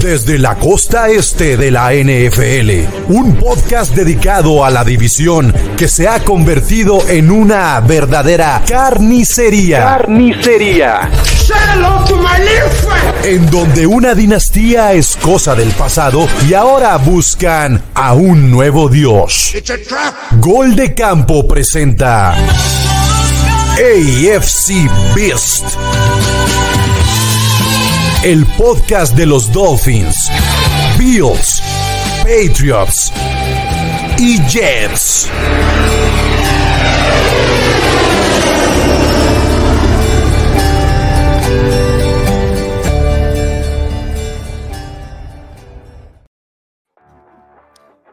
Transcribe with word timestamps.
desde 0.00 0.38
la 0.38 0.56
costa 0.56 1.08
este 1.08 1.58
de 1.58 1.70
la 1.70 1.92
NFL. 1.92 3.12
Un 3.12 3.36
podcast 3.36 3.94
dedicado 3.94 4.64
a 4.64 4.70
la 4.70 4.82
división 4.82 5.54
que 5.76 5.88
se 5.88 6.08
ha 6.08 6.20
convertido 6.20 7.06
en 7.08 7.30
una 7.30 7.78
verdadera 7.80 8.62
carnicería. 8.66 9.80
Carnicería. 9.80 11.10
En 13.24 13.50
donde 13.50 13.86
una 13.86 14.14
dinastía 14.14 14.94
es 14.94 15.16
cosa 15.16 15.54
del 15.54 15.70
pasado 15.72 16.26
y 16.48 16.54
ahora 16.54 16.96
buscan 16.96 17.82
a 17.94 18.14
un 18.14 18.50
nuevo 18.50 18.88
dios. 18.88 19.54
Gol 20.38 20.76
de 20.76 20.94
Campo 20.94 21.46
presenta 21.46 22.34
AFC 23.76 24.90
Beast 25.14 25.64
el 28.22 28.44
podcast 28.58 29.14
de 29.16 29.24
los 29.24 29.50
Dolphins, 29.50 30.30
Bills, 30.98 31.62
Patriots 32.22 33.12
y 34.18 34.38
Jets. 34.46 35.30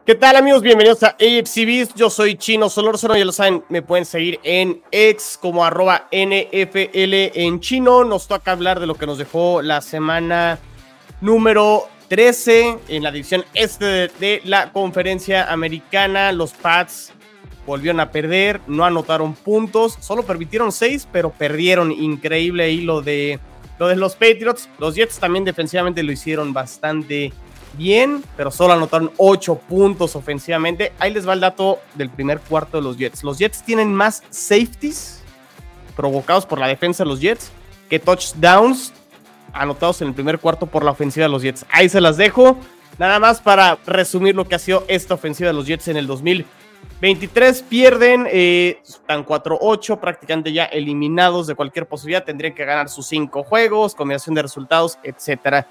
¿Qué 0.08 0.14
tal 0.14 0.36
amigos? 0.36 0.62
Bienvenidos 0.62 1.02
a 1.02 1.08
AFCBs. 1.08 1.92
Yo 1.94 2.08
soy 2.08 2.36
Chino 2.36 2.70
Solórzano, 2.70 3.14
ya 3.14 3.26
lo 3.26 3.32
saben, 3.32 3.62
me 3.68 3.82
pueden 3.82 4.06
seguir 4.06 4.40
en 4.42 4.80
X 4.90 5.38
como 5.38 5.66
arroba 5.66 6.08
NFL 6.10 7.12
en 7.34 7.60
chino. 7.60 8.04
Nos 8.04 8.26
toca 8.26 8.52
hablar 8.52 8.80
de 8.80 8.86
lo 8.86 8.94
que 8.94 9.04
nos 9.04 9.18
dejó 9.18 9.60
la 9.60 9.82
semana 9.82 10.58
número 11.20 11.88
13 12.08 12.78
en 12.88 13.02
la 13.02 13.12
división 13.12 13.44
este 13.52 14.08
de 14.08 14.40
la 14.46 14.72
conferencia 14.72 15.52
americana. 15.52 16.32
Los 16.32 16.54
Pats 16.54 17.12
volvieron 17.66 18.00
a 18.00 18.10
perder, 18.10 18.62
no 18.66 18.86
anotaron 18.86 19.34
puntos, 19.34 19.98
solo 20.00 20.22
permitieron 20.22 20.72
6, 20.72 21.06
pero 21.12 21.28
perdieron. 21.28 21.92
Increíble 21.92 22.64
ahí 22.64 22.80
lo 22.80 23.02
de, 23.02 23.40
lo 23.78 23.88
de 23.88 23.96
los 23.96 24.14
Patriots. 24.14 24.70
Los 24.78 24.94
Jets 24.94 25.18
también 25.18 25.44
defensivamente 25.44 26.02
lo 26.02 26.12
hicieron 26.12 26.54
bastante 26.54 27.14
bien, 27.18 27.34
pero 28.36 28.50
solo 28.50 28.72
anotaron 28.72 29.12
8 29.16 29.54
puntos 29.68 30.16
ofensivamente. 30.16 30.92
Ahí 30.98 31.12
les 31.12 31.28
va 31.28 31.32
el 31.32 31.40
dato 31.40 31.78
del 31.94 32.10
primer 32.10 32.40
cuarto 32.40 32.76
de 32.78 32.82
los 32.82 32.96
Jets. 32.96 33.22
Los 33.22 33.38
Jets 33.38 33.62
tienen 33.62 33.94
más 33.94 34.22
safeties 34.30 35.22
provocados 35.96 36.44
por 36.44 36.58
la 36.58 36.66
defensa 36.66 37.04
de 37.04 37.10
los 37.10 37.20
Jets 37.20 37.50
que 37.88 37.98
touchdowns 37.98 38.92
anotados 39.52 40.02
en 40.02 40.08
el 40.08 40.14
primer 40.14 40.38
cuarto 40.38 40.66
por 40.66 40.84
la 40.84 40.90
ofensiva 40.90 41.26
de 41.26 41.30
los 41.30 41.42
Jets. 41.42 41.64
Ahí 41.70 41.88
se 41.88 42.00
las 42.00 42.16
dejo. 42.16 42.58
Nada 42.98 43.20
más 43.20 43.40
para 43.40 43.78
resumir 43.86 44.34
lo 44.34 44.46
que 44.46 44.56
ha 44.56 44.58
sido 44.58 44.84
esta 44.88 45.14
ofensiva 45.14 45.48
de 45.48 45.54
los 45.54 45.66
Jets 45.66 45.86
en 45.86 45.96
el 45.96 46.08
2023. 46.08 47.62
Pierden, 47.62 48.26
eh, 48.28 48.80
están 48.86 49.24
4-8, 49.24 50.00
prácticamente 50.00 50.52
ya 50.52 50.64
eliminados 50.64 51.46
de 51.46 51.54
cualquier 51.54 51.86
posibilidad. 51.86 52.24
Tendrían 52.24 52.54
que 52.54 52.64
ganar 52.64 52.88
sus 52.88 53.06
5 53.06 53.44
juegos, 53.44 53.94
combinación 53.94 54.34
de 54.34 54.42
resultados, 54.42 54.98
etcétera. 55.04 55.68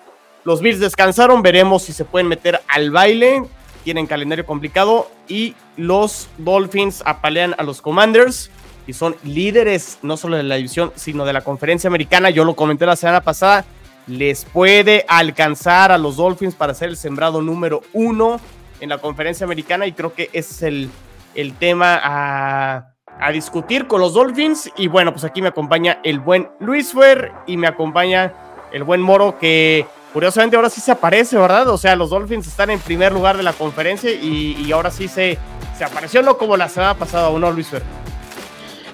Los 0.47 0.61
Bills 0.61 0.79
descansaron, 0.79 1.41
veremos 1.41 1.83
si 1.83 1.91
se 1.91 2.05
pueden 2.05 2.29
meter 2.29 2.61
al 2.69 2.89
baile. 2.89 3.43
Tienen 3.83 4.07
calendario 4.07 4.45
complicado 4.45 5.11
y 5.27 5.55
los 5.75 6.29
Dolphins 6.37 7.03
apalean 7.05 7.53
a 7.57 7.63
los 7.63 7.81
Commanders 7.81 8.49
y 8.87 8.93
son 8.93 9.17
líderes 9.25 9.99
no 10.03 10.15
solo 10.15 10.37
de 10.37 10.43
la 10.43 10.55
división, 10.55 10.93
sino 10.95 11.25
de 11.25 11.33
la 11.33 11.41
conferencia 11.41 11.89
americana. 11.89 12.29
Yo 12.29 12.45
lo 12.45 12.55
comenté 12.55 12.85
la 12.85 12.95
semana 12.95 13.19
pasada. 13.19 13.65
Les 14.07 14.45
puede 14.45 15.03
alcanzar 15.09 15.91
a 15.91 15.97
los 15.97 16.15
Dolphins 16.15 16.55
para 16.55 16.73
ser 16.73 16.87
el 16.87 16.95
sembrado 16.95 17.41
número 17.41 17.81
uno 17.91 18.39
en 18.79 18.87
la 18.87 18.99
conferencia 18.99 19.43
americana 19.43 19.85
y 19.85 19.91
creo 19.91 20.13
que 20.13 20.29
ese 20.31 20.53
es 20.53 20.61
el, 20.61 20.89
el 21.35 21.55
tema 21.55 21.99
a, 22.01 22.93
a 23.19 23.31
discutir 23.33 23.85
con 23.87 23.99
los 23.99 24.13
Dolphins. 24.13 24.71
Y 24.77 24.87
bueno, 24.87 25.11
pues 25.11 25.25
aquí 25.25 25.41
me 25.41 25.49
acompaña 25.49 25.99
el 26.05 26.21
buen 26.21 26.47
Luis 26.61 26.93
Fer 26.93 27.33
y 27.47 27.57
me 27.57 27.67
acompaña 27.67 28.31
el 28.71 28.85
buen 28.85 29.01
Moro 29.01 29.37
que 29.39 29.85
curiosamente 30.17 30.55
ahora 30.55 30.71
sí 30.71 30.81
se 30.81 30.91
aparece, 30.91 31.37
¿verdad? 31.37 31.69
O 31.69 31.77
sea, 31.77 31.95
los 31.95 32.09
Dolphins 32.09 32.47
están 32.47 32.71
en 32.71 32.79
primer 32.79 33.11
lugar 33.11 33.37
de 33.37 33.43
la 33.43 33.53
conferencia 33.53 34.11
y, 34.11 34.71
ahora 34.71 34.89
sí 34.89 35.07
se, 35.07 35.37
se 35.77 35.83
apareció, 35.83 36.23
no 36.23 36.39
como 36.39 36.57
la 36.57 36.69
semana 36.69 36.95
pasada, 36.95 37.29
¿o 37.29 37.37
no, 37.37 37.51
Luis 37.51 37.67
Fer? 37.67 37.83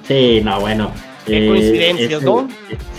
Sí, 0.05 0.41
no, 0.43 0.59
bueno. 0.59 0.91
Qué 1.25 1.45
eh, 1.45 1.47
coincidencias, 1.47 2.23
¿no? 2.23 2.49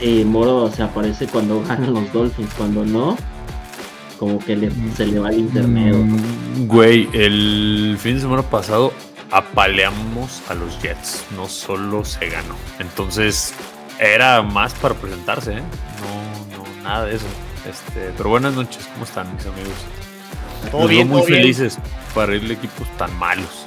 Sí, 0.00 0.24
Moro 0.24 0.72
se 0.74 0.82
aparece 0.82 1.26
cuando 1.26 1.62
ganan 1.68 1.92
los 1.92 2.10
Dolphins, 2.14 2.48
cuando 2.56 2.82
no, 2.86 3.18
como 4.18 4.38
que 4.38 4.70
se 4.96 5.04
le 5.04 5.18
va 5.18 5.28
el 5.28 5.40
internet. 5.40 5.94
Mm, 5.94 6.66
güey, 6.66 7.10
el 7.12 7.98
fin 8.00 8.14
de 8.14 8.20
semana 8.22 8.42
pasado 8.42 8.94
apaleamos 9.32 10.40
a 10.48 10.54
los 10.54 10.80
Jets, 10.80 11.26
no 11.36 11.46
solo 11.46 12.06
se 12.06 12.30
ganó. 12.30 12.56
Entonces, 12.78 13.52
era 14.00 14.40
más 14.40 14.72
para 14.72 14.94
presentarse, 14.94 15.58
¿eh? 15.58 15.62
No, 16.00 16.56
no, 16.56 16.82
nada 16.82 17.04
de 17.04 17.16
eso. 17.16 17.26
Este, 17.68 18.12
pero 18.16 18.30
buenas 18.30 18.54
noches, 18.54 18.86
¿cómo 18.92 19.04
están 19.04 19.34
mis 19.34 19.46
amigos? 19.46 19.72
Todo 20.70 20.86
bien, 20.86 21.08
muy 21.08 21.22
felices 21.22 21.78
para 22.14 22.34
irle 22.34 22.54
equipos 22.54 22.88
tan 22.96 23.16
malos. 23.18 23.66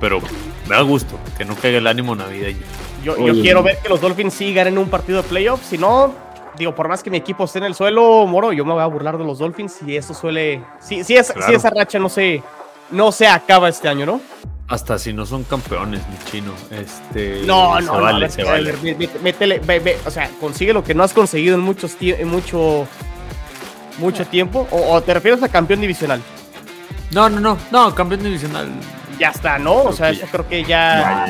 Pero 0.00 0.20
me 0.68 0.76
da 0.76 0.82
gusto 0.82 1.18
que 1.36 1.44
no 1.44 1.54
caiga 1.56 1.78
el 1.78 1.86
ánimo 1.86 2.14
navideño. 2.14 2.60
Yo, 3.02 3.16
yo 3.16 3.40
quiero 3.40 3.62
ver 3.62 3.78
que 3.78 3.88
los 3.88 4.00
Dolphins 4.00 4.34
sí 4.34 4.54
ganen 4.54 4.78
un 4.78 4.88
partido 4.88 5.22
de 5.22 5.28
playoffs. 5.28 5.66
Si 5.66 5.78
no, 5.78 6.14
digo, 6.56 6.74
por 6.74 6.88
más 6.88 7.02
que 7.02 7.10
mi 7.10 7.16
equipo 7.16 7.44
esté 7.44 7.58
en 7.58 7.64
el 7.64 7.74
suelo, 7.74 8.26
Moro, 8.26 8.52
yo 8.52 8.64
me 8.64 8.72
voy 8.72 8.82
a 8.82 8.86
burlar 8.86 9.18
de 9.18 9.24
los 9.24 9.38
Dolphins 9.38 9.78
y 9.86 9.96
eso 9.96 10.14
suele. 10.14 10.62
Sí, 10.80 11.04
sí, 11.04 11.16
es, 11.16 11.32
esa 11.48 11.70
racha 11.70 11.98
no 11.98 12.08
se, 12.08 12.42
no 12.90 13.12
se 13.12 13.26
acaba 13.26 13.68
este 13.68 13.88
año, 13.88 14.06
¿no? 14.06 14.20
Hasta 14.68 14.98
si 14.98 15.14
no 15.14 15.24
son 15.24 15.44
campeones, 15.44 16.02
mi 16.08 16.30
chino. 16.30 16.52
Este, 16.70 17.42
no, 17.46 17.80
no, 17.80 18.00
vale, 18.02 18.28
se 18.28 18.44
vale. 18.44 18.74
Métele, 19.22 19.60
o 20.04 20.10
sea, 20.10 20.30
consigue 20.38 20.72
lo 20.74 20.84
que 20.84 20.94
no 20.94 21.02
has 21.02 21.14
conseguido 21.14 21.54
en 21.54 21.62
muchos 21.62 21.96
en 22.00 22.28
mucho 22.28 22.86
mucho 23.98 24.26
tiempo? 24.26 24.66
¿O, 24.70 25.00
te 25.00 25.14
refieres 25.14 25.42
a 25.42 25.48
campeón 25.48 25.80
divisional? 25.80 26.20
No, 27.10 27.28
no, 27.28 27.40
no, 27.40 27.58
no, 27.70 27.94
campeón 27.94 28.22
divisional. 28.22 28.68
Ya 29.18 29.30
está, 29.30 29.58
¿no? 29.58 29.82
O 29.82 29.92
sea, 29.92 30.12
yo 30.12 30.26
creo 30.26 30.48
que 30.48 30.64
ya... 30.64 31.26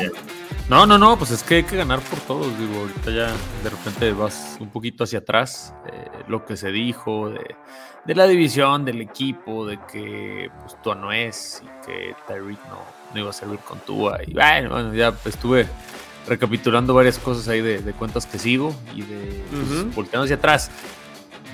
No, 0.69 0.85
no, 0.85 0.99
no, 0.99 1.17
pues 1.17 1.31
es 1.31 1.41
que 1.41 1.55
hay 1.55 1.63
que 1.63 1.77
ganar 1.77 1.99
por 1.99 2.19
todos. 2.19 2.57
Digo, 2.59 2.81
ahorita 2.81 3.09
ya 3.09 3.31
de 3.63 3.69
repente 3.71 4.11
vas 4.11 4.57
un 4.59 4.69
poquito 4.69 5.03
hacia 5.03 5.19
atrás. 5.19 5.73
Eh, 5.91 6.07
lo 6.27 6.45
que 6.45 6.55
se 6.57 6.71
dijo 6.71 7.31
de, 7.31 8.13
la 8.13 8.27
división, 8.27 8.85
del 8.85 9.01
equipo, 9.01 9.65
de 9.65 9.79
que 9.91 10.51
pues 10.61 10.79
Tua 10.83 10.93
no 10.93 11.11
es 11.11 11.63
y 11.63 11.87
que 11.87 12.15
Tyreek 12.27 12.59
no, 12.67 12.83
no 13.15 13.19
iba 13.19 13.31
a 13.31 13.33
servir 13.33 13.57
con 13.59 13.79
Tua. 13.79 14.19
Y 14.27 14.33
bueno, 14.33 14.93
ya 14.93 15.11
estuve 15.25 15.67
recapitulando 16.27 16.93
varias 16.93 17.17
cosas 17.17 17.47
ahí 17.47 17.61
de, 17.61 17.79
cuentas 17.93 18.27
que 18.27 18.37
sigo 18.37 18.75
y 18.93 19.01
de 19.01 19.43
pues, 19.49 19.95
volteando 19.95 20.25
hacia 20.25 20.35
atrás 20.35 20.69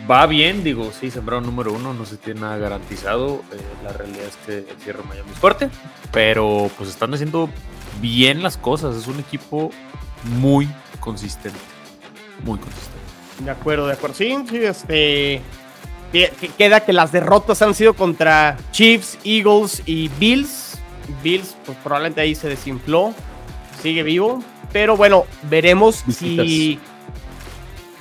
va 0.09 0.25
bien, 0.25 0.63
digo, 0.63 0.91
sí, 0.99 1.11
sembraron 1.11 1.45
número 1.45 1.73
uno, 1.73 1.93
no 1.93 2.05
se 2.05 2.17
tiene 2.17 2.41
nada 2.41 2.57
garantizado. 2.57 3.43
Eh, 3.51 3.57
la 3.83 3.93
realidad 3.93 4.25
es 4.25 4.37
que 4.45 4.57
el 4.69 4.81
cierre 4.81 5.03
Miami 5.03 5.31
es 5.31 5.37
fuerte, 5.37 5.69
pero 6.11 6.69
pues 6.77 6.89
están 6.89 7.13
haciendo 7.13 7.49
bien 8.01 8.43
las 8.43 8.57
cosas. 8.57 8.95
Es 8.95 9.07
un 9.07 9.19
equipo 9.19 9.71
muy 10.39 10.67
consistente. 10.99 11.59
Muy 12.43 12.59
consistente. 12.59 12.95
De 13.39 13.51
acuerdo, 13.51 13.87
de 13.87 13.93
acuerdo. 13.93 14.15
Sí, 14.15 14.35
sí, 14.49 14.57
este. 14.57 15.41
Queda 16.57 16.79
que 16.85 16.93
las 16.93 17.11
derrotas 17.11 17.61
han 17.61 17.73
sido 17.73 17.93
contra 17.93 18.57
Chiefs, 18.71 19.17
Eagles 19.23 19.83
y 19.85 20.07
Bills. 20.19 20.77
Bills, 21.21 21.55
pues 21.65 21.77
probablemente 21.83 22.21
ahí 22.21 22.35
se 22.35 22.47
desinfló. 22.47 23.13
Sigue 23.81 24.03
vivo. 24.03 24.41
Pero 24.71 24.95
bueno, 24.95 25.25
veremos 25.49 26.03
si 26.09 26.79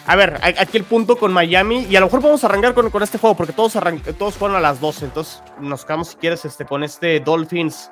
a 0.06 0.16
ver, 0.16 0.38
aquí 0.42 0.76
el 0.76 0.84
punto 0.84 1.16
con 1.16 1.32
Miami, 1.32 1.86
y 1.89 1.97
a 1.97 2.01
lo 2.01 2.06
mejor 2.06 2.21
podemos 2.21 2.45
arrancar 2.45 2.74
con, 2.74 3.03
este 3.03 3.16
juego, 3.16 3.36
porque 3.36 3.53
todos, 3.54 3.72
todos 4.18 4.34
fueron 4.34 4.56
a 4.56 4.60
las 4.60 4.80
12, 4.80 5.06
entonces 5.06 5.42
nos 5.60 5.84
quedamos, 5.84 6.09
si 6.09 6.16
quieres, 6.16 6.45
este, 6.45 6.66
con 6.66 6.84
este 6.84 7.21
Dolphins, 7.21 7.91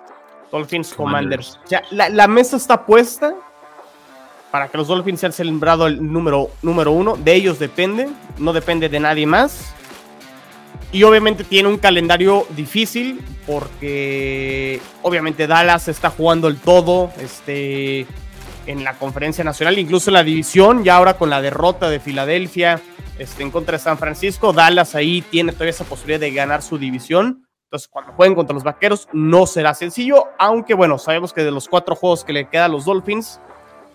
Dolphins 0.50 0.92
Commanders. 0.92 1.58
O 1.64 1.66
sea, 1.66 1.82
la, 1.90 2.28
mesa 2.28 2.58
está 2.58 2.84
puesta 2.84 3.34
para 4.50 4.68
que 4.68 4.76
los 4.76 4.88
Dolphins 4.88 5.20
sean 5.20 5.32
celebrado 5.32 5.86
el 5.86 6.12
número, 6.12 6.50
número 6.60 6.92
uno, 6.92 7.16
de 7.16 7.34
ellos 7.34 7.58
depende, 7.58 8.10
no 8.36 8.52
depende 8.52 8.90
de 8.90 9.00
nadie 9.00 9.26
más. 9.26 9.72
Y 10.92 11.04
obviamente 11.04 11.44
tiene 11.44 11.70
un 11.70 11.78
calendario 11.78 12.46
difícil, 12.50 13.24
porque 13.46 14.82
obviamente 15.00 15.46
Dallas 15.46 15.88
está 15.88 16.10
jugando 16.10 16.48
el 16.48 16.58
todo, 16.58 17.10
este 17.18 18.06
en 18.66 18.84
la 18.84 18.94
conferencia 18.94 19.44
nacional, 19.44 19.78
incluso 19.78 20.10
en 20.10 20.14
la 20.14 20.24
división, 20.24 20.84
ya 20.84 20.96
ahora 20.96 21.14
con 21.14 21.30
la 21.30 21.42
derrota 21.42 21.90
de 21.90 22.00
Filadelfia 22.00 22.80
este, 23.18 23.42
en 23.42 23.50
contra 23.50 23.78
de 23.78 23.84
San 23.84 23.98
Francisco, 23.98 24.52
Dallas 24.52 24.94
ahí 24.94 25.22
tiene 25.22 25.52
todavía 25.52 25.70
esa 25.70 25.84
posibilidad 25.84 26.20
de 26.20 26.32
ganar 26.32 26.62
su 26.62 26.78
división. 26.78 27.46
Entonces, 27.64 27.88
cuando 27.88 28.12
jueguen 28.12 28.34
contra 28.34 28.54
los 28.54 28.64
Vaqueros, 28.64 29.08
no 29.12 29.46
será 29.46 29.74
sencillo, 29.74 30.26
aunque 30.38 30.74
bueno, 30.74 30.98
sabemos 30.98 31.32
que 31.32 31.42
de 31.42 31.50
los 31.50 31.68
cuatro 31.68 31.94
juegos 31.94 32.24
que 32.24 32.32
le 32.32 32.48
quedan 32.48 32.66
a 32.66 32.68
los 32.68 32.84
Dolphins, 32.84 33.40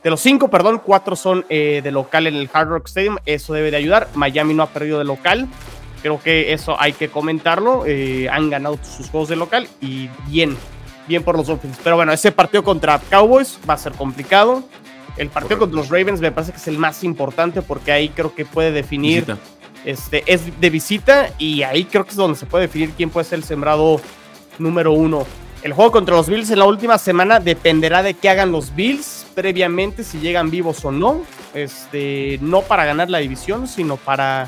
de 0.03 0.11
los 0.11 0.19
cinco, 0.19 0.47
perdón, 0.47 0.81
cuatro 0.83 1.15
son 1.15 1.45
eh, 1.49 1.81
de 1.83 1.91
local 1.91 2.27
en 2.27 2.35
el 2.35 2.49
Hard 2.51 2.69
Rock 2.69 2.87
Stadium, 2.87 3.17
eso 3.25 3.53
debe 3.53 3.71
de 3.71 3.77
ayudar. 3.77 4.07
Miami 4.13 4.53
no 4.53 4.63
ha 4.63 4.67
perdido 4.67 4.99
de 4.99 5.03
local. 5.03 5.47
Creo 6.01 6.21
que 6.21 6.53
eso 6.53 6.79
hay 6.79 6.93
que 6.93 7.09
comentarlo. 7.09 7.83
Eh, 7.85 8.29
han 8.29 8.49
ganado 8.49 8.77
sus 8.83 9.09
juegos 9.09 9.29
de 9.29 9.35
local 9.35 9.67
y 9.81 10.09
bien, 10.27 10.55
bien 11.07 11.23
por 11.23 11.37
los 11.37 11.47
Dolphins. 11.47 11.77
Pero 11.83 11.95
bueno, 11.95 12.11
ese 12.11 12.31
partido 12.31 12.63
contra 12.63 12.99
Cowboys 12.99 13.59
va 13.69 13.75
a 13.75 13.77
ser 13.77 13.93
complicado. 13.93 14.63
El 15.17 15.29
partido 15.29 15.59
contra 15.59 15.77
los 15.77 15.89
Ravens 15.89 16.21
me 16.21 16.31
parece 16.31 16.51
que 16.51 16.57
es 16.57 16.67
el 16.67 16.77
más 16.77 17.03
importante 17.03 17.61
porque 17.61 17.91
ahí 17.91 18.09
creo 18.09 18.35
que 18.35 18.45
puede 18.45 18.71
definir. 18.71 19.35
Este, 19.85 20.23
es 20.25 20.59
de 20.59 20.69
visita 20.69 21.29
y 21.37 21.63
ahí 21.63 21.85
creo 21.85 22.03
que 22.03 22.11
es 22.11 22.17
donde 22.17 22.37
se 22.37 22.45
puede 22.45 22.67
definir 22.67 22.91
quién 22.91 23.09
puede 23.09 23.25
ser 23.25 23.39
el 23.39 23.45
sembrado 23.45 24.01
número 24.59 24.91
uno. 24.91 25.25
El 25.63 25.73
juego 25.73 25.91
contra 25.91 26.15
los 26.15 26.29
Bills 26.29 26.51
en 26.51 26.59
la 26.59 26.65
última 26.65 26.97
semana 26.97 27.39
dependerá 27.39 28.03
de 28.03 28.13
qué 28.13 28.29
hagan 28.29 28.51
los 28.51 28.75
Bills 28.75 29.25
previamente, 29.33 30.03
si 30.03 30.19
llegan 30.19 30.51
vivos 30.51 30.85
o 30.85 30.91
no. 30.91 31.21
Este, 31.53 32.37
no 32.41 32.61
para 32.61 32.85
ganar 32.85 33.09
la 33.09 33.17
división, 33.17 33.67
sino 33.67 33.97
para 33.97 34.47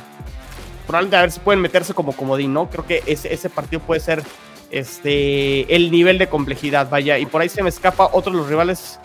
probablemente 0.85 1.17
a 1.17 1.21
ver 1.21 1.31
si 1.31 1.39
pueden 1.39 1.61
meterse 1.61 1.93
como 1.93 2.13
comodín, 2.13 2.53
¿no? 2.53 2.69
Creo 2.69 2.85
que 2.85 3.03
ese, 3.05 3.33
ese 3.33 3.49
partido 3.49 3.79
puede 3.79 4.01
ser 4.01 4.23
este, 4.71 5.73
el 5.75 5.91
nivel 5.91 6.17
de 6.17 6.27
complejidad, 6.27 6.89
vaya. 6.89 7.17
Y 7.17 7.25
por 7.25 7.41
ahí 7.41 7.49
se 7.49 7.63
me 7.63 7.69
escapa 7.69 8.09
otro 8.13 8.31
de 8.31 8.37
los 8.39 8.47
rivales 8.49 8.99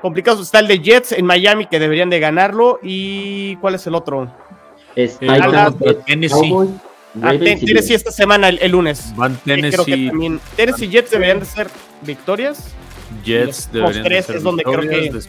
complicados. 0.00 0.40
Está 0.40 0.58
el 0.60 0.68
de 0.68 0.78
Jets 0.80 1.12
en 1.12 1.26
Miami, 1.26 1.66
que 1.66 1.78
deberían 1.78 2.10
de 2.10 2.20
ganarlo. 2.20 2.78
¿Y 2.82 3.56
cuál 3.56 3.74
es 3.74 3.86
el 3.86 3.94
otro? 3.94 4.30
Es 4.96 5.18
Eh, 5.20 5.26
Dallas, 5.26 5.74
Tennessee. 6.06 6.52
Ah, 7.22 7.30
Ten- 7.30 7.60
Tennessee 7.64 7.94
esta 7.94 8.10
semana, 8.10 8.48
el, 8.48 8.58
el 8.60 8.72
lunes. 8.72 9.12
Van 9.16 9.34
Sí, 9.36 9.40
creo 9.44 9.60
que 9.60 9.62
Tennessee, 9.92 10.08
también 10.08 10.40
Tennessee 10.56 10.84
y 10.86 10.88
Jets 10.88 11.10
deberían 11.12 11.40
de 11.40 11.46
ser 11.46 11.68
victorias. 12.02 12.74
Jets 13.24 13.70
deberían 13.72 14.02
de 14.04 14.22
ser 14.22 14.36
es 14.36 14.42
donde 14.42 14.64
creo 14.64 14.80
victorias. 14.80 15.06
que- 15.08 15.12
Des- 15.14 15.28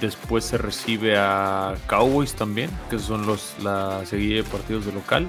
después 0.00 0.44
se 0.44 0.58
recibe 0.58 1.16
a 1.16 1.74
Cowboys 1.88 2.34
también, 2.34 2.70
que 2.90 2.98
son 3.00 3.26
los 3.26 3.54
la 3.62 4.02
seguida 4.06 4.36
de 4.36 4.44
partidos 4.44 4.86
de 4.86 4.92
local. 4.92 5.26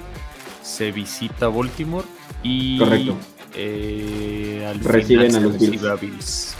Se 0.62 0.92
visita 0.92 1.48
Baltimore 1.48 2.06
y 2.44 2.78
Correcto. 2.78 3.16
Eh, 3.54 4.66
al 4.68 4.80
Reciben 4.80 5.30
final 5.30 5.42
a 5.44 5.46
los 5.48 5.58
Bills. 5.58 5.84
a 5.84 5.94
Bills. 5.96 6.56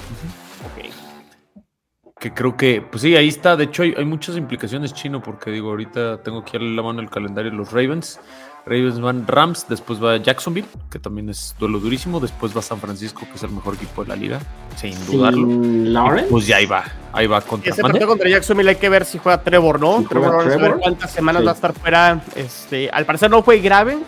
Que 2.19 2.33
creo 2.33 2.57
que, 2.57 2.81
pues 2.81 3.03
sí, 3.03 3.15
ahí 3.15 3.29
está. 3.29 3.57
De 3.57 3.65
hecho, 3.65 3.83
hay, 3.83 3.95
hay 3.97 4.05
muchas 4.07 4.37
implicaciones 4.37 4.95
chino, 4.95 5.23
porque 5.23 5.51
digo, 5.51 5.69
ahorita 5.69 6.23
tengo 6.23 6.39
aquí 6.39 6.57
a 6.57 6.61
la 6.61 6.83
mano 6.83 7.01
el 7.03 7.11
calendario 7.11 7.51
de 7.51 7.57
los 7.59 7.73
Ravens. 7.73 8.19
Ravens 8.65 8.99
van 9.01 9.27
Rams, 9.29 9.67
después 9.69 10.03
va 10.03 10.17
Jacksonville, 10.17 10.67
que 10.91 10.99
también 10.99 11.29
es 11.29 11.55
duelo 11.59 11.79
durísimo. 11.79 12.19
Después 12.19 12.57
va 12.57 12.63
San 12.63 12.81
Francisco, 12.81 13.21
que 13.31 13.37
es 13.37 13.43
el 13.43 13.51
mejor 13.51 13.75
equipo 13.75 14.03
de 14.03 14.09
la 14.09 14.17
liga, 14.17 14.41
sin 14.77 14.95
dudarlo. 15.07 15.47
Lawrence. 15.93 16.31
Pues 16.31 16.47
ya 16.47 16.57
ahí 16.57 16.67
va, 16.67 16.85
ahí 17.13 17.27
va 17.29 17.43
contra 17.43 17.71
Ese 17.71 17.83
partido 17.83 18.09
contra 18.09 18.29
Jacksonville 18.31 18.71
hay 18.71 18.77
que 18.77 18.89
ver 18.89 19.05
si 19.05 19.19
juega 19.19 19.43
Trevor, 19.43 19.79
¿no? 19.79 20.01
Si 20.01 20.07
Trevor, 20.07 20.81
cuántas 20.81 21.13
semanas 21.13 21.43
Sí. 21.43 21.47
va 21.47 21.53
a 21.53 21.55
estar 21.55 21.73
fuera. 21.75 22.21
Este, 22.35 22.89
al 22.91 23.05
parecer 23.05 23.31
no 23.31 23.43
fue 23.43 23.59
grave. 23.61 23.99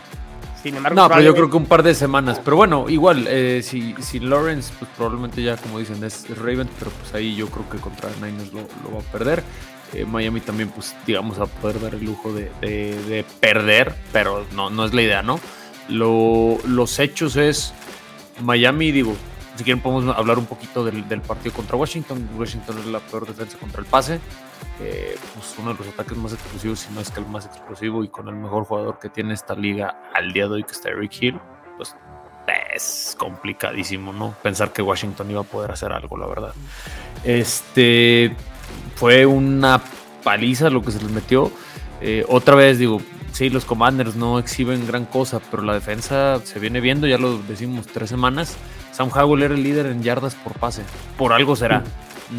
Sin 0.62 0.76
embargo, 0.76 0.96
No, 0.96 1.08
pero 1.08 1.20
yo 1.22 1.34
creo 1.34 1.50
que 1.50 1.56
un 1.56 1.66
par 1.66 1.82
de 1.82 1.94
semanas. 1.94 2.40
Pero 2.44 2.56
bueno, 2.56 2.86
igual, 2.88 3.26
eh, 3.28 3.60
si, 3.62 3.94
si 4.00 4.18
Lawrence, 4.20 4.72
pues 4.78 4.90
probablemente 4.96 5.42
ya, 5.42 5.56
como 5.56 5.78
dicen, 5.78 6.02
es, 6.02 6.26
Ravens, 6.36 6.70
pero 6.78 6.90
pues 6.90 7.14
ahí 7.14 7.36
yo 7.36 7.48
creo 7.48 7.68
que 7.70 7.78
contra 7.78 8.10
Niners 8.20 8.52
lo, 8.52 8.60
lo 8.84 8.94
va 8.96 9.00
a 9.00 9.12
perder. 9.12 9.42
Eh, 9.94 10.04
Miami 10.04 10.40
también, 10.40 10.68
pues 10.70 10.94
digamos, 11.06 11.38
a 11.38 11.46
poder 11.46 11.80
dar 11.80 11.94
el 11.94 12.04
lujo 12.04 12.32
de, 12.32 12.50
de- 12.60 13.02
de 13.04 13.24
perder, 13.40 13.94
pero 14.12 14.44
no, 14.54 14.68
no 14.68 14.84
es 14.84 14.92
la 14.92 15.02
idea, 15.02 15.22
¿no? 15.22 15.40
Lo- 15.88 16.58
los 16.66 16.98
hechos 16.98 17.36
es 17.36 17.72
Miami, 18.42 18.90
digo, 18.92 19.16
si 19.58 19.64
quieren 19.64 19.82
podemos 19.82 20.16
hablar 20.16 20.38
un 20.38 20.46
poquito 20.46 20.84
del, 20.84 21.20
partido 21.20 21.52
contra 21.52 21.76
Washington. 21.76 22.28
Washington 22.38 22.78
es 22.78 22.86
la 22.86 23.00
peor 23.00 23.26
defensa 23.26 23.58
contra 23.58 23.80
el 23.80 23.86
pase. 23.86 24.20
Eh, 24.80 25.18
pues 25.34 25.56
uno 25.58 25.72
de 25.72 25.78
los 25.80 25.92
ataques 25.92 26.16
más 26.16 26.32
explosivos, 26.32 26.78
si 26.78 26.94
no 26.94 27.00
es 27.00 27.10
que 27.10 27.18
el 27.18 27.26
más 27.26 27.46
explosivo 27.46 28.04
y 28.04 28.08
con 28.08 28.28
el 28.28 28.36
mejor 28.36 28.64
jugador 28.64 29.00
que 29.00 29.08
tiene 29.08 29.34
esta 29.34 29.56
liga 29.56 30.10
al 30.14 30.32
día 30.32 30.46
de 30.46 30.54
hoy, 30.54 30.62
que 30.62 30.70
está 30.70 30.90
Eric 30.90 31.12
Hill, 31.20 31.40
pues 31.76 31.96
es 32.72 33.16
complicadísimo, 33.18 34.12
¿no? 34.12 34.32
Pensar 34.44 34.72
que 34.72 34.80
Washington 34.80 35.28
iba 35.32 35.40
a 35.40 35.44
poder 35.44 35.72
hacer 35.72 35.92
algo, 35.92 36.16
la 36.16 36.26
verdad. 36.28 36.54
Este 37.24 38.36
fue 38.94 39.26
una 39.26 39.82
paliza 40.22 40.70
lo 40.70 40.82
que 40.82 40.92
se 40.92 41.00
les 41.00 41.10
metió. 41.10 41.50
Eh, 42.00 42.24
otra 42.28 42.54
vez 42.54 42.78
digo, 42.78 43.02
sí, 43.32 43.50
los 43.50 43.64
Commanders 43.64 44.14
no 44.14 44.38
exhiben 44.38 44.86
gran 44.86 45.04
cosa, 45.04 45.40
pero 45.50 45.64
la 45.64 45.74
defensa 45.74 46.40
se 46.44 46.60
viene 46.60 46.80
viendo, 46.80 47.08
ya 47.08 47.18
lo 47.18 47.38
decimos 47.38 47.88
tres 47.88 48.08
semanas. 48.08 48.56
Sam 48.98 49.10
Howell 49.14 49.44
era 49.44 49.54
el 49.54 49.62
líder 49.62 49.86
en 49.86 50.02
yardas 50.02 50.34
por 50.34 50.54
pase, 50.54 50.82
por 51.16 51.32
algo 51.32 51.54
será. 51.54 51.84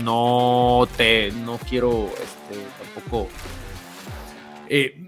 No 0.03 0.85
te, 0.97 1.31
no 1.31 1.57
quiero, 1.57 2.09
este, 2.21 2.61
tampoco. 2.94 3.29
eh, 4.67 5.06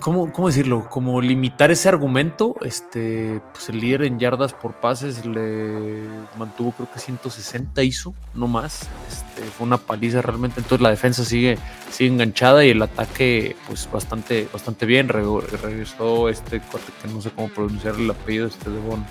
¿cómo, 0.00 0.32
cómo 0.32 0.46
decirlo? 0.48 0.88
Como 0.88 1.20
limitar 1.20 1.70
ese 1.72 1.88
argumento. 1.88 2.54
Este, 2.62 3.40
pues 3.52 3.68
el 3.70 3.80
líder 3.80 4.04
en 4.04 4.18
yardas 4.20 4.52
por 4.54 4.74
pases 4.74 5.26
le 5.26 6.04
mantuvo, 6.38 6.70
creo 6.72 6.88
que 6.92 7.00
160 7.00 7.82
hizo, 7.82 8.14
no 8.34 8.46
más. 8.46 8.88
Este, 9.10 9.42
fue 9.50 9.66
una 9.66 9.78
paliza 9.78 10.22
realmente. 10.22 10.60
Entonces 10.60 10.80
la 10.82 10.90
defensa 10.90 11.24
sigue, 11.24 11.58
sigue 11.90 12.10
enganchada 12.12 12.64
y 12.64 12.70
el 12.70 12.80
ataque, 12.82 13.56
pues 13.66 13.90
bastante, 13.92 14.48
bastante 14.52 14.86
bien. 14.86 15.08
Re- 15.08 15.40
regresó 15.60 16.28
este 16.28 16.60
que 17.02 17.08
no 17.12 17.20
sé 17.20 17.30
cómo 17.30 17.48
pronunciar 17.48 17.96
el 17.96 18.08
apellido, 18.10 18.46
este 18.46 18.70
de 18.70 18.78
Bon. 18.78 19.04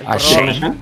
El 0.00 0.06
a 0.06 0.18
corredor. 0.18 0.54
Shane. 0.54 0.76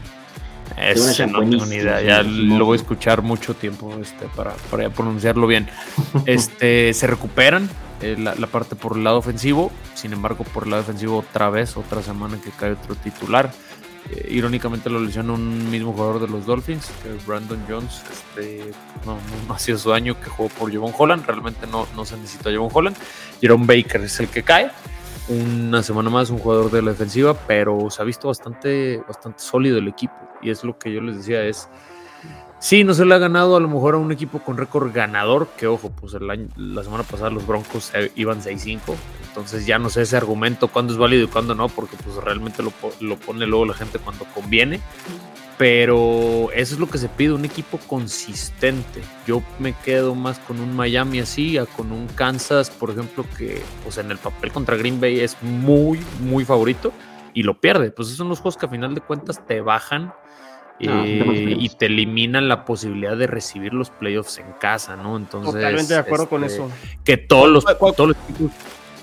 Ese 0.76 1.26
no 1.26 1.41
tengo 1.41 1.67
ni 1.67 1.76
idea, 1.76 2.00
ya 2.03 2.23
lo 2.23 2.65
voy 2.65 2.79
a 2.79 2.81
escuchar 2.81 3.23
mucho 3.23 3.55
tiempo 3.55 3.93
este, 4.00 4.26
para, 4.37 4.53
para 4.70 4.85
ya 4.85 4.91
pronunciarlo 4.91 5.47
bien. 5.47 5.69
Este, 6.26 6.93
se 6.94 7.06
recuperan 7.06 7.69
eh, 8.00 8.17
la, 8.19 8.35
la 8.35 8.47
parte 8.47 8.76
por 8.76 8.97
el 8.97 9.05
lado 9.05 9.19
ofensivo, 9.19 9.73
sin 9.94 10.12
embargo, 10.12 10.44
por 10.44 10.65
el 10.65 10.70
lado 10.70 10.82
defensivo 10.82 11.19
otra 11.19 11.50
vez, 11.50 11.76
otra 11.76 12.03
semana 12.03 12.38
que 12.43 12.50
cae 12.50 12.73
otro 12.73 12.94
titular. 12.94 13.50
Eh, 14.11 14.29
irónicamente 14.31 14.88
lo 14.88 15.00
lesiona 15.00 15.32
un 15.35 15.71
mismo 15.71 15.93
jugador 15.93 16.21
de 16.21 16.29
los 16.29 16.47
Dolphins, 16.47 16.91
que 17.03 17.14
es 17.14 17.26
Brandon 17.26 17.62
Jones. 17.69 18.03
Este, 18.11 18.71
no, 19.05 19.14
no, 19.14 19.49
no 19.49 19.55
ha 19.55 19.59
sido 19.59 19.79
su 19.79 19.93
año 19.93 20.19
que 20.21 20.31
jugó 20.31 20.49
por 20.49 20.73
Javon 20.73 20.93
Holland, 20.97 21.26
realmente 21.26 21.67
no, 21.67 21.87
no 21.94 22.05
se 22.05 22.17
necesita 22.17 22.50
Javon 22.50 22.71
Holland. 22.73 22.97
Jerome 23.41 23.67
Baker 23.67 24.03
es 24.03 24.19
el 24.21 24.29
que 24.29 24.43
cae 24.43 24.71
una 25.28 25.82
semana 25.82 26.10
más 26.10 26.30
un 26.30 26.38
jugador 26.38 26.70
de 26.70 26.82
la 26.82 26.92
defensiva, 26.92 27.34
pero 27.46 27.90
se 27.90 28.02
ha 28.02 28.04
visto 28.04 28.28
bastante, 28.28 29.02
bastante 29.06 29.40
sólido 29.40 29.78
el 29.78 29.88
equipo. 29.88 30.14
Y 30.42 30.50
es 30.50 30.64
lo 30.64 30.78
que 30.78 30.92
yo 30.92 31.00
les 31.00 31.16
decía, 31.16 31.44
es, 31.44 31.69
sí, 32.58 32.84
no 32.84 32.94
se 32.94 33.04
le 33.04 33.14
ha 33.14 33.19
ganado 33.19 33.56
a 33.56 33.60
lo 33.60 33.69
mejor 33.69 33.94
a 33.94 33.98
un 33.98 34.12
equipo 34.12 34.40
con 34.40 34.56
récord 34.56 34.92
ganador, 34.92 35.48
que 35.56 35.66
ojo, 35.66 35.90
pues 35.90 36.14
el 36.14 36.30
año, 36.30 36.48
la 36.56 36.82
semana 36.82 37.02
pasada 37.02 37.30
los 37.30 37.46
Broncos 37.46 37.92
iban 38.16 38.40
6-5, 38.40 38.80
entonces 39.28 39.66
ya 39.66 39.78
no 39.78 39.90
sé 39.90 40.02
ese 40.02 40.16
argumento, 40.16 40.68
cuándo 40.68 40.92
es 40.92 40.99
válido 40.99 41.25
y 41.25 41.28
cuándo 41.28 41.54
no, 41.54 41.68
porque 41.68 41.97
pues 42.02 42.16
realmente 42.16 42.62
lo, 42.62 42.73
lo 43.00 43.16
pone 43.16 43.47
luego 43.47 43.66
la 43.66 43.75
gente 43.75 43.99
cuando 43.99 44.25
conviene. 44.35 44.80
Pero 45.59 46.50
eso 46.55 46.75
es 46.75 46.81
lo 46.81 46.88
que 46.88 46.99
se 46.99 47.09
pide, 47.09 47.33
un 47.33 47.45
equipo 47.45 47.79
consistente. 47.88 49.03
Yo 49.27 49.43
me 49.59 49.73
quedo 49.73 50.15
más 50.15 50.38
con 50.38 50.61
un 50.61 50.75
Miami 50.77 51.19
así, 51.19 51.59
a 51.59 51.67
con 51.67 51.91
un 51.91 52.07
Kansas, 52.07 52.71
por 52.71 52.91
ejemplo, 52.91 53.25
que 53.37 53.61
pues 53.83 53.99
en 53.99 54.11
el 54.12 54.19
papel 54.19 54.53
contra 54.53 54.77
Green 54.77 55.00
Bay 55.00 55.19
es 55.19 55.37
muy, 55.43 55.99
muy 56.21 56.45
favorito 56.45 56.93
y 57.35 57.43
lo 57.43 57.61
pierde. 57.61 57.91
Pues 57.91 58.07
esos 58.09 58.19
son 58.19 58.29
los 58.29 58.38
juegos 58.38 58.57
que 58.57 58.67
a 58.67 58.69
final 58.69 58.95
de 58.95 59.00
cuentas 59.00 59.45
te 59.49 59.61
bajan 59.61 60.12
No, 60.81 61.05
eh, 61.05 61.57
y 61.59 61.69
te 61.71 61.87
eliminan 61.87 62.47
la 62.47 62.65
posibilidad 62.65 63.17
de 63.17 63.27
recibir 63.27 63.75
los 63.75 63.91
playoffs 63.91 64.38
en 64.38 64.53
casa, 64.61 64.95
¿no? 64.95 65.17
Entonces, 65.17 65.55
Totalmente 65.55 65.93
de 65.93 65.99
acuerdo 65.99 66.29
con 66.29 66.45
este, 66.45 66.59
eso. 66.59 66.71
Que 67.03 67.17
todos 67.17 67.50
los, 67.50 67.65
¿Cuál- 67.65 67.79
cuál- 67.79 67.95
todos 67.97 68.09
los 68.11 68.17
equipos, 68.29 68.53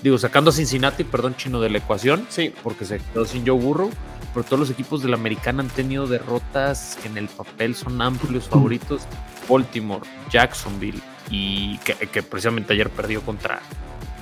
digo, 0.01 0.17
sacando 0.17 0.51
a 0.51 0.53
Cincinnati, 0.53 1.03
perdón, 1.03 1.35
chino 1.35 1.59
de 1.59 1.69
la 1.69 1.79
ecuación, 1.79 2.25
Sí, 2.29 2.53
porque 2.63 2.85
se 2.85 2.99
quedó 2.99 3.25
sin 3.25 3.45
Joe 3.45 3.59
Burrow, 3.59 3.89
pero 4.35 4.43
todos 4.45 4.59
los 4.59 4.69
equipos 4.69 5.01
de 5.01 5.09
la 5.09 5.15
americana 5.15 5.63
han 5.63 5.69
tenido 5.69 6.05
derrotas 6.05 6.99
que 7.01 7.07
en 7.07 7.17
el 7.17 7.27
papel 7.29 7.73
son 7.73 7.99
amplios 8.01 8.47
favoritos. 8.49 9.01
Baltimore, 9.49 10.01
Jacksonville 10.29 10.99
y 11.31 11.77
que, 11.79 11.93
que 11.95 12.21
precisamente 12.21 12.73
ayer 12.73 12.89
perdió 12.91 13.21
contra 13.21 13.61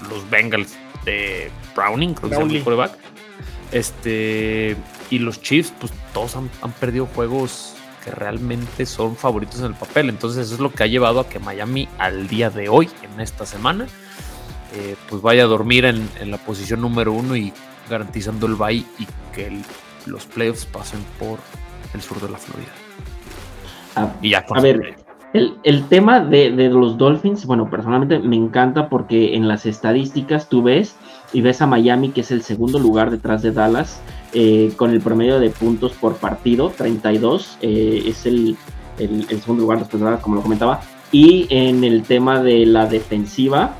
los 0.09 0.29
Bengals 0.29 0.75
de 1.03 1.49
Browning, 1.75 2.13
creo 2.13 2.29
que 2.29 2.35
se 2.35 2.41
llama 2.41 2.53
el. 2.59 2.63
Este, 3.71 4.75
y 5.09 5.19
los 5.19 5.41
Chiefs, 5.41 5.73
pues 5.79 5.91
todos 6.13 6.35
han, 6.35 6.49
han 6.61 6.71
perdido 6.73 7.05
juegos 7.07 7.73
que 8.03 8.11
realmente 8.11 8.85
son 8.85 9.15
favoritos 9.15 9.59
en 9.61 9.65
el 9.67 9.73
papel. 9.73 10.09
Entonces, 10.09 10.45
eso 10.45 10.55
es 10.55 10.59
lo 10.59 10.71
que 10.71 10.83
ha 10.83 10.87
llevado 10.87 11.19
a 11.21 11.27
que 11.29 11.39
Miami 11.39 11.87
al 11.97 12.27
día 12.27 12.49
de 12.49 12.69
hoy, 12.69 12.89
en 13.01 13.19
esta 13.19 13.45
semana, 13.45 13.87
eh, 14.75 14.95
pues 15.09 15.21
vaya 15.21 15.43
a 15.43 15.47
dormir 15.47 15.85
en, 15.85 16.09
en 16.19 16.31
la 16.31 16.37
posición 16.37 16.81
número 16.81 17.13
uno 17.13 17.35
y 17.35 17.53
garantizando 17.89 18.45
el 18.47 18.55
bye 18.55 18.85
y 18.99 19.07
que 19.33 19.47
el- 19.47 19.63
los 20.05 20.25
playoffs 20.25 20.65
pasen 20.65 20.99
por 21.19 21.39
el 21.93 22.01
sur 22.01 22.19
de 22.21 22.29
la 22.29 22.37
Florida. 22.37 22.71
A, 23.95 24.11
Y 24.21 24.29
ya 24.31 24.45
a 24.49 24.61
ver, 24.61 24.95
el, 25.33 25.55
el 25.63 25.87
tema 25.87 26.19
de, 26.19 26.51
de 26.51 26.69
los 26.69 26.97
Dolphins, 26.97 27.45
bueno, 27.45 27.69
personalmente 27.69 28.19
me 28.19 28.35
encanta 28.35 28.89
porque 28.89 29.35
en 29.35 29.47
las 29.47 29.65
estadísticas 29.65 30.47
tú 30.49 30.63
ves 30.63 30.95
y 31.31 31.41
ves 31.41 31.61
a 31.61 31.67
Miami, 31.67 32.09
que 32.09 32.21
es 32.21 32.31
el 32.31 32.41
segundo 32.43 32.79
lugar 32.79 33.09
detrás 33.11 33.41
de 33.41 33.51
Dallas, 33.51 33.99
eh, 34.33 34.71
con 34.75 34.91
el 34.91 35.01
promedio 35.01 35.39
de 35.39 35.49
puntos 35.49 35.93
por 35.93 36.15
partido, 36.17 36.69
32, 36.75 37.57
eh, 37.61 38.03
es 38.07 38.25
el, 38.25 38.55
el- 38.99 39.25
el 39.29 39.41
segundo 39.41 39.63
lugar 39.63 39.79
después 39.79 39.99
de 39.99 40.05
Dallas, 40.05 40.21
como 40.21 40.35
lo 40.35 40.41
comentaba. 40.41 40.81
Y 41.11 41.45
en 41.49 41.83
el 41.83 42.03
tema 42.03 42.41
de 42.41 42.65
la 42.65 42.87
defensiva, 42.87 43.75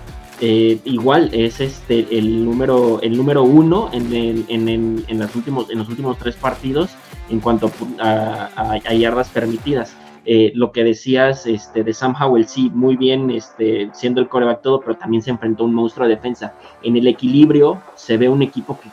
eh, 0.46 0.78
igual 0.84 1.30
es 1.32 1.62
este 1.62 2.06
el 2.18 2.44
número 2.44 3.00
el 3.02 3.16
número 3.16 3.44
uno 3.44 3.90
en, 3.94 4.14
en, 4.14 5.06
en, 5.08 5.18
los 5.18 5.34
últimos 5.38 5.70
en 5.70 5.78
los 5.78 5.88
últimos 5.88 6.18
tres 6.18 6.36
partidos 6.36 6.90
en 7.30 7.40
cuanto 7.40 7.72
a, 7.98 8.78
yardas 8.94 9.30
permitidas. 9.30 9.96
Eh, 10.26 10.52
lo 10.54 10.74
que 10.74 10.84
decías 10.84 11.48
este, 11.48 11.86
de 11.86 11.94
Sam 11.94 12.14
Howell, 12.22 12.46
sí, 12.46 12.70
muy 12.74 12.98
bien, 12.98 13.32
este, 13.32 13.90
siendo 13.94 14.20
el 14.20 14.28
coreback 14.28 14.62
todo, 14.62 14.82
pero 14.82 14.98
también 14.98 15.24
se 15.24 15.30
enfrentó 15.30 15.64
a 15.64 15.68
un 15.68 15.74
monstruo 15.74 16.10
de 16.10 16.16
defensa. 16.16 16.54
En 16.82 16.98
el 16.98 17.08
equilibrio 17.08 17.82
se 17.96 18.18
ve 18.18 18.28
un 18.28 18.42
equipo 18.42 18.78
que, 18.82 18.90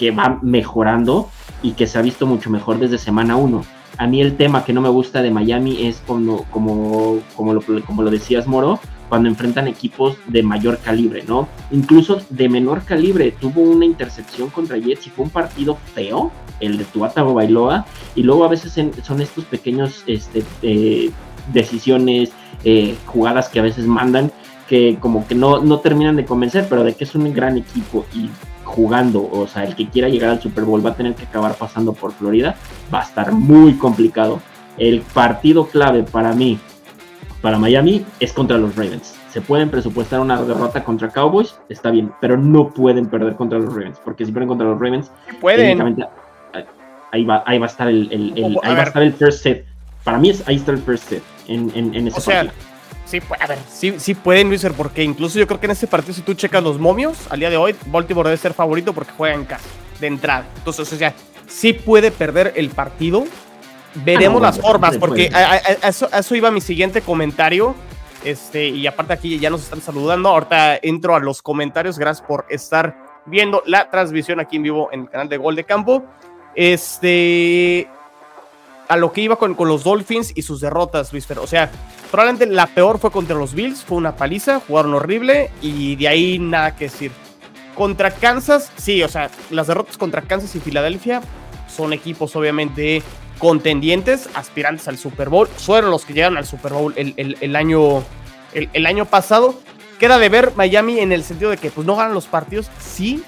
que 0.00 0.10
va 0.10 0.40
mejorando 0.42 1.30
y 1.62 1.74
que 1.74 1.86
se 1.86 1.96
ha 2.00 2.02
visto 2.02 2.26
mucho 2.26 2.50
mejor 2.50 2.80
desde 2.80 2.98
semana 2.98 3.36
uno. 3.36 3.64
A 3.98 4.08
mí 4.08 4.20
el 4.20 4.36
tema 4.36 4.64
que 4.64 4.72
no 4.72 4.80
me 4.80 4.88
gusta 4.88 5.22
de 5.22 5.30
Miami 5.30 5.86
es 5.86 6.02
como, 6.04 6.42
como, 6.50 7.20
como, 7.36 7.54
lo, 7.54 7.62
como 7.86 8.02
lo 8.02 8.10
decías, 8.10 8.48
Moro, 8.48 8.80
cuando 9.08 9.28
enfrentan 9.28 9.68
equipos 9.68 10.16
de 10.26 10.42
mayor 10.42 10.78
calibre, 10.78 11.24
¿no? 11.26 11.48
Incluso 11.70 12.20
de 12.30 12.48
menor 12.48 12.82
calibre. 12.84 13.32
Tuvo 13.32 13.62
una 13.62 13.84
intercepción 13.84 14.50
contra 14.50 14.76
Jets 14.76 15.06
y 15.06 15.10
fue 15.10 15.24
un 15.24 15.30
partido 15.30 15.78
feo, 15.94 16.30
el 16.60 16.78
de 16.78 16.84
Tuata 16.84 17.22
Bailoa, 17.22 17.86
y 18.14 18.22
luego 18.22 18.44
a 18.44 18.48
veces 18.48 18.72
son 19.02 19.20
estos 19.20 19.44
pequeños 19.44 20.02
este, 20.06 20.44
eh, 20.62 21.10
decisiones, 21.52 22.30
eh, 22.64 22.96
jugadas 23.06 23.48
que 23.48 23.60
a 23.60 23.62
veces 23.62 23.86
mandan 23.86 24.32
que 24.68 24.98
como 25.00 25.26
que 25.26 25.34
no, 25.34 25.60
no 25.60 25.78
terminan 25.80 26.16
de 26.16 26.24
convencer, 26.24 26.66
pero 26.68 26.84
de 26.84 26.94
que 26.94 27.04
es 27.04 27.14
un 27.14 27.32
gran 27.32 27.56
equipo 27.56 28.04
y 28.14 28.28
jugando, 28.64 29.26
o 29.32 29.46
sea, 29.46 29.64
el 29.64 29.74
que 29.74 29.88
quiera 29.88 30.08
llegar 30.08 30.30
al 30.30 30.42
Super 30.42 30.64
Bowl 30.64 30.84
va 30.84 30.90
a 30.90 30.94
tener 30.94 31.14
que 31.14 31.24
acabar 31.24 31.54
pasando 31.54 31.94
por 31.94 32.12
Florida, 32.12 32.54
va 32.92 33.00
a 33.00 33.04
estar 33.04 33.32
muy 33.32 33.74
complicado. 33.74 34.40
El 34.76 35.00
partido 35.00 35.66
clave 35.66 36.02
para 36.02 36.34
mí 36.34 36.58
para 37.40 37.58
Miami 37.58 38.04
es 38.20 38.32
contra 38.32 38.58
los 38.58 38.74
Ravens. 38.76 39.14
Se 39.30 39.40
pueden 39.40 39.70
presupuestar 39.70 40.20
una 40.20 40.40
derrota 40.42 40.82
contra 40.82 41.08
Cowboys, 41.08 41.58
está 41.68 41.90
bien, 41.90 42.12
pero 42.20 42.36
no 42.36 42.70
pueden 42.70 43.06
perder 43.06 43.36
contra 43.36 43.58
los 43.58 43.72
Ravens, 43.74 43.98
porque 44.04 44.24
si 44.24 44.32
pierden 44.32 44.48
contra 44.48 44.66
los 44.66 44.80
Ravens, 44.80 45.10
pueden. 45.40 45.96
Ahí 47.10 47.24
va, 47.24 47.42
ahí 47.46 47.58
va 47.58 47.66
a 47.66 47.68
estar 47.70 47.88
el, 47.88 48.10
ahí 48.62 48.74
va 48.74 48.80
a 48.80 48.84
estar 48.84 49.02
el 49.02 49.14
first 49.14 49.42
set. 49.42 49.64
Para 50.04 50.18
mí 50.18 50.30
es, 50.30 50.46
ahí 50.46 50.56
está 50.56 50.72
el 50.72 50.78
first 50.78 51.08
set 51.08 51.22
en, 51.46 51.72
en, 51.74 52.06
ese 52.06 52.18
o 52.18 52.20
sea, 52.20 52.52
Sí, 53.08 53.22
a 53.40 53.46
ver, 53.46 53.58
sí, 53.70 53.94
sí 53.96 54.14
pueden, 54.14 54.48
Luis, 54.48 54.66
porque 54.76 55.02
incluso 55.02 55.38
yo 55.38 55.46
creo 55.46 55.58
que 55.58 55.64
en 55.64 55.70
este 55.70 55.86
partido, 55.86 56.12
si 56.12 56.20
tú 56.20 56.34
checas 56.34 56.62
los 56.62 56.78
momios, 56.78 57.26
al 57.30 57.40
día 57.40 57.48
de 57.48 57.56
hoy, 57.56 57.74
Baltimore 57.86 58.28
debe 58.28 58.36
ser 58.36 58.52
favorito 58.52 58.92
porque 58.92 59.12
juega 59.16 59.34
en 59.34 59.46
casa, 59.46 59.64
de 59.98 60.08
entrada. 60.08 60.44
Entonces, 60.58 60.92
o 60.92 60.96
sea, 60.96 61.14
sí 61.46 61.72
puede 61.72 62.10
perder 62.10 62.52
el 62.54 62.68
partido, 62.68 63.24
Veremos 63.94 64.40
las 64.40 64.60
formas, 64.60 64.96
porque 64.96 65.30
a, 65.32 65.88
eso, 65.88 66.34
iba 66.34 66.50
mi 66.50 66.60
siguiente 66.60 67.00
comentario. 67.00 67.74
Este, 68.24 68.66
y 68.68 68.86
aparte 68.86 69.12
aquí 69.12 69.38
ya 69.38 69.50
nos 69.50 69.62
están 69.62 69.80
saludando. 69.80 70.28
Ahorita 70.28 70.78
entro 70.82 71.14
a 71.14 71.20
los 71.20 71.42
comentarios. 71.42 71.98
Gracias 71.98 72.26
por 72.26 72.46
estar 72.48 72.96
viendo 73.26 73.62
la 73.66 73.90
transmisión 73.90 74.40
aquí 74.40 74.56
en 74.56 74.62
vivo 74.62 74.88
en 74.92 75.02
el 75.02 75.10
canal 75.10 75.28
de 75.28 75.36
Gol 75.36 75.56
de 75.56 75.64
Campo. 75.64 76.04
Este, 76.54 77.88
a 78.88 78.96
lo 78.96 79.12
que 79.12 79.20
iba 79.22 79.36
con, 79.36 79.54
con 79.54 79.68
los 79.68 79.84
Dolphins 79.84 80.32
y 80.34 80.42
sus 80.42 80.60
derrotas, 80.60 81.12
Luis 81.12 81.26
Fer. 81.26 81.38
O 81.38 81.46
sea, 81.46 81.70
probablemente 82.10 82.46
la 82.46 82.66
peor 82.66 82.98
fue 82.98 83.10
contra 83.10 83.36
los 83.36 83.54
Bills. 83.54 83.84
Fue 83.84 83.96
una 83.96 84.16
paliza, 84.16 84.60
jugaron 84.66 84.94
horrible 84.94 85.50
y 85.62 85.96
de 85.96 86.08
ahí 86.08 86.38
nada 86.38 86.74
que 86.76 86.84
decir. 86.84 87.12
Contra 87.74 88.10
Kansas, 88.10 88.72
sí, 88.76 89.04
o 89.04 89.08
sea, 89.08 89.30
las 89.50 89.68
derrotas 89.68 89.96
contra 89.96 90.22
Kansas 90.22 90.54
y 90.56 90.60
Filadelfia 90.60 91.22
son 91.68 91.92
equipos 91.92 92.34
obviamente 92.34 93.04
contendientes, 93.38 94.28
aspirantes 94.34 94.88
al 94.88 94.98
Super 94.98 95.28
Bowl. 95.28 95.48
Fueron 95.48 95.90
los 95.90 96.04
que 96.04 96.12
llegaron 96.12 96.36
al 96.36 96.46
Super 96.46 96.72
Bowl 96.72 96.92
el, 96.96 97.56
año, 97.56 98.04
el, 98.52 98.86
año 98.86 99.06
pasado. 99.06 99.58
Queda 99.98 100.18
de 100.18 100.28
ver 100.28 100.52
Miami 100.56 101.00
en 101.00 101.12
el 101.12 101.24
sentido 101.24 101.50
de 101.50 101.56
que 101.56 101.70
pues 101.70 101.86
no 101.86 101.96
ganan 101.96 102.14
los 102.14 102.26
partidos, 102.26 102.70
sí, 102.78 103.24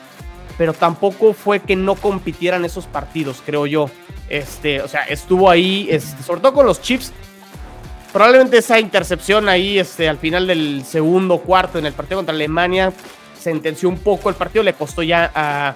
pero 0.57 0.73
tampoco 0.73 1.33
fue 1.33 1.61
que 1.61 1.75
no 1.75 1.95
compitieran 1.95 2.64
esos 2.64 2.87
partidos, 2.87 3.43
creo 3.45 3.67
yo. 3.67 3.90
Este, 4.29 4.81
o 4.83 4.88
sea, 4.88 5.02
estuvo 5.02 5.50
ahí, 5.50 5.88
este, 5.90 6.23
sobre 6.23 6.40
todo 6.40 6.55
con 6.55 6.67
los 6.67 6.81
Chiefs. 6.81 7.12
Probablemente 8.12 8.59
esa 8.59 8.79
intercepción 8.79 9.49
ahí, 9.49 9.79
este, 9.79 10.09
al 10.09 10.19
final 10.19 10.47
del 10.47 10.85
segundo 10.85 11.38
cuarto 11.38 11.79
en 11.79 11.87
el 11.87 11.93
partido 11.93 12.19
contra 12.19 12.35
Alemania, 12.35 12.93
sentenció 13.38 13.88
un 13.88 13.99
poco 13.99 14.29
el 14.29 14.35
partido, 14.35 14.62
le 14.62 14.75
costó 14.75 15.02
ya 15.02 15.31
a, 15.35 15.75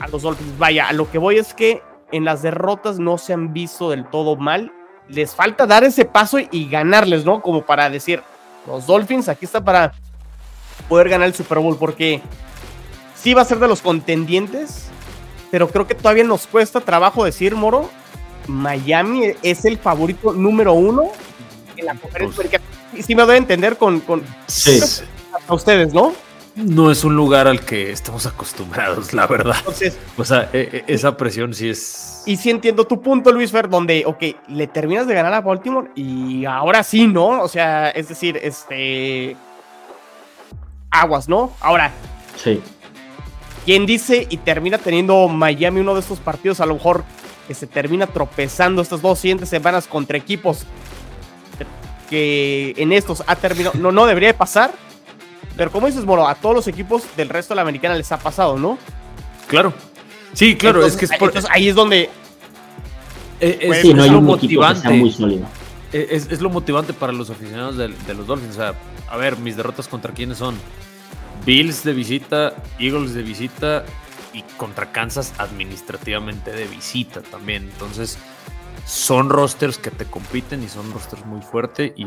a 0.00 0.08
los 0.08 0.22
Dolphins. 0.22 0.58
Vaya, 0.58 0.88
a 0.88 0.92
lo 0.92 1.10
que 1.10 1.18
voy 1.18 1.36
es 1.38 1.54
que 1.54 1.82
en 2.12 2.24
las 2.24 2.42
derrotas 2.42 2.98
no 2.98 3.18
se 3.18 3.32
han 3.32 3.52
visto 3.52 3.90
del 3.90 4.08
todo 4.08 4.36
mal. 4.36 4.72
Les 5.08 5.34
falta 5.34 5.66
dar 5.66 5.84
ese 5.84 6.04
paso 6.04 6.38
y 6.38 6.68
ganarles, 6.68 7.24
¿no? 7.24 7.40
Como 7.40 7.64
para 7.64 7.88
decir, 7.90 8.22
los 8.66 8.86
Dolphins, 8.86 9.28
aquí 9.28 9.44
está 9.44 9.64
para 9.64 9.92
poder 10.88 11.08
ganar 11.08 11.28
el 11.28 11.34
Super 11.34 11.58
Bowl, 11.58 11.76
porque 11.76 12.20
sí 13.14 13.34
va 13.34 13.42
a 13.42 13.44
ser 13.44 13.58
de 13.58 13.68
los 13.68 13.82
contendientes, 13.82 14.88
pero 15.50 15.68
creo 15.68 15.86
que 15.86 15.94
todavía 15.94 16.24
nos 16.24 16.46
cuesta 16.46 16.80
trabajo 16.80 17.24
decir, 17.24 17.54
Moro, 17.54 17.88
Miami 18.48 19.32
es 19.42 19.64
el 19.64 19.78
favorito 19.78 20.32
número 20.32 20.72
uno 20.72 21.10
en 21.76 21.86
la 21.86 21.94
conferencia. 21.94 22.60
Y 22.94 23.02
sí 23.02 23.14
me 23.14 23.22
doy 23.22 23.34
a 23.34 23.38
entender 23.38 23.76
con, 23.76 24.00
con 24.00 24.22
a 25.48 25.54
ustedes, 25.54 25.92
¿no? 25.92 26.12
No 26.56 26.90
es 26.90 27.04
un 27.04 27.14
lugar 27.14 27.46
al 27.46 27.60
que 27.60 27.92
estamos 27.92 28.24
acostumbrados, 28.24 29.12
la 29.12 29.26
verdad. 29.26 29.56
Entonces, 29.58 29.98
o 30.16 30.24
sea, 30.24 30.48
e, 30.52 30.84
e, 30.88 30.92
esa 30.92 31.16
presión 31.16 31.52
sí 31.52 31.68
es. 31.68 32.22
Y 32.24 32.36
sí 32.36 32.50
entiendo 32.50 32.86
tu 32.86 33.02
punto, 33.02 33.30
Luis 33.30 33.52
Fer, 33.52 33.68
donde, 33.68 34.04
ok, 34.06 34.22
le 34.48 34.66
terminas 34.66 35.06
de 35.06 35.14
ganar 35.14 35.34
a 35.34 35.42
Baltimore 35.42 35.90
y 35.94 36.46
ahora 36.46 36.82
sí, 36.82 37.06
¿no? 37.06 37.42
O 37.42 37.48
sea, 37.48 37.90
es 37.90 38.08
decir, 38.08 38.38
este. 38.42 39.36
Aguas, 40.90 41.28
¿no? 41.28 41.52
Ahora. 41.60 41.92
Sí. 42.42 42.62
¿Quién 43.66 43.84
dice 43.84 44.26
y 44.30 44.38
termina 44.38 44.78
teniendo 44.78 45.28
Miami 45.28 45.80
uno 45.80 45.94
de 45.94 46.00
estos 46.00 46.20
partidos? 46.20 46.60
A 46.60 46.66
lo 46.66 46.74
mejor 46.74 47.04
que 47.46 47.54
se 47.54 47.66
termina 47.66 48.06
tropezando 48.06 48.80
estas 48.80 49.02
dos 49.02 49.18
siguientes 49.18 49.48
semanas 49.48 49.86
contra 49.86 50.16
equipos 50.16 50.64
que 52.08 52.72
en 52.76 52.92
estos 52.92 53.24
ha 53.26 53.36
terminado. 53.36 53.78
No, 53.78 53.92
no 53.92 54.06
debería 54.06 54.36
pasar 54.36 54.72
pero 55.56 55.72
como 55.72 55.86
dices, 55.86 56.04
Moro, 56.04 56.28
a 56.28 56.34
todos 56.34 56.54
los 56.54 56.68
equipos 56.68 57.04
del 57.16 57.28
resto 57.28 57.54
de 57.54 57.56
la 57.56 57.62
americana 57.62 57.94
les 57.94 58.10
ha 58.12 58.18
pasado, 58.18 58.58
¿no? 58.58 58.78
Claro. 59.48 59.72
Sí, 60.32 60.54
claro, 60.56 60.84
es 60.84 60.96
que 60.96 61.06
es 61.06 61.10
entonces 61.10 61.46
ahí 61.50 61.68
es 61.68 61.74
donde. 61.74 62.10
Eh, 63.40 63.58
es, 63.60 63.82
sí, 63.82 63.94
no 63.94 64.02
hay 64.02 64.10
lo 64.10 64.20
motivante. 64.20 64.88
muy 64.90 65.10
sólido. 65.10 65.46
Eh, 65.92 66.08
es, 66.10 66.40
lo 66.40 66.50
motivante 66.50 66.92
para 66.92 67.12
los 67.12 67.30
aficionados 67.30 67.76
de, 67.76 67.88
los 67.88 68.26
Dolphins. 68.26 68.52
O 68.52 68.56
sea, 68.56 68.74
a 69.08 69.16
ver, 69.16 69.38
mis 69.38 69.56
derrotas 69.56 69.88
contra 69.88 70.12
quiénes 70.12 70.38
son: 70.38 70.56
Bills 71.46 71.84
de 71.84 71.94
visita, 71.94 72.54
Eagles 72.78 73.14
de 73.14 73.22
visita 73.22 73.84
y 74.34 74.42
contra 74.58 74.92
Kansas 74.92 75.32
administrativamente 75.38 76.52
de 76.52 76.66
visita 76.66 77.22
también. 77.22 77.70
Entonces, 77.72 78.18
son 78.86 79.30
rosters 79.30 79.78
que 79.78 79.90
te 79.90 80.04
compiten 80.04 80.62
y 80.62 80.68
son 80.68 80.92
rosters 80.92 81.26
muy 81.26 81.42
fuertes 81.42 81.92
y, 81.96 82.04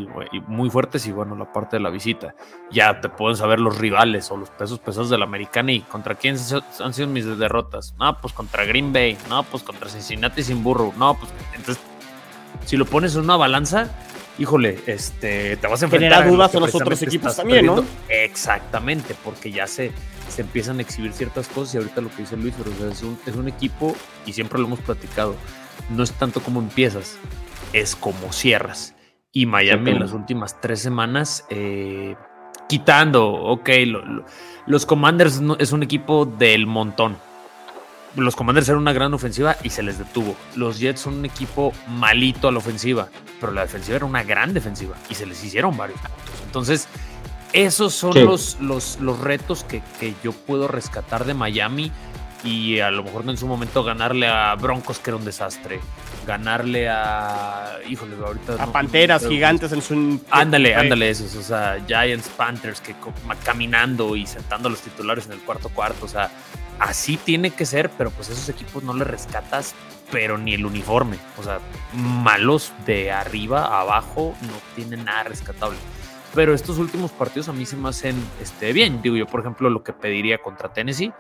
muy 0.48 0.70
fuertes 0.70 1.06
y 1.08 1.12
bueno, 1.12 1.36
la 1.36 1.52
parte 1.52 1.76
de 1.76 1.82
la 1.82 1.90
visita. 1.90 2.36
Ya 2.72 3.02
te 3.02 3.10
pueden 3.10 3.36
saber 3.36 3.60
los 3.60 3.78
rivales 3.78 4.32
o 4.32 4.38
los 4.38 4.50
pesos 4.50 4.80
pesados 4.80 5.10
de 5.10 5.18
la 5.18 5.26
americana 5.26 5.74
y 5.74 5.82
contra 5.82 6.16
quién 6.16 6.38
han 6.80 6.94
sido 6.94 7.08
mis 7.10 7.26
derrotas. 7.38 7.94
No, 8.00 8.20
pues 8.22 8.34
contra 8.34 8.64
Green 8.64 8.94
Bay, 8.94 9.18
no, 9.28 9.44
pues 9.44 9.62
contra 9.62 9.90
Cincinnati 9.90 10.42
sin 10.42 10.64
burro, 10.64 10.94
no, 10.98 11.16
pues 11.20 11.30
entonces 11.54 11.84
si 12.66 12.78
lo 12.78 12.86
pones 12.86 13.14
en 13.16 13.22
una 13.22 13.36
balanza, 13.36 13.90
híjole, 14.38 14.80
este, 14.86 15.58
te 15.58 15.68
vas 15.68 15.82
a 15.82 15.86
enfrentar 15.86 16.24
Genera 16.24 16.32
dudas 16.32 16.56
a 16.56 16.60
los 16.62 16.74
otros 16.74 17.02
equipos 17.02 17.36
también, 17.36 17.66
¿no? 17.66 17.84
Exactamente, 18.08 19.16
porque 19.26 19.52
ya 19.52 19.68
se, 19.68 19.92
se 20.30 20.44
empiezan 20.44 20.80
a 20.80 20.84
exhibir 20.84 21.12
ciertas 21.12 21.50
cosas 21.50 21.76
y 21.76 21.78
ahorita 21.80 22.00
lo 22.00 22.10
que 22.10 22.22
dice 22.22 22.38
Luis, 22.38 22.54
pero 22.58 22.90
es, 22.90 23.04
un, 23.04 23.20
es 23.26 23.36
un 23.36 23.50
equipo 23.50 23.94
y 24.26 24.32
siempre 24.32 24.60
lo 24.60 24.68
hemos 24.68 24.80
platicado 24.80 25.36
no 25.90 26.04
es 26.04 26.14
tanto 26.14 26.42
como 26.42 26.60
empiezas, 26.60 27.18
es 27.74 27.96
como 27.96 28.32
cierras. 28.32 28.96
Y 29.32 29.46
Miami 29.46 29.92
en 29.92 30.00
las 30.00 30.14
últimas 30.14 30.60
tres 30.60 30.80
semanas, 30.80 31.46
eh, 31.50 32.16
quitando, 32.68 33.28
ok, 33.28 33.70
los 34.66 34.86
Commanders 34.86 35.42
es 35.60 35.72
un 35.72 35.84
equipo 35.84 36.26
del 36.26 36.66
montón. 36.66 37.18
Los 38.16 38.36
Commanders 38.36 38.68
eran 38.68 38.82
una 38.82 38.94
gran 38.94 39.14
ofensiva 39.14 39.56
y 39.64 39.70
se 39.70 39.84
les 39.84 40.00
detuvo. 40.00 40.36
Los 40.56 40.80
Jets 40.80 41.02
son 41.02 41.20
un 41.20 41.26
equipo 41.26 41.74
malito 41.88 42.48
a 42.48 42.52
la 42.52 42.58
ofensiva, 42.58 43.10
pero 43.40 43.52
la 43.52 43.62
defensiva 43.62 43.98
era 43.98 44.06
una 44.06 44.24
gran 44.24 44.54
defensiva 44.54 44.96
y 45.10 45.16
se 45.16 45.28
les 45.28 45.44
hicieron 45.44 45.78
varios 45.78 46.00
puntos. 46.00 46.42
Entonces, 46.44 46.88
esos 47.54 47.94
son 47.94 48.14
los, 48.26 48.60
los, 48.60 49.00
los, 49.00 49.20
retos 49.20 49.64
que, 49.64 49.84
que 50.00 50.16
yo 50.24 50.32
puedo 50.32 50.68
rescatar 50.68 51.26
de 51.26 51.36
Miami 51.36 51.92
y 52.44 52.80
a 52.80 52.90
lo 52.92 53.04
mejor 53.04 53.28
en 53.28 53.38
su 53.38 53.48
momento 53.48 53.84
ganarle 53.84 54.28
a 54.28 54.56
Broncos, 54.56 55.00
que 55.00 55.10
era 55.10 55.18
un 55.18 55.26
desastre. 55.26 55.80
Ganarle 56.26 56.88
a. 56.90 57.80
Híjole, 57.88 58.16
ahorita. 58.16 58.62
A 58.64 58.68
Panteras, 58.72 59.28
Gigantes 59.28 59.72
en 59.72 59.82
su. 59.82 60.22
Ándale, 60.30 60.76
ándale, 60.76 61.10
esos. 61.10 61.36
O 61.36 61.42
sea, 61.42 61.78
Giants, 61.86 62.30
Panthers, 62.30 62.82
que 62.82 62.96
caminando 63.44 64.16
y 64.16 64.26
sentando 64.26 64.70
a 64.70 64.72
los 64.72 64.82
titulares 64.82 65.26
en 65.26 65.34
el 65.34 65.40
cuarto 65.40 65.70
cuarto. 65.70 66.06
O 66.06 66.10
sea, 66.10 66.30
así 66.80 67.18
tiene 67.18 67.52
que 67.52 67.66
ser, 67.66 67.90
pero 67.98 68.12
pues 68.12 68.30
esos 68.30 68.48
equipos 68.48 68.84
no 68.84 68.94
le 68.94 69.04
rescatas, 69.04 69.76
pero 70.12 70.38
ni 70.38 70.54
el 70.54 70.66
uniforme. 70.66 71.18
O 71.38 71.44
sea, 71.44 71.60
malos 71.94 72.72
de 72.86 73.12
arriba 73.12 73.66
a 73.66 73.82
abajo 73.82 74.34
no 74.42 74.54
tienen 74.76 75.06
nada 75.06 75.24
rescatable. 75.24 75.78
pero 76.34 76.54
estos 76.54 76.78
últimos 76.78 77.12
partidos 77.12 77.50
a 77.50 77.54
mí 77.54 77.66
se 77.66 77.76
me 77.76 77.90
hacen 77.90 78.16
este, 78.42 78.72
bien. 78.72 79.02
Digo 79.02 79.18
yo, 79.18 79.26
por 79.26 79.42
ejemplo, 79.42 79.70
lo 79.70 79.84
que 79.84 79.94
pediría 79.94 80.38
contra 80.38 80.72
Tennessee, 80.72 81.12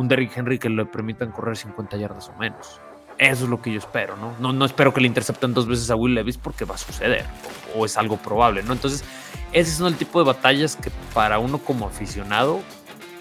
un 0.00 0.08
Derrick 0.08 0.36
Henry 0.36 0.58
que 0.58 0.68
le 0.68 0.86
permitan 0.86 1.30
correr 1.30 1.56
50 1.56 1.96
yardas 1.96 2.28
o 2.30 2.38
menos. 2.38 2.80
Eso 3.18 3.44
es 3.44 3.50
lo 3.50 3.60
que 3.60 3.70
yo 3.70 3.78
espero, 3.78 4.16
¿no? 4.16 4.34
No, 4.40 4.52
no 4.54 4.64
espero 4.64 4.94
que 4.94 5.02
le 5.02 5.06
intercepten 5.06 5.52
dos 5.52 5.66
veces 5.66 5.90
a 5.90 5.94
Will 5.94 6.14
Levis 6.14 6.38
porque 6.38 6.64
va 6.64 6.76
a 6.76 6.78
suceder 6.78 7.26
o, 7.76 7.84
es 7.84 7.98
algo 7.98 8.16
probable, 8.16 8.62
¿no? 8.62 8.72
Entonces, 8.72 9.04
ese 9.52 9.72
son 9.72 9.88
el 9.88 9.96
tipo 9.96 10.18
de 10.18 10.24
batallas 10.24 10.76
que 10.76 10.90
para 11.12 11.38
uno 11.38 11.58
como 11.58 11.86
aficionado 11.86 12.60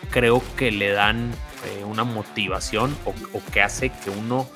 creo 0.10 0.42
que 0.56 0.72
le 0.72 0.92
dan 0.92 1.32
eh, 1.66 1.84
una 1.84 2.06
motivación 2.06 2.96
o, 3.04 3.10
o 3.10 3.42
que 3.52 3.62
hace 3.62 3.90
que 3.90 4.10
uno 4.10 4.48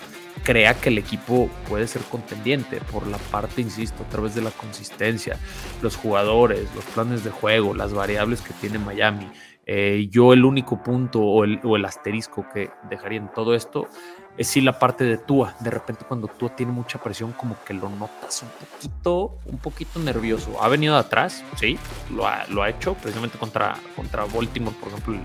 crea 0.44 0.74
que 0.76 0.90
el 0.90 0.98
equipo 0.98 1.50
puede 1.68 1.88
ser 1.88 2.02
contendiente 2.04 2.80
por 2.80 3.06
la 3.08 3.18
parte, 3.18 3.62
insisto, 3.62 4.04
a 4.04 4.10
través 4.10 4.36
de 4.36 4.42
la 4.42 4.52
consistencia, 4.52 5.38
los 5.82 5.96
jugadores, 5.96 6.68
los 6.74 6.86
planes 6.86 7.24
de 7.24 7.32
juego, 7.32 7.74
las 7.74 7.94
variables 7.94 8.42
que 8.42 8.54
tiene 8.54 8.80
Miami. 8.80 9.30
Eh, 9.66 10.08
yo 10.12 10.34
el 10.34 10.44
único 10.44 10.84
punto 10.84 11.22
o 11.22 11.44
el, 11.46 11.86
asterisco 11.86 12.46
que 12.54 12.70
dejaría 12.90 13.20
en 13.20 13.30
todo 13.30 13.56
esto 13.56 13.88
es 14.36 14.48
si 14.48 14.62
la 14.62 14.78
parte 14.78 15.04
de 15.06 15.18
Tua. 15.18 15.56
De 15.60 15.70
repente 15.70 16.06
cuando 16.08 16.28
Tua 16.28 16.56
tiene 16.56 16.72
mucha 16.72 17.02
presión 17.02 17.32
como 17.34 17.56
que 17.64 17.74
lo 17.74 17.90
notas 17.90 18.44
un 18.44 18.50
poquito, 18.50 19.38
un 19.46 19.58
poquito 19.60 20.00
nervioso. 20.00 20.62
Ha 20.62 20.68
venido 20.68 20.98
atrás, 20.98 21.44
sí, 21.56 21.78
lo 22.14 22.28
ha, 22.28 22.46
lo 22.48 22.64
ha 22.64 22.70
hecho 22.70 22.96
precisamente 22.96 23.38
contra, 23.38 23.76
contra 23.96 24.26
Baltimore, 24.26 24.76
por 24.80 24.90
ejemplo, 24.90 25.16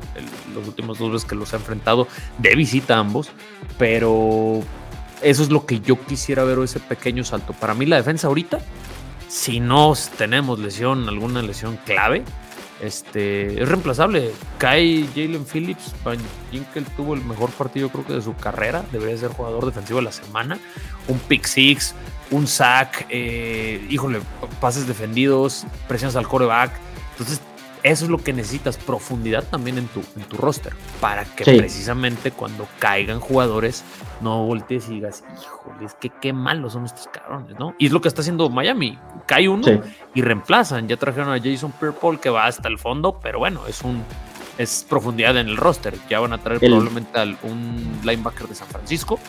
los 0.54 0.68
últimos 0.68 0.98
dos 0.98 1.12
veces 1.12 1.28
que 1.28 1.34
los 1.34 1.52
ha 1.54 1.56
enfrentado 1.56 2.06
de 2.38 2.54
visita 2.54 2.98
ambos, 2.98 3.30
pero 3.78 4.60
eso 5.22 5.42
es 5.42 5.50
lo 5.50 5.66
que 5.66 5.80
yo 5.80 6.00
quisiera 6.04 6.44
ver, 6.44 6.58
ese 6.60 6.80
pequeño 6.80 7.24
salto. 7.24 7.54
Para 7.54 7.74
mí 7.74 7.86
la 7.86 7.96
defensa 7.96 8.28
ahorita, 8.28 8.60
si 9.28 9.58
no 9.58 9.94
tenemos 10.16 10.58
lesión, 10.58 11.08
alguna 11.08 11.42
lesión 11.42 11.78
clave, 11.84 12.24
este, 12.80 13.62
es 13.62 13.68
reemplazable. 13.68 14.32
Cae 14.58 15.06
Jalen 15.14 15.44
Phillips, 15.44 15.94
Van 16.04 16.18
Ginkel 16.50 16.84
tuvo 16.96 17.14
el 17.14 17.24
mejor 17.24 17.50
partido 17.50 17.88
creo 17.90 18.06
que 18.06 18.12
de 18.14 18.22
su 18.22 18.34
carrera, 18.36 18.84
debería 18.92 19.16
ser 19.16 19.30
jugador 19.30 19.66
defensivo 19.66 19.98
de 19.98 20.04
la 20.04 20.12
semana. 20.12 20.58
Un 21.08 21.18
pick 21.18 21.46
six, 21.46 21.94
un 22.30 22.46
sack, 22.46 23.06
eh, 23.08 23.86
híjole, 23.90 24.20
pases 24.60 24.86
defendidos, 24.86 25.66
presiones 25.86 26.16
al 26.16 26.28
coreback. 26.28 26.72
Entonces 27.12 27.40
eso 27.82 28.04
es 28.04 28.10
lo 28.10 28.18
que 28.18 28.32
necesitas, 28.32 28.76
profundidad 28.76 29.44
también 29.44 29.78
en 29.78 29.86
tu, 29.88 30.02
en 30.16 30.22
tu 30.22 30.36
roster, 30.36 30.72
para 31.00 31.24
que 31.24 31.44
precisamente 31.44 32.30
cuando 32.30 32.66
caigan 32.78 33.20
jugadores 33.20 33.84
no 34.20 34.44
voltees 34.44 34.88
y 34.88 34.94
digas, 34.94 35.24
híjole, 35.40 35.86
es 35.86 35.94
que 35.94 36.10
qué 36.10 36.32
malos 36.32 36.72
son 36.72 36.84
estos 36.84 37.08
cabrones, 37.08 37.58
¿no? 37.58 37.74
Y 37.78 37.86
es 37.86 37.92
lo 37.92 38.00
que 38.00 38.08
está 38.08 38.20
haciendo 38.22 38.48
Miami, 38.48 38.98
cae 39.26 39.48
uno 39.48 39.66
y 40.14 40.22
reemplazan, 40.22 40.88
ya 40.88 40.96
trajeron 40.96 41.30
a 41.30 41.38
Jason 41.38 41.72
Pierre 41.72 42.18
que 42.20 42.30
va 42.30 42.46
hasta 42.46 42.68
el 42.68 42.78
fondo, 42.78 43.18
pero 43.20 43.38
bueno, 43.38 43.66
es 43.66 43.82
un 43.82 44.02
es 44.58 44.84
profundidad 44.88 45.36
en 45.36 45.48
el 45.48 45.56
roster, 45.56 45.94
ya 46.10 46.18
van 46.18 46.32
a 46.32 46.38
traer 46.38 46.58
probablemente 46.58 47.18
a 47.18 47.22
un 47.44 48.00
linebacker 48.04 48.48
de 48.48 48.56
San 48.56 48.66
Francisco, 48.66 49.20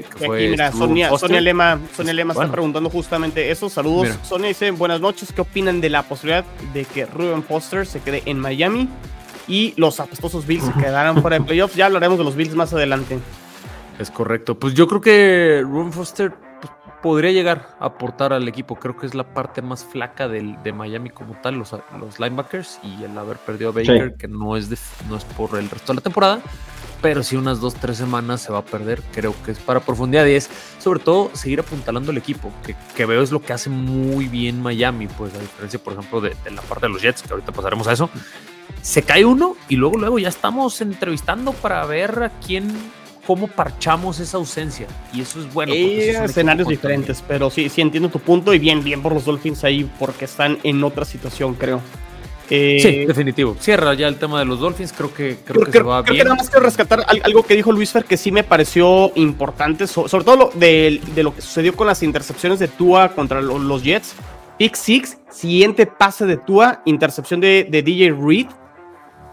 que, 0.00 0.26
fue 0.26 0.48
mira, 0.48 0.72
Sonia, 0.72 1.40
Lema, 1.40 1.78
Sonia 1.94 2.12
Lema 2.12 2.32
está 2.32 2.50
preguntando 2.50 2.88
justamente 2.88 3.50
eso. 3.50 3.68
Saludos. 3.68 4.08
Sonia 4.22 4.48
dice, 4.48 4.70
buenas 4.70 5.00
noches, 5.00 5.32
¿qué 5.32 5.40
opinan 5.42 5.80
de 5.80 5.90
la 5.90 6.02
posibilidad 6.02 6.44
de 6.72 6.84
que 6.84 7.06
Ruben 7.06 7.42
Foster 7.42 7.86
se 7.86 8.00
quede 8.00 8.22
en 8.26 8.38
Miami 8.38 8.88
y 9.46 9.74
los 9.76 10.00
apestosos 10.00 10.46
Bills 10.46 10.64
se 10.64 10.72
quedaran 10.72 11.20
fuera 11.20 11.38
de 11.38 11.44
playoffs? 11.44 11.74
Ya 11.74 11.86
hablaremos 11.86 12.18
de 12.18 12.24
los 12.24 12.34
Bills 12.36 12.54
más 12.54 12.72
adelante. 12.72 13.18
Es 13.98 14.10
correcto. 14.10 14.58
Pues 14.58 14.74
yo 14.74 14.88
creo 14.88 15.00
que 15.00 15.60
Ruben 15.62 15.92
Foster 15.92 16.32
pues, 16.32 16.72
podría 17.02 17.32
llegar 17.32 17.76
a 17.78 17.86
aportar 17.86 18.32
al 18.32 18.48
equipo. 18.48 18.76
Creo 18.76 18.96
que 18.96 19.06
es 19.06 19.14
la 19.14 19.24
parte 19.24 19.60
más 19.60 19.84
flaca 19.84 20.28
del, 20.28 20.62
de 20.62 20.72
Miami 20.72 21.10
como 21.10 21.34
tal, 21.42 21.56
los, 21.56 21.72
los 22.00 22.18
linebackers 22.18 22.80
y 22.82 23.04
el 23.04 23.16
haber 23.18 23.36
perdido 23.36 23.70
a 23.70 23.72
Baker, 23.72 24.14
que 24.14 24.28
no 24.28 24.56
es, 24.56 24.70
no 25.08 25.16
es 25.16 25.24
por 25.24 25.58
el 25.58 25.68
resto 25.68 25.92
de 25.92 25.96
la 25.96 26.02
temporada 26.02 26.40
pero 27.02 27.24
si 27.24 27.36
unas 27.36 27.60
dos, 27.60 27.74
tres 27.74 27.96
semanas 27.98 28.40
se 28.40 28.52
va 28.52 28.60
a 28.60 28.64
perder, 28.64 29.02
creo 29.12 29.34
que 29.44 29.50
es 29.50 29.58
para 29.58 29.80
profundidad 29.80 30.24
y 30.26 30.34
es 30.34 30.48
sobre 30.78 31.00
todo 31.00 31.30
seguir 31.34 31.60
apuntalando 31.60 32.12
el 32.12 32.16
equipo, 32.16 32.50
que, 32.96 33.04
veo 33.04 33.20
es 33.20 33.32
lo 33.32 33.42
que 33.42 33.52
hace 33.52 33.68
muy 33.68 34.28
bien 34.28 34.62
Miami, 34.62 35.08
pues 35.08 35.34
a 35.34 35.38
diferencia, 35.38 35.80
por 35.80 35.94
ejemplo, 35.94 36.20
de, 36.20 36.34
la 36.54 36.62
parte 36.62 36.86
de 36.86 36.92
los 36.92 37.02
Jets, 37.02 37.22
que 37.22 37.32
ahorita 37.32 37.50
pasaremos 37.50 37.88
a 37.88 37.92
eso. 37.92 38.08
Se 38.80 39.02
cae 39.02 39.24
uno 39.24 39.56
y 39.68 39.76
luego, 39.76 39.98
luego 39.98 40.18
ya 40.18 40.28
estamos 40.28 40.80
entrevistando 40.80 41.52
para 41.52 41.84
ver 41.86 42.22
a 42.22 42.30
quién, 42.44 42.72
cómo 43.26 43.48
parchamos 43.48 44.20
esa 44.20 44.36
ausencia. 44.36 44.86
Y 45.12 45.22
eso 45.22 45.40
es 45.40 45.52
bueno. 45.52 45.72
Hay 45.72 46.00
escenarios 46.08 46.68
diferentes, 46.68 47.22
pero 47.26 47.50
sí, 47.50 47.68
sí 47.68 47.80
entiendo 47.80 48.08
tu 48.08 48.20
punto 48.20 48.54
y 48.54 48.60
bien, 48.60 48.82
bien 48.84 49.02
por 49.02 49.12
los 49.12 49.24
Dolphins 49.24 49.64
ahí, 49.64 49.90
porque 49.98 50.24
están 50.24 50.58
en 50.62 50.82
otra 50.84 51.04
situación, 51.04 51.54
creo. 51.54 51.80
Eh, 52.54 52.78
sí, 52.82 53.06
definitivo. 53.06 53.56
Cierra 53.58 53.94
ya 53.94 54.06
el 54.08 54.16
tema 54.16 54.38
de 54.38 54.44
los 54.44 54.60
Dolphins. 54.60 54.92
Creo 54.92 55.14
que, 55.14 55.38
creo, 55.42 55.64
que 55.64 55.72
se 55.72 55.82
va 55.82 56.02
creo 56.02 56.12
bien. 56.12 56.24
que 56.24 56.28
nada 56.28 56.36
más 56.36 56.50
quiero 56.50 56.66
rescatar 56.66 57.02
algo 57.24 57.44
que 57.44 57.54
dijo 57.54 57.72
Luis 57.72 57.90
Fer 57.90 58.04
que 58.04 58.18
sí 58.18 58.30
me 58.30 58.44
pareció 58.44 59.10
importante, 59.14 59.86
sobre 59.86 60.22
todo 60.22 60.50
de, 60.52 61.00
lo 61.16 61.34
que 61.34 61.40
sucedió 61.40 61.74
con 61.74 61.86
las 61.86 62.02
intercepciones 62.02 62.58
de 62.58 62.68
Tua 62.68 63.14
contra 63.14 63.40
los 63.40 63.82
Jets. 63.82 64.14
Pick 64.58 64.74
six, 64.74 65.16
siguiente 65.30 65.86
pase 65.86 66.26
de 66.26 66.36
Tua, 66.36 66.82
intercepción 66.84 67.40
de, 67.40 67.64
DJ 67.64 68.12
Reed. 68.12 68.48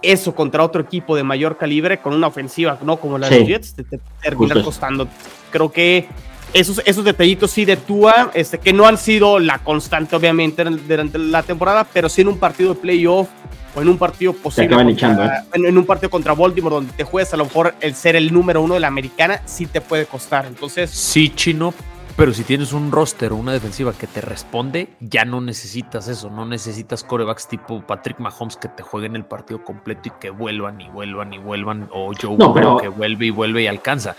Eso 0.02 0.34
contra 0.34 0.64
otro 0.64 0.82
equipo 0.82 1.18
de 1.18 1.24
mayor 1.24 1.58
calibre 1.58 2.00
con 2.00 2.14
una 2.14 2.28
ofensiva, 2.28 2.80
no 2.82 3.02
como 3.02 3.18
la 3.18 3.28
de 3.28 3.40
los 3.40 3.50
Jets, 3.50 3.76
te, 3.76 3.84
te 3.84 4.00
termina 4.24 4.64
costando. 4.64 5.10
Creo 5.52 5.70
que 5.74 6.08
esos, 6.54 6.82
esos 6.86 7.04
detallitos 7.04 7.52
sí 7.52 7.66
de 7.66 7.78
Tua, 7.78 8.32
este, 8.34 8.60
que 8.60 8.74
no 8.74 8.88
han 8.88 8.98
sido 8.98 9.40
la 9.40 9.60
constante, 9.60 10.16
obviamente, 10.16 10.64
durante 10.64 11.18
la 11.18 11.44
temporada, 11.44 11.86
pero 11.92 12.10
sí 12.10 12.22
en 12.22 12.30
un 12.30 12.38
partido 12.38 12.74
de 12.74 12.80
playoff 12.80 13.30
o 13.76 13.82
en 13.82 13.90
un 13.90 13.98
partido 13.98 14.34
posible. 14.34 14.76
Contra, 14.76 15.40
¿eh? 15.40 15.44
en, 15.54 15.78
un 15.78 15.86
partido 15.86 16.10
contra 16.10 16.34
Baltimore, 16.34 16.76
donde 16.76 16.94
te 16.94 17.04
juegas 17.04 17.34
a 17.34 17.38
lo 17.38 17.46
mejor 17.46 17.76
el 17.82 17.96
ser 17.96 18.16
el 18.16 18.34
número 18.34 18.62
uno 18.62 18.74
de 18.74 18.80
la 18.80 18.88
americana, 18.88 19.42
sí 19.46 19.66
te 19.66 19.82
puede 19.82 20.06
costar. 20.06 20.46
Entonces. 20.46 20.90
Sí, 20.90 21.32
chino. 21.36 21.74
Pero 22.18 22.34
si 22.34 22.44
tienes 22.44 22.74
un 22.74 22.92
roster 22.92 23.32
o 23.32 23.38
una 23.38 23.54
defensiva 23.54 23.94
que 23.94 24.06
te 24.06 24.20
responde, 24.20 24.90
ya 25.00 25.24
no 25.24 25.40
necesitas 25.40 26.10
eso. 26.10 26.30
No 26.30 26.46
necesitas 26.46 27.06
corebacks 27.06 27.48
tipo 27.48 27.82
Patrick 27.88 28.20
Mahomes 28.20 28.58
que 28.58 28.68
te 28.68 28.84
jueguen 28.84 29.16
el 29.16 29.24
partido 29.24 29.64
completo 29.64 30.02
y 30.10 30.12
que 30.20 30.30
vuelvan 30.30 30.82
y 30.82 30.90
vuelvan 30.90 31.32
y 31.32 31.38
vuelvan. 31.38 31.88
O 31.94 32.12
Joe 32.20 32.36
no, 32.36 32.78
que 32.78 32.90
vuelve 32.90 33.28
y 33.28 33.30
vuelve 33.30 33.62
y 33.62 33.68
alcanza 33.68 34.18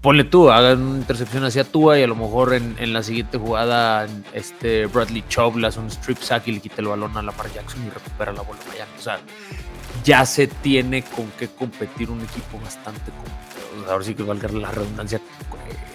ponle 0.00 0.24
tú, 0.24 0.50
hagan 0.50 0.82
una 0.82 0.98
intercepción 0.98 1.44
hacia 1.44 1.64
Tua 1.64 1.98
y 1.98 2.02
a 2.02 2.06
lo 2.06 2.16
mejor 2.16 2.54
en, 2.54 2.92
la 2.92 3.02
siguiente 3.02 3.38
jugada 3.38 4.06
este 4.32 4.86
Bradley 4.86 5.24
Chubb 5.28 5.56
le 5.56 5.66
hace 5.66 5.80
un 5.80 5.90
strip 5.90 6.18
sack 6.18 6.48
y 6.48 6.52
le 6.52 6.60
quita 6.60 6.76
el 6.78 6.88
balón 6.88 7.16
a 7.16 7.22
Lamar 7.22 7.52
Jackson 7.52 7.84
y 7.86 7.90
recupera 7.90 8.32
la 8.32 8.42
bola 8.42 8.60
Miami. 8.68 8.92
O 8.98 9.02
sea, 9.02 9.20
ya 10.04 10.24
se 10.24 10.46
tiene 10.46 11.02
con 11.02 11.30
qué 11.38 11.48
competir 11.48 12.10
un 12.10 12.20
equipo 12.20 12.58
bastante 12.62 13.10
completo. 13.10 13.92
Ahora 13.92 14.04
sí 14.04 14.14
que 14.14 14.22
valga 14.22 14.48
la 14.48 14.70
redundancia, 14.70 15.20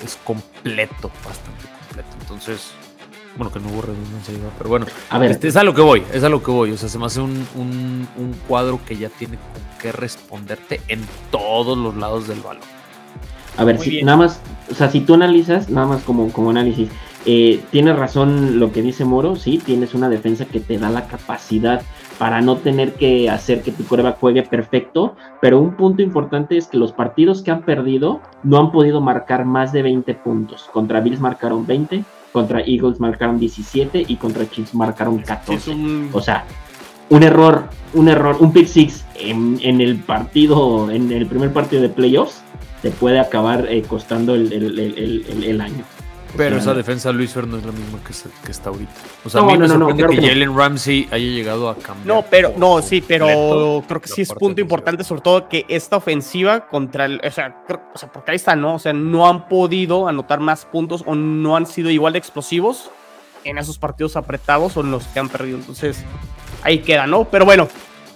es 0.04 0.18
completo, 0.24 1.12
bastante 1.26 1.66
completo. 1.80 2.10
Entonces, 2.22 2.72
bueno, 3.38 3.52
que 3.52 3.60
no 3.60 3.70
hubo 3.70 3.82
redundancia, 3.82 4.34
pero 4.58 4.70
bueno, 4.70 4.86
a 5.10 5.20
ver. 5.20 5.32
Este, 5.32 5.48
es 5.48 5.56
a 5.56 5.64
lo 5.64 5.74
que 5.74 5.82
voy, 5.82 6.04
es 6.14 6.24
a 6.24 6.30
lo 6.30 6.44
que 6.44 6.52
voy. 6.52 6.72
O 6.72 6.78
sea, 6.78 6.90
se 6.90 7.00
me 7.00 7.06
hace 7.06 7.22
un, 7.22 7.48
un 7.56 8.36
cuadro 8.48 8.80
que 8.86 8.96
ya 8.98 9.10
tiene 9.10 9.38
con 9.38 9.62
qué 9.82 9.92
responderte 9.92 10.82
en 10.88 11.06
todos 11.32 11.78
los 11.78 11.96
lados 11.96 12.28
del 12.28 12.42
balón. 12.42 12.75
A 13.58 13.64
ver, 13.64 13.80
si, 13.80 14.02
nada 14.04 14.18
más, 14.18 14.42
o 14.70 14.76
sea, 14.76 14.90
si 14.90 15.02
tú 15.02 15.14
analizas, 15.14 15.70
nada 15.70 15.88
más 15.88 16.04
como, 16.04 16.32
como 16.32 16.50
análisis, 16.50 16.90
eh, 17.26 17.64
tiene 17.72 17.94
razón 17.94 18.60
lo 18.60 18.72
que 18.72 18.82
dice 18.82 19.04
Moro, 19.04 19.36
sí, 19.36 19.60
tienes 19.64 19.94
una 19.94 20.10
defensa 20.10 20.46
que 20.46 20.60
te 20.60 20.78
da 20.78 20.90
la 20.90 21.08
capacidad 21.08 21.82
para 22.20 22.42
no 22.42 22.58
tener 22.58 22.94
que 22.94 23.30
hacer 23.30 23.62
que 23.62 23.72
tu 23.72 23.84
prueba 23.84 24.18
juegue 24.20 24.44
perfecto, 24.44 25.16
pero 25.42 25.60
un 25.60 25.76
punto 25.76 26.02
importante 26.02 26.56
es 26.56 26.68
que 26.68 26.78
los 26.78 26.92
partidos 26.92 27.42
que 27.42 27.52
han 27.52 27.64
perdido 27.64 28.22
no 28.44 28.60
han 28.60 28.72
podido 28.72 29.02
marcar 29.02 29.44
más 29.46 29.72
de 29.74 29.82
20 29.82 30.14
puntos. 30.16 30.70
Contra 30.72 31.00
Bills 31.00 31.20
marcaron 31.20 31.66
20, 31.66 32.04
contra 32.32 32.62
Eagles 32.62 33.00
marcaron 33.00 33.40
17 33.40 34.06
y 34.08 34.16
contra 34.18 34.50
Chiefs 34.50 34.76
marcaron 34.76 35.18
14. 35.20 35.76
O 36.12 36.22
sea, 36.22 36.46
un 37.10 37.24
error, 37.24 37.70
un 37.94 38.08
error, 38.08 38.38
un 38.40 38.52
pick 38.52 38.68
six 38.68 39.06
en, 39.16 39.58
en 39.62 39.82
el 39.82 39.98
partido, 39.98 40.92
en 40.92 41.12
el 41.12 41.26
primer 41.26 41.52
partido 41.52 41.82
de 41.82 41.90
playoffs 41.90 42.44
te 42.86 42.92
puede 42.92 43.20
acabar 43.20 43.66
eh, 43.68 43.82
costando 43.82 44.36
el, 44.36 44.54
el, 44.54 45.60
año. 45.60 45.84
Pero 46.38 46.58
esa 46.58 46.76
defensa 46.76 47.12
Luis 47.12 47.34
Fer 47.34 47.48
no 47.48 47.58
es 47.58 47.66
la 47.66 47.72
misma 47.72 47.98
que, 48.06 48.52
está 48.52 48.70
ahorita. 48.70 48.94
O 49.24 49.30
sea, 49.32 49.42
a 49.42 49.44
mí 49.44 49.58
me 49.58 49.68
sorprende 49.68 50.08
que 50.08 50.28
Jalen 50.28 50.56
Ramsey 50.56 51.08
haya 51.10 51.26
llegado 51.26 51.68
a 51.68 51.76
cambiar. 51.76 52.06
No, 52.06 52.24
pero, 52.30 52.54
no, 52.56 52.84
sí, 52.84 53.02
pero 53.02 53.84
creo 53.88 54.00
que 54.00 54.08
sí 54.08 54.22
es 54.22 54.32
punto 54.32 54.62
importante, 54.62 55.04
sobre 55.04 55.22
todo 55.22 55.50
que 55.50 55.66
esta 55.68 55.98
ofensiva 55.98 56.68
contra 56.68 57.06
el, 57.06 57.20
o 57.26 57.32
sea, 57.32 57.64
o 57.92 57.98
sea, 57.98 58.12
porque 58.12 58.30
ahí 58.30 58.36
está, 58.36 58.56
¿no? 58.56 58.76
O 58.76 58.80
sea, 58.80 58.94
no 58.94 59.28
han 59.28 59.48
podido 59.48 60.08
anotar 60.08 60.40
más 60.40 60.66
puntos 60.66 61.02
o 61.08 61.16
no 61.16 61.58
han 61.58 61.66
sido 61.66 61.90
igual 61.90 62.14
de 62.14 62.20
explosivos 62.20 62.92
en 63.46 63.58
esos 63.58 63.80
partidos 63.80 64.16
apretados 64.16 64.78
o 64.78 64.82
en 64.82 64.92
los 64.92 65.06
que 65.08 65.18
han 65.18 65.30
perdido. 65.30 65.58
Entonces, 65.58 66.04
ahí 66.62 66.78
queda, 66.84 67.08
¿no? 67.08 67.24
Pero 67.24 67.46
bueno, 67.46 67.68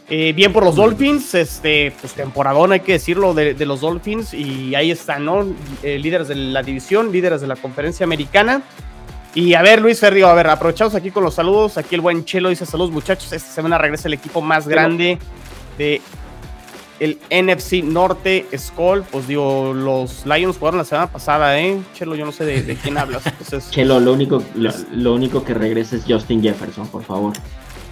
eh, 0.09 0.33
bien 0.33 0.51
por 0.51 0.63
los 0.63 0.75
Dolphins, 0.75 1.35
este, 1.35 1.93
pues 1.99 2.13
temporadón 2.13 2.71
hay 2.71 2.79
que 2.79 2.93
decirlo 2.93 3.33
de, 3.35 3.53
los 3.65 3.81
Dolphins 3.81 4.33
y 4.33 4.73
ahí 4.73 4.89
están, 4.89 5.23
¿no? 5.23 5.45
Eh, 5.83 5.99
líderes 5.99 6.27
de 6.27 6.35
la 6.35 6.63
división, 6.63 7.11
líderes 7.11 7.41
de 7.41 7.47
la 7.47 7.55
conferencia 7.55 8.05
americana. 8.05 8.63
Y 9.35 9.53
a 9.53 9.61
ver, 9.61 9.81
Luis 9.81 9.99
Ferdio, 9.99 10.27
a 10.27 10.33
ver, 10.33 10.47
aprovechamos 10.47 10.95
aquí 10.95 11.11
con 11.11 11.23
los 11.23 11.35
saludos. 11.35 11.77
Aquí 11.77 11.93
el 11.93 12.01
buen 12.01 12.25
Chelo 12.25 12.49
dice 12.49 12.65
saludos, 12.65 12.91
muchachos. 12.91 13.31
Esta 13.31 13.51
semana 13.51 13.77
regresa 13.77 14.07
el 14.07 14.15
equipo 14.15 14.41
más 14.41 14.67
grande 14.67 15.19
de 15.77 16.01
el 16.99 17.19
NFC 17.29 17.83
Norte, 17.83 18.47
Skull. 18.57 19.03
Pues 19.03 19.27
digo, 19.27 19.73
los 19.75 20.25
Lions 20.25 20.57
jugaron 20.57 20.79
la 20.79 20.85
semana 20.85 21.11
pasada, 21.11 21.59
¿eh? 21.59 21.79
Chelo, 21.93 22.15
yo 22.15 22.25
no 22.25 22.31
sé 22.31 22.45
de, 22.45 22.75
quién 22.75 22.97
hablas. 22.97 23.23
Chelo, 23.69 23.99
lo 23.99 24.13
único, 24.13 24.41
lo, 24.55 25.13
único 25.13 25.43
que 25.43 25.53
regresa 25.53 25.95
es 25.95 26.03
Justin 26.07 26.41
Jefferson, 26.41 26.87
por 26.87 27.03
favor. 27.03 27.33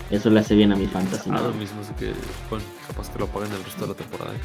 Eso 0.10 0.30
le 0.30 0.40
hace 0.40 0.56
bien 0.56 0.72
a 0.72 0.76
mi 0.76 0.88
fantasy. 0.88 1.30
Ah, 1.34 1.40
lo 1.42 1.54
mismo, 1.54 1.82
así 1.82 1.94
que, 1.94 2.14
bueno, 2.50 2.64
capaz 2.88 3.10
que 3.10 3.20
lo 3.20 3.28
paguen 3.28 3.52
el 3.52 3.64
resto 3.64 3.82
de 3.82 3.88
la 3.90 3.94
temporada. 3.94 4.32
¿eh? 4.34 4.40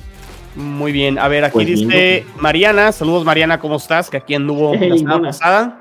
Muy 0.57 0.93
bien, 0.93 1.19
a 1.19 1.29
ver, 1.29 1.45
aquí 1.45 1.55
pues 1.55 1.67
dice 1.67 2.27
Mariana, 2.39 2.93
saludos 2.93 3.25
Mariana, 3.25 3.59
¿cómo 3.59 3.77
estás? 3.77 4.11
Que 4.11 4.19
aquí 4.19 4.35
anduvo 4.35 4.75
la 4.81 4.99
semana 4.99 5.29
pasada. 5.29 5.79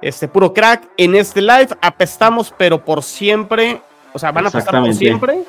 Este, 0.00 0.28
puro 0.28 0.54
crack, 0.54 0.88
en 0.96 1.14
este 1.14 1.42
live 1.42 1.68
apestamos, 1.82 2.54
pero 2.56 2.84
por 2.84 3.02
siempre, 3.02 3.80
o 4.12 4.18
sea, 4.18 4.32
¿van 4.32 4.46
a 4.46 4.48
apestar 4.48 4.80
por 4.80 4.94
siempre? 4.94 5.44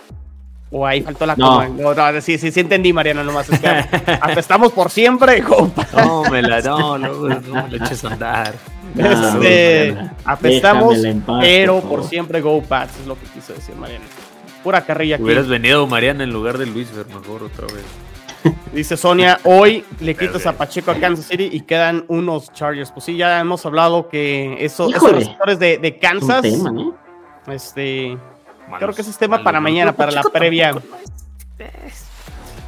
O 0.71 0.85
ahí 0.85 1.01
faltó 1.01 1.25
la 1.25 1.35
coma. 1.35 1.67
No, 1.67 1.93
no, 1.93 2.21
sí, 2.21 2.37
sí, 2.37 2.51
sí 2.51 2.59
entendí, 2.59 2.93
Mariana, 2.93 3.23
nomás. 3.23 3.49
Es 3.49 3.59
que 3.59 4.69
por 4.75 4.91
siempre, 4.91 5.41
compa. 5.41 5.87
No, 5.95 6.23
me 6.29 6.41
la, 6.41 6.61
no, 6.61 6.97
no, 6.97 7.13
no 7.13 7.67
me 7.67 7.77
eches 7.77 8.05
a 8.05 8.13
andar. 8.13 8.53
Este, 8.95 9.97
apestamos, 10.25 10.97
pero 11.39 11.79
por, 11.81 12.03
siempre 12.03 12.41
Go 12.41 12.61
Pats, 12.61 12.99
es 12.99 13.07
lo 13.07 13.19
que 13.19 13.25
quiso 13.27 13.53
decir 13.53 13.75
Mariana. 13.75 14.05
Pura 14.63 14.81
carrilla 14.81 15.15
aquí. 15.15 15.23
Hubieras 15.23 15.47
venido, 15.47 15.85
Mariana, 15.87 16.23
en 16.23 16.31
lugar 16.31 16.57
de 16.57 16.65
Luis 16.65 16.89
mejor 16.93 17.43
otra 17.43 17.67
vez. 17.67 17.85
Dice 18.73 18.95
Sonia, 18.95 19.39
hoy 19.43 19.83
le 19.99 20.15
quitas 20.15 20.45
a 20.45 20.53
Pacheco 20.53 20.91
a 20.91 20.95
Kansas 20.95 21.25
City 21.25 21.49
y 21.51 21.61
quedan 21.61 22.05
unos 22.07 22.51
Chargers. 22.53 22.91
Pues 22.91 23.05
sí, 23.05 23.17
ya 23.17 23.39
hemos 23.39 23.65
hablado 23.65 24.07
que 24.07 24.63
eso, 24.63 24.89
esos 24.89 25.11
receptores 25.11 25.59
de, 25.59 25.77
de 25.77 25.97
Kansas. 25.97 26.45
Este. 27.47 28.17
Creo 28.77 28.93
que 28.93 29.01
ese 29.01 29.11
es 29.11 29.17
tema 29.17 29.43
para 29.43 29.59
mañana, 29.59 29.93
para 29.93 30.11
la 30.11 30.23
previa. 30.23 30.73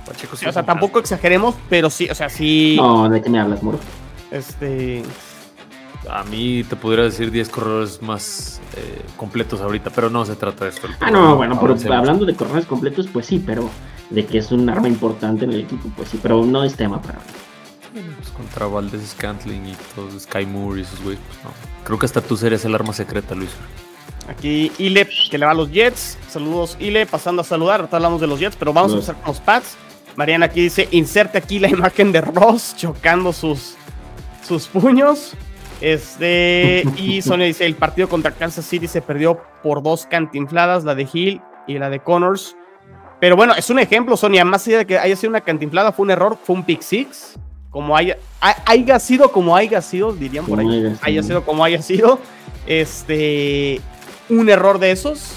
Pacheco 0.06 0.36
sí 0.36 0.46
o 0.46 0.52
sea, 0.52 0.64
tampoco 0.64 1.00
exageremos, 1.00 1.56
pero 1.70 1.90
sí, 1.90 2.10
o 2.10 2.16
sea, 2.16 2.30
sí. 2.30 2.76
No, 2.78 3.10
¿de 3.10 3.22
qué 3.22 3.30
me 3.30 3.40
hablas, 3.40 3.64
moro? 3.64 3.80
Este. 4.32 5.04
A 6.10 6.24
mí 6.24 6.64
te 6.64 6.76
podría 6.76 7.04
decir 7.04 7.30
10 7.30 7.50
corredores 7.50 8.02
más 8.02 8.60
eh, 8.76 9.02
completos 9.18 9.62
ahorita, 9.62 9.92
pero 9.92 10.10
no 10.10 10.26
se 10.26 10.36
trata 10.36 10.66
de 10.66 10.72
esto. 10.72 10.88
Ah, 11.00 11.12
no, 11.12 11.36
bueno, 11.36 11.60
hablando 11.60 12.26
de 12.26 12.36
corredores 12.36 12.66
completos, 12.66 13.08
pues 13.14 13.28
sí, 13.28 13.42
pero 13.46 13.70
de 14.10 14.26
que 14.26 14.40
es 14.40 14.52
un 14.52 14.68
arma 14.68 14.88
importante 14.88 15.46
en 15.46 15.52
el 15.52 15.62
equipo, 15.62 15.90
pues 15.96 16.10
sí, 16.10 16.20
pero 16.22 16.44
no 16.44 16.64
es 16.64 16.76
tema 16.76 17.00
para 17.02 17.20
mí. 17.20 18.02
Pues 18.18 18.30
contra 18.30 18.66
Valdez 18.66 19.12
Scantling 19.12 19.68
y 19.68 19.76
todos, 19.96 20.24
Sky 20.24 20.46
Moore 20.46 20.80
y 20.80 20.84
esos 20.84 21.04
güeyes, 21.04 21.22
pues 21.28 21.44
no. 21.44 21.52
Creo 21.84 22.00
que 22.00 22.06
hasta 22.08 22.22
tú 22.22 22.36
serías 22.36 22.66
el 22.66 22.74
arma 22.74 22.94
secreta, 22.94 23.36
Luis. 23.36 23.52
Aquí 24.32 24.72
Ile, 24.78 25.08
que 25.30 25.38
le 25.38 25.46
va 25.46 25.52
a 25.52 25.56
los 25.56 25.72
Jets. 25.72 26.18
Saludos, 26.30 26.78
Ile, 26.80 27.06
pasando 27.06 27.42
a 27.42 27.46
saludar. 27.46 27.82
Ahorita 27.82 27.98
hablamos 27.98 28.22
de 28.22 28.28
los 28.28 28.40
Jets, 28.40 28.56
pero 28.56 28.72
vamos 28.72 28.92
a 28.92 28.96
empezar 28.96 29.16
con 29.16 29.28
los 29.28 29.42
Pats. 29.42 29.78
Mariana 30.16 30.46
aquí 30.46 30.62
dice: 30.62 30.88
inserte 30.92 31.38
aquí 31.38 31.60
la 31.60 31.70
imagen 31.70 32.12
de 32.12 32.22
Ross 32.22 32.74
chocando 32.78 33.34
sus, 33.34 33.76
sus 34.48 34.68
puños. 34.68 35.34
Este, 35.82 36.84
y 36.96 37.22
Sonia 37.22 37.46
dice: 37.46 37.66
el 37.66 37.76
partido 37.76 38.08
contra 38.08 38.32
Kansas 38.32 38.66
City 38.66 38.88
se 38.88 39.02
perdió 39.02 39.42
por 39.62 39.84
dos 39.84 40.06
cantinfladas, 40.06 40.86
la 40.86 40.96
de 40.96 41.08
Hill 41.12 41.42
y 41.68 41.78
la 41.78 41.90
de 41.90 42.00
Connors. 42.00 42.56
Pero 43.20 43.36
bueno, 43.36 43.54
es 43.54 43.70
un 43.70 43.80
ejemplo, 43.80 44.16
Sonia. 44.16 44.46
Más 44.46 44.66
allá 44.66 44.80
de 44.80 44.86
que 44.86 44.98
haya 44.98 45.16
sido 45.18 45.30
una 45.30 45.42
cantinflada, 45.42 45.92
fue 45.92 46.06
un 46.06 46.12
error, 46.12 46.38
fue 46.42 46.56
un 46.56 46.64
pick 46.64 46.82
six. 46.82 47.38
Como 47.70 47.96
haya, 47.96 48.18
haya 48.66 49.00
sido 49.00 49.32
como 49.32 49.56
haya 49.56 49.82
sido, 49.82 50.14
dirían 50.14 50.46
por 50.46 50.60
ahí. 50.60 50.94
Haya 51.02 51.22
sido 51.22 51.44
como 51.44 51.64
haya 51.66 51.82
sido. 51.82 52.20
Este. 52.66 53.82
Un 54.32 54.50
error 54.50 54.80
de 54.80 54.92
esos, 54.92 55.34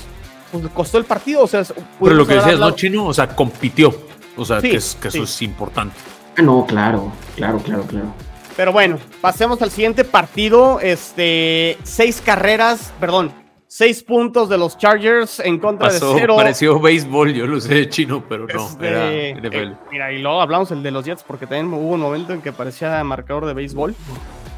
pues 0.51 0.67
costó 0.69 0.99
el 0.99 1.05
partido. 1.05 1.43
O 1.43 1.47
sea, 1.47 1.63
pero 2.01 2.15
lo 2.15 2.27
que 2.27 2.35
decías, 2.35 2.59
¿no, 2.59 2.71
Chino? 2.73 3.07
O 3.07 3.15
sea, 3.15 3.29
compitió. 3.29 3.95
O 4.37 4.45
sea, 4.45 4.61
que, 4.61 4.77
eso 4.77 4.99
es 5.05 5.43
importante. 5.43 5.97
Ah, 6.37 6.43
no, 6.43 6.65
claro, 6.67 7.13
claro, 7.37 7.59
claro, 7.59 7.83
claro. 7.83 8.15
Pero 8.57 8.73
bueno, 8.73 8.99
pasemos 9.21 9.61
al 9.63 9.71
siguiente 9.71 10.05
partido. 10.05 10.81
Este, 10.81 11.77
seis 11.83 12.23
carreras, 12.25 12.93
perdón, 12.99 13.33
Seis 13.77 14.05
puntos 14.05 14.49
de 14.49 14.57
los 14.57 14.79
Chargers 14.79 15.41
en 15.41 15.59
contra 15.59 15.93
de 15.93 15.99
cero. 15.99 16.37
Pareció 16.37 16.79
béisbol, 16.79 17.35
yo 17.35 17.45
lo 17.45 17.61
sé 17.61 17.89
chino, 17.89 18.23
pero 18.29 18.47
no. 18.47 18.69
Este, 18.69 18.87
era 18.87 19.13
eh, 19.13 19.75
mira, 19.91 20.13
y 20.13 20.23
luego 20.23 20.41
hablamos 20.41 20.71
el 20.71 20.81
de 20.85 20.93
los 20.93 21.05
Jets 21.05 21.25
porque 21.25 21.45
también 21.49 21.75
hubo 21.75 21.95
un 21.95 22.01
momento 22.01 22.33
en 22.33 22.41
que 22.41 22.53
parecía 22.53 23.03
marcador 23.03 23.47
de 23.47 23.55
béisbol. 23.55 23.97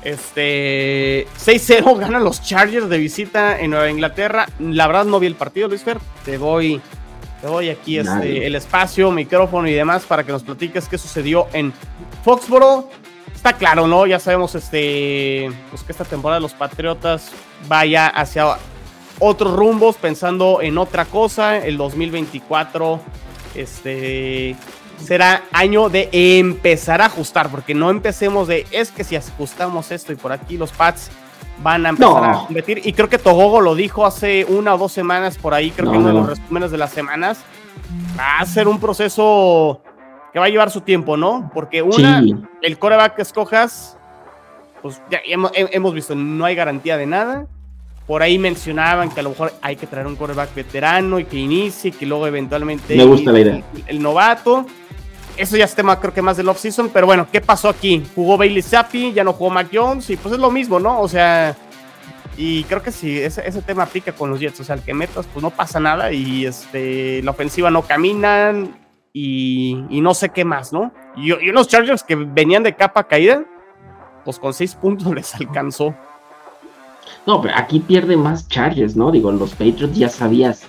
Este 0.07 1.27
6-0 1.45 1.99
ganan 1.99 2.23
los 2.23 2.41
Chargers 2.41 2.89
de 2.89 2.97
visita 2.97 3.59
en 3.59 3.73
Nueva 3.73 3.91
Inglaterra. 3.91 4.47
La 4.61 4.87
verdad 4.87 5.05
no 5.05 5.19
vi 5.19 5.27
el 5.27 5.35
partido, 5.35 5.67
Luis 5.67 5.83
Fer. 5.83 5.99
Te 6.25 6.39
doy, 6.39 6.81
te 7.41 7.49
doy 7.49 7.71
aquí 7.71 7.99
este, 7.99 8.47
el 8.47 8.55
espacio, 8.55 9.11
micrófono 9.11 9.67
y 9.67 9.73
demás 9.73 10.05
para 10.05 10.23
que 10.23 10.31
nos 10.31 10.45
platiques 10.45 10.87
qué 10.87 10.97
sucedió 10.97 11.49
en 11.53 11.73
Foxboro. 12.25 12.89
Está 13.35 13.55
claro, 13.55 13.89
¿no? 13.89 14.07
Ya 14.07 14.21
sabemos 14.21 14.55
este, 14.55 15.51
pues 15.71 15.83
que 15.83 15.91
esta 15.91 16.05
temporada 16.05 16.39
de 16.39 16.43
los 16.43 16.55
Patriotas 16.55 17.33
vaya 17.67 18.07
hacia 18.07 18.59
otros 19.19 19.57
rumbos, 19.57 19.97
pensando 19.97 20.63
en 20.63 20.79
otra 20.79 21.07
cosa. 21.07 21.59
El 21.59 21.79
2024 21.79 23.01
este, 23.57 24.55
será 24.99 25.45
año 25.53 25.89
de 25.89 26.09
empezar 26.13 27.03
a 27.03 27.07
ajustar, 27.07 27.49
porque 27.49 27.75
no 27.75 27.91
empecemos 27.91 28.49
de, 28.49 28.67
es 28.71 28.91
que 28.91 29.05
si 29.05 29.17
ajustamos 29.17 29.91
esto 29.91 30.13
y 30.13 30.17
por 30.17 30.33
aquí 30.33 30.57
los 30.57 30.73
pads 30.73 31.11
van 31.63 31.87
a 31.87 31.91
empezar 31.91 32.25
a 32.25 32.33
competir. 32.45 32.83
Y 32.85 32.93
creo 32.93 33.09
que 33.09 33.19
Togogo 33.19 33.61
lo 33.61 33.75
dijo 33.75 34.07
hace 34.07 34.45
una 34.45 34.75
o 34.75 34.79
dos 34.79 34.93
semanas 34.93 35.39
por 35.39 35.55
ahí, 35.55 35.71
creo 35.71 35.91
que 35.91 35.99
uno 35.99 36.09
de 36.09 36.15
los 36.15 36.27
resúmenes 36.27 36.71
de 36.71 36.79
las 36.79 36.91
semanas. 36.91 37.39
Va 38.19 38.39
a 38.41 38.47
ser 38.47 38.69
un 38.69 38.81
proceso 38.81 39.81
que 40.33 40.39
va 40.39 40.47
a 40.47 40.49
llevar 40.49 40.71
su 40.71 40.81
tiempo, 40.81 41.17
¿no? 41.17 41.51
Porque 41.55 41.83
una, 41.83 42.23
el 42.63 42.79
coreback 42.79 43.17
que 43.17 43.23
escojas, 43.23 43.97
pues 44.83 45.01
ya 45.11 45.21
hemos, 45.25 45.51
hemos 45.55 45.95
visto, 45.95 46.15
no 46.15 46.45
hay 46.45 46.55
garantía 46.55 46.97
de 46.97 47.07
nada. 47.07 47.47
Por 48.07 48.23
ahí 48.23 48.39
mencionaban 48.39 49.11
que 49.11 49.21
a 49.21 49.23
lo 49.25 49.31
mejor 49.31 49.53
hay 49.61 49.75
que 49.75 49.87
traer 49.87 50.07
un 50.07 50.15
quarterback 50.15 50.55
veterano 50.55 51.19
y 51.19 51.25
que 51.25 51.37
inicie, 51.39 51.91
que 51.91 52.07
luego 52.07 52.27
eventualmente 52.27 52.97
Me 52.97 53.05
gusta 53.05 53.33
la 53.33 53.41
idea. 53.41 53.63
El, 53.87 54.01
novato. 54.01 54.65
Eso 55.37 55.57
ya 55.57 55.65
es 55.65 55.75
tema, 55.75 56.01
creo 56.01 56.13
que 56.13 56.23
más 56.23 56.37
del 56.37 56.49
off-season. 56.49 56.91
Pero 56.93 57.07
bueno, 57.07 57.27
¿qué 57.31 57.41
pasó 57.41 57.69
aquí? 57.69 58.03
Jugó 58.15 58.37
Bailey 58.37 58.63
Zappi, 58.63 59.13
ya 59.13 59.25
no 59.25 59.33
jugó 59.33 59.51
Mac 59.51 59.69
Jones, 59.73 60.11
y 60.11 60.17
pues 60.17 60.35
es 60.35 60.41
lo 60.41 60.51
mismo, 60.51 60.81
¿no? 60.81 61.01
O 61.01 61.09
sea, 61.09 61.57
y 62.37 62.65
creo 62.65 62.83
que 62.83 62.93
sí, 62.93 63.19
ese, 63.19 63.63
tema 63.63 63.85
aplica 63.85 64.13
con 64.13 64.31
los 64.31 64.41
Jets. 64.41 64.61
O 64.61 64.65
sea, 64.65 64.75
el 64.75 64.83
que 64.83 64.95
metas, 64.95 65.27
pues 65.33 65.43
no 65.43 65.51
pasa 65.51 65.81
nada, 65.81 66.13
y 66.13 66.47
este, 66.47 67.23
la 67.23 67.31
ofensiva 67.31 67.71
no 67.71 67.83
caminan, 67.83 68.77
y, 69.13 69.87
no 69.91 70.13
sé 70.13 70.29
qué 70.29 70.45
más, 70.45 70.75
¿no? 70.75 70.93
Y, 71.17 71.33
y 71.33 71.49
unos 71.49 71.69
Chargers 71.69 72.03
que 72.03 72.17
venían 72.17 72.63
de 72.63 72.75
capa 72.75 73.05
caída, 73.05 73.45
pues 74.25 74.39
con 74.39 74.53
seis 74.53 74.75
puntos 74.75 75.13
les 75.15 75.35
alcanzó. 75.35 75.95
No, 77.27 77.41
pero 77.41 77.55
aquí 77.57 77.81
pierde 77.81 78.17
más 78.17 78.47
Chargers, 78.49 78.95
¿no? 78.95 79.11
Digo, 79.11 79.33
los 79.33 79.51
Patriots 79.53 79.97
ya 79.97 80.09
sabías, 80.09 80.67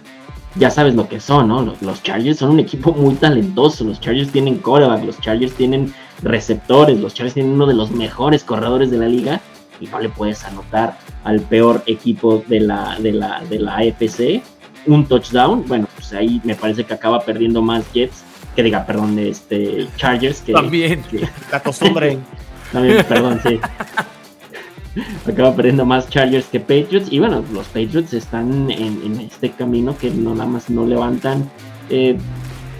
ya 0.58 0.70
sabes 0.70 0.96
lo 0.96 1.08
que 1.08 1.20
son, 1.20 1.48
¿no? 1.48 1.76
Los, 1.82 2.04
Chargers 2.04 2.40
son 2.40 2.52
un 2.52 2.60
equipo 2.60 2.92
muy 2.94 3.16
talentoso, 3.16 3.84
los 3.84 4.00
Chargers 4.00 4.32
tienen 4.32 4.58
coreback, 4.58 5.04
los 5.04 5.20
Chargers 5.20 5.54
tienen 5.54 5.94
receptores, 6.24 7.00
los 7.00 7.14
Chargers 7.14 7.36
tienen 7.36 7.54
uno 7.54 7.66
de 7.68 7.74
los 7.74 7.92
mejores 7.92 8.44
corredores 8.44 8.92
de 8.92 8.98
la 8.98 9.08
liga 9.08 9.42
y 9.80 9.88
no 9.88 10.00
le 10.00 10.10
puedes 10.10 10.44
anotar 10.44 10.98
al 11.24 11.42
peor 11.42 11.84
equipo 11.86 12.44
de 12.48 12.62
la, 12.62 12.98
de 13.00 13.12
la, 13.14 13.44
de 13.50 13.60
la 13.60 13.78
AFC 13.78 14.42
un 14.88 15.06
touchdown. 15.06 15.66
Bueno, 15.68 15.88
pues 15.96 16.14
ahí 16.14 16.42
me 16.44 16.56
parece 16.56 16.84
que 16.84 16.94
acaba 16.94 17.20
perdiendo 17.22 17.62
más 17.62 17.84
Jets, 17.94 18.24
que 18.56 18.64
diga, 18.64 18.86
perdón, 18.86 19.20
este 19.20 19.88
Chargers 19.98 20.42
que... 20.42 20.54
También, 20.54 21.04
la 21.52 21.62
costumbre. 21.62 22.18
También, 22.72 23.06
perdón, 23.06 23.40
sí. 23.46 23.60
Acaba 25.26 25.56
perdiendo 25.56 25.86
más 25.86 26.10
Chargers 26.10 26.48
que 26.48 26.60
Patriots. 26.60 27.12
Y 27.12 27.20
bueno, 27.20 27.44
los 27.54 27.68
Patriots 27.68 28.14
están 28.14 28.70
en, 28.72 29.20
este 29.20 29.52
camino 29.52 29.98
que 29.98 30.10
no 30.12 30.34
nada 30.34 30.50
más 30.50 30.70
no 30.70 30.86
levantan. 30.86 31.50
Eh, 31.90 32.18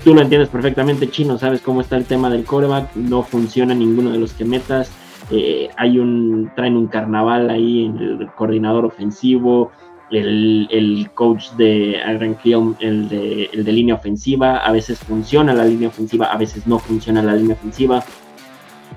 tú 0.04 0.14
lo 0.14 0.22
entiendes 0.22 0.50
perfectamente, 0.50 1.10
Chino, 1.10 1.38
sabes 1.38 1.62
cómo 1.62 1.82
está 1.82 1.98
el 1.98 2.06
tema 2.06 2.30
del 2.30 2.44
coreback. 2.44 2.96
No 2.96 3.24
funciona 3.24 3.74
ninguno 3.74 4.12
de 4.12 4.20
los 4.20 4.34
que 4.34 4.46
metas. 4.46 4.92
Eh, 5.30 5.70
hay 5.76 6.00
un, 6.00 6.52
traen 6.56 6.78
un 6.78 6.88
carnaval 6.88 7.50
ahí 7.50 7.86
en 7.86 7.98
el 7.98 8.28
coordinador 8.36 8.86
ofensivo. 8.86 9.72
El, 10.10 11.10
coach 11.16 11.52
de 11.58 12.02
Aaron 12.02 12.38
el 12.80 13.10
de, 13.10 13.50
el 13.52 13.66
de 13.66 13.72
línea 13.74 13.96
ofensiva, 13.96 14.60
a 14.60 14.72
veces 14.72 15.00
funciona 15.00 15.54
la 15.54 15.66
línea 15.66 15.90
ofensiva, 15.90 16.28
a 16.28 16.38
veces 16.38 16.66
no 16.66 16.80
funciona 16.80 17.22
la 17.22 17.36
línea 17.36 17.56
ofensiva. 17.56 18.02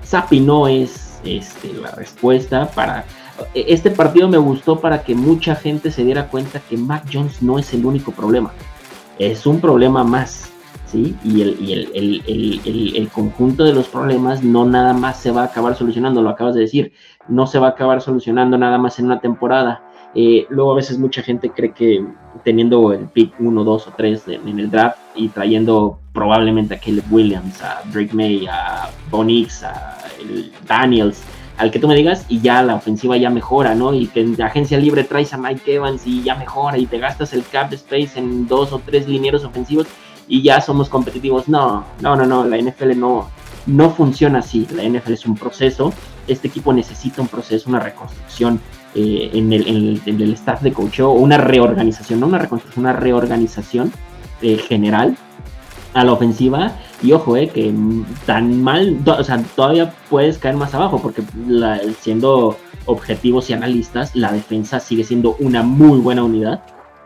Sapi 0.03 0.39
no 0.39 0.69
es 0.69 1.10
este, 1.23 1.73
la 1.73 1.91
respuesta 1.91 2.69
para... 2.71 3.05
Este 3.53 3.89
partido 3.89 4.27
me 4.27 4.37
gustó 4.37 4.79
para 4.79 5.03
que 5.03 5.15
mucha 5.15 5.55
gente 5.55 5.89
se 5.91 6.03
diera 6.03 6.27
cuenta 6.27 6.59
que 6.59 6.77
Mac 6.77 7.05
Jones 7.11 7.41
no 7.41 7.57
es 7.57 7.73
el 7.73 7.85
único 7.85 8.11
problema. 8.11 8.51
Es 9.17 9.45
un 9.45 9.59
problema 9.59 10.03
más, 10.03 10.51
¿sí? 10.85 11.15
Y 11.23 11.41
el, 11.41 11.91
el, 11.95 12.93
el, 12.95 13.09
conjunto 13.09 13.63
de 13.63 13.73
los 13.73 13.87
problemas 13.87 14.43
no 14.43 14.65
nada 14.65 14.93
más 14.93 15.19
se 15.19 15.31
va 15.31 15.41
a 15.41 15.45
acabar 15.45 15.75
solucionando, 15.75 16.21
lo 16.21 16.29
acabas 16.29 16.53
de 16.53 16.61
decir, 16.61 16.93
no 17.27 17.47
se 17.47 17.57
va 17.57 17.67
a 17.67 17.71
acabar 17.71 18.01
solucionando 18.01 18.57
nada 18.57 18.77
más 18.77 18.99
en 18.99 19.05
una 19.05 19.19
temporada. 19.19 19.83
Eh, 20.13 20.45
luego 20.49 20.73
a 20.73 20.75
veces 20.75 20.99
mucha 20.99 21.21
gente 21.23 21.49
cree 21.49 21.71
que 21.71 22.05
teniendo 22.43 22.91
el 22.91 23.07
pick 23.07 23.33
1, 23.39 23.63
2 23.63 23.87
o 23.87 23.93
3 23.95 24.27
en 24.27 24.59
el 24.59 24.69
draft 24.69 24.97
y 25.15 25.29
trayendo 25.29 26.00
probablemente 26.13 26.75
a 26.75 26.79
Caleb 26.79 27.05
Williams, 27.09 27.61
a 27.61 27.81
Drake 27.91 28.13
May, 28.13 28.45
a 28.47 28.89
Bonix, 29.09 29.63
a 29.63 29.97
Daniels, 30.67 31.21
al 31.57 31.71
que 31.71 31.79
tú 31.79 31.87
me 31.87 31.95
digas, 31.95 32.25
y 32.27 32.41
ya 32.41 32.63
la 32.63 32.75
ofensiva 32.75 33.17
ya 33.17 33.29
mejora, 33.29 33.75
¿no? 33.75 33.93
Y 33.93 34.07
que 34.07 34.21
en 34.21 34.41
agencia 34.41 34.79
libre 34.79 35.03
traes 35.03 35.33
a 35.33 35.37
Mike 35.37 35.75
Evans 35.75 36.07
y 36.07 36.23
ya 36.23 36.35
mejora 36.35 36.77
y 36.77 36.85
te 36.85 36.97
gastas 36.97 37.33
el 37.33 37.43
cap 37.45 37.71
space 37.73 38.19
en 38.19 38.47
dos 38.47 38.73
o 38.73 38.79
tres 38.79 39.07
linieros 39.07 39.43
ofensivos 39.43 39.87
y 40.27 40.41
ya 40.41 40.59
somos 40.59 40.89
competitivos. 40.89 41.47
No, 41.47 41.85
no, 42.01 42.15
no, 42.15 42.25
no, 42.25 42.45
la 42.45 42.57
NFL 42.57 42.97
no, 42.97 43.29
no 43.67 43.89
funciona 43.91 44.39
así. 44.39 44.67
La 44.73 44.83
NFL 44.83 45.13
es 45.13 45.25
un 45.25 45.35
proceso. 45.35 45.93
Este 46.27 46.47
equipo 46.47 46.73
necesita 46.73 47.21
un 47.21 47.27
proceso, 47.27 47.69
una 47.69 47.79
reconstrucción 47.79 48.59
eh, 48.95 49.29
en, 49.33 49.53
el, 49.53 50.33
staff 50.33 50.61
de 50.61 50.73
coach 50.73 50.99
o 51.01 51.11
una 51.11 51.37
reorganización, 51.37 52.19
no 52.19 52.27
una 52.27 52.39
reconstrucción, 52.39 52.85
una 52.85 52.93
reorganización 52.93 53.91
eh, 54.41 54.57
general 54.57 55.15
a 55.93 56.03
la 56.03 56.13
ofensiva. 56.13 56.73
Y 57.01 57.11
ojo, 57.11 57.37
eh, 57.37 57.49
que 57.49 57.73
tan 58.25 58.61
mal, 58.61 58.97
o 59.05 59.23
sea, 59.23 59.41
todavía 59.55 59.93
puedes 60.09 60.37
caer 60.37 60.55
más 60.55 60.73
abajo, 60.73 61.01
porque 61.01 61.23
siendo 61.99 62.57
objetivos 62.85 63.49
y 63.49 63.53
analistas, 63.53 64.15
la 64.15 64.31
defensa 64.31 64.79
sigue 64.79 65.03
siendo 65.03 65.35
una 65.39 65.63
muy 65.63 65.99
buena 65.99 66.23
unidad, 66.23 66.63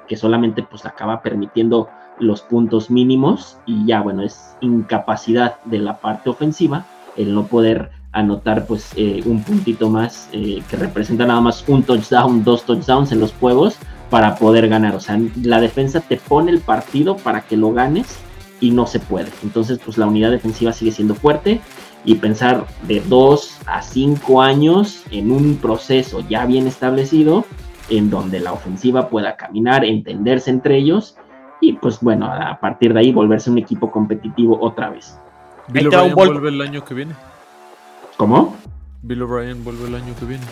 que 0.07 0.17
solamente 0.17 0.63
pues 0.63 0.85
acaba 0.85 1.21
permitiendo 1.21 1.89
los 2.19 2.41
puntos 2.41 2.89
mínimos 2.89 3.57
y 3.65 3.85
ya, 3.85 4.01
bueno, 4.01 4.21
es 4.21 4.55
incapacidad 4.61 5.55
de 5.65 5.79
la 5.79 5.97
parte 5.97 6.29
ofensiva 6.29 6.85
el 7.17 7.33
no 7.33 7.45
poder 7.45 7.91
anotar 8.11 8.65
pues 8.65 8.91
eh, 8.95 9.21
un 9.25 9.43
puntito 9.43 9.89
más 9.89 10.29
eh, 10.31 10.63
que 10.69 10.77
representa 10.77 11.25
nada 11.25 11.41
más 11.41 11.65
un 11.67 11.83
touchdown, 11.83 12.43
dos 12.43 12.63
touchdowns 12.63 13.11
en 13.11 13.19
los 13.19 13.33
juegos 13.33 13.77
para 14.09 14.35
poder 14.35 14.69
ganar. 14.69 14.95
O 14.95 14.99
sea, 14.99 15.19
la 15.41 15.59
defensa 15.59 15.99
te 15.99 16.17
pone 16.17 16.51
el 16.51 16.59
partido 16.59 17.17
para 17.17 17.41
que 17.41 17.57
lo 17.57 17.73
ganes 17.73 18.17
y 18.59 18.71
no 18.71 18.87
se 18.87 18.99
puede. 18.99 19.29
Entonces, 19.43 19.79
pues 19.83 19.97
la 19.97 20.07
unidad 20.07 20.31
defensiva 20.31 20.73
sigue 20.73 20.91
siendo 20.91 21.15
fuerte 21.15 21.61
y 22.03 22.15
pensar 22.15 22.65
de 22.87 23.01
dos 23.01 23.57
a 23.65 23.81
cinco 23.81 24.41
años 24.41 25.03
en 25.11 25.31
un 25.31 25.57
proceso 25.57 26.21
ya 26.27 26.45
bien 26.45 26.67
establecido 26.67 27.45
en 27.89 28.09
donde 28.09 28.39
la 28.39 28.53
ofensiva 28.53 29.09
pueda 29.09 29.35
caminar, 29.35 29.83
entenderse 29.85 30.49
entre 30.49 30.77
ellos 30.77 31.15
y 31.61 31.73
pues 31.73 31.99
bueno, 31.99 32.31
a 32.31 32.59
partir 32.59 32.93
de 32.93 32.99
ahí 32.99 33.11
volverse 33.11 33.49
un 33.49 33.57
equipo 33.57 33.91
competitivo 33.91 34.57
otra 34.61 34.89
vez. 34.89 35.17
Bill 35.67 35.87
O'Brien 35.87 36.15
vuelve 36.15 36.49
el 36.49 36.61
año 36.61 36.85
que 36.85 36.93
viene. 36.93 37.15
¿Cómo? 38.17 38.55
Bill 39.01 39.21
O'Brien 39.23 39.63
vuelve 39.63 39.87
el 39.87 39.95
año 39.95 40.13
que 40.19 40.25
viene. 40.25 40.43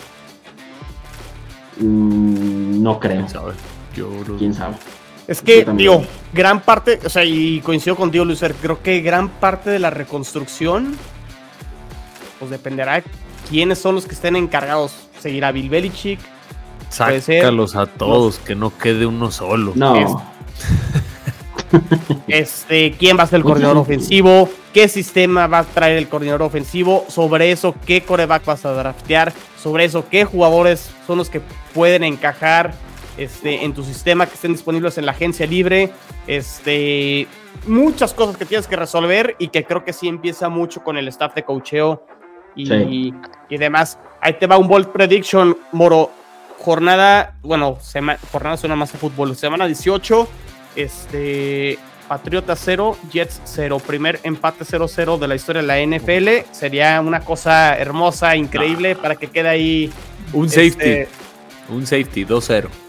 Mm, 1.80 2.82
no 2.82 2.98
creo. 2.98 3.16
¿Quién 3.16 3.28
sabe? 3.28 3.52
¿Quién 4.38 4.54
sabe? 4.54 4.74
Es 5.26 5.40
que, 5.40 5.64
digo, 5.74 6.04
gran 6.32 6.60
parte, 6.60 7.00
o 7.04 7.08
sea, 7.08 7.24
y 7.24 7.60
coincido 7.60 7.96
contigo, 7.96 8.24
Lucer, 8.24 8.54
creo 8.54 8.82
que 8.82 9.00
gran 9.00 9.28
parte 9.28 9.70
de 9.70 9.78
la 9.78 9.90
reconstrucción, 9.90 10.96
pues 12.38 12.50
dependerá 12.50 12.96
de 12.96 13.04
quiénes 13.48 13.78
son 13.78 13.94
los 13.94 14.06
que 14.06 14.14
estén 14.14 14.36
encargados. 14.36 14.92
Seguirá 15.18 15.50
Bill 15.52 15.70
Belichick. 15.70 16.20
Sácalos 16.90 17.74
a 17.74 17.86
todos, 17.86 18.38
que 18.38 18.54
no 18.54 18.76
quede 18.76 19.06
uno 19.06 19.30
solo. 19.30 19.72
No. 19.74 20.22
Este, 22.28 22.92
quién 22.92 23.18
va 23.18 23.24
a 23.24 23.26
ser 23.26 23.38
el 23.38 23.42
coordinador 23.42 23.78
ofensivo, 23.78 24.48
qué 24.72 24.86
sistema 24.88 25.48
va 25.48 25.60
a 25.60 25.64
traer 25.64 25.98
el 25.98 26.08
coordinador 26.08 26.42
ofensivo, 26.42 27.04
sobre 27.08 27.50
eso 27.50 27.74
qué 27.84 28.02
coreback 28.02 28.44
vas 28.44 28.64
a 28.64 28.72
draftear, 28.72 29.32
sobre 29.60 29.84
eso 29.84 30.06
qué 30.08 30.24
jugadores 30.24 30.90
son 31.06 31.18
los 31.18 31.30
que 31.30 31.40
pueden 31.72 32.04
encajar 32.04 32.74
este, 33.16 33.64
en 33.64 33.74
tu 33.74 33.82
sistema 33.82 34.26
que 34.26 34.34
estén 34.34 34.52
disponibles 34.52 34.98
en 34.98 35.06
la 35.06 35.12
agencia 35.12 35.46
libre, 35.46 35.90
este, 36.26 37.26
muchas 37.66 38.14
cosas 38.14 38.36
que 38.36 38.44
tienes 38.44 38.66
que 38.66 38.76
resolver 38.76 39.36
y 39.38 39.48
que 39.48 39.64
creo 39.64 39.84
que 39.84 39.92
sí 39.92 40.08
empieza 40.08 40.48
mucho 40.48 40.82
con 40.82 40.96
el 40.96 41.08
staff 41.08 41.34
de 41.34 41.44
cocheo 41.44 42.06
y, 42.56 43.12
y 43.48 43.58
demás. 43.58 43.98
Ahí 44.20 44.34
te 44.34 44.46
va 44.46 44.58
un 44.58 44.68
bold 44.68 44.88
prediction, 44.88 45.56
Moro. 45.72 46.10
Jornada, 46.58 47.36
bueno, 47.42 47.76
jornada 48.32 48.56
suena 48.56 48.74
más 48.74 48.94
a 48.94 48.98
fútbol. 48.98 49.36
Semana 49.36 49.66
18, 49.66 50.26
este, 50.76 51.78
Patriota 52.08 52.56
0, 52.56 52.96
Jets 53.12 53.42
0. 53.44 53.80
Primer 53.86 54.20
empate 54.22 54.64
0-0 54.64 55.18
de 55.18 55.28
la 55.28 55.34
historia 55.34 55.62
de 55.62 55.66
la 55.68 55.80
NFL. 55.98 56.50
Sería 56.52 57.00
una 57.00 57.20
cosa 57.20 57.76
hermosa, 57.76 58.36
increíble, 58.36 58.96
para 58.96 59.16
que 59.16 59.26
quede 59.28 59.48
ahí. 59.48 59.92
Un 60.32 60.46
este, 60.46 60.70
safety. 60.70 61.12
Un 61.68 61.86
safety, 61.86 62.24
2-0. 62.24 62.83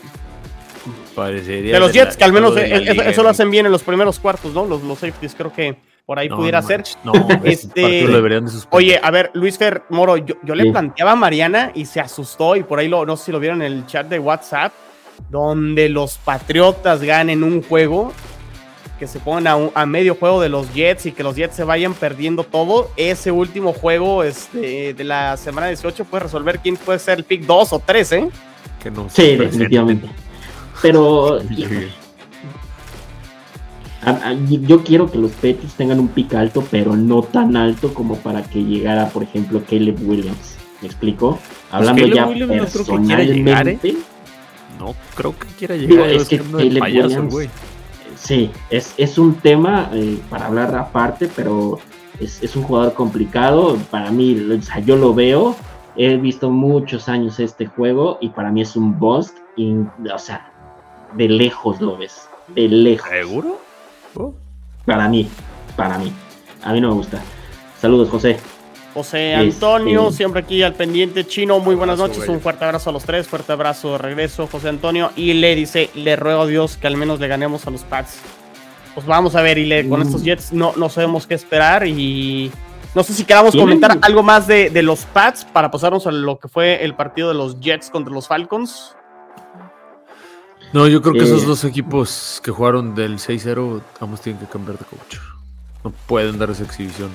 Parecería. 1.16 1.74
De 1.74 1.80
los 1.80 1.94
Jets, 1.94 2.18
que 2.18 2.24
al 2.24 2.34
menos 2.34 2.56
eso, 2.58 3.24
lo 3.24 3.30
hacen 3.30 3.50
bien 3.50 3.66
en 3.66 3.72
los 3.72 3.84
primeros 3.84 4.20
cuartos, 4.20 4.54
¿no? 4.54 4.66
Los, 4.66 4.84
los 4.84 5.00
safeties, 5.00 5.34
creo 5.36 5.54
que 5.54 5.78
por 6.06 6.20
ahí 6.20 6.30
pudiera 6.30 6.62
ser. 6.62 6.84
No, 7.04 7.14
este, 7.44 8.08
oye, 8.70 9.00
a 9.02 9.12
ver, 9.12 9.32
Luis 9.34 9.58
Fer 9.58 9.84
Moro, 9.90 10.18
yo, 10.18 10.36
le 10.56 10.72
planteaba 10.72 11.14
a 11.14 11.16
Mariana 11.16 11.72
y 11.74 11.86
se 11.86 12.00
asustó, 12.00 12.56
y 12.56 12.64
por 12.64 12.80
ahí 12.80 12.88
lo, 12.88 13.06
no 13.06 13.18
sé 13.18 13.26
si 13.26 13.32
lo 13.32 13.40
vieron 13.40 13.62
en 13.62 13.72
el 13.72 13.86
chat 13.88 14.08
de 14.08 14.20
WhatsApp 14.20 14.74
donde 15.30 15.90
los 15.90 16.18
Patriotas 16.18 17.02
ganen 17.02 17.44
un 17.44 17.64
juego, 17.64 18.12
que 19.00 19.08
se 19.08 19.20
pongan 19.20 19.72
a, 19.74 19.86
medio 19.86 20.16
juego 20.16 20.42
de 20.42 20.50
los 20.50 20.74
Jets 20.74 21.06
y 21.06 21.12
que 21.12 21.24
los 21.24 21.36
Jets 21.36 21.56
se 21.56 21.64
vayan 21.64 21.94
perdiendo 21.94 22.44
todo, 22.44 22.92
ese 22.96 23.32
último 23.32 23.74
juego 23.74 24.24
este, 24.24 24.94
de 24.94 25.04
la 25.04 25.36
semana 25.38 25.68
18 25.68 26.06
puede 26.06 26.24
resolver 26.24 26.60
quién 26.60 26.78
puede 26.78 27.00
ser 27.00 27.20
el 27.20 27.24
pick 27.24 27.46
2 27.46 27.74
o 27.74 27.80
3, 27.80 28.12
¿eh? 28.14 28.30
Que 28.82 28.92
no 28.92 29.10
sí, 29.10 29.36
definitivamente. 29.36 30.08
Pero 30.86 31.40
yo 34.52 34.84
quiero 34.84 35.10
que 35.10 35.18
los 35.18 35.32
Petis 35.32 35.74
tengan 35.74 36.00
un 36.00 36.10
pick 36.10 36.36
alto, 36.36 36.64
pero 36.70 36.96
no 36.96 37.24
tan 37.24 37.58
alto 37.58 37.92
como 37.92 38.18
para 38.18 38.44
que 38.44 38.64
llegara, 38.64 39.10
por 39.10 39.24
ejemplo, 39.24 39.64
Caleb 39.68 39.98
Williams. 40.08 40.58
¿Me 40.82 40.88
explico? 40.88 41.40
Pues 41.40 41.72
Hablando 41.72 42.06
ya 42.06 42.28
personalmente. 42.28 43.96
No 44.78 44.94
creo 45.16 45.34
que 45.40 45.48
quiera 45.58 45.76
llegar 45.76 46.10
es 46.10 46.28
que 46.28 47.50
Sí, 48.16 48.52
es, 48.70 48.94
es 48.98 49.18
un 49.18 49.34
tema 49.38 49.90
eh, 49.92 50.20
para 50.30 50.46
hablar 50.46 50.76
aparte, 50.76 51.28
pero 51.36 51.80
es, 52.20 52.44
es, 52.44 52.56
un 52.56 52.62
jugador 52.62 52.94
complicado. 52.94 53.76
Para 53.90 54.12
mí, 54.12 54.40
o 54.52 54.62
sea, 54.62 54.82
yo 54.82 54.98
lo 54.98 55.16
veo. 55.16 55.56
He 55.96 56.16
visto 56.18 56.52
muchos 56.52 57.10
años 57.10 57.40
este 57.40 57.66
juego 57.66 58.20
y 58.22 58.30
para 58.30 58.52
mí 58.52 58.62
es 58.62 58.76
un 58.76 59.00
bust. 59.00 59.36
o 59.58 60.20
sea, 60.20 60.52
de 61.16 61.30
lejos 61.30 61.82
lo 61.82 61.98
ves. 61.98 62.28
De 62.48 62.68
lejos. 62.68 63.10
¿Seguro? 63.10 63.60
Oh. 64.16 64.34
Para 64.86 65.08
mí, 65.08 65.28
para 65.76 65.98
mí. 65.98 66.12
A 66.64 66.74
mí 66.74 66.82
no 66.82 66.90
me 66.90 66.96
gusta. 66.96 67.22
Saludos, 67.80 68.10
José. 68.10 68.38
José 68.94 69.36
Antonio, 69.36 70.10
siempre 70.12 70.42
aquí 70.42 70.64
al 70.64 70.74
pendiente. 70.74 71.26
Chino, 71.28 71.60
muy 71.60 71.76
buenas 71.76 71.98
noches. 72.00 72.28
Un 72.30 72.40
fuerte 72.40 72.64
abrazo 72.64 72.90
a 72.90 72.94
los 72.94 73.04
tres. 73.04 73.28
Fuerte 73.28 73.52
abrazo 73.52 73.94
de 73.94 73.98
regreso, 73.98 74.48
José 74.48 74.70
Antonio. 74.70 75.12
Y 75.16 75.34
le 75.34 75.54
dice, 75.54 75.90
le 75.96 76.16
ruego 76.16 76.44
a 76.44 76.48
Dios 76.48 76.78
que 76.78 76.88
al 76.88 76.96
menos 76.96 77.20
le 77.20 77.28
ganemos 77.28 77.68
a 77.68 77.72
los 77.72 77.84
Pats. 77.84 78.20
Pues 78.94 79.06
vamos 79.06 79.36
a 79.36 79.42
ver, 79.42 79.58
y 79.58 79.66
le, 79.66 79.90
con 79.90 80.02
estos 80.02 80.22
mm. 80.22 80.24
Jets 80.24 80.54
no, 80.54 80.72
no 80.78 80.88
sabemos 80.88 81.28
qué 81.28 81.34
esperar. 81.34 81.86
Y 81.86 82.50
no 82.94 83.04
sé 83.04 83.14
si 83.14 83.26
queramos 83.26 83.54
comentar 83.54 83.98
algo 84.02 84.24
más 84.24 84.48
de, 84.48 84.70
de, 84.70 84.82
los 84.82 85.02
Pats 85.06 85.44
para 85.44 85.70
pasarnos 85.70 86.08
a 86.08 86.12
lo 86.12 86.40
que 86.40 86.48
fue 86.48 86.82
el 86.86 86.96
partido 86.96 87.28
de 87.28 87.34
los 87.34 87.60
Jets 87.60 87.90
contra 87.90 88.14
los 88.14 88.30
Falcons. 88.30 88.96
No, 90.74 90.88
yo 90.88 91.02
creo 91.02 91.14
que 91.14 91.24
esos 91.24 91.46
dos 91.46 91.64
equipos 91.64 92.42
que 92.44 92.52
jugaron 92.52 92.96
del 92.96 93.18
6-0, 93.18 93.82
ambos 94.02 94.22
tienen 94.22 94.40
que 94.42 94.48
cambiar 94.48 94.78
de 94.78 94.86
coach. 94.86 95.18
No 95.84 95.92
pueden 96.08 96.38
dar 96.38 96.50
esa 96.50 96.64
exhibición 96.64 97.10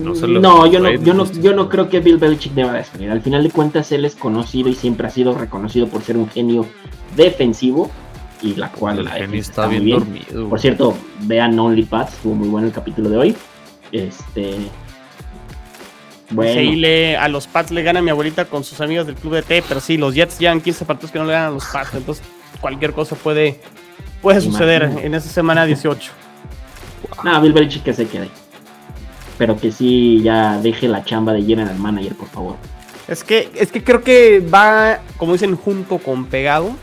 no, 0.00 0.66
yo 0.66 0.80
no, 0.80 0.90
yo 0.92 1.14
no, 1.14 1.30
yo 1.32 1.54
no 1.54 1.68
creo 1.68 1.88
que 1.88 2.00
Bill 2.00 2.18
Belichick 2.18 2.52
deba 2.54 2.72
despedir. 2.72 3.10
Al 3.10 3.20
final 3.20 3.42
de 3.42 3.50
cuentas, 3.50 3.92
él 3.92 4.04
es 4.04 4.14
conocido 4.14 4.68
y 4.68 4.74
siempre 4.74 5.06
ha 5.06 5.10
sido 5.10 5.36
reconocido 5.36 5.88
por 5.88 6.02
ser 6.02 6.16
un 6.16 6.28
genio 6.28 6.66
defensivo 7.14 7.90
y 8.42 8.54
la 8.54 8.70
cual 8.72 9.00
el 9.00 9.08
genio 9.08 9.40
está, 9.40 9.66
bien, 9.66 9.90
dormido. 9.90 10.48
Por 10.48 10.60
cierto, 10.60 10.94
vean 11.22 11.58
Only 11.58 11.84
Paths, 11.84 12.14
estuvo 12.14 12.34
muy 12.34 12.48
bueno 12.48 12.66
el 12.66 12.72
capítulo 12.72 13.10
de 13.10 13.16
hoy. 13.16 13.36
Este. 13.92 14.56
Bueno. 16.30 17.20
a 17.20 17.28
los 17.28 17.46
Pats 17.46 17.70
le 17.70 17.82
gana 17.82 18.02
mi 18.02 18.10
abuelita 18.10 18.46
con 18.46 18.64
sus 18.64 18.80
amigos 18.80 19.06
del 19.06 19.14
club 19.14 19.34
de 19.34 19.42
T, 19.42 19.62
pero 19.68 19.80
sí, 19.80 19.96
los 19.96 20.14
Jets 20.14 20.38
llevan 20.38 20.60
15 20.60 20.84
partidos 20.84 21.12
que 21.12 21.18
no 21.18 21.24
le 21.24 21.32
ganan 21.32 21.48
a 21.48 21.52
los 21.52 21.64
Pats, 21.66 21.94
entonces 21.94 22.24
cualquier 22.60 22.92
cosa 22.92 23.14
puede, 23.16 23.60
puede 24.22 24.40
suceder 24.40 24.90
en 25.02 25.14
esa 25.14 25.28
semana 25.28 25.64
18. 25.64 26.12
No, 27.22 27.40
Bill 27.40 27.52
Belichick 27.52 27.84
que 27.84 27.92
se 27.92 28.06
quede 28.08 28.28
pero 29.38 29.58
que 29.58 29.70
sí 29.72 30.20
ya 30.22 30.58
deje 30.58 30.88
la 30.88 31.04
chamba 31.04 31.32
de 31.32 31.42
general 31.42 31.76
manager, 31.78 32.14
por 32.14 32.28
favor. 32.28 32.56
Es 33.08 33.22
que, 33.22 33.50
es 33.54 33.70
que 33.70 33.84
creo 33.84 34.02
que 34.02 34.40
va, 34.40 35.00
como 35.16 35.32
dicen, 35.32 35.56
junto 35.56 35.98
con 35.98 36.26
pegado. 36.26 36.74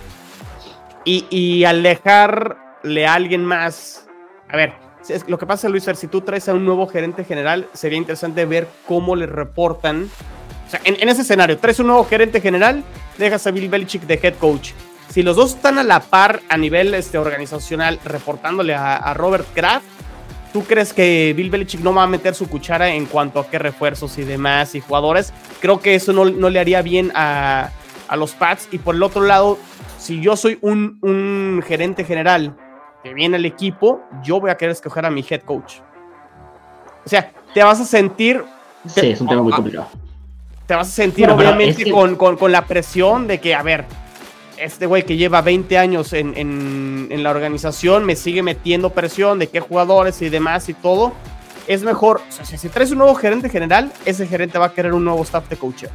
Y, 1.06 1.26
y 1.30 1.66
al 1.66 1.84
dejarle 1.84 3.06
a 3.06 3.14
alguien 3.14 3.44
más. 3.44 4.08
A 4.50 4.56
ver, 4.56 4.74
lo 5.28 5.38
que 5.38 5.46
pasa, 5.46 5.70
Luis, 5.70 5.86
si 5.96 6.08
tú 6.08 6.22
traes 6.22 6.48
a 6.50 6.54
un 6.54 6.66
nuevo 6.66 6.88
gerente 6.88 7.24
general, 7.24 7.68
sería 7.74 7.98
interesante 7.98 8.46
ver 8.46 8.68
cómo 8.88 9.16
le 9.16 9.26
reportan 9.26 10.10
sea, 10.74 10.82
en, 10.84 11.08
ese 11.08 11.22
escenario, 11.22 11.58
traes 11.58 11.80
un 11.80 11.88
nuevo 11.88 12.06
gerente 12.06 12.42
general, 12.42 12.84
dejas 13.18 13.46
a 13.48 13.52
Bill 13.52 13.70
Belichick 13.70 14.04
de 14.04 14.20
head 14.22 14.36
coach. 14.36 14.72
Si 15.10 15.22
los 15.22 15.36
dos 15.36 15.56
están 15.56 15.78
a 15.78 15.84
la 15.84 16.00
par 16.00 16.42
a 16.50 16.58
nivel 16.58 16.94
este, 16.94 17.18
organizacional, 17.18 18.00
reportándole 18.04 18.74
a, 18.74 19.13
Robert 19.13 19.46
Kraft, 19.54 19.86
¿tú 20.52 20.63
crees 20.63 20.92
que 20.94 21.34
Bill 21.36 21.52
Belichick 21.52 21.82
no 21.82 21.94
va 21.94 22.04
a 22.04 22.08
meter 22.08 22.34
su 22.34 22.50
cuchara 22.50 22.89
en 22.89 23.06
cuanto 23.06 23.39
a 23.39 23.48
qué 23.48 23.60
refuerzos 23.60 24.18
y 24.18 24.24
demás 24.24 24.74
y 24.74 24.80
jugadores? 24.80 25.32
Creo 25.60 25.80
que 25.80 25.96
eso 25.96 26.13
no, 26.13 26.26
le 26.26 26.60
haría 26.60 26.82
bien 26.82 27.12
a, 27.13 27.70
los 28.16 28.34
Pats. 28.34 28.68
Y 28.72 28.80
por 28.80 28.96
el 28.96 29.04
otro 29.04 29.24
lado, 29.24 29.60
si 30.00 30.22
yo 30.22 30.36
soy 30.36 30.58
un 30.62 31.63
gerente 31.68 32.04
general 32.06 32.56
que 33.04 33.13
viene 33.13 33.38
el 33.38 33.46
equipo, 33.46 34.02
yo 34.24 34.39
voy 34.39 34.50
a 34.50 34.56
querer 34.56 34.72
escoger 34.72 35.06
a 35.06 35.12
mi 35.12 35.24
head 35.30 35.42
coach. 35.42 35.76
O 37.06 37.10
sea, 37.10 37.32
te 37.54 37.62
vas 37.62 37.82
a 37.82 37.86
sentir. 37.86 38.44
Sí, 38.88 39.08
es 39.08 39.20
un 39.20 39.28
tema 39.28 39.42
muy 39.42 39.52
complicado. 39.52 39.88
Te 40.66 40.76
vas 40.76 40.88
a 40.88 40.92
sentir, 40.92 41.30
obviamente, 41.30 41.92
con, 41.92 42.16
con, 42.16 42.38
con, 42.38 42.52
la 42.54 42.66
presión 42.66 43.28
de 43.28 43.42
que, 43.42 43.54
a 43.54 43.62
ver, 43.62 43.84
este 44.58 44.86
güey 44.86 45.04
que 45.04 45.18
lleva 45.18 45.42
20 45.42 45.78
años 45.78 46.13
en, 46.13 46.38
en, 46.38 47.10
en, 47.12 47.22
la 47.22 47.32
organización 47.32 48.06
me 48.06 48.16
sigue 48.16 48.42
metiendo 48.42 48.92
presión 48.92 49.39
de 49.39 49.48
qué 49.48 49.60
jugadores 49.60 50.22
y 50.22 50.30
demás 50.30 50.70
y 50.70 50.74
todo. 50.74 51.12
Es 51.68 51.84
mejor, 51.84 52.22
o 52.28 52.32
sea, 52.32 52.46
si 52.46 52.70
traes 52.70 52.92
un 52.92 53.00
nuevo 53.00 53.16
gerente 53.16 53.50
general, 53.50 53.92
ese 54.06 54.26
gerente 54.26 54.58
va 54.58 54.68
a 54.68 54.74
querer 54.74 54.94
un 54.94 55.04
nuevo 55.04 55.22
staff 55.24 55.50
de 55.50 55.58
coach. 55.58 55.86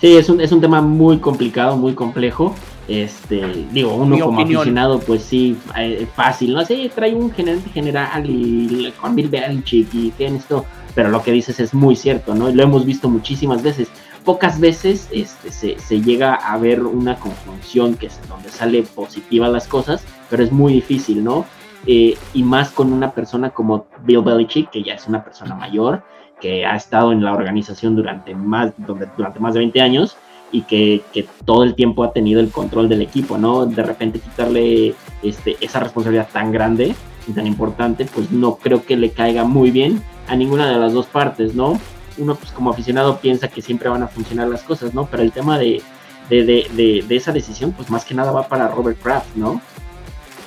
Sí, 0.00 0.16
es 0.16 0.28
un, 0.30 0.40
es 0.40 0.50
un 0.50 0.60
tema 0.60 0.80
muy 0.80 1.18
complicado, 1.18 1.76
muy 1.76 1.94
complejo. 1.94 2.54
Este, 2.88 3.66
digo, 3.70 3.94
uno 3.94 4.18
como 4.18 4.40
aficionado, 4.40 4.98
pues 5.00 5.22
sí, 5.22 5.56
eh, 5.76 6.06
fácil, 6.14 6.52
¿no? 6.52 6.64
Sí, 6.64 6.90
trae 6.92 7.14
un 7.14 7.30
gerente 7.30 7.70
general 7.70 8.24
y 8.28 8.92
con 9.00 9.14
Bill 9.14 9.28
Belichick 9.28 9.94
y 9.94 10.10
que 10.10 10.26
esto, 10.26 10.64
pero 10.94 11.08
lo 11.08 11.22
que 11.22 11.30
dices 11.30 11.60
es 11.60 11.74
muy 11.74 11.94
cierto, 11.94 12.34
¿no? 12.34 12.50
Y 12.50 12.54
lo 12.54 12.62
hemos 12.62 12.84
visto 12.84 13.08
muchísimas 13.08 13.62
veces. 13.62 13.88
Pocas 14.24 14.60
veces 14.60 15.08
este, 15.12 15.50
se, 15.50 15.78
se 15.78 16.00
llega 16.00 16.34
a 16.34 16.56
ver 16.58 16.82
una 16.82 17.16
conjunción 17.16 17.94
que 17.94 18.06
es 18.06 18.20
donde 18.28 18.50
sale 18.50 18.82
positiva 18.82 19.48
las 19.48 19.66
cosas, 19.68 20.04
pero 20.28 20.42
es 20.42 20.50
muy 20.52 20.72
difícil, 20.72 21.22
¿no? 21.22 21.44
Eh, 21.86 22.16
y 22.32 22.42
más 22.42 22.70
con 22.70 22.92
una 22.92 23.12
persona 23.12 23.50
como 23.50 23.86
Bill 24.04 24.22
Belichick, 24.22 24.70
que 24.70 24.82
ya 24.82 24.94
es 24.94 25.06
una 25.06 25.24
persona 25.24 25.54
mayor, 25.54 26.02
que 26.40 26.66
ha 26.66 26.76
estado 26.76 27.12
en 27.12 27.24
la 27.24 27.32
organización 27.32 27.94
durante 27.94 28.34
más, 28.34 28.72
durante 28.76 29.40
más 29.40 29.54
de 29.54 29.60
20 29.60 29.80
años 29.80 30.16
y 30.52 30.62
que, 30.62 31.02
todo 31.44 31.64
el 31.64 31.74
tiempo 31.74 32.04
ha 32.04 32.12
tenido 32.12 32.40
el 32.40 32.50
control 32.50 32.88
del 32.88 33.02
equipo, 33.02 33.38
¿no? 33.38 33.66
De 33.66 33.82
repente 33.82 34.20
quitarle 34.20 34.94
este, 35.22 35.56
esa 35.60 35.80
responsabilidad 35.80 36.28
tan 36.32 36.52
grande 36.52 36.94
y 37.26 37.32
tan 37.32 37.46
importante, 37.46 38.04
pues 38.04 38.30
no 38.30 38.56
creo 38.56 38.84
que 38.84 38.96
le 38.96 39.10
caiga 39.10 39.44
muy 39.44 39.70
bien 39.70 40.02
a 40.28 40.36
ninguna 40.36 40.70
de 40.70 40.78
las 40.78 40.92
dos 40.92 41.06
partes, 41.06 41.54
¿no? 41.54 41.80
Uno 42.18 42.34
pues 42.34 42.52
como 42.52 42.70
aficionado 42.70 43.18
piensa 43.18 43.48
que 43.48 43.62
siempre 43.62 43.88
van 43.88 44.02
a 44.02 44.08
funcionar 44.08 44.48
las 44.48 44.62
cosas, 44.62 44.94
¿no? 44.94 45.06
Pero 45.06 45.22
el 45.22 45.32
tema 45.32 45.58
de, 45.58 45.82
de 46.28 47.06
esa 47.16 47.32
decisión, 47.32 47.72
pues 47.72 47.90
más 47.90 48.04
que 48.04 48.14
nada 48.14 48.30
va 48.30 48.46
para 48.46 48.68
Robert 48.68 49.00
Kraft, 49.02 49.34
¿no? 49.34 49.60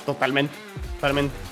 Totalmente, 0.06 0.54
totalmente. 0.94 1.45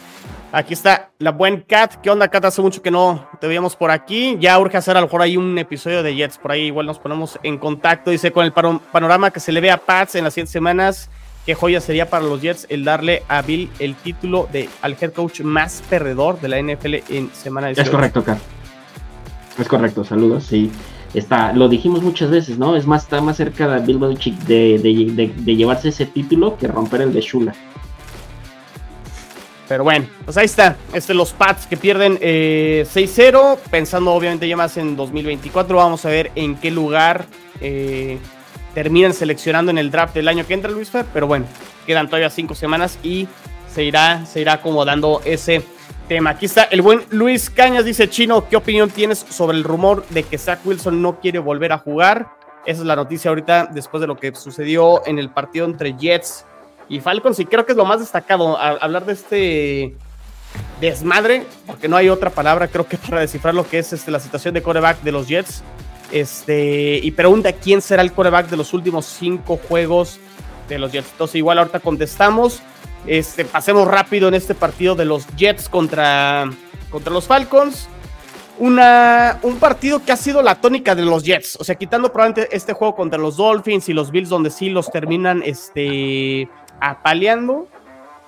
Aquí 0.54 0.72
está 0.72 1.10
la 1.18 1.32
buen 1.32 1.62
Cat. 1.62 1.96
¿Qué 2.00 2.10
onda, 2.10 2.28
Cat? 2.28 2.44
Hace 2.44 2.62
mucho 2.62 2.80
que 2.80 2.92
no 2.92 3.28
te 3.40 3.48
veíamos 3.48 3.74
por 3.74 3.90
aquí. 3.90 4.36
Ya 4.38 4.56
urge 4.60 4.76
hacer 4.76 4.96
a 4.96 5.00
lo 5.00 5.06
mejor 5.08 5.20
ahí 5.20 5.36
un 5.36 5.58
episodio 5.58 6.04
de 6.04 6.14
Jets. 6.14 6.38
Por 6.38 6.52
ahí 6.52 6.66
igual 6.66 6.86
nos 6.86 7.00
ponemos 7.00 7.40
en 7.42 7.58
contacto. 7.58 8.12
Dice, 8.12 8.30
con 8.30 8.44
el 8.44 8.52
panorama 8.52 9.32
que 9.32 9.40
se 9.40 9.50
le 9.50 9.60
ve 9.60 9.72
a 9.72 9.78
Pats 9.78 10.14
en 10.14 10.22
las 10.22 10.32
100 10.32 10.46
semanas, 10.46 11.10
qué 11.44 11.56
joya 11.56 11.80
sería 11.80 12.08
para 12.08 12.22
los 12.24 12.40
Jets 12.40 12.68
el 12.70 12.84
darle 12.84 13.24
a 13.26 13.42
Bill 13.42 13.68
el 13.80 13.96
título 13.96 14.48
de 14.52 14.68
al 14.80 14.96
head 15.00 15.12
coach 15.12 15.40
más 15.40 15.82
perdedor 15.90 16.40
de 16.40 16.48
la 16.48 16.62
NFL 16.62 16.94
en 17.08 17.30
semana 17.32 17.66
18. 17.66 17.82
Es 17.82 17.90
correcto, 17.90 18.22
Cat. 18.22 18.38
Es 19.58 19.66
correcto, 19.66 20.04
saludos, 20.04 20.44
sí. 20.44 20.70
Está, 21.14 21.52
lo 21.52 21.68
dijimos 21.68 22.00
muchas 22.04 22.30
veces, 22.30 22.58
¿no? 22.58 22.76
Es 22.76 22.86
más, 22.86 23.02
está 23.02 23.20
más 23.20 23.38
cerca 23.38 23.66
de 23.66 23.84
Bill 23.84 23.98
Belichick 23.98 24.38
de, 24.44 25.32
de 25.34 25.56
llevarse 25.56 25.88
ese 25.88 26.06
título 26.06 26.56
que 26.56 26.68
romper 26.68 27.00
el 27.00 27.12
de 27.12 27.22
Shula. 27.22 27.54
Pero 29.68 29.84
bueno, 29.84 30.06
pues 30.24 30.36
ahí 30.36 30.44
está. 30.44 30.76
Este, 30.92 31.14
los 31.14 31.32
Pats 31.32 31.66
que 31.66 31.76
pierden 31.76 32.18
6-0. 32.18 33.56
Eh, 33.56 33.58
pensando 33.70 34.12
obviamente 34.12 34.46
ya 34.46 34.56
más 34.56 34.76
en 34.76 34.96
2024. 34.96 35.76
Vamos 35.76 36.04
a 36.04 36.08
ver 36.08 36.30
en 36.34 36.56
qué 36.56 36.70
lugar 36.70 37.26
eh, 37.60 38.18
terminan 38.74 39.14
seleccionando 39.14 39.70
en 39.70 39.78
el 39.78 39.90
draft 39.90 40.14
del 40.14 40.28
año 40.28 40.46
que 40.46 40.54
entra 40.54 40.70
Luis 40.70 40.90
Fer. 40.90 41.06
Pero 41.12 41.26
bueno, 41.26 41.46
quedan 41.86 42.08
todavía 42.08 42.30
cinco 42.30 42.54
semanas 42.54 42.98
y 43.02 43.26
se 43.72 43.84
irá, 43.84 44.26
se 44.26 44.40
irá 44.40 44.54
acomodando 44.54 45.22
ese 45.24 45.62
tema. 46.08 46.30
Aquí 46.30 46.46
está 46.46 46.64
el 46.64 46.82
buen 46.82 47.02
Luis 47.10 47.48
Cañas. 47.48 47.84
Dice 47.84 48.08
Chino, 48.10 48.48
¿qué 48.48 48.56
opinión 48.56 48.90
tienes 48.90 49.18
sobre 49.18 49.56
el 49.56 49.64
rumor 49.64 50.06
de 50.10 50.24
que 50.24 50.36
Zach 50.36 50.60
Wilson 50.64 51.00
no 51.00 51.20
quiere 51.20 51.38
volver 51.38 51.72
a 51.72 51.78
jugar? 51.78 52.28
Esa 52.66 52.80
es 52.80 52.86
la 52.86 52.96
noticia 52.96 53.30
ahorita 53.30 53.70
después 53.72 54.00
de 54.00 54.06
lo 54.06 54.16
que 54.16 54.34
sucedió 54.34 55.06
en 55.06 55.18
el 55.18 55.30
partido 55.30 55.66
entre 55.66 55.94
Jets 55.96 56.46
y 56.88 57.00
Falcons, 57.00 57.38
y 57.40 57.46
creo 57.46 57.64
que 57.64 57.72
es 57.72 57.78
lo 57.78 57.84
más 57.84 58.00
destacado, 58.00 58.58
hablar 58.58 59.06
de 59.06 59.12
este 59.12 59.94
desmadre, 60.80 61.46
porque 61.66 61.88
no 61.88 61.96
hay 61.96 62.08
otra 62.08 62.30
palabra, 62.30 62.68
creo 62.68 62.86
que 62.86 62.98
para 62.98 63.20
descifrar 63.20 63.54
lo 63.54 63.68
que 63.68 63.78
es 63.78 63.92
este, 63.92 64.10
la 64.10 64.20
situación 64.20 64.54
de 64.54 64.62
coreback 64.62 65.02
de 65.02 65.12
los 65.12 65.28
Jets. 65.28 65.62
Este, 66.12 67.00
y 67.02 67.10
pregunta 67.12 67.52
quién 67.52 67.80
será 67.80 68.02
el 68.02 68.12
coreback 68.12 68.48
de 68.48 68.56
los 68.56 68.72
últimos 68.72 69.06
cinco 69.06 69.58
juegos 69.68 70.18
de 70.68 70.78
los 70.78 70.92
Jets. 70.92 71.10
Entonces, 71.12 71.36
igual 71.36 71.58
ahorita 71.58 71.80
contestamos. 71.80 72.60
Este, 73.06 73.44
pasemos 73.44 73.86
rápido 73.88 74.28
en 74.28 74.34
este 74.34 74.54
partido 74.54 74.94
de 74.94 75.04
los 75.04 75.26
Jets 75.36 75.68
contra, 75.68 76.48
contra 76.90 77.12
los 77.12 77.26
Falcons. 77.26 77.88
Una, 78.58 79.40
un 79.42 79.58
partido 79.58 80.04
que 80.04 80.12
ha 80.12 80.16
sido 80.16 80.40
la 80.40 80.54
tónica 80.60 80.94
de 80.94 81.02
los 81.02 81.24
Jets. 81.24 81.56
O 81.56 81.64
sea, 81.64 81.74
quitando 81.74 82.12
probablemente 82.12 82.54
este 82.54 82.72
juego 82.72 82.94
contra 82.94 83.18
los 83.18 83.36
Dolphins 83.36 83.88
y 83.88 83.92
los 83.92 84.10
Bills, 84.12 84.28
donde 84.28 84.50
sí 84.50 84.70
los 84.70 84.90
terminan 84.92 85.42
este, 85.44 86.48
apaleando, 86.80 87.68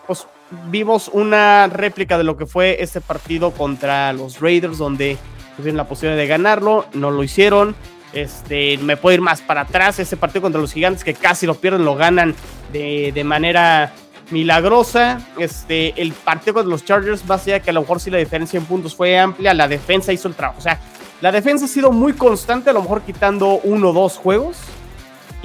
pues 0.07 0.27
vimos 0.71 1.11
una 1.13 1.67
réplica 1.67 2.19
de 2.19 2.25
lo 2.25 2.37
que 2.37 2.47
fue 2.47 2.83
este 2.83 3.01
partido 3.01 3.51
contra 3.53 4.13
los 4.13 4.41
Raiders, 4.41 4.79
donde 4.79 5.19
tuvieron 5.57 5.77
la 5.77 5.89
posibilidad 5.89 6.21
de 6.21 6.27
ganarlo, 6.27 6.87
no 6.93 7.11
lo 7.11 7.23
hicieron. 7.23 7.75
Este, 8.13 8.79
me 8.79 8.97
puedo 8.97 9.15
ir 9.15 9.21
más 9.21 9.43
para 9.43 9.63
atrás. 9.63 9.99
Ese 9.99 10.17
partido 10.17 10.43
contra 10.43 10.61
los 10.61 10.73
Gigantes, 10.73 11.05
que 11.05 11.15
casi 11.15 11.47
lo 11.47 11.55
pierden, 11.55 11.85
lo 11.85 11.97
ganan 11.97 12.35
de, 12.73 13.13
de 13.13 13.25
manera 13.25 13.93
milagrosa. 14.31 15.21
Este, 15.39 16.01
el 16.01 16.13
partido 16.13 16.55
contra 16.55 16.71
los 16.71 16.85
Chargers, 16.85 17.25
más 17.27 17.43
allá 17.47 17.61
que 17.61 17.71
a 17.71 17.73
lo 17.73 17.83
mejor 17.83 18.01
sí 18.01 18.11
la 18.11 18.19
diferencia 18.19 18.59
en 18.59 18.65
puntos 18.65 18.95
fue 18.95 19.19
amplia, 19.19 19.55
la 19.55 19.69
defensa 19.69 20.13
hizo 20.13 20.29
el 20.29 20.35
trabajo. 20.35 20.59
O 20.59 20.63
sea, 20.63 20.81
la 21.21 21.33
defensa 21.33 21.65
ha 21.65 21.69
sido 21.69 21.93
muy 21.93 22.13
constante, 22.13 22.71
a 22.71 22.73
lo 22.73 22.83
mejor 22.83 23.03
quitando 23.03 23.61
uno 23.65 23.91
o 23.91 23.93
dos 23.93 24.17
juegos 24.17 24.59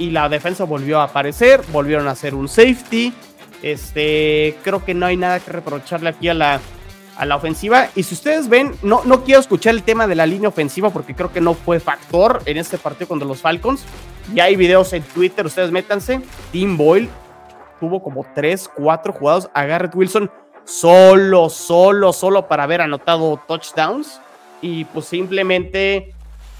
y 0.02 0.10
la 0.10 0.28
defensa 0.28 0.64
volvió 0.64 1.00
a 1.00 1.04
aparecer, 1.04 1.62
volvieron 1.72 2.08
a 2.08 2.10
hacer 2.10 2.34
un 2.34 2.48
safety. 2.48 3.12
Este, 3.62 4.56
creo 4.64 4.84
que 4.84 4.94
no 4.94 5.06
hay 5.06 5.16
nada 5.16 5.38
que 5.38 5.52
reprocharle 5.52 6.08
aquí 6.08 6.28
a 6.28 6.34
la, 6.34 6.60
a 7.16 7.24
la 7.24 7.36
ofensiva. 7.36 7.88
Y 7.94 8.02
si 8.02 8.14
ustedes 8.14 8.48
ven, 8.48 8.74
no, 8.82 9.02
no 9.04 9.22
quiero 9.22 9.38
escuchar 9.38 9.74
el 9.74 9.84
tema 9.84 10.08
de 10.08 10.16
la 10.16 10.26
línea 10.26 10.48
ofensiva 10.48 10.90
porque 10.90 11.14
creo 11.14 11.32
que 11.32 11.40
no 11.40 11.54
fue 11.54 11.78
factor 11.78 12.42
en 12.46 12.56
este 12.56 12.78
partido 12.78 13.06
contra 13.06 13.28
los 13.28 13.40
Falcons. 13.40 13.84
Ya 14.34 14.44
hay 14.44 14.56
videos 14.56 14.92
en 14.92 15.04
Twitter, 15.04 15.46
ustedes 15.46 15.70
métanse. 15.70 16.20
Tim 16.50 16.76
Boyle 16.76 17.08
tuvo 17.78 18.02
como 18.02 18.26
3, 18.34 18.70
4 18.74 19.12
jugados 19.12 19.50
a 19.54 19.64
Garrett 19.66 19.94
Wilson 19.94 20.28
solo, 20.64 21.48
solo, 21.48 22.12
solo 22.12 22.48
para 22.48 22.64
haber 22.64 22.80
anotado 22.80 23.40
touchdowns. 23.46 24.20
Y 24.60 24.84
pues 24.86 25.06
simplemente 25.06 26.12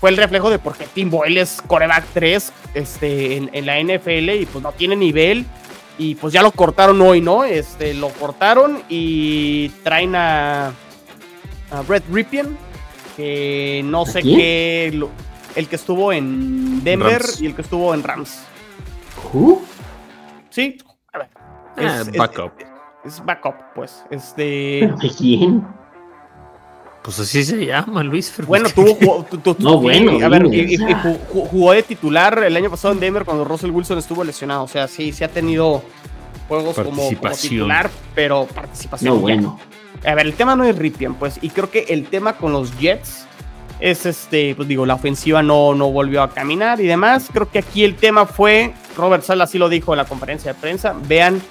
fue 0.02 0.10
el 0.10 0.16
reflejo 0.16 0.50
de 0.50 0.58
por 0.58 0.76
qué 0.76 0.84
Tim 0.92 1.10
Boyle 1.10 1.38
es 1.38 1.62
coreback 1.64 2.04
3 2.12 2.52
este, 2.74 3.36
en, 3.36 3.66
la 3.66 3.80
NFL 3.80 4.30
y 4.30 4.46
pues 4.46 4.60
no 4.60 4.72
tiene 4.72 4.96
nivel. 4.96 5.46
Y 5.96 6.16
pues 6.16 6.32
ya 6.32 6.42
lo 6.42 6.50
cortaron 6.50 7.00
hoy, 7.00 7.20
¿no? 7.20 7.44
Este, 7.44 7.94
lo 7.94 8.08
cortaron 8.08 8.82
y 8.88 9.68
traen 9.84 10.16
a, 10.16 10.72
a 11.70 11.82
Brett 11.86 12.02
Ripien, 12.10 12.58
que 13.16 13.82
no 13.84 14.04
sé 14.04 14.22
qué. 14.22 14.88
el 15.54 15.68
que 15.68 15.76
estuvo 15.76 16.12
en 16.12 16.82
Denver 16.82 17.22
y 17.38 17.46
el 17.46 17.54
que 17.54 17.62
estuvo 17.62 17.94
en 17.94 18.02
Rams. 18.02 18.42
¿Who? 19.32 19.62
Sí, 20.50 20.78
a 21.12 21.18
ver. 21.18 21.28
Ah, 21.76 22.00
es, 22.00 22.10
backup. 22.10 22.52
Es, 23.04 23.24
backup, 23.24 23.54
pues. 23.76 24.04
Este. 24.10 24.92
quién? 25.16 25.64
Pues 27.02 27.18
así 27.18 27.44
se 27.44 27.66
llama, 27.66 28.02
Luis. 28.04 28.32
Bueno, 28.46 28.68
tuvo. 28.70 29.26
no, 29.58 29.80
bueno. 29.80 30.24
A 30.24 30.28
ver, 30.28 30.44
jugó 31.28 31.72
de 31.72 31.82
titular 31.82 32.44
el 32.44 32.56
año 32.56 32.70
pasado 32.70 32.94
en 32.94 33.00
Denver 33.00 33.24
cuando 33.24 33.44
Russell 33.44 33.70
Wilson 33.70 33.98
estuvo 33.98 34.22
lesionado. 34.22 34.62
O 34.62 34.68
sea, 34.68 34.86
sí, 34.86 35.12
sí 35.12 35.24
ha 35.24 35.28
tenido 35.28 35.82
juegos 36.48 36.76
como, 36.76 37.08
titular, 37.40 37.90
pero 38.14 38.46
participación. 38.46 39.14
No, 39.14 39.20
bueno. 39.20 39.58
A 40.04 40.14
ver, 40.14 40.26
el 40.26 40.34
tema 40.34 40.54
no 40.54 40.64
es 40.64 40.76
Ripien, 40.76 41.14
pues. 41.14 41.38
Y 41.42 41.50
creo 41.50 41.70
que 41.70 41.86
el 41.88 42.06
tema 42.06 42.34
con 42.34 42.52
los 42.52 42.78
Jets 42.78 43.26
es 43.80 44.06
este, 44.06 44.54
pues 44.54 44.68
digo, 44.68 44.86
la 44.86 44.94
ofensiva 44.94 45.42
no, 45.42 45.74
no 45.74 45.90
volvió 45.90 46.22
a 46.22 46.30
caminar 46.30 46.80
y 46.80 46.86
demás. 46.86 47.28
Creo 47.32 47.50
que 47.50 47.58
aquí 47.58 47.82
el 47.82 47.96
tema 47.96 48.26
fue, 48.26 48.74
Robert 48.96 49.24
Sala 49.24 49.48
sí 49.48 49.58
lo 49.58 49.68
dijo 49.68 49.92
en 49.92 49.98
la 49.98 50.04
conferencia 50.04 50.54
de 50.54 50.60
prensa, 50.60 50.94
vean 51.08 51.42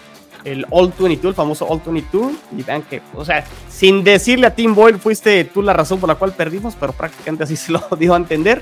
el 0.44 0.66
All 0.70 0.94
22, 0.98 1.32
el 1.32 1.36
famoso 1.36 1.68
All 1.68 1.82
22, 1.86 2.32
y 2.58 2.64
vean 2.64 2.84
que, 2.84 3.02
o 3.16 3.26
sea, 3.26 3.44
sin 3.70 4.04
decirle 4.04 4.48
a 4.48 4.56
Tim 4.56 4.74
Boyle, 4.74 5.00
fuiste 5.00 5.44
tú 5.46 5.62
la 5.62 5.74
razón 5.74 6.00
por 6.00 6.10
la 6.10 6.16
cual 6.16 6.34
perdimos, 6.34 6.76
pero 6.80 6.94
prácticamente 6.94 7.44
así 7.44 7.56
se 7.58 7.72
lo 7.72 7.82
dio 7.98 8.14
a 8.14 8.18
entender. 8.18 8.62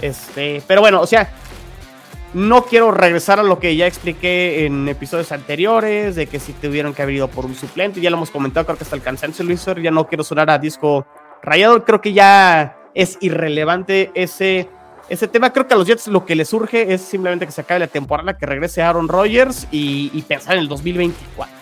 Este, 0.00 0.62
pero 0.66 0.80
bueno, 0.80 1.00
o 1.00 1.06
sea, 1.06 1.30
no 2.34 2.64
quiero 2.64 2.90
regresar 2.90 3.40
a 3.40 3.42
lo 3.42 3.58
que 3.58 3.76
ya 3.76 3.86
expliqué 3.86 4.66
en 4.66 4.88
episodios 4.88 5.32
anteriores, 5.32 6.16
de 6.16 6.26
que 6.26 6.38
si 6.38 6.52
tuvieron 6.52 6.92
que 6.92 7.02
haber 7.02 7.14
ido 7.14 7.28
por 7.28 7.46
un 7.46 7.54
suplente, 7.54 8.00
ya 8.00 8.10
lo 8.10 8.16
hemos 8.16 8.30
comentado, 8.30 8.66
creo 8.66 8.76
que 8.76 8.84
hasta 8.84 8.96
el 8.96 9.02
cansancio, 9.02 9.44
Luis, 9.44 9.64
ya 9.82 9.90
no 9.90 10.06
quiero 10.06 10.22
sonar 10.22 10.50
a 10.50 10.58
disco 10.58 11.06
rayado, 11.42 11.84
creo 11.84 12.00
que 12.00 12.12
ya 12.12 12.76
es 12.94 13.18
irrelevante 13.20 14.10
ese, 14.14 14.68
ese 15.08 15.28
tema. 15.28 15.52
Creo 15.52 15.66
que 15.66 15.74
a 15.74 15.76
los 15.76 15.86
Jets 15.86 16.08
lo 16.08 16.24
que 16.24 16.34
les 16.34 16.48
surge 16.48 16.92
es 16.92 17.00
simplemente 17.00 17.46
que 17.46 17.52
se 17.52 17.60
acabe 17.60 17.80
la 17.80 17.86
temporada, 17.86 18.36
que 18.36 18.46
regrese 18.46 18.82
Aaron 18.82 19.08
Rodgers 19.08 19.66
y, 19.70 20.10
y 20.12 20.22
pensar 20.22 20.54
en 20.54 20.60
el 20.60 20.68
2024. 20.68 21.54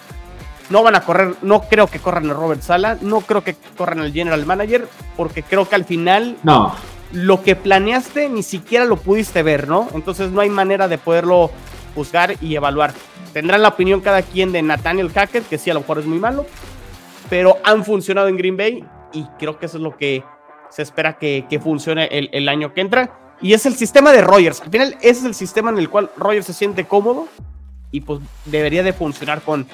No 0.71 0.83
van 0.83 0.95
a 0.95 1.01
correr, 1.03 1.35
no 1.43 1.61
creo 1.63 1.87
que 1.87 1.99
corran 1.99 2.31
a 2.31 2.33
Robert 2.33 2.63
Sala, 2.63 2.97
no 3.03 3.21
creo 3.21 3.45
que 3.45 3.55
corran 3.77 4.01
al 4.01 4.13
general 4.13 4.47
manager, 4.47 4.89
porque 5.17 5.43
creo 5.43 5.69
que 5.69 5.75
al 5.75 5.85
final 5.85 6.39
No, 6.43 6.75
lo 7.13 7.43
que 7.43 7.55
planeaste 7.55 8.29
ni 8.29 8.43
siquiera 8.43 8.85
lo 8.85 8.97
pudiste 8.97 9.43
ver, 9.43 9.69
¿no? 9.69 9.89
Entonces 9.95 10.31
no 10.31 10.41
hay 10.41 10.51
manera 10.51 10.89
de 10.89 10.99
poderlo 10.99 11.51
juzgar 11.95 12.35
y 12.41 12.57
evaluar. 12.57 12.93
Tendrán 13.33 13.63
la 13.63 13.69
opinión 13.69 14.01
cada 14.01 14.23
quien 14.23 14.53
de 14.53 14.63
Nathaniel 14.63 15.11
Hackett, 15.11 15.49
que 15.49 15.59
sí, 15.59 15.71
a 15.71 15.75
lo 15.75 15.81
mejor 15.81 15.99
es 15.99 16.07
muy 16.07 16.19
malo, 16.19 16.47
pero 17.29 17.59
han 17.63 17.85
funcionado 17.85 18.29
en 18.29 18.37
Green 18.37 18.57
Bay 18.57 18.85
y 19.13 19.25
creo 19.39 19.59
que 19.59 19.67
eso 19.67 19.77
es 19.77 19.83
lo 19.83 19.97
que 19.97 20.25
se 20.71 20.83
espera 20.83 21.19
que, 21.19 21.47
que 21.49 21.61
funcione 21.61 22.07
el, 22.11 22.31
el 22.33 22.49
año 22.49 22.73
que 22.73 22.81
entra. 22.81 23.24
Y 23.45 23.53
es 23.53 23.67
el 23.67 23.75
sistema 23.75 24.11
de 24.11 24.23
Rogers. 24.23 24.63
Al 24.63 24.71
final, 24.71 24.97
ese 25.03 25.21
es 25.21 25.25
el 25.25 25.35
sistema 25.35 25.69
en 25.69 25.77
el 25.77 25.91
cual 25.91 26.11
Rogers 26.17 26.47
se 26.47 26.55
siente 26.55 26.87
cómodo 26.87 27.29
y 27.91 28.01
pues 28.01 28.21
debería 28.47 28.83
de 28.83 28.95
funcionar 28.95 29.43
con, 29.43 29.67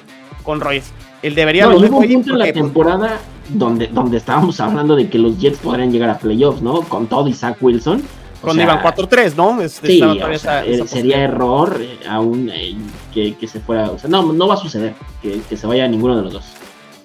con 0.43 0.61
Rogers. 0.61 0.91
Él 1.23 1.37
debería 1.37 1.67
no, 1.67 1.77
hubo 1.77 1.99
un 1.99 2.09
punto 2.13 2.33
en 2.33 2.39
la 2.41 2.47
pues, 2.47 2.55
temporada 2.55 3.21
donde, 3.49 3.87
donde 3.87 4.17
estábamos 4.17 4.59
hablando 4.59 4.97
de 4.97 5.09
que 5.09 5.19
los 5.19 5.39
Jets 5.39 5.59
podrían 5.59 5.93
llegar 5.93 6.11
a 6.11 6.19
playoffs, 6.19 6.61
¿no? 6.63 6.81
Con 6.81 7.07
todo 7.07 7.29
y 7.29 7.33
Zach 7.33 7.59
Wilson. 7.61 8.03
Sea, 8.43 8.55
iban 8.65 8.81
4-3, 8.81 9.37
¿no? 9.37 9.61
Este, 9.63 9.87
Sí, 9.87 10.03
o 10.03 10.15
sea, 10.15 10.33
esa- 10.33 10.65
eh, 10.65 10.75
esa 10.75 10.87
sería 10.89 11.17
posibilidad. 11.19 11.21
error 11.23 11.79
eh, 11.81 11.99
aún 12.09 12.51
eh, 12.53 12.75
que, 13.15 13.37
que 13.37 13.47
se 13.47 13.61
fuera. 13.61 13.89
O 13.93 13.99
sea, 14.01 14.11
no, 14.11 14.33
no 14.33 14.49
va 14.49 14.55
a 14.55 14.57
suceder 14.57 14.95
que, 15.23 15.43
que 15.49 15.57
se 15.57 15.67
vaya 15.69 15.87
ninguno 15.87 16.17
de 16.17 16.23
los 16.25 16.33
dos. 16.33 16.45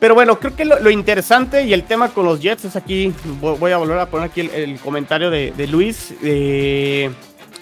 Pero 0.05 0.13
bueno, 0.13 0.39
creo 0.39 0.55
que 0.55 0.65
lo, 0.65 0.79
lo 0.79 0.91
interesante 0.91 1.63
y 1.63 1.73
el 1.73 1.81
tema 1.81 2.09
con 2.09 2.25
los 2.25 2.39
Jets 2.39 2.65
es 2.65 2.75
aquí. 2.75 3.11
Voy, 3.41 3.71
a 3.71 3.77
volver 3.77 3.97
a 3.97 4.05
poner 4.05 4.29
aquí 4.29 4.41
el, 4.41 4.51
el 4.51 4.79
comentario 4.79 5.31
de, 5.31 5.51
de 5.57 5.65
Luis. 5.65 6.13
eh, 6.21 7.09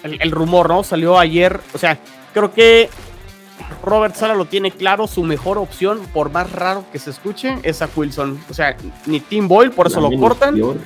el, 0.02 0.20
el 0.20 0.30
rumor, 0.30 0.68
¿no? 0.68 0.84
Salió 0.84 1.18
ayer. 1.18 1.58
O 1.72 1.78
sea, 1.78 1.98
creo 2.34 2.52
que 2.52 2.90
Robert 3.82 4.14
Sala 4.14 4.34
lo 4.34 4.44
tiene 4.44 4.70
claro. 4.72 5.06
Su 5.06 5.22
mejor 5.24 5.56
opción, 5.56 6.00
por 6.12 6.30
más 6.30 6.52
raro 6.52 6.84
que 6.92 6.98
se 6.98 7.08
escuche, 7.08 7.56
es 7.62 7.80
a 7.80 7.88
Wilson. 7.96 8.38
O 8.50 8.52
sea, 8.52 8.76
ni 9.06 9.20
Tim 9.20 9.48
Boyle, 9.48 9.70
por 9.70 9.86
eso 9.86 10.02
La 10.02 10.10
lo 10.10 10.20
cortan. 10.20 10.54
peor. 10.56 10.76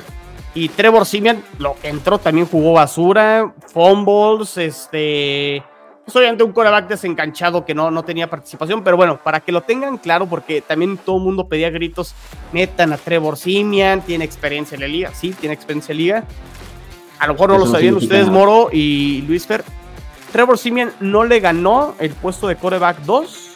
Y 0.54 0.68
Trevor 0.68 1.06
Simian, 1.06 1.42
lo 1.58 1.74
que 1.82 1.88
entró 1.88 2.20
también 2.20 2.46
jugó 2.46 2.74
basura, 2.74 3.52
fumbles, 3.72 4.56
este. 4.58 5.64
Pues 6.08 6.16
obviamente 6.16 6.42
un 6.42 6.52
coreback 6.52 6.88
desencanchado 6.88 7.66
que 7.66 7.74
no, 7.74 7.90
no 7.90 8.02
tenía 8.02 8.30
participación, 8.30 8.82
pero 8.82 8.96
bueno, 8.96 9.20
para 9.22 9.40
que 9.40 9.52
lo 9.52 9.60
tengan 9.60 9.98
claro, 9.98 10.24
porque 10.24 10.62
también 10.62 10.96
todo 10.96 11.18
el 11.18 11.22
mundo 11.22 11.48
pedía 11.48 11.68
gritos, 11.68 12.14
metan 12.50 12.94
a 12.94 12.96
Trevor 12.96 13.36
Simian, 13.36 14.00
tiene 14.00 14.24
experiencia 14.24 14.74
en 14.76 14.80
la 14.80 14.88
liga, 14.88 15.12
sí, 15.12 15.34
tiene 15.38 15.54
experiencia 15.54 15.92
en 15.92 15.98
la 15.98 16.02
liga. 16.02 16.24
A 17.18 17.26
lo 17.26 17.34
mejor 17.34 17.50
no 17.50 17.56
Eso 17.56 17.66
lo 17.66 17.70
sabían 17.72 17.94
ustedes, 17.96 18.26
nada. 18.26 18.38
Moro 18.38 18.70
y 18.72 19.20
Luis 19.28 19.46
Fer. 19.46 19.62
Trevor 20.32 20.56
Simian 20.56 20.94
no 21.00 21.24
le 21.24 21.40
ganó 21.40 21.94
el 21.98 22.12
puesto 22.12 22.48
de 22.48 22.56
coreback 22.56 23.00
2 23.00 23.50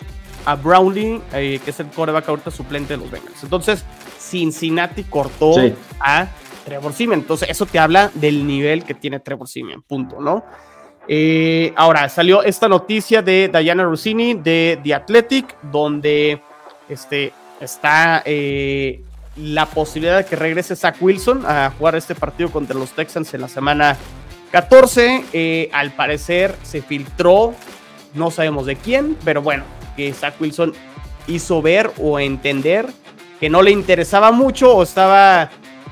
a 0.45 0.55
Brownlee, 0.55 1.23
eh, 1.33 1.59
que 1.65 1.71
es 1.71 1.81
el 1.81 1.87
coreback 1.87 2.29
ahorita 2.29 2.51
suplente 2.51 2.93
de 2.93 3.03
los 3.03 3.11
Bengals. 3.11 3.43
Entonces, 3.43 3.83
Cincinnati 4.19 5.05
cortó 5.05 5.55
Sí. 5.55 5.73
a 6.01 6.29
Trevor 6.67 6.93
Simeon. 6.93 7.21
Entonces, 7.21 7.49
eso 7.49 7.65
te 7.65 7.79
habla 7.79 8.11
del 8.13 8.47
nivel 8.47 8.85
que 8.85 8.93
tiene 8.93 9.21
Trevor 9.21 9.49
Simeon, 9.49 9.81
punto, 9.81 10.21
¿no? 10.21 10.45
Eh, 11.09 11.73
ahora, 11.77 12.09
salió 12.09 12.43
esta 12.43 12.69
noticia 12.69 13.23
de 13.23 13.51
Diana 13.53 13.85
Rossini 13.85 14.35
de 14.35 14.79
The 14.83 14.95
Athletic, 14.95 15.57
donde 15.63 16.41
este, 16.89 17.33
está 17.61 18.23
eh, 18.25 19.03
la 19.37 19.67
posibilidad 19.67 20.19
de 20.19 20.25
que 20.27 20.37
regrese 20.37 20.77
Zach 20.77 20.97
Wilson 21.01 21.45
a 21.47 21.73
jugar 21.77 21.97
este 21.97 22.15
partido 22.15 22.51
contra 22.51 22.77
los 22.77 22.91
Texans 22.91 23.33
en 23.35 23.41
la 23.41 23.49
semana 23.49 23.97
14. 24.53 25.25
Eh, 25.33 25.71
al 25.73 25.93
parecer 25.93 26.55
se 26.63 26.83
filtró, 26.83 27.55
no 28.15 28.31
sabemos 28.31 28.67
de 28.67 28.77
quién, 28.77 29.17
pero 29.25 29.43
bueno, 29.43 29.65
que 29.97 30.13
Zach 30.13 30.35
Wilson 30.41 30.73
hizo 31.27 31.63
ver 31.63 31.91
o 31.99 32.19
entender 32.19 32.87
que 33.41 33.51
no 33.51 33.63
le 33.63 33.73
interesaba 33.73 34.31
mucho 34.31 34.77
o 34.77 34.83
estaba 34.83 35.51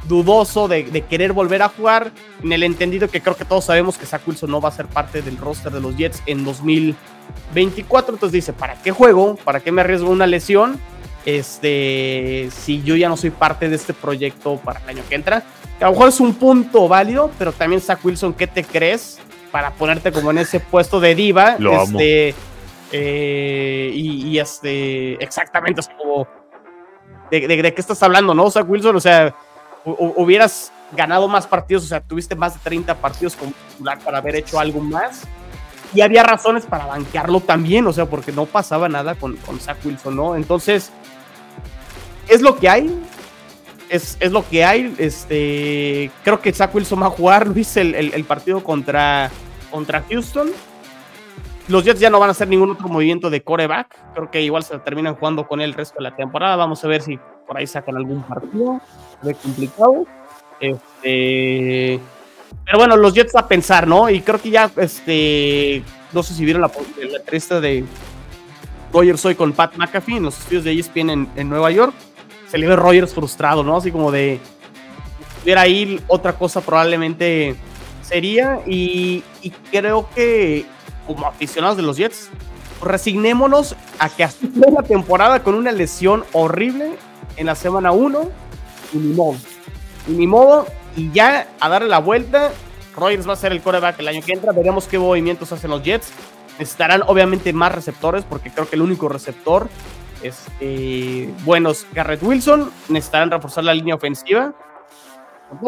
dudoso 0.09 0.67
de, 0.69 0.85
de 0.85 1.03
querer 1.03 1.33
volver 1.33 1.63
a 1.63 1.69
jugar, 1.69 2.11
en 2.43 2.53
el 2.53 2.63
entendido 2.63 3.09
que 3.09 3.21
creo 3.21 3.37
que 3.37 3.45
todos 3.45 3.65
sabemos 3.67 3.99
que 3.99 4.07
Zach 4.07 4.23
Wilson 4.27 4.51
no 4.51 4.61
va 4.61 4.71
a 4.71 4.73
ser 4.73 4.87
parte 4.87 5.23
del 5.23 5.37
roster 5.37 5.73
de 5.73 5.81
los 5.81 5.97
Jets 5.97 6.23
en 6.27 6.45
2024, 6.45 8.15
entonces 8.15 8.33
dice, 8.33 8.53
¿para 8.53 8.75
qué 8.83 8.91
juego? 8.91 9.37
¿Para 9.45 9.61
qué 9.61 9.71
me 9.73 9.83
arriesgo 9.83 10.11
una 10.11 10.27
lesión? 10.27 10.81
Este, 11.27 12.49
si 12.51 12.83
yo 12.83 12.97
ya 12.97 13.09
no 13.09 13.17
soy 13.17 13.31
parte 13.31 13.69
de 13.69 13.77
este 13.77 13.93
proyecto 13.93 14.57
para 14.59 14.81
el 14.81 14.89
año 14.89 15.03
que 15.09 15.15
entra, 15.15 15.43
que 15.79 15.85
a 15.85 15.89
lo 15.89 15.93
mejor 15.93 16.09
es 16.09 16.21
un 16.21 16.35
punto 16.35 16.89
válido, 16.89 17.31
pero 17.39 17.53
también 17.53 17.81
Zach 17.81 17.99
Wilson, 18.05 18.33
¿qué 18.35 18.47
te 18.47 18.65
crees 18.65 19.19
para 19.53 19.73
ponerte 19.73 20.13
como 20.13 20.31
en 20.31 20.39
ese 20.39 20.61
puesto 20.61 21.01
de 21.01 21.15
diva? 21.15 21.57
Lo 21.59 21.73
amo. 21.81 21.99
este, 22.01 22.35
eh, 22.93 23.91
y, 23.95 24.29
y 24.29 24.39
este, 24.39 25.23
exactamente, 25.23 25.81
así 25.81 25.91
como, 25.99 26.27
de, 27.31 27.47
de- 27.47 27.63
de 27.63 27.75
qué 27.75 27.81
estás 27.81 28.03
hablando, 28.03 28.35
no? 28.35 28.51
Zach 28.51 28.69
Wilson, 28.69 28.97
o 28.97 29.01
sea, 29.01 29.35
hubieras 29.85 30.73
ganado 30.93 31.29
más 31.29 31.47
partidos, 31.47 31.85
o 31.85 31.87
sea, 31.87 32.01
tuviste 32.01 32.35
más 32.35 32.55
de 32.55 32.61
30 32.65 32.95
partidos 32.97 33.37
como 33.37 33.53
titular 33.71 33.99
para 34.01 34.19
haber 34.19 34.37
hecho 34.37 34.59
algo 34.59 34.81
más. 34.81 35.23
Y 35.93 36.03
había 36.03 36.23
razones 36.23 36.67
para 36.67 36.87
banquearlo 36.87 37.41
también, 37.41 37.87
o 37.87 37.93
sea, 37.93 38.07
porque 38.07 38.31
no 38.33 38.47
pasaba 38.47 38.89
nada 38.89 39.15
con, 39.17 39.37
con 39.39 39.59
Zach 39.59 39.79
Wilson, 39.85 40.15
¿no? 40.15 40.37
Entonces, 40.37 40.93
es 42.29 42.43
lo 42.43 42.57
que 42.57 42.69
hay. 42.69 43.03
Es, 43.89 44.17
es 44.21 44.31
lo 44.31 44.49
que 44.49 44.65
hay. 44.65 44.95
Este, 44.99 46.13
creo 46.23 46.41
que 46.41 46.53
Zach 46.53 46.73
Wilson 46.73 47.03
va 47.03 47.07
a 47.07 47.11
jugar, 47.11 47.49
Luis, 47.49 47.77
el, 47.77 47.95
el- 47.97 48.25
partido 48.25 48.63
contra, 48.63 49.31
contra 49.71 50.05
Houston. 50.09 50.51
Los 51.67 51.85
Jets 51.85 51.99
ya 52.01 52.09
no 52.11 52.21
van 52.21 52.29
a 52.29 52.33
hacer 52.33 52.47
ningún 52.47 52.71
otro 52.71 52.89
movimiento 52.89 53.29
de 53.31 53.43
coreback. 53.43 53.97
Creo 54.15 54.31
que 54.31 54.43
igual 54.43 54.63
se 54.63 54.79
terminan 54.79 55.17
jugando 55.17 55.49
con 55.49 55.61
él 55.61 55.71
el 55.71 55.75
resto 55.75 55.97
de 55.99 56.05
la 56.05 56.15
temporada. 56.15 56.55
Vamos 56.55 56.85
a 56.85 56.89
ver 56.89 57.03
si 57.03 57.19
por 57.51 57.59
ahí 57.59 57.67
sacan 57.67 57.97
algún 57.97 58.23
partido. 58.23 58.81
Ve 59.23 59.35
complicado. 59.35 60.07
Este, 60.61 61.99
pero 62.65 62.79
bueno, 62.79 62.97
los 62.97 63.13
Jets 63.13 63.35
a 63.35 63.49
pensar, 63.49 63.89
¿no? 63.89 64.09
Y 64.09 64.21
creo 64.21 64.41
que 64.41 64.51
ya, 64.51 64.71
este, 64.77 65.83
no 66.13 66.23
sé 66.23 66.33
si 66.35 66.45
vieron 66.45 66.63
la, 66.63 66.71
la 67.11 67.17
entrevista 67.17 67.61
de 67.61 67.85
Rogers 68.93 69.25
hoy 69.27 69.35
con 69.35 69.53
Pat 69.53 69.75
McAfee 69.77 70.19
en 70.19 70.23
los 70.23 70.39
estudios 70.39 70.63
de 70.63 70.79
ESPN 70.79 71.11
en, 71.11 71.29
en 71.35 71.49
Nueva 71.49 71.73
York. 71.73 71.93
Se 72.49 72.57
le 72.57 72.69
ve 72.69 72.77
Rogers 72.77 73.13
frustrado, 73.13 73.65
¿no? 73.65 73.79
Así 73.79 73.91
como 73.91 74.13
de, 74.13 74.39
estuviera 75.35 75.63
ahí, 75.63 76.01
otra 76.07 76.35
cosa 76.35 76.61
probablemente 76.61 77.57
sería. 78.03 78.61
Y, 78.65 79.25
y 79.43 79.51
creo 79.73 80.09
que 80.15 80.67
como 81.05 81.27
aficionados 81.27 81.77
de 81.77 81.83
los 81.83 81.97
Jets, 81.97 82.31
resignémonos 82.81 83.75
a 83.99 84.09
que 84.09 84.29
fue 84.29 84.71
la 84.71 84.85
temporada 84.85 85.43
con 85.43 85.55
una 85.57 85.73
lesión 85.73 86.23
horrible 86.33 86.97
en 87.37 87.47
la 87.47 87.55
semana 87.55 87.93
1 87.93 88.31
y 88.93 88.97
ni 88.99 89.13
modo. 89.15 89.37
Y 90.09 90.13
ni 90.13 90.27
modo, 90.27 90.67
y 90.97 91.11
ya 91.13 91.49
a 91.61 91.69
darle 91.69 91.89
la 91.89 91.99
vuelta, 91.99 92.51
Rogers 92.97 93.29
va 93.29 93.35
a 93.35 93.37
ser 93.37 93.53
el 93.53 93.61
coreback 93.61 93.99
el 94.01 94.09
año 94.09 94.23
que 94.25 94.33
entra, 94.33 94.53
veremos 94.53 94.87
qué 94.87 94.99
movimientos 94.99 95.53
hacen 95.53 95.71
los 95.71 95.83
Jets. 95.83 96.13
Necesitarán 96.59 97.03
obviamente 97.07 97.53
más 97.53 97.75
receptores, 97.75 98.25
porque 98.25 98.51
creo 98.51 98.69
que 98.69 98.77
el 98.77 98.83
único 98.83 99.09
receptor 99.09 99.69
es 100.23 100.47
eh, 100.61 101.33
bueno 101.45 101.71
es 101.71 101.87
Garrett 101.95 102.23
Wilson. 102.23 102.71
Necesitarán 102.89 103.31
reforzar 103.31 103.65
la 103.65 103.73
línea 103.73 103.95
ofensiva. 103.95 104.53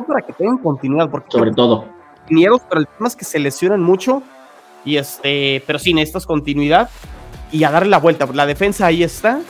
Para 0.07 0.21
que 0.21 0.33
tengan 0.35 0.59
continuidad, 0.59 1.11
porque 1.11 1.29
Sobre 1.31 1.53
todo. 1.53 1.87
ingenieros, 2.25 2.61
pero 2.69 2.83
el 2.83 2.87
tema 2.87 3.09
es 3.09 3.17
que 3.17 3.25
se 3.25 3.39
lesionan 3.39 3.83
mucho. 3.83 4.23
Y 4.85 4.97
este, 4.97 5.63
pero 5.67 5.79
sí, 5.79 5.95
necesitas 5.95 6.27
continuidad 6.27 6.91
y 7.51 7.65
a 7.65 7.71
darle 7.71 7.91
la 7.91 7.99
vuelta. 7.99 8.27
La 8.33 8.47
defensa 8.47 8.87
ahí 8.87 9.03
está. 9.03 9.41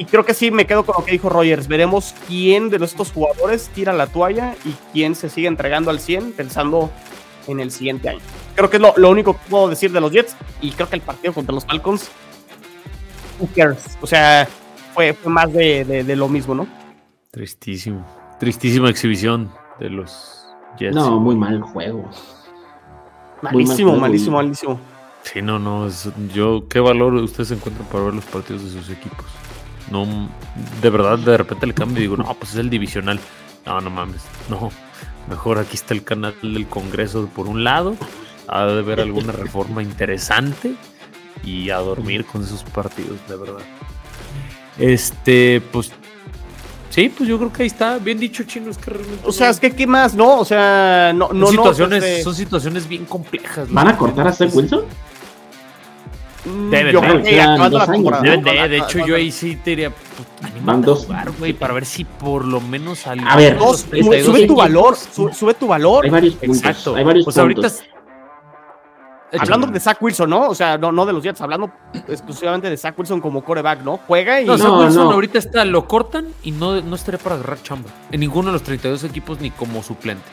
Y 0.00 0.06
creo 0.06 0.24
que 0.24 0.32
sí 0.32 0.50
me 0.50 0.66
quedo 0.66 0.84
con 0.86 0.94
lo 0.98 1.04
que 1.04 1.12
dijo 1.12 1.28
Rogers. 1.28 1.68
Veremos 1.68 2.14
quién 2.26 2.70
de 2.70 2.78
nuestros 2.78 3.12
jugadores 3.12 3.68
tira 3.74 3.92
la 3.92 4.06
toalla 4.06 4.54
y 4.64 4.74
quién 4.94 5.14
se 5.14 5.28
sigue 5.28 5.46
entregando 5.46 5.90
al 5.90 6.00
100 6.00 6.32
pensando 6.32 6.90
en 7.46 7.60
el 7.60 7.70
siguiente 7.70 8.08
año. 8.08 8.20
Creo 8.54 8.70
que 8.70 8.78
es 8.78 8.82
lo, 8.82 8.94
lo 8.96 9.10
único 9.10 9.34
que 9.34 9.40
puedo 9.50 9.68
decir 9.68 9.92
de 9.92 10.00
los 10.00 10.10
Jets. 10.10 10.34
Y 10.62 10.70
creo 10.70 10.88
que 10.88 10.96
el 10.96 11.02
partido 11.02 11.34
contra 11.34 11.54
los 11.54 11.66
Falcons, 11.66 12.10
who 13.38 13.46
cares? 13.54 13.98
O 14.00 14.06
sea, 14.06 14.48
fue, 14.94 15.12
fue 15.12 15.30
más 15.30 15.52
de, 15.52 15.84
de- 15.84 16.02
de 16.04 16.16
lo 16.16 16.28
mismo, 16.28 16.54
¿no? 16.54 16.66
Tristísimo. 17.30 18.06
Tristísima 18.38 18.88
exhibición 18.88 19.52
de 19.78 19.90
los 19.90 20.46
Jets. 20.78 20.94
No, 20.94 21.20
muy 21.20 21.36
mal 21.36 21.60
juego. 21.60 22.08
Malísimo, 23.42 23.90
juego, 23.90 24.00
malísimo, 24.00 24.36
malísimo. 24.36 24.80
Sí, 25.24 25.42
no, 25.42 25.58
no. 25.58 25.86
es- 25.86 26.08
yo, 26.32 26.66
¿qué 26.68 26.80
valor 26.80 27.12
ustedes 27.16 27.50
encuentran 27.50 27.86
para 27.88 28.04
ver 28.04 28.14
los 28.14 28.24
partidos 28.24 28.64
de 28.64 28.70
sus 28.70 28.88
equipos? 28.88 29.26
No, 29.90 30.28
de 30.82 30.90
verdad, 30.90 31.18
de 31.18 31.36
repente 31.36 31.66
le 31.66 31.74
cambio 31.74 31.98
y 31.98 32.02
digo, 32.02 32.16
no, 32.16 32.34
pues 32.34 32.52
es 32.52 32.58
el 32.58 32.70
divisional. 32.70 33.18
No, 33.66 33.80
no 33.80 33.90
mames. 33.90 34.22
No. 34.48 34.70
Mejor 35.28 35.58
aquí 35.58 35.76
está 35.76 35.94
el 35.94 36.02
canal 36.02 36.34
del 36.42 36.66
Congreso 36.66 37.28
por 37.34 37.46
un 37.46 37.64
lado. 37.64 37.96
Ha 38.48 38.66
de 38.66 38.82
ver 38.82 39.00
alguna 39.00 39.32
reforma 39.32 39.82
interesante. 39.82 40.74
Y 41.44 41.70
a 41.70 41.78
dormir 41.78 42.24
con 42.26 42.42
esos 42.42 42.62
partidos, 42.64 43.16
de 43.28 43.36
verdad. 43.36 43.62
Este, 44.78 45.62
pues. 45.72 45.92
Sí, 46.90 47.08
pues 47.08 47.28
yo 47.28 47.38
creo 47.38 47.52
que 47.52 47.62
ahí 47.62 47.68
está. 47.68 47.98
Bien 47.98 48.18
dicho, 48.18 48.42
chino. 48.44 48.70
Es 48.70 48.78
que 48.78 48.90
realmente. 48.90 49.22
O 49.24 49.32
sea, 49.32 49.50
es 49.50 49.60
que, 49.60 49.70
¿qué 49.70 49.86
más? 49.86 50.14
No, 50.14 50.38
o 50.38 50.44
sea, 50.44 51.12
no, 51.14 51.30
no, 51.32 51.46
son, 51.46 51.56
no, 51.56 51.62
situaciones, 51.62 52.04
este, 52.04 52.22
son 52.22 52.34
situaciones 52.34 52.88
bien 52.88 53.04
complejas. 53.04 53.68
¿no? 53.68 53.74
¿Van 53.74 53.88
a 53.88 53.96
cortar 53.96 54.26
a 54.28 54.32
Zach 54.32 54.54
Wilson? 54.54 54.84
Mm, 56.44 56.70
Deben 56.70 56.92
yo 56.92 57.00
de, 57.00 57.06
creo 57.06 57.22
que 57.22 57.30
quedan 57.30 57.50
acabando 57.50 57.78
dos 57.78 57.78
la 57.78 57.84
años, 57.84 57.96
temporada, 58.04 58.22
Deben 58.22 58.40
¿no? 58.40 58.50
de, 58.50 58.68
de 58.68 58.76
Acá- 58.80 58.86
hecho, 58.90 59.06
yo 59.06 59.16
ahí 59.16 59.30
sí 59.32 59.56
te 59.56 59.70
diría, 59.70 59.92
Van 60.64 60.82
dos. 60.82 61.04
jugar, 61.06 61.30
güey, 61.38 61.52
para 61.52 61.74
ver 61.74 61.84
si 61.86 62.04
por 62.04 62.44
lo 62.44 62.60
menos 62.60 63.06
al 63.06 63.20
A 63.26 63.36
ver, 63.36 63.58
Dos, 63.58 63.80
sube, 63.80 63.90
32 64.00 64.24
sube 64.26 64.46
tu 64.46 64.56
valor, 64.56 64.96
su- 64.96 65.32
sube 65.32 65.54
tu 65.54 65.66
valor. 65.66 66.04
Hay 66.04 66.10
varios 66.10 66.34
puntos. 66.34 66.56
Exacto. 66.58 66.94
Hay 66.96 67.04
varios 67.04 67.24
Pues 67.24 67.38
ahorita 67.38 67.62
puntos. 67.62 67.80
es- 67.80 67.90
Hablando 69.32 69.68
de 69.68 69.78
Zach 69.78 69.96
Wilson, 70.02 70.28
¿no? 70.28 70.48
O 70.48 70.54
sea, 70.56 70.76
no, 70.76 70.90
no 70.90 71.06
de 71.06 71.12
los 71.12 71.22
Jets, 71.22 71.40
hablando 71.40 71.70
exclusivamente 72.08 72.68
de 72.68 72.76
Zach 72.76 72.98
Wilson 72.98 73.20
como 73.20 73.44
coreback, 73.44 73.82
¿no? 73.84 74.00
Juega 74.08 74.40
y 74.40 74.44
No, 74.44 74.56
No, 74.56 74.58
Zach 74.58 74.72
Wilson 74.80 75.04
no. 75.04 75.12
ahorita 75.12 75.38
está, 75.38 75.64
lo 75.64 75.86
cortan 75.86 76.26
y 76.42 76.50
no, 76.50 76.80
no 76.80 76.96
estaría 76.96 77.18
para 77.18 77.36
agarrar 77.36 77.62
chamba. 77.62 77.90
En 78.10 78.18
ninguno 78.18 78.48
de 78.48 78.54
los 78.54 78.64
32 78.64 79.04
equipos 79.04 79.40
ni 79.40 79.52
como 79.52 79.84
suplente. 79.84 80.24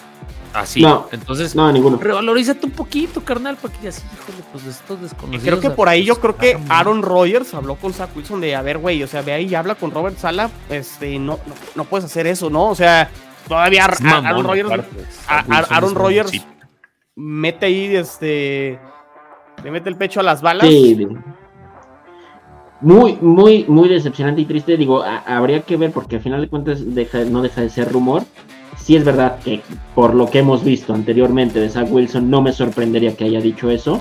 Así. 0.53 0.81
No. 0.81 1.07
Entonces, 1.11 1.55
No, 1.55 1.71
ninguno. 1.71 1.97
revalorízate 1.97 2.65
un 2.65 2.71
poquito, 2.71 3.21
carnal, 3.23 3.57
para 3.57 3.73
que 3.73 3.89
así, 3.89 4.01
híjole, 4.13 4.43
pues 4.51 4.63
de 4.65 4.71
estos 4.71 4.97
Y 4.99 5.01
desconocidos. 5.03 5.43
creo 5.43 5.59
que 5.59 5.69
por 5.69 5.87
ahí 5.89 6.03
yo 6.03 6.19
creo 6.19 6.35
que 6.35 6.57
Aaron 6.69 7.01
Rodgers 7.03 7.53
habló 7.53 7.75
con 7.75 7.93
Zach 7.93 8.09
Wilson 8.15 8.41
de, 8.41 8.55
a 8.55 8.61
ver, 8.61 8.77
güey, 8.79 9.03
o 9.03 9.07
sea, 9.07 9.21
ve 9.21 9.33
ahí 9.33 9.45
y 9.47 9.55
habla 9.55 9.75
con 9.75 9.91
Robert 9.91 10.17
Sala, 10.17 10.49
este, 10.69 11.19
no, 11.19 11.33
no, 11.45 11.53
no 11.75 11.83
puedes 11.83 12.05
hacer 12.05 12.25
eso, 12.27 12.49
¿no? 12.49 12.69
O 12.69 12.75
sea, 12.75 13.09
todavía 13.47 13.85
Es 13.85 14.01
a- 14.01 14.03
mamón, 14.03 14.25
Aaron 14.25 14.43
Rodgers 14.45 14.71
a- 15.27 15.39
a- 15.47 15.75
Aaron 15.75 15.95
Rodgers 15.95 16.31
mete 17.15 17.65
ahí, 17.65 17.95
este, 17.95 18.79
le 19.63 19.71
mete 19.71 19.89
el 19.89 19.95
pecho 19.97 20.19
a 20.19 20.23
las 20.23 20.41
balas. 20.41 20.67
Sí, 20.67 21.07
muy, 22.79 23.17
muy, 23.21 23.65
muy 23.67 23.89
decepcionante 23.89 24.41
y 24.41 24.45
triste. 24.45 24.77
Digo, 24.77 25.01
a- 25.01 25.17
habría 25.25 25.61
que 25.61 25.77
ver 25.77 25.91
porque 25.91 26.17
al 26.17 26.21
final 26.21 26.41
de 26.41 26.47
cuentas 26.47 26.93
deja- 26.93 27.25
no 27.25 27.41
deja 27.41 27.61
de 27.61 27.69
ser 27.69 27.91
rumor. 27.91 28.23
Sí 28.87 28.95
es 28.95 29.03
verdad 29.03 29.39
que 29.43 29.61
por 29.93 30.15
lo 30.15 30.29
que 30.29 30.39
hemos 30.39 30.63
visto 30.63 30.93
anteriormente 30.93 31.59
de 31.59 31.69
Zach 31.69 31.89
Wilson, 31.91 32.29
no 32.29 32.41
me 32.41 32.53
sorprendería 32.53 33.17
que 33.17 33.25
haya 33.25 33.41
dicho 33.41 33.69
eso. 33.69 33.99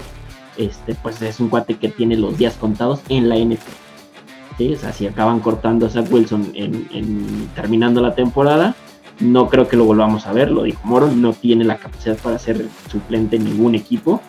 Este, 0.56 0.94
pues 0.94 1.20
es 1.22 1.40
un 1.40 1.48
cuate 1.48 1.74
que 1.74 1.88
tiene 1.88 2.14
los 2.16 2.38
días 2.38 2.54
contados 2.54 3.00
en 3.08 3.28
la 3.28 3.34
NFL. 3.36 4.74
O 4.74 4.76
sea, 4.78 4.92
si 4.92 5.08
acaban 5.08 5.40
cortando 5.40 5.86
a 5.86 5.90
Zach 5.90 6.06
Wilson 6.08 6.52
en, 6.54 6.86
en- 6.92 7.48
terminando 7.56 8.00
la 8.00 8.14
temporada, 8.14 8.76
no 9.18 9.48
creo 9.48 9.66
que 9.66 9.76
lo 9.76 9.86
volvamos 9.86 10.24
a 10.28 10.32
ver, 10.32 10.52
lo 10.52 10.62
dijo 10.62 10.78
Moro, 10.84 11.08
no 11.08 11.32
tiene 11.32 11.64
la 11.64 11.78
capacidad 11.78 12.16
para 12.18 12.38
ser 12.38 12.64
suplente 12.88 13.34
en 13.34 13.44
ningún 13.44 13.74
equipo. 13.74 14.20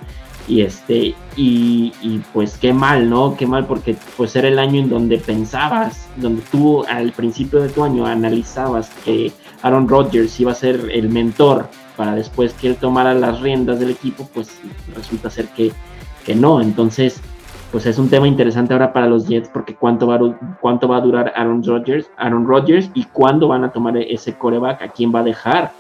Y 0.47 0.61
este, 0.61 1.13
y, 1.35 1.93
y 2.01 2.21
pues 2.33 2.57
qué 2.57 2.71
mal, 2.73 3.09
¿no? 3.09 3.35
Qué 3.35 3.45
mal 3.45 3.65
porque 3.65 3.97
pues 4.15 4.35
era 4.35 4.47
el 4.47 4.59
año 4.59 4.81
en 4.81 4.89
donde 4.89 5.17
pensabas, 5.17 6.07
donde 6.15 6.41
tú 6.51 6.85
al 6.85 7.11
principio 7.11 7.59
de 7.61 7.69
tu 7.69 7.83
año 7.83 8.05
analizabas 8.05 8.89
que 9.03 9.33
Aaron 9.61 9.89
Rodgers 9.89 10.39
iba 10.39 10.53
a 10.53 10.55
ser 10.55 10.89
el 10.91 11.09
mentor 11.09 11.67
para 11.97 12.15
después 12.15 12.53
que 12.53 12.67
él 12.67 12.75
tomara 12.77 13.13
las 13.13 13.41
riendas 13.41 13.79
del 13.79 13.89
equipo, 13.89 14.29
pues 14.33 14.59
resulta 14.95 15.29
ser 15.29 15.47
que, 15.49 15.73
que 16.25 16.35
no. 16.35 16.61
Entonces, 16.61 17.19
pues 17.71 17.85
es 17.85 17.97
un 17.97 18.09
tema 18.09 18.27
interesante 18.27 18.73
ahora 18.73 18.93
para 18.93 19.07
los 19.07 19.27
Jets 19.27 19.49
porque 19.49 19.75
cuánto 19.75 20.07
va 20.07 20.19
cuánto 20.61 20.87
va 20.87 20.97
a 20.97 21.01
durar 21.01 21.33
Aaron 21.35 21.63
Rodgers, 21.63 22.09
Aaron 22.17 22.47
Rodgers 22.47 22.89
y 22.93 23.03
cuándo 23.05 23.49
van 23.49 23.63
a 23.65 23.71
tomar 23.71 23.97
ese 23.97 24.37
coreback, 24.37 24.81
a 24.81 24.87
quién 24.89 25.13
va 25.13 25.19
a 25.19 25.23
dejar, 25.23 25.71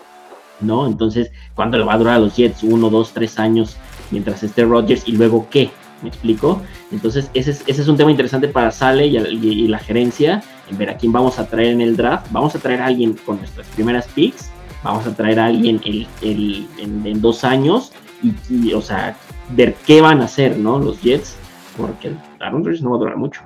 ¿no? 0.59 0.87
Entonces, 0.87 1.31
¿cuánto 1.55 1.77
le 1.77 1.85
va 1.85 1.93
a 1.93 1.97
durar 1.97 2.15
a 2.15 2.19
los 2.19 2.35
Jets? 2.35 2.63
Uno, 2.63 2.89
dos, 2.89 3.13
tres 3.13 3.39
años 3.39 3.77
mientras 4.11 4.43
esté 4.43 4.63
Rodgers 4.65 5.03
y 5.07 5.13
luego 5.13 5.47
qué, 5.49 5.69
¿me 6.01 6.09
explico? 6.09 6.61
Entonces, 6.91 7.29
ese 7.33 7.51
es, 7.51 7.63
ese 7.67 7.81
es 7.81 7.87
un 7.87 7.97
tema 7.97 8.11
interesante 8.11 8.47
para 8.47 8.71
Sale 8.71 9.07
y, 9.07 9.17
y- 9.17 9.63
y 9.63 9.67
la 9.67 9.79
gerencia 9.79 10.41
en 10.69 10.77
ver 10.77 10.89
a 10.89 10.97
quién 10.97 11.11
vamos 11.11 11.39
a 11.39 11.47
traer 11.47 11.69
en 11.73 11.81
el 11.81 11.95
draft. 11.97 12.27
Vamos 12.31 12.55
a 12.55 12.59
traer 12.59 12.81
a 12.81 12.85
alguien 12.87 13.13
con 13.25 13.37
nuestras 13.37 13.67
primeras 13.67 14.07
picks, 14.09 14.49
vamos 14.83 15.05
a 15.07 15.15
traer 15.15 15.39
a 15.39 15.45
alguien 15.45 15.81
el, 15.85 16.07
el- 16.21 16.67
en, 16.77 17.05
en 17.05 17.21
dos 17.21 17.43
años 17.43 17.91
y, 18.23 18.33
y, 18.49 18.73
o 18.73 18.81
sea, 18.81 19.15
ver 19.49 19.75
qué 19.85 20.01
van 20.01 20.21
a 20.21 20.25
hacer, 20.25 20.57
¿no? 20.57 20.77
Los 20.79 21.01
Jets, 21.01 21.35
porque 21.77 22.11
Aaron 22.39 22.63
Rodgers 22.63 22.81
no 22.81 22.91
va 22.91 22.95
a 22.97 22.99
durar 22.99 23.17
mucho. 23.17 23.41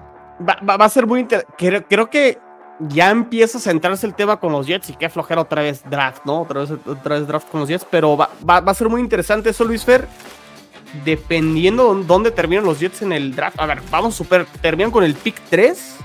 Va, 0.47 0.57
va- 0.67 0.77
va 0.77 0.85
a 0.85 0.89
ser 0.89 1.05
muy 1.07 1.19
interesante. 1.21 1.53
Creo, 1.57 1.83
creo 1.87 2.09
que 2.09 2.37
ya 2.89 3.11
empieza 3.11 3.59
a 3.59 3.61
centrarse 3.61 4.07
el 4.07 4.15
tema 4.15 4.37
con 4.39 4.51
los 4.51 4.65
Jets 4.65 4.89
y 4.89 4.93
qué 4.93 5.07
flojera 5.09 5.41
otra 5.41 5.61
vez 5.61 5.83
draft, 5.87 6.25
¿no? 6.25 6.41
Otra 6.41 6.61
vez, 6.61 6.71
otra 6.71 7.19
vez 7.19 7.27
draft 7.27 7.47
con 7.51 7.59
los 7.59 7.69
Jets, 7.69 7.85
pero 7.91 8.17
va, 8.17 8.29
va- 8.49 8.59
va 8.61 8.71
a 8.71 8.75
ser 8.75 8.89
muy 8.89 9.01
interesante 9.01 9.51
eso, 9.51 9.63
Luis 9.63 9.85
Fer. 9.85 10.07
Dependiendo 11.05 11.93
de 11.95 12.03
dónde 12.03 12.31
terminan 12.31 12.65
los 12.65 12.79
Jets 12.79 13.01
en 13.01 13.11
el 13.13 13.33
draft. 13.35 13.59
A 13.59 13.65
ver, 13.65 13.81
vamos 13.89 14.15
super. 14.15 14.45
Terminan 14.61 14.91
con 14.91 15.03
el 15.03 15.13
pick 15.15 15.35
3. 15.49 15.95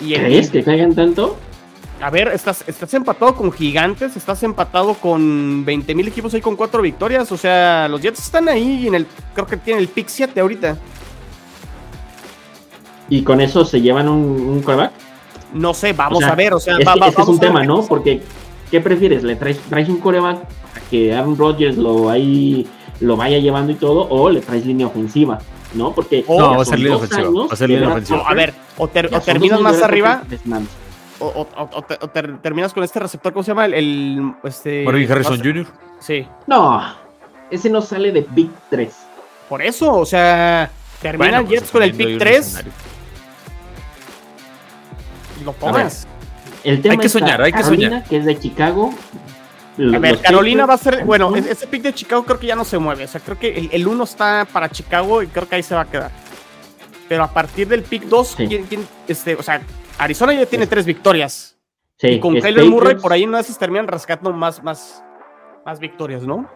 Y 0.00 0.14
el, 0.14 0.22
¿Crees 0.22 0.50
que 0.50 0.62
caigan 0.64 0.94
tanto? 0.94 1.36
A 2.00 2.08
ver, 2.10 2.28
estás, 2.28 2.64
estás 2.66 2.92
empatado 2.94 3.34
con 3.36 3.52
gigantes, 3.52 4.16
estás 4.16 4.42
empatado 4.42 4.94
con 4.94 5.62
20 5.66 5.94
mil 5.94 6.08
equipos 6.08 6.32
ahí 6.32 6.40
con 6.40 6.56
cuatro 6.56 6.80
victorias. 6.80 7.30
O 7.30 7.36
sea, 7.36 7.86
los 7.88 8.00
Jets 8.00 8.20
están 8.20 8.48
ahí 8.48 8.86
en 8.88 8.94
el. 8.94 9.06
Creo 9.34 9.46
que 9.46 9.58
tienen 9.58 9.82
el 9.82 9.88
pick 9.88 10.08
7 10.08 10.40
ahorita. 10.40 10.76
Y 13.08 13.22
con 13.22 13.40
eso 13.40 13.64
se 13.64 13.80
llevan 13.80 14.08
un, 14.08 14.22
un 14.40 14.62
quarterback. 14.62 14.92
No 15.52 15.74
sé, 15.74 15.92
vamos 15.92 16.18
O 16.18 16.20
sea, 16.20 16.30
a 16.32 16.36
ver. 16.36 16.54
O 16.54 16.60
sea, 16.60 16.78
es 16.78 16.86
va- 16.86 16.94
que 16.94 17.00
va- 17.00 17.08
ese 17.08 17.20
es 17.22 17.28
un 17.28 17.40
tema, 17.40 17.64
¿no? 17.64 17.84
Porque, 17.86 18.22
¿qué 18.70 18.80
prefieres? 18.80 19.22
¿Le 19.24 19.36
traes, 19.36 19.58
traes 19.68 19.88
un 19.88 19.98
coreback 19.98 20.38
que 20.90 21.12
Aaron 21.14 21.36
Rodgers 21.36 21.76
lo, 21.76 22.08
ahí, 22.08 22.66
lo 23.00 23.16
vaya 23.16 23.38
llevando 23.38 23.72
y 23.72 23.76
todo? 23.76 24.06
¿O 24.08 24.28
le 24.30 24.40
traes 24.40 24.64
línea 24.66 24.86
ofensiva? 24.86 25.38
¿no? 25.74 25.92
Porque 25.94 26.24
No, 26.28 26.56
va 26.56 26.62
a 26.62 26.64
ser 26.64 26.78
línea 26.80 26.96
ofensiva, 26.96 27.28
va 27.30 27.52
a 27.52 27.56
ser 27.56 27.68
línea 27.70 27.88
ofensiva. 27.88 28.24
A 28.28 28.34
ver, 28.34 28.52
o, 28.76 28.88
ter- 28.88 29.08
terminas 29.20 29.60
más 29.60 29.80
arriba, 29.82 30.22
o, 31.20 31.26
o- 31.26 31.48
o- 31.62 31.70
o 31.78 31.82
te- 31.82 31.98
o 32.00 32.08
ter- 32.08 32.38
terminas 32.38 32.72
con 32.72 32.82
este 32.82 32.98
receptor, 32.98 33.32
¿cómo 33.32 33.42
se 33.44 33.52
llama? 33.52 33.66
El, 33.66 33.74
el, 33.74 34.32
este, 34.44 34.82
Marvin 34.84 35.10
Harrison 35.12 35.38
Jr. 35.38 35.66
Sí, 36.00 36.26
No, 36.48 36.82
ese 37.50 37.70
no 37.70 37.80
sale 37.82 38.10
de 38.10 38.26
Big 38.30 38.50
3. 38.70 38.92
por 39.48 39.62
eso, 39.62 39.94
o 39.94 40.04
sea, 40.06 40.70
terminan 41.00 41.44
Bueno, 41.44 41.48
pues, 41.48 41.60
Jets 41.60 41.70
con 41.70 41.82
el 41.84 41.92
un 41.92 42.18
3 42.18 42.38
escenario. 42.46 42.72
y 45.40 45.44
lo 45.44 45.52
tomas. 45.52 46.06
El 46.64 46.82
tema 46.82 46.92
Hay 46.94 46.98
que 46.98 47.08
soñar, 47.08 47.40
hay 47.42 47.52
que 47.52 47.60
Carolina, 47.60 47.88
soñar. 47.90 48.04
que 48.08 48.16
es 48.18 48.24
de 48.26 48.38
Chicago. 48.38 48.92
A 49.94 49.98
ver, 49.98 50.20
Carolina 50.20 50.66
va 50.66 50.74
a 50.74 50.78
ser, 50.78 51.04
bueno, 51.04 51.34
ese 51.34 51.66
pick 51.66 51.82
de 51.82 51.94
Chicago 51.94 52.24
creo 52.24 52.38
que 52.38 52.46
ya 52.46 52.56
no 52.56 52.64
se 52.64 52.78
mueve, 52.78 53.04
o 53.04 53.08
sea, 53.08 53.20
creo 53.20 53.38
que 53.38 53.70
el, 53.72 53.86
1 53.86 54.04
está 54.04 54.46
para 54.52 54.68
Chicago 54.68 55.22
y 55.22 55.26
creo 55.28 55.48
que 55.48 55.56
ahí 55.56 55.62
se 55.62 55.74
va 55.74 55.82
a 55.82 55.90
quedar. 55.90 56.10
Pero 57.08 57.24
a 57.24 57.28
partir 57.32 57.66
del 57.68 57.82
pick 57.82 58.04
2, 58.04 58.34
Sí. 58.36 58.46
¿quién, 58.46 58.64
quién, 58.64 58.86
este, 59.08 59.34
o 59.34 59.42
sea, 59.42 59.62
Arizona 59.98 60.32
ya 60.34 60.46
tiene 60.46 60.66
Sí. 60.66 60.70
tres 60.70 60.86
victorias. 60.86 61.56
Sí, 61.96 62.08
y 62.08 62.20
con 62.20 62.38
Kyler 62.38 62.64
Murray 62.64 62.96
por 62.96 63.12
ahí 63.12 63.26
no 63.26 63.36
veces 63.36 63.58
terminan 63.58 63.86
rescatando 63.86 64.32
más, 64.32 64.62
más, 64.62 65.02
más 65.66 65.80
victorias, 65.80 66.22
¿no? 66.22 66.48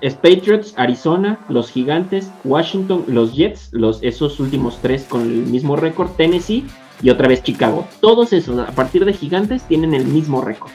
Es 0.00 0.14
Patriots, 0.14 0.74
Arizona, 0.76 1.38
los 1.48 1.70
Gigantes, 1.70 2.30
Washington, 2.44 3.04
los 3.06 3.34
Jets, 3.34 3.70
los, 3.72 4.02
esos 4.02 4.38
últimos 4.38 4.78
tres 4.82 5.04
con 5.08 5.22
el 5.22 5.46
mismo 5.46 5.76
récord, 5.76 6.10
Tennessee 6.10 6.66
y 7.02 7.08
otra 7.08 7.28
vez 7.28 7.42
Chicago. 7.42 7.86
Todos 8.00 8.34
esos, 8.34 8.58
a 8.58 8.72
partir 8.72 9.04
de 9.06 9.14
Gigantes, 9.14 9.62
tienen 9.62 9.94
el 9.94 10.04
mismo 10.04 10.42
récord. 10.42 10.70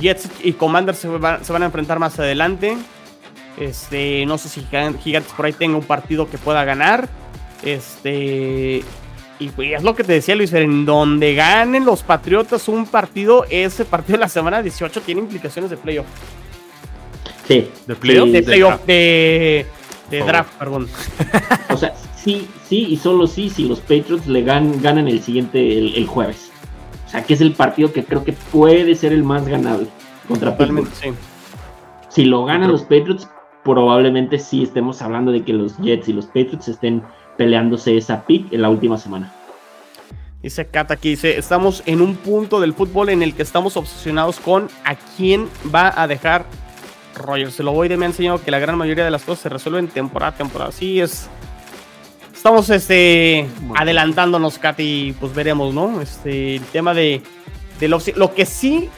Jets 0.00 0.28
y 0.42 0.52
Commanders 0.54 0.98
se 0.98 1.08
van, 1.08 1.44
se 1.44 1.52
van 1.52 1.62
a 1.62 1.66
enfrentar 1.66 1.98
más 1.98 2.18
adelante. 2.18 2.76
Este, 3.58 4.24
no 4.26 4.38
sé 4.38 4.48
si 4.48 4.62
Gigan- 4.62 4.98
Gigantes 4.98 5.32
por 5.32 5.44
ahí 5.46 5.52
tenga 5.52 5.76
un 5.76 5.84
partido 5.84 6.28
que 6.30 6.38
pueda 6.38 6.64
ganar. 6.64 7.08
Este, 7.62 8.82
y 9.38 9.48
pues, 9.50 9.72
es 9.76 9.82
lo 9.82 9.94
que 9.94 10.04
te 10.04 10.12
decía 10.14 10.34
Luis, 10.34 10.52
en 10.52 10.84
donde 10.86 11.34
ganen 11.34 11.84
los 11.84 12.02
Patriotas 12.02 12.68
un 12.68 12.86
partido, 12.86 13.44
ese 13.50 13.84
partido 13.84 14.16
de 14.18 14.20
la 14.22 14.28
semana 14.28 14.62
18 14.62 15.00
tiene 15.02 15.20
implicaciones 15.20 15.70
de 15.70 15.76
playoff. 15.76 16.06
Sí. 17.46 17.68
¿De 17.86 17.96
playoff? 17.96 18.26
Sí, 18.26 18.32
De 18.32 18.42
playoff, 18.42 18.70
draft. 18.70 18.86
de, 18.86 19.66
draft, 20.10 20.52
perdón. 20.58 20.88
O 21.70 21.76
sea, 21.76 21.94
sí, 22.16 22.48
sí 22.68 22.86
y 22.90 22.96
solo 22.96 23.26
sí 23.26 23.50
si 23.50 23.64
los 23.66 23.80
Patriots 23.80 24.26
le 24.26 24.44
gan- 24.44 24.80
ganan 24.80 25.08
el 25.08 25.22
siguiente, 25.22 25.78
el, 25.78 25.94
el 25.96 26.06
jueves. 26.06 26.49
O 27.10 27.12
sea, 27.12 27.24
que 27.24 27.34
es 27.34 27.40
el 27.40 27.54
partido 27.54 27.92
que 27.92 28.04
creo 28.04 28.22
que 28.24 28.32
puede 28.32 28.94
ser 28.94 29.12
el 29.12 29.24
más 29.24 29.44
ganable 29.44 29.88
contra 30.28 30.56
Pittsburgh. 30.56 30.88
Sí. 30.94 31.10
Si 32.08 32.24
lo 32.24 32.44
ganan 32.44 32.68
Creo- 32.68 32.72
los 32.72 32.82
Patriots, 32.82 33.28
probablemente 33.64 34.38
sí 34.38 34.62
estemos 34.62 35.02
hablando 35.02 35.32
de 35.32 35.42
que 35.42 35.52
los 35.52 35.76
Jets 35.78 36.08
y 36.08 36.12
los 36.12 36.26
Patriots 36.26 36.68
estén 36.68 37.02
peleándose 37.36 37.96
esa 37.96 38.24
pick 38.26 38.52
en 38.52 38.62
la 38.62 38.70
última 38.70 38.96
semana. 38.96 39.32
Dice 40.40 40.66
Kat 40.68 40.92
aquí, 40.92 41.10
dice, 41.10 41.36
estamos 41.36 41.82
en 41.84 42.00
un 42.00 42.14
punto 42.14 42.60
del 42.60 42.74
fútbol 42.74 43.08
en 43.08 43.22
el 43.22 43.34
que 43.34 43.42
estamos 43.42 43.76
obsesionados 43.76 44.38
con 44.40 44.68
a 44.84 44.94
quién 44.94 45.48
va 45.74 45.92
a 46.00 46.06
dejar 46.06 46.46
Rogers. 47.16 47.54
Se 47.54 47.62
lo 47.64 47.72
voy 47.72 47.88
de 47.88 47.96
me 47.96 48.06
ha 48.06 48.08
enseñado 48.08 48.40
que 48.42 48.50
la 48.52 48.60
gran 48.60 48.78
mayoría 48.78 49.04
de 49.04 49.10
las 49.10 49.24
cosas 49.24 49.40
se 49.42 49.48
resuelven 49.48 49.88
temporada 49.88 50.30
a 50.32 50.36
temporada. 50.36 50.70
Sí, 50.72 51.00
es... 51.00 51.28
Estamos 52.40 52.70
este, 52.70 53.46
adelantándonos, 53.76 54.58
Kat, 54.58 54.80
y 54.80 55.12
pues 55.20 55.34
veremos, 55.34 55.74
¿no? 55.74 56.00
Este, 56.00 56.56
el 56.56 56.64
tema 56.64 56.94
de, 56.94 57.20
del 57.78 57.94
Lo 58.16 58.34
que 58.34 58.46
sí 58.46 58.88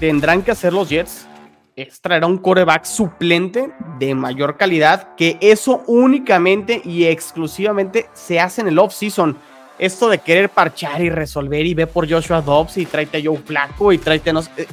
tendrán 0.00 0.42
que 0.42 0.50
hacer 0.50 0.72
los 0.72 0.88
Jets 0.88 1.28
es 1.76 2.00
traer 2.00 2.24
a 2.24 2.26
un 2.26 2.38
coreback 2.38 2.86
suplente 2.86 3.70
de 4.00 4.16
mayor 4.16 4.56
calidad, 4.56 5.14
que 5.14 5.38
eso 5.40 5.84
únicamente 5.86 6.82
y 6.84 7.04
exclusivamente 7.04 8.08
se 8.14 8.40
hace 8.40 8.62
en 8.62 8.66
el 8.66 8.80
off-season. 8.80 9.36
Esto 9.78 10.08
de 10.08 10.18
querer 10.18 10.48
parchar 10.48 11.02
y 11.02 11.10
resolver 11.10 11.64
y 11.64 11.74
ve 11.74 11.86
por 11.86 12.10
Joshua 12.10 12.40
Dobbs 12.42 12.78
y 12.78 12.86
tráete 12.86 13.18
a 13.18 13.20
Joe 13.24 13.38
Flaco 13.38 13.92
y 13.92 13.98
tráete 13.98 14.32
no, 14.32 14.40
eh, 14.56 14.66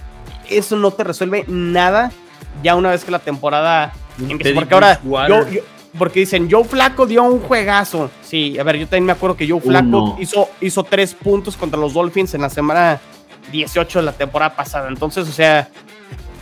eso 0.49 0.78
no 0.78 0.89
te 0.89 1.03
resuelve 1.03 1.45
nada 1.47 2.12
ya 2.64 2.76
una 2.76 2.89
vez 2.89 3.05
que 3.05 3.12
la 3.12 3.20
temporada. 3.20 3.93
Porque 4.18 4.74
ahora, 4.74 4.99
porque 5.98 6.22
dicen, 6.22 6.50
Joe 6.50 6.64
Flaco 6.64 7.06
dio 7.06 7.24
un 7.24 7.39
juegazo. 7.39 8.10
Sí, 8.22 8.58
a 8.58 8.64
ver, 8.64 8.78
yo 8.78 8.86
también 8.86 9.06
me 9.06 9.12
acuerdo 9.12 9.36
que 9.36 9.50
Joe 9.50 9.60
Flaco 9.60 10.18
hizo, 10.20 10.50
hizo 10.62 10.84
tres 10.84 11.14
puntos 11.14 11.58
contra 11.58 11.80
los 11.80 11.94
Dolphins 11.94 12.34
en 12.34 12.42
la 12.42 12.50
semana 12.50 13.00
18 13.52 14.00
de 14.00 14.06
la 14.06 14.14
temporada 14.14 14.56
pasada. 14.56 14.88
Entonces, 14.88 15.28
o 15.28 15.32
sea, 15.32 15.70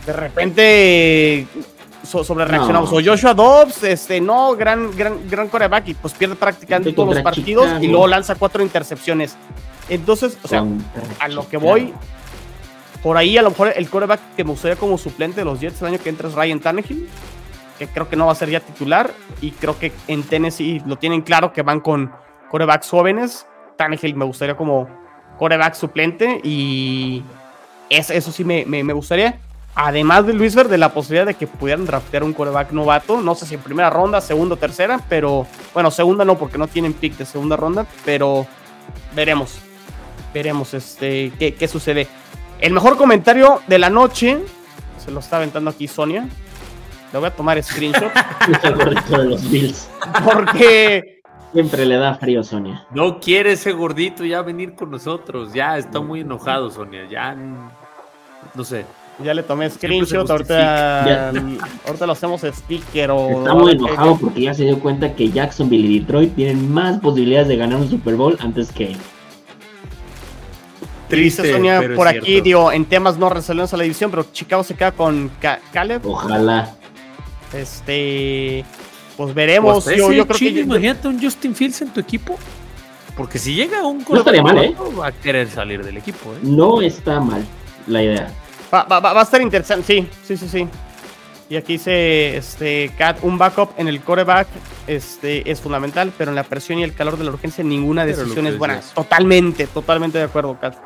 de 0.06 0.12
repente 0.12 1.46
sobre 2.02 2.44
reaccionamos. 2.44 2.92
O 2.92 3.00
Joshua 3.04 3.34
Dobbs, 3.34 3.82
este, 3.82 4.20
no, 4.20 4.56
gran, 4.56 4.96
gran, 4.96 5.28
gran 5.28 5.48
coreback 5.48 5.88
y 5.88 5.94
pues 5.94 6.14
pierde 6.14 6.34
prácticamente 6.34 6.92
todos 6.92 7.14
los 7.14 7.22
partidos 7.22 7.82
y 7.82 7.88
luego 7.88 8.06
lanza 8.06 8.34
cuatro 8.34 8.62
intercepciones. 8.62 9.36
Entonces, 9.88 10.38
o 10.42 10.48
sea, 10.48 10.64
a 11.18 11.28
lo 11.28 11.48
que 11.48 11.56
voy, 11.56 11.92
por 13.02 13.16
ahí 13.16 13.36
a 13.36 13.42
lo 13.42 13.50
mejor 13.50 13.72
el 13.74 13.88
coreback 13.88 14.20
que 14.36 14.44
me 14.44 14.50
gustaría 14.50 14.76
como 14.76 14.98
suplente 14.98 15.40
de 15.40 15.44
los 15.44 15.60
Jets 15.60 15.80
el 15.82 15.88
año 15.88 15.98
que 15.98 16.08
entra 16.08 16.28
es 16.28 16.34
Ryan 16.34 16.60
Tannehill, 16.60 17.08
creo 17.86 18.08
que 18.08 18.16
no 18.16 18.26
va 18.26 18.32
a 18.32 18.36
ser 18.36 18.50
ya 18.50 18.60
titular 18.60 19.10
y 19.40 19.52
creo 19.52 19.78
que 19.78 19.92
en 20.08 20.22
Tennessee 20.22 20.82
lo 20.86 20.96
tienen 20.96 21.22
claro 21.22 21.52
que 21.52 21.62
van 21.62 21.80
con 21.80 22.12
corebacks 22.50 22.88
jóvenes. 22.88 23.46
Tannehill 23.76 24.16
me 24.16 24.24
gustaría 24.24 24.56
como 24.56 24.88
coreback 25.38 25.74
suplente 25.74 26.40
y 26.42 27.22
eso, 27.88 28.12
eso 28.12 28.32
sí 28.32 28.44
me, 28.44 28.64
me, 28.66 28.84
me 28.84 28.92
gustaría 28.92 29.40
además 29.74 30.26
de 30.26 30.32
Luis 30.32 30.54
Verde, 30.54 30.78
la 30.78 30.92
posibilidad 30.92 31.26
de 31.26 31.34
que 31.34 31.46
pudieran 31.46 31.86
draftear 31.86 32.24
un 32.24 32.32
coreback 32.32 32.72
novato, 32.72 33.20
no 33.20 33.34
sé 33.34 33.46
si 33.46 33.54
en 33.54 33.60
primera 33.60 33.90
ronda, 33.90 34.20
segunda 34.20 34.54
o 34.54 34.58
tercera, 34.58 35.00
pero 35.08 35.46
bueno, 35.72 35.90
segunda 35.90 36.24
no, 36.24 36.36
porque 36.36 36.58
no 36.58 36.66
tienen 36.66 36.92
pick 36.92 37.16
de 37.16 37.24
segunda 37.24 37.56
ronda, 37.56 37.86
pero 38.04 38.46
veremos, 39.14 39.58
veremos 40.34 40.74
este, 40.74 41.32
qué, 41.38 41.54
qué 41.54 41.68
sucede. 41.68 42.08
El 42.60 42.72
mejor 42.72 42.96
comentario 42.96 43.62
de 43.66 43.78
la 43.78 43.90
noche, 43.90 44.38
se 45.02 45.10
lo 45.10 45.20
está 45.20 45.36
aventando 45.36 45.70
aquí 45.70 45.88
Sonia, 45.88 46.28
le 47.12 47.18
voy 47.18 47.28
a 47.28 47.30
tomar 47.30 47.62
screenshot. 47.62 48.12
de 49.10 49.24
los 49.24 49.50
Bills. 49.50 49.88
Porque... 50.24 51.20
Siempre 51.52 51.84
le 51.84 51.96
da 51.96 52.14
frío, 52.14 52.44
Sonia. 52.44 52.86
No 52.92 53.18
quiere 53.18 53.52
ese 53.52 53.72
gordito 53.72 54.24
ya 54.24 54.40
venir 54.42 54.74
con 54.74 54.90
nosotros. 54.90 55.52
Ya 55.52 55.76
está 55.76 56.00
muy 56.00 56.20
enojado, 56.20 56.70
Sonia. 56.70 57.08
Ya 57.10 57.36
no 58.54 58.64
sé. 58.64 58.84
Ya 59.24 59.34
le 59.34 59.42
tomé 59.42 59.68
screenshot, 59.68 60.30
ahorita, 60.30 61.28
ahorita 61.86 62.06
lo 62.06 62.12
hacemos 62.12 62.40
sticker 62.40 63.10
o... 63.10 63.40
Está 63.40 63.54
muy 63.54 63.72
enojado 63.72 64.16
porque 64.18 64.40
ya 64.42 64.54
se 64.54 64.64
dio 64.64 64.78
cuenta 64.78 65.14
que 65.14 65.30
Jacksonville 65.30 65.88
y 65.88 65.98
Detroit 65.98 66.34
tienen 66.34 66.72
más 66.72 67.00
posibilidades 67.00 67.48
de 67.48 67.56
ganar 67.56 67.80
un 67.80 67.90
Super 67.90 68.14
Bowl 68.14 68.38
antes 68.40 68.72
que 68.72 68.92
él. 68.92 68.96
Triste, 71.08 71.52
Sonia, 71.52 71.82
por 71.96 72.06
aquí, 72.06 72.40
digo, 72.40 72.70
en 72.72 72.84
temas 72.84 73.18
no 73.18 73.28
resolvemos 73.28 73.74
a 73.74 73.76
la 73.76 73.82
división, 73.82 74.10
pero 74.10 74.24
Chicago 74.32 74.62
se 74.62 74.74
queda 74.74 74.92
con 74.92 75.30
Caleb. 75.72 76.06
Ojalá. 76.06 76.76
Este, 77.52 78.64
pues 79.16 79.34
veremos. 79.34 79.84
Pues 79.84 79.96
yo, 79.96 80.12
yo 80.12 80.26
creo 80.26 80.38
que 80.38 80.60
imagínate 80.60 81.08
un 81.08 81.20
Justin 81.20 81.54
Fields 81.54 81.82
en 81.82 81.90
tu 81.90 82.00
equipo. 82.00 82.38
Porque 83.16 83.38
si 83.38 83.54
llega 83.54 83.84
un 83.84 84.04
no 84.08 84.16
estaría 84.16 84.42
mal, 84.42 84.58
¿eh? 84.58 84.74
va 84.98 85.08
a 85.08 85.12
querer 85.12 85.48
salir 85.50 85.84
del 85.84 85.96
equipo. 85.96 86.32
¿eh? 86.32 86.38
No 86.42 86.80
está 86.80 87.20
mal 87.20 87.44
la 87.86 88.02
idea. 88.02 88.32
Va, 88.72 88.86
a 88.88 89.22
estar 89.22 89.42
interesante, 89.42 89.84
sí, 89.84 90.08
sí, 90.22 90.36
sí, 90.36 90.48
sí. 90.48 90.68
Y 91.48 91.56
aquí 91.56 91.74
dice, 91.74 92.36
este, 92.36 92.92
Cat, 92.96 93.18
un 93.22 93.36
backup 93.36 93.70
en 93.76 93.88
el 93.88 94.00
coreback 94.00 94.46
este, 94.86 95.50
es 95.50 95.60
fundamental, 95.60 96.12
pero 96.16 96.30
en 96.30 96.36
la 96.36 96.44
presión 96.44 96.78
y 96.78 96.84
el 96.84 96.94
calor 96.94 97.18
de 97.18 97.24
la 97.24 97.30
urgencia 97.30 97.64
ninguna 97.64 98.06
decisión 98.06 98.46
es 98.46 98.56
buena. 98.56 98.80
Totalmente, 98.94 99.66
totalmente 99.66 100.18
de 100.18 100.24
acuerdo, 100.24 100.56
Cat. 100.60 100.76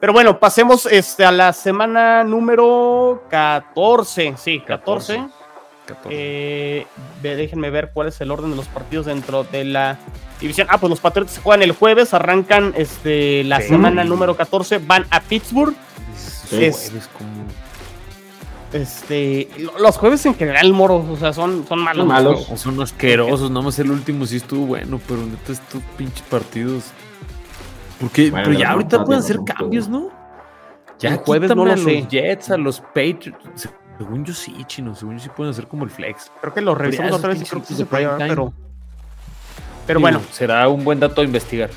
Pero 0.00 0.12
bueno, 0.12 0.40
pasemos 0.40 0.86
este, 0.86 1.24
a 1.24 1.30
la 1.30 1.52
semana 1.52 2.24
número 2.24 3.24
14. 3.30 4.34
Sí, 4.36 4.60
14. 4.66 5.28
Eh, 6.08 6.86
déjenme 7.22 7.70
ver 7.70 7.90
cuál 7.92 8.08
es 8.08 8.20
el 8.20 8.30
orden 8.30 8.50
de 8.50 8.56
los 8.56 8.66
partidos 8.66 9.06
dentro 9.06 9.44
de 9.44 9.64
la 9.64 9.98
división. 10.40 10.66
Ah, 10.70 10.78
pues 10.78 10.90
los 10.90 11.00
Patriots 11.00 11.32
se 11.32 11.40
juegan 11.40 11.62
el 11.62 11.72
jueves, 11.72 12.14
arrancan 12.14 12.74
este, 12.76 13.44
la 13.44 13.60
semana 13.60 14.04
número 14.04 14.36
14, 14.36 14.78
van 14.78 15.06
a 15.10 15.20
Pittsburgh 15.20 15.74
este, 18.72 19.48
los 19.80 19.96
jueves 19.96 20.24
en 20.26 20.34
general, 20.34 20.72
moros, 20.72 21.04
o 21.08 21.16
sea, 21.16 21.32
son, 21.32 21.66
son 21.66 21.80
malos. 21.80 21.98
Son 21.98 22.08
malos. 22.08 22.46
Son 22.56 22.80
asquerosos, 22.80 23.50
nada 23.50 23.62
más 23.62 23.78
el 23.78 23.90
último 23.90 24.26
sí 24.26 24.36
estuvo 24.36 24.66
bueno, 24.66 25.00
pero 25.08 25.26
neta 25.26 25.52
estos 25.52 25.82
pinches 25.96 26.22
partidos. 26.22 26.84
Porque, 28.00 28.30
pero 28.32 28.52
ya 28.52 28.70
ahorita 28.70 29.04
pueden 29.04 29.22
hacer 29.22 29.40
cambios, 29.44 29.88
¿no? 29.88 30.10
Ya 30.98 31.10
el 31.10 31.16
jueves 31.16 31.54
no 31.54 31.64
lo 31.64 31.72
a 31.72 31.76
los 31.76 32.08
Jets, 32.08 32.50
a 32.50 32.56
los 32.56 32.80
Patriots. 32.80 33.68
Según 34.00 34.24
yo 34.24 34.32
sí, 34.32 34.54
chino, 34.66 34.94
según 34.94 35.18
yo 35.18 35.24
sí 35.24 35.28
pueden 35.36 35.50
hacer 35.50 35.66
como 35.66 35.84
el 35.84 35.90
flex. 35.90 36.32
Creo 36.40 36.54
que 36.54 36.62
lo 36.62 36.74
revisamos 36.74 37.12
otra 37.12 37.28
vez 37.28 37.42
y 37.42 37.44
creo 37.44 37.62
que 37.62 37.74
se 37.74 37.84
puede, 37.84 38.08
pero. 38.16 38.50
Pero 39.86 40.00
bueno. 40.00 40.22
Será 40.32 40.66
un 40.70 40.84
buen 40.84 40.98
dato 40.98 41.20
a 41.20 41.24
investigar. 41.24 41.68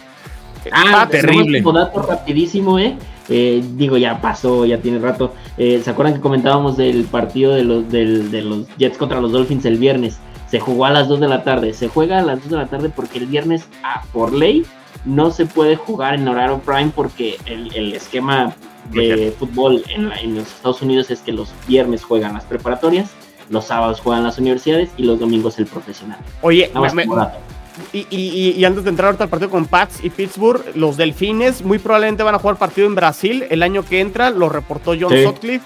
Ah, 0.71 1.05
terrible. 1.11 1.61
Un 1.65 1.75
dato 1.75 2.01
rapidísimo, 2.01 2.79
¿eh? 2.79 2.95
Eh, 3.27 3.61
digo, 3.75 3.97
ya 3.97 4.21
pasó, 4.21 4.65
ya 4.65 4.77
tiene 4.77 4.99
rato. 4.99 5.33
Eh, 5.57 5.81
¿Se 5.83 5.89
acuerdan 5.89 6.13
que 6.13 6.21
comentábamos 6.21 6.77
del 6.77 7.03
partido 7.03 7.55
de 7.55 7.65
los, 7.65 7.91
de 7.91 8.41
los 8.41 8.69
Jets 8.77 8.97
contra 8.97 9.19
los 9.19 9.33
Dolphins 9.33 9.65
el 9.65 9.77
viernes? 9.77 10.17
Se 10.49 10.61
jugó 10.61 10.85
a 10.85 10.91
las 10.91 11.09
2 11.09 11.19
de 11.19 11.27
la 11.27 11.43
tarde. 11.43 11.73
Se 11.73 11.89
juega 11.89 12.19
a 12.19 12.21
las 12.21 12.39
2 12.39 12.51
de 12.51 12.55
la 12.55 12.67
tarde 12.67 12.87
porque 12.87 13.17
el 13.17 13.25
viernes, 13.25 13.67
ah, 13.83 14.01
por 14.13 14.31
ley, 14.31 14.65
no 15.03 15.31
se 15.31 15.45
puede 15.45 15.75
jugar 15.75 16.13
en 16.13 16.25
horario 16.25 16.59
prime 16.59 16.93
porque 16.95 17.37
el, 17.45 17.93
esquema 17.93 18.55
de 18.91 19.33
fútbol 19.37 19.83
en, 19.89 20.35
los 20.35 20.47
Estados 20.47 20.81
Unidos 20.81 21.09
es 21.11 21.21
que 21.21 21.31
los 21.31 21.53
viernes 21.67 22.03
juegan 22.03 22.33
las 22.33 22.43
preparatorias, 22.43 23.11
los 23.49 23.65
sábados 23.65 23.99
juegan 23.99 24.23
las 24.23 24.37
universidades 24.37 24.89
y 24.97 25.03
los 25.03 25.19
domingos 25.19 25.57
el 25.59 25.65
profesional. 25.65 26.19
Oye, 26.41 26.71
me, 26.93 27.05
y, 27.91 28.63
antes 28.65 28.83
de 28.83 28.89
entrar 28.89 29.07
ahorita 29.07 29.23
al 29.23 29.29
partido 29.29 29.49
con 29.49 29.65
Pats 29.65 30.03
y 30.03 30.09
Pittsburgh, 30.09 30.63
los 30.75 30.97
Delfines 30.97 31.63
muy 31.63 31.79
probablemente 31.79 32.23
van 32.23 32.35
a 32.35 32.39
jugar 32.39 32.57
partido 32.57 32.87
en 32.87 32.95
Brasil 32.95 33.45
el 33.49 33.63
año 33.63 33.83
que 33.83 33.99
entra, 33.99 34.29
lo 34.29 34.49
reportó 34.49 34.93
John 34.99 35.11
Sutcliffe. 35.23 35.65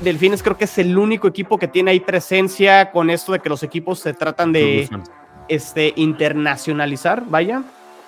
Delfines 0.00 0.42
creo 0.42 0.56
que 0.56 0.64
es 0.64 0.78
el 0.78 0.96
único 0.96 1.28
equipo 1.28 1.58
que 1.58 1.68
tiene 1.68 1.90
ahí 1.92 2.00
presencia 2.00 2.90
con 2.90 3.10
esto 3.10 3.32
de 3.32 3.40
que 3.40 3.48
los 3.48 3.62
equipos 3.62 4.00
se 4.00 4.14
tratan 4.14 4.52
de 4.52 4.88
este, 5.48 5.92
internacionalizar, 5.96 7.24
vaya. 7.26 7.62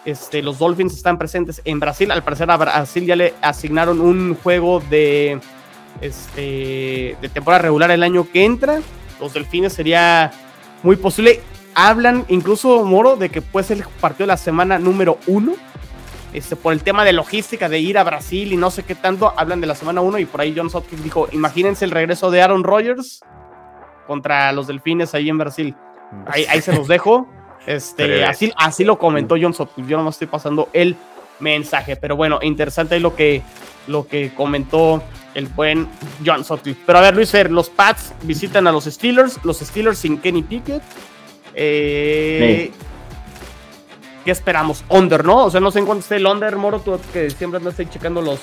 Este, 0.05 0.42
los 0.42 0.59
Dolphins 0.59 0.94
están 0.94 1.18
presentes 1.18 1.61
en 1.64 1.80
Brasil. 1.80 2.11
Al 2.11 2.22
parecer 2.24 2.51
a 2.51 2.57
Brasil 2.57 3.05
ya 3.05 3.16
le 3.16 3.34
asignaron 3.42 4.01
un 4.01 4.34
juego 4.34 4.80
de, 4.90 5.40
este, 6.01 7.16
de 7.20 7.28
temporada 7.32 7.62
regular 7.62 7.90
el 7.90 8.03
año 8.03 8.26
que 8.32 8.44
entra. 8.44 8.80
Los 9.20 9.34
Delfines 9.34 9.72
sería 9.72 10.32
muy 10.82 10.96
posible 10.96 11.40
hablan 11.74 12.24
incluso 12.28 12.84
Moro 12.84 13.16
de 13.16 13.30
que 13.30 13.42
puede 13.42 13.66
ser 13.66 13.78
el 13.78 13.84
partido 14.01 14.24
de 14.24 14.28
la 14.28 14.36
semana 14.36 14.78
número 14.78 15.18
uno. 15.26 15.53
Este, 16.32 16.55
por 16.55 16.72
el 16.72 16.82
tema 16.82 17.05
de 17.05 17.12
logística 17.12 17.68
de 17.68 17.80
ir 17.80 17.98
a 17.98 18.05
Brasil 18.05 18.53
y 18.53 18.57
no 18.57 18.70
sé 18.70 18.84
qué 18.84 18.94
tanto, 18.94 19.34
hablan 19.36 19.61
de 19.61 19.66
la 19.66 19.74
semana 19.74 20.01
uno 20.01 20.16
y 20.18 20.26
por 20.26 20.40
ahí 20.40 20.55
John 20.57 20.70
Sotkin 20.70 21.03
dijo, 21.03 21.28
imagínense 21.32 21.84
el 21.84 21.90
regreso 21.90 22.30
de 22.30 22.40
Aaron 22.40 22.62
Rodgers 22.62 23.20
contra 24.07 24.53
los 24.53 24.68
Delfines 24.68 25.12
ahí 25.14 25.28
en 25.28 25.38
Brasil. 25.38 25.74
Ahí, 26.26 26.61
se 26.61 26.72
los 26.72 26.86
dejo. 26.86 27.28
Este, 27.67 28.25
así, 28.25 28.53
así 28.57 28.85
lo 28.85 28.99
comentó 28.99 29.37
John 29.41 29.55
Sotkin. 29.55 29.87
Yo 29.87 29.97
no 29.97 30.05
me 30.05 30.11
estoy 30.11 30.27
pasando 30.27 30.69
el 30.73 30.97
mensaje, 31.41 31.97
pero 31.97 32.17
bueno, 32.17 32.39
interesante 32.43 32.95
ahí 32.95 33.01
lo 33.01 33.15
que, 33.15 33.43
lo 33.87 34.07
que 34.07 34.33
comentó 34.35 35.03
el 35.35 35.47
buen 35.47 35.89
John 36.25 36.45
Sotcliffe. 36.45 36.81
Pero 36.87 36.99
a 36.99 37.03
ver, 37.03 37.15
Luis 37.15 37.31
Fer, 37.31 37.51
los 37.51 37.69
Pats 37.71 38.13
visitan 38.23 38.67
a 38.67 38.73
los 38.73 38.85
Steelers, 38.85 39.39
los 39.45 39.59
Steelers 39.59 39.99
sin 39.99 40.19
Kenny 40.19 40.43
Pickett. 40.43 40.83
Eh, 41.55 42.73
¿Qué 44.25 44.31
esperamos? 44.31 44.85
Under, 44.89 45.25
¿no? 45.25 45.45
O 45.45 45.51
sea, 45.51 45.61
no 45.61 45.71
sé 45.71 45.79
en 45.79 45.87
cuánto 45.87 46.03
esté 46.03 46.17
el 46.17 46.27
under, 46.27 46.57
Moro, 46.57 46.81
tú 46.81 46.99
que 47.13 47.31
siempre 47.31 47.59
andas 47.59 47.79
ahí 47.79 47.87
checando 47.87 48.21
los, 48.21 48.41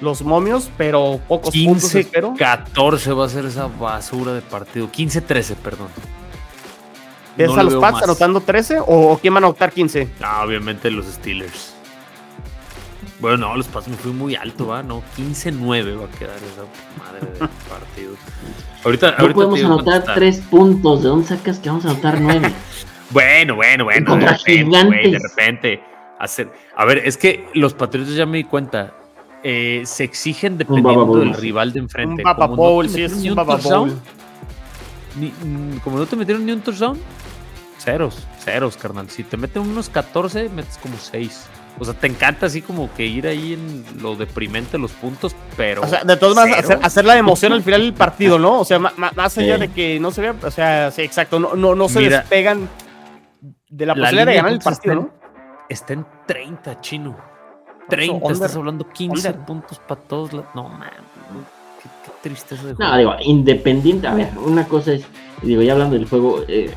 los 0.00 0.22
momios, 0.22 0.70
pero 0.76 1.20
pocos 1.26 1.50
15, 1.50 1.68
puntos 1.68 1.94
espero. 1.94 2.34
14 2.38 3.12
va 3.12 3.24
a 3.24 3.28
ser 3.28 3.44
esa 3.44 3.66
basura 3.66 4.32
de 4.32 4.42
partido. 4.42 4.88
15-13, 4.90 5.56
perdón. 5.56 5.88
¿Ves 7.38 7.56
a 7.56 7.62
los 7.62 7.76
Pats 7.76 8.02
anotando 8.02 8.40
13 8.40 8.78
o 8.86 9.18
quién 9.22 9.32
va 9.32 9.36
a 9.36 9.38
anotar 9.38 9.72
15? 9.72 10.08
No, 10.20 10.42
obviamente 10.42 10.90
los 10.90 11.06
Steelers. 11.06 11.74
Bueno, 13.20 13.36
no, 13.48 13.56
los 13.56 13.66
Pats 13.66 13.88
me 13.88 13.96
fui 13.96 14.12
muy 14.12 14.34
alto, 14.36 14.66
¿va? 14.66 14.82
No, 14.82 15.02
15-9 15.16 16.00
va 16.00 16.04
a 16.06 16.18
quedar 16.18 16.36
esa 16.36 16.64
madre 16.98 17.32
de 17.32 17.38
partido. 17.68 18.12
Ahorita, 18.84 19.16
no 19.18 19.32
podemos 19.32 19.62
anotar 19.64 20.04
3 20.14 20.38
puntos. 20.50 21.02
¿De 21.02 21.08
dónde 21.08 21.26
sacas 21.26 21.58
que 21.58 21.68
vamos 21.68 21.84
a 21.86 21.90
anotar 21.90 22.20
9? 22.20 22.52
bueno, 23.10 23.54
bueno, 23.56 23.84
bueno. 23.84 24.16
De 24.16 24.26
repente, 24.26 25.08
de 25.10 25.18
repente. 25.18 25.80
Hacer... 26.20 26.50
A 26.76 26.84
ver, 26.84 26.98
es 26.98 27.16
que 27.16 27.46
los 27.54 27.74
Patriotas 27.74 28.14
ya 28.14 28.26
me 28.26 28.38
di 28.38 28.44
cuenta. 28.44 28.94
eh, 29.42 29.82
se 29.84 30.04
exigen 30.04 30.58
dependiendo 30.58 31.16
del 31.16 31.34
rival 31.34 31.72
de 31.72 31.78
enfrente. 31.80 32.22
Un 32.22 32.24
Papa 32.24 32.46
Bowl, 32.46 32.88
sí, 32.88 33.02
es 33.02 33.12
un 33.12 33.34
Papa 33.34 33.56
Bowl. 33.56 33.96
Mm, 35.16 35.78
como 35.78 35.98
no 35.98 36.06
te 36.06 36.16
metieron 36.16 36.44
ni 36.44 36.52
un 36.52 36.60
touchdown, 36.60 36.98
ceros, 37.78 38.26
ceros, 38.44 38.76
carnal. 38.76 39.08
Si 39.10 39.24
te 39.24 39.36
meten 39.36 39.62
unos 39.62 39.88
14, 39.88 40.48
metes 40.48 40.78
como 40.78 40.96
6. 40.96 41.46
O 41.80 41.84
sea, 41.84 41.94
te 41.94 42.08
encanta 42.08 42.46
así 42.46 42.60
como 42.60 42.92
que 42.94 43.06
ir 43.06 43.26
ahí 43.26 43.52
en 43.52 43.84
lo 44.02 44.16
deprimente 44.16 44.78
los 44.78 44.92
puntos, 44.92 45.36
pero. 45.56 45.82
O 45.82 45.86
sea, 45.86 46.02
de 46.02 46.16
todas 46.16 46.34
maneras, 46.34 46.78
hacer, 46.82 47.04
la 47.04 47.16
emoción 47.16 47.52
al 47.52 47.62
final 47.62 47.82
del 47.82 47.94
partido, 47.94 48.38
¿no? 48.38 48.60
O 48.60 48.64
sea, 48.64 48.78
más 48.78 49.38
allá 49.38 49.58
de 49.58 49.68
que 49.68 50.00
no 50.00 50.10
se 50.10 50.22
vea, 50.22 50.34
o 50.42 50.50
sea, 50.50 50.90
sí, 50.90 51.02
exacto, 51.02 51.38
no, 51.38 51.54
no, 51.54 51.74
no 51.76 51.88
se 51.88 52.00
despegan 52.00 52.68
de 53.68 53.86
la, 53.86 53.94
posibilidad 53.94 54.26
de 54.26 54.34
ganar 54.34 54.52
el 54.52 54.58
partido, 54.58 54.94
¿no? 54.94 55.10
Está 55.68 55.92
en 55.92 56.06
30, 56.26 56.80
chino. 56.80 57.16
30, 57.88 58.32
estás 58.32 58.56
hablando 58.56 58.88
15 58.88 59.34
puntos 59.34 59.78
para 59.78 60.00
todos. 60.00 60.32
No, 60.54 60.68
man, 60.68 60.90
tristeza 62.22 62.66
de 62.66 62.74
juego. 62.74 62.90
No, 62.90 62.98
digo, 62.98 63.14
independiente, 63.22 64.06
a 64.06 64.14
ver, 64.14 64.30
una 64.44 64.66
cosa 64.66 64.92
es, 64.92 65.04
digo, 65.42 65.62
ya 65.62 65.72
hablando 65.72 65.96
del 65.96 66.06
juego, 66.08 66.42
eh, 66.48 66.74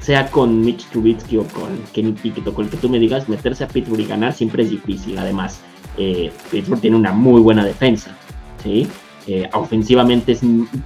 sea 0.00 0.30
con 0.30 0.60
Mitch 0.62 0.86
Trubisky 0.86 1.36
o 1.36 1.44
con 1.44 1.68
Kenny 1.92 2.12
Pickett 2.12 2.46
o 2.46 2.54
con 2.54 2.64
el 2.64 2.70
que 2.70 2.76
tú 2.78 2.88
me 2.88 2.98
digas, 2.98 3.28
meterse 3.28 3.64
a 3.64 3.68
Pittsburgh 3.68 4.00
y 4.00 4.06
ganar 4.06 4.32
siempre 4.32 4.62
es 4.62 4.70
difícil. 4.70 5.18
Además, 5.18 5.60
eh, 5.98 6.32
Pittsburgh 6.50 6.80
tiene 6.80 6.96
una 6.96 7.12
muy 7.12 7.40
buena 7.40 7.64
defensa, 7.64 8.16
¿sí? 8.62 8.88
Eh, 9.26 9.48
ofensivamente 9.52 10.36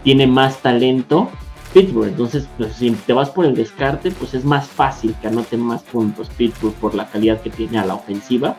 tiene 0.03 0.27
más 0.27 0.59
talento 0.61 1.31
Pittsburgh. 1.73 2.09
Entonces, 2.09 2.49
pues, 2.59 2.75
si 2.75 2.91
te 2.91 3.13
vas 3.13 3.31
por 3.31 3.47
el 3.47 3.55
descarte, 3.55 4.11
pues 4.11 4.35
es 4.35 4.45
más 4.45 4.67
fácil 4.67 5.15
que 5.21 5.29
anoten 5.29 5.61
más 5.61 5.83
puntos 5.83 6.29
Pittsburgh 6.31 6.75
por 6.75 6.95
la 6.95 7.07
calidad 7.09 7.41
que 7.41 7.51
tiene 7.51 7.79
a 7.79 7.87
la 7.87 7.95
ofensiva. 7.95 8.57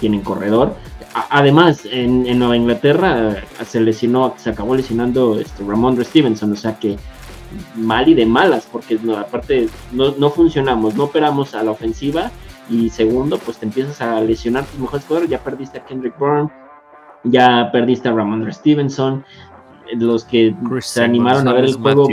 Tienen 0.00 0.22
corredor. 0.22 0.76
Además, 1.14 1.86
en, 1.90 2.38
Nueva 2.38 2.56
Inglaterra 2.56 3.32
eh, 3.32 3.64
se 3.64 3.80
lesionó, 3.80 4.34
se 4.36 4.50
acabó 4.50 4.74
lesionando 4.74 5.38
este, 5.38 5.64
Ramondre 5.64 6.04
Stevenson, 6.04 6.52
o 6.52 6.56
sea 6.56 6.78
que 6.78 6.96
mal 7.74 8.08
y 8.08 8.14
de 8.14 8.26
malas, 8.26 8.68
porque 8.70 8.98
no, 9.02 9.16
aparte 9.16 9.68
no, 9.92 10.30
funcionamos, 10.30 10.94
no 10.94 11.04
operamos 11.04 11.54
a 11.54 11.62
la 11.62 11.70
ofensiva 11.70 12.30
y 12.70 12.88
segundo, 12.90 13.38
pues 13.38 13.58
te 13.58 13.66
empiezas 13.66 14.00
a 14.00 14.20
lesionar 14.20 14.64
tus 14.64 14.80
mejores 14.80 15.04
jugadores, 15.04 15.30
ya 15.30 15.42
perdiste 15.42 15.78
a 15.78 15.84
Kendrick 15.84 16.18
Bourne, 16.18 16.50
ya 17.24 17.70
perdiste 17.70 18.08
a 18.08 18.12
Ramondre 18.12 18.52
Stevenson, 18.52 19.24
los 19.94 20.24
que 20.24 20.54
se 20.80 21.04
animaron 21.04 21.46
a 21.48 21.52
ver 21.52 21.64
el 21.64 21.74
juego, 21.74 22.08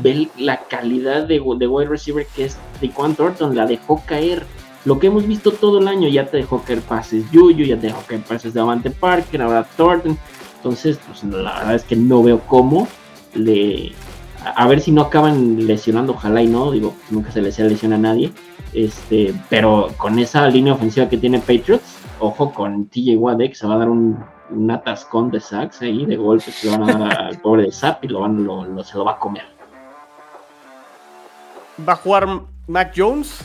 ve 0.00 0.28
la 0.36 0.58
calidad 0.64 1.22
de, 1.26 1.40
de 1.58 1.66
wide 1.66 1.88
receiver 1.88 2.26
que 2.34 2.44
es 2.44 2.58
Dequan 2.80 3.14
Thornton, 3.14 3.54
la 3.56 3.66
dejó 3.66 4.02
caer. 4.04 4.44
Lo 4.84 4.98
que 4.98 5.06
hemos 5.06 5.26
visto 5.26 5.52
todo 5.52 5.78
el 5.78 5.88
año, 5.88 6.08
ya 6.08 6.26
te 6.26 6.38
dejó 6.38 6.62
caer 6.62 6.80
pases 6.80 7.30
Yuyu, 7.30 7.64
ya 7.64 7.78
te 7.78 7.88
dejó 7.88 8.02
caer 8.06 8.22
pases 8.22 8.52
de 8.52 8.60
Avante 8.60 8.90
Parker, 8.90 9.42
ahora 9.42 9.64
Thornton. 9.76 10.18
Entonces, 10.56 10.98
pues 11.06 11.22
la 11.24 11.58
verdad 11.58 11.74
es 11.74 11.84
que 11.84 11.96
no 11.96 12.22
veo 12.22 12.40
cómo 12.46 12.88
le, 13.34 13.92
a 14.44 14.66
ver 14.66 14.80
si 14.80 14.92
no 14.92 15.02
acaban 15.02 15.66
lesionando, 15.66 16.12
ojalá 16.12 16.42
y 16.42 16.46
no, 16.46 16.70
digo, 16.70 16.94
nunca 17.10 17.30
se 17.30 17.42
les 17.42 17.58
lesiona 17.58 17.96
a 17.96 17.98
nadie, 17.98 18.32
este, 18.72 19.34
pero 19.48 19.88
con 19.96 20.18
esa 20.18 20.46
línea 20.48 20.74
ofensiva 20.74 21.08
que 21.08 21.18
tiene 21.18 21.38
Patriots, 21.38 21.98
ojo 22.18 22.52
con 22.52 22.86
TJ 22.86 23.16
Watt, 23.16 23.38
que 23.38 23.54
se 23.54 23.66
va 23.66 23.74
a 23.74 23.78
dar 23.78 23.88
un, 23.88 24.24
atascón 24.70 25.30
de 25.30 25.40
sacks 25.40 25.80
ahí, 25.80 26.04
de 26.04 26.16
golpes 26.16 26.60
que 26.60 26.68
van 26.68 26.82
a 26.82 26.98
dar 26.98 27.22
al 27.22 27.40
pobre 27.40 27.72
Zap 27.72 28.04
y 28.04 28.08
lo 28.08 28.20
van, 28.20 28.44
lo, 28.44 28.84
se 28.84 28.98
lo 28.98 29.04
va 29.04 29.12
a 29.12 29.18
comer. 29.18 29.44
¿Va 31.88 31.94
a 31.94 31.96
jugar 31.96 32.28
Mac 32.66 32.92
Jones? 32.94 33.42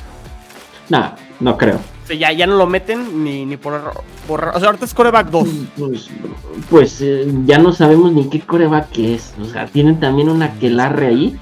No, 0.90 1.14
no 1.40 1.58
creo 1.58 1.80
ya, 2.16 2.32
ya 2.32 2.48
no 2.48 2.56
lo 2.56 2.68
meten 2.68 3.24
ni, 3.24 3.46
ni 3.46 3.58
por, 3.58 3.74
O 4.28 4.60
sea, 4.60 4.68
ahorita 4.68 4.86
es 4.86 4.94
coreback 4.94 5.30
2. 5.30 5.50
Pues, 5.78 6.10
pues 6.70 7.02
eh, 7.02 7.28
ya 7.46 7.58
no 7.58 7.74
sabemos 7.74 8.14
ni 8.14 8.30
qué 8.30 8.40
coreback 8.42 8.98
es. 9.00 9.34
O 9.42 9.46
sea, 9.46 9.66
tienen 9.66 10.00
también 10.00 10.30
una 10.30 10.54
quelarre 10.54 11.08
ahí. 11.08 11.40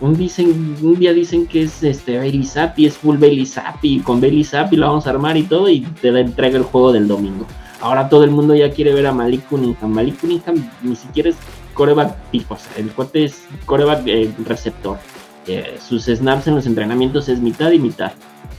Un, 0.00 0.16
dicen, 0.16 0.76
un 0.82 0.98
día 0.98 1.12
dicen 1.12 1.46
que 1.46 1.62
es 1.62 1.82
este 1.82 2.18
Bailey 2.18 2.44
Zappi, 2.44 2.86
es 2.86 2.96
full 2.96 3.18
Bailey 3.18 3.46
Zappi, 3.46 4.00
con 4.00 4.20
Bailey 4.20 4.42
Zappi 4.42 4.74
lo 4.76 4.88
vamos 4.88 5.06
a 5.06 5.10
armar 5.10 5.36
y 5.36 5.44
todo, 5.44 5.68
y 5.68 5.82
te 5.82 6.08
entrega 6.08 6.58
el 6.58 6.64
juego 6.64 6.92
del 6.92 7.06
domingo. 7.06 7.46
Ahora 7.80 8.08
todo 8.08 8.24
el 8.24 8.32
mundo 8.32 8.54
ya 8.54 8.70
quiere 8.70 8.94
ver 8.94 9.06
a 9.06 9.12
Malik 9.12 9.46
Cunningham. 9.48 9.92
Malik 9.92 10.20
Cunningham 10.20 10.56
ni 10.82 10.96
siquiera 10.96 11.30
es 11.30 11.36
coreback 11.74 12.16
tipo, 12.32 12.54
o 12.54 12.58
sea, 12.58 12.72
el 12.78 12.90
cuate 12.90 13.24
es 13.24 13.44
coreback 13.64 14.02
eh, 14.06 14.32
receptor. 14.44 14.98
Eh, 15.46 15.78
sus 15.84 16.04
snaps 16.04 16.48
en 16.48 16.56
los 16.56 16.66
entrenamientos 16.66 17.28
es 17.28 17.40
mitad 17.40 17.70
y 17.70 17.78
mitad 17.78 18.12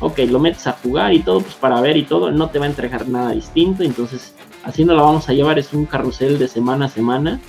ok, 0.03 0.19
lo 0.29 0.39
metes 0.39 0.67
a 0.67 0.73
jugar 0.73 1.13
y 1.13 1.19
todo, 1.19 1.41
pues 1.41 1.55
para 1.55 1.79
ver 1.81 1.97
y 1.97 2.03
todo, 2.03 2.31
no 2.31 2.49
te 2.49 2.59
va 2.59 2.65
a 2.65 2.69
entregar 2.69 3.07
nada 3.07 3.31
distinto, 3.31 3.83
entonces 3.83 4.35
así 4.63 4.83
no 4.83 4.93
la 4.93 5.01
vamos 5.01 5.29
a 5.29 5.33
llevar, 5.33 5.57
es 5.57 5.73
un 5.73 5.85
carrusel 5.85 6.37
de 6.37 6.47
semana 6.47 6.85
a 6.85 6.89
semana 6.89 7.39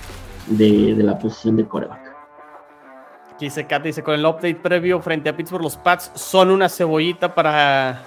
de, 0.47 0.95
la 0.99 1.19
posición 1.19 1.57
de 1.57 1.67
coreback. 1.67 2.15
Dice 3.41 3.67
Kat, 3.67 3.83
dice, 3.83 4.03
con 4.03 4.15
el 4.15 4.25
update 4.25 4.55
previo 4.55 5.01
frente 5.01 5.29
a 5.29 5.37
Pittsburgh, 5.37 5.65
los 5.65 5.77
Pats 5.77 6.13
son 6.15 6.51
una 6.51 6.69
cebollita 6.69 7.35
para 7.35 8.05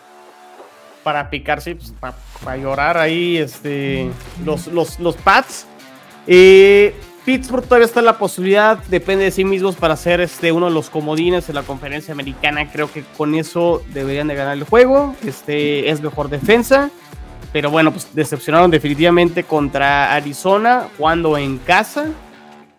para 1.04 1.30
picarse, 1.30 1.76
pues, 1.76 1.94
para, 2.44 2.58
llorar 2.58 2.98
ahí, 2.98 3.38
este, 3.38 4.10
los, 4.44 4.68
los, 4.68 5.00
los 5.00 5.16
Pats. 5.16 5.66
Eh, 6.26 6.94
Pittsburgh 7.28 7.66
todavía 7.66 7.86
está 7.86 8.00
en 8.00 8.06
la 8.06 8.18
posibilidad, 8.18 8.82
depende 8.86 9.26
de 9.26 9.32
sí 9.32 9.44
mismos 9.44 9.76
para 9.76 9.98
ser 9.98 10.22
este, 10.22 10.54
uno 10.54 10.68
de 10.68 10.72
los 10.72 10.90
comodines 10.90 11.50
en 11.50 11.56
la 11.56 11.64
conferencia 11.64 12.14
americana. 12.14 12.72
Creo 12.72 12.90
que 12.90 13.04
con 13.18 13.36
eso 13.36 13.82
deberían 13.94 14.30
de 14.30 14.36
ganar 14.36 14.54
el 14.56 14.64
juego. 14.64 15.14
Este 15.26 15.90
es 15.90 16.00
mejor 16.00 16.30
defensa. 16.30 16.90
Pero 17.52 17.70
bueno, 17.70 17.92
pues 17.92 18.16
decepcionaron 18.16 18.72
definitivamente 18.72 19.44
contra 19.44 20.14
Arizona, 20.14 20.88
jugando 20.98 21.38
en 21.38 21.58
casa. 21.58 22.06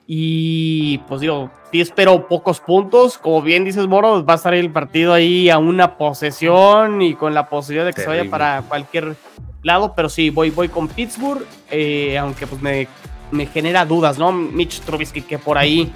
Y 0.06 0.96
pues 1.08 1.20
digo, 1.20 1.50
sí 1.70 1.82
espero 1.82 2.26
pocos 2.26 2.60
puntos. 2.60 3.18
Como 3.18 3.42
bien 3.42 3.66
dices, 3.66 3.86
Moro, 3.86 4.24
va 4.24 4.32
a 4.32 4.36
estar 4.36 4.54
el 4.54 4.70
partido 4.70 5.12
ahí 5.12 5.50
a 5.50 5.58
una 5.58 5.98
posesión 5.98 7.02
y 7.02 7.12
con 7.16 7.34
la 7.34 7.50
posibilidad 7.50 7.84
de 7.84 7.92
que 7.92 8.00
se 8.00 8.08
vaya 8.08 8.30
para 8.30 8.62
cualquier 8.62 9.14
lado. 9.62 9.92
Pero 9.94 10.08
sí, 10.08 10.30
voy, 10.30 10.48
voy 10.48 10.70
con 10.70 10.88
Pittsburgh. 10.88 11.44
Eh, 11.70 12.16
aunque 12.16 12.46
pues 12.46 12.62
me 12.62 12.88
me 13.30 13.46
genera 13.46 13.84
dudas, 13.84 14.18
¿no? 14.18 14.32
Mitch 14.32 14.80
Trubisky 14.80 15.22
que 15.22 15.38
por 15.38 15.58
ahí, 15.58 15.92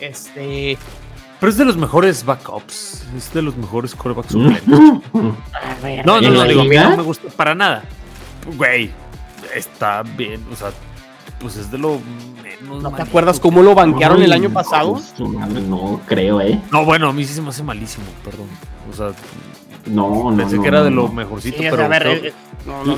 este... 0.00 0.78
Pero 1.40 1.50
es 1.50 1.58
de 1.58 1.64
los 1.64 1.76
mejores 1.76 2.24
backups, 2.24 3.04
es 3.16 3.32
de 3.34 3.42
los 3.42 3.56
mejores 3.56 3.96
corebacks 3.96 4.30
suplentes. 4.30 4.68
no, 6.04 6.20
no, 6.20 6.20
no, 6.20 6.44
digo, 6.44 6.62
mira, 6.64 6.90
no 6.90 6.98
me 6.98 7.02
gusta 7.02 7.28
para 7.30 7.52
nada. 7.52 7.82
Güey, 8.56 8.92
está 9.52 10.02
bien, 10.02 10.44
o 10.52 10.56
sea, 10.56 10.70
pues 11.40 11.56
es 11.56 11.70
de 11.70 11.78
lo 11.78 12.00
menos. 12.42 12.82
¿No 12.82 12.92
te 12.92 13.02
acuerdas 13.02 13.40
cómo 13.40 13.62
lo 13.62 13.74
banquearon 13.74 14.22
el 14.22 14.32
año 14.32 14.50
pasado? 14.50 15.00
No 15.18 16.00
creo, 16.06 16.40
¿eh? 16.40 16.60
No, 16.70 16.84
bueno, 16.84 17.08
a 17.08 17.12
mí 17.12 17.24
sí 17.24 17.34
se 17.34 17.42
me 17.42 17.48
hace 17.48 17.64
malísimo, 17.64 18.06
perdón. 18.24 18.46
O 18.88 18.94
sea, 18.94 19.12
no, 19.86 20.30
no. 20.30 20.36
Pensé 20.36 20.60
que 20.60 20.68
era 20.68 20.82
de 20.82 20.90
lo 20.90 21.08
mejorcito, 21.08 21.58
pero. 21.58 21.84
A 21.84 21.88
ver, 21.88 22.06
eh, 22.06 22.32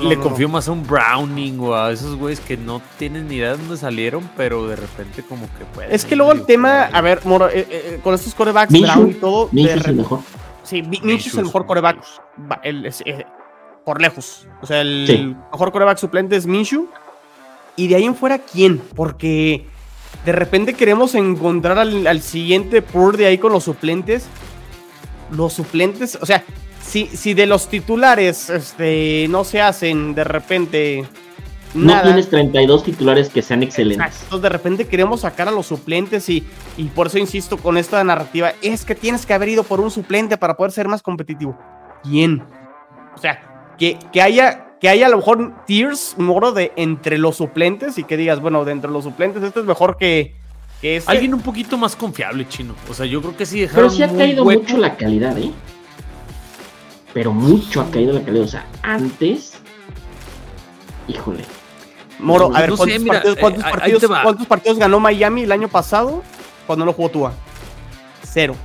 le 0.02 0.18
confío 0.18 0.48
más 0.48 0.68
a 0.68 0.72
un 0.72 0.86
Browning 0.86 1.58
o 1.60 1.74
a 1.74 1.90
esos 1.92 2.16
güeyes 2.16 2.40
que 2.40 2.56
no 2.56 2.82
tienen 2.98 3.28
ni 3.28 3.36
idea 3.36 3.52
de 3.52 3.58
dónde 3.58 3.76
salieron, 3.76 4.28
pero 4.36 4.66
de 4.66 4.76
repente 4.76 5.22
como 5.22 5.46
que 5.58 5.64
pueden. 5.74 5.92
Es 5.92 6.04
que 6.04 6.16
luego 6.16 6.32
el 6.32 6.44
tema, 6.44 6.84
a 6.84 7.00
ver, 7.00 7.20
Moro, 7.24 7.48
eh, 7.48 7.66
eh, 7.70 8.00
con 8.02 8.14
estos 8.14 8.34
corebacks, 8.34 8.72
Brown 8.72 9.10
y 9.10 9.14
todo. 9.14 9.48
Minshew 9.52 9.78
es 9.78 9.86
el 9.86 9.94
mejor. 9.96 10.20
Sí, 10.62 10.82
Minshew 10.82 11.28
es 11.28 11.34
el 11.38 11.44
mejor 11.44 11.66
coreback 11.66 11.98
por 13.84 14.00
lejos. 14.00 14.46
O 14.62 14.66
sea, 14.66 14.80
el 14.80 15.36
mejor 15.50 15.72
coreback 15.72 15.98
suplente 15.98 16.36
es 16.36 16.46
Minshew. 16.46 16.88
Y 17.76 17.88
de 17.88 17.96
ahí 17.96 18.04
en 18.04 18.14
fuera, 18.14 18.38
¿quién? 18.38 18.78
Porque 18.94 19.66
de 20.24 20.32
repente 20.32 20.74
queremos 20.74 21.14
encontrar 21.14 21.78
al, 21.78 22.06
al 22.06 22.22
siguiente 22.22 22.82
Pur 22.82 23.16
de 23.16 23.26
ahí 23.26 23.38
con 23.38 23.52
los 23.52 23.64
suplentes. 23.64 24.26
Los 25.30 25.54
suplentes, 25.54 26.16
o 26.20 26.26
sea, 26.26 26.44
si, 26.86 27.34
de 27.34 27.46
los 27.46 27.68
titulares 27.68 28.50
este, 28.50 29.26
no 29.28 29.44
se 29.44 29.60
hacen 29.60 30.14
de 30.14 30.24
repente. 30.24 31.04
No 31.74 32.00
tienes 32.02 32.30
32 32.30 32.84
titulares 32.84 33.30
que 33.30 33.42
sean 33.42 33.64
excelentes. 33.64 34.22
Entonces 34.22 34.42
de 34.42 34.48
repente 34.48 34.86
queremos 34.86 35.22
sacar 35.22 35.48
a 35.48 35.50
los 35.50 35.66
suplentes 35.66 36.28
y, 36.28 36.44
y 36.76 36.84
por 36.84 37.08
eso 37.08 37.18
insisto 37.18 37.56
con 37.56 37.76
esta 37.76 38.02
narrativa. 38.04 38.52
Es 38.62 38.84
que 38.84 38.94
tienes 38.94 39.26
que 39.26 39.34
haber 39.34 39.48
ido 39.48 39.64
por 39.64 39.80
un 39.80 39.90
suplente 39.90 40.36
para 40.36 40.56
poder 40.56 40.70
ser 40.70 40.86
más 40.86 41.02
competitivo. 41.02 41.58
¿Quién? 42.04 42.44
O 43.16 43.18
sea, 43.18 43.74
que, 43.76 43.98
que 44.12 44.22
haya 44.22 44.76
que 44.80 44.88
haya 44.88 45.06
a 45.06 45.08
lo 45.08 45.16
mejor 45.16 45.64
tiers, 45.66 46.14
moro 46.18 46.52
de 46.52 46.70
entre 46.76 47.16
los 47.16 47.36
suplentes 47.36 47.96
y 47.96 48.04
que 48.04 48.18
digas, 48.18 48.40
bueno, 48.40 48.66
de 48.66 48.72
entre 48.72 48.90
los 48.90 49.04
suplentes, 49.04 49.42
esto 49.42 49.60
es 49.60 49.66
mejor 49.66 49.96
que, 49.96 50.36
que 50.82 50.96
este. 50.96 51.10
Alguien 51.10 51.32
un 51.32 51.40
poquito 51.40 51.78
más 51.78 51.96
confiable, 51.96 52.46
chino. 52.48 52.74
O 52.90 52.92
sea, 52.92 53.06
yo 53.06 53.22
creo 53.22 53.34
que 53.34 53.46
sí 53.46 53.60
dejaron. 53.60 53.88
Pero 53.88 53.96
sí 53.96 54.02
ha 54.02 54.14
caído 54.14 54.44
mucho 54.44 54.76
la 54.76 54.94
calidad, 54.96 55.38
¿eh? 55.38 55.50
Pero 57.14 57.32
mucho 57.32 57.80
ha 57.80 57.90
caído 57.90 58.12
la 58.12 58.22
calidad. 58.22 58.44
O 58.44 58.48
sea, 58.48 58.66
antes, 58.82 59.54
híjole. 61.08 61.44
Moro, 62.18 62.54
a 62.54 62.60
ver, 62.60 62.72
¿cuántos, 63.40 64.46
partidos, 64.46 64.78
ganó 64.78 65.00
Miami 65.00 65.42
el 65.42 65.52
año 65.52 65.68
pasado 65.68 66.22
cuando 66.66 66.84
no 66.84 66.92
jugó 66.92 67.08
Tua? 67.08 67.32
Cero. 68.22 68.56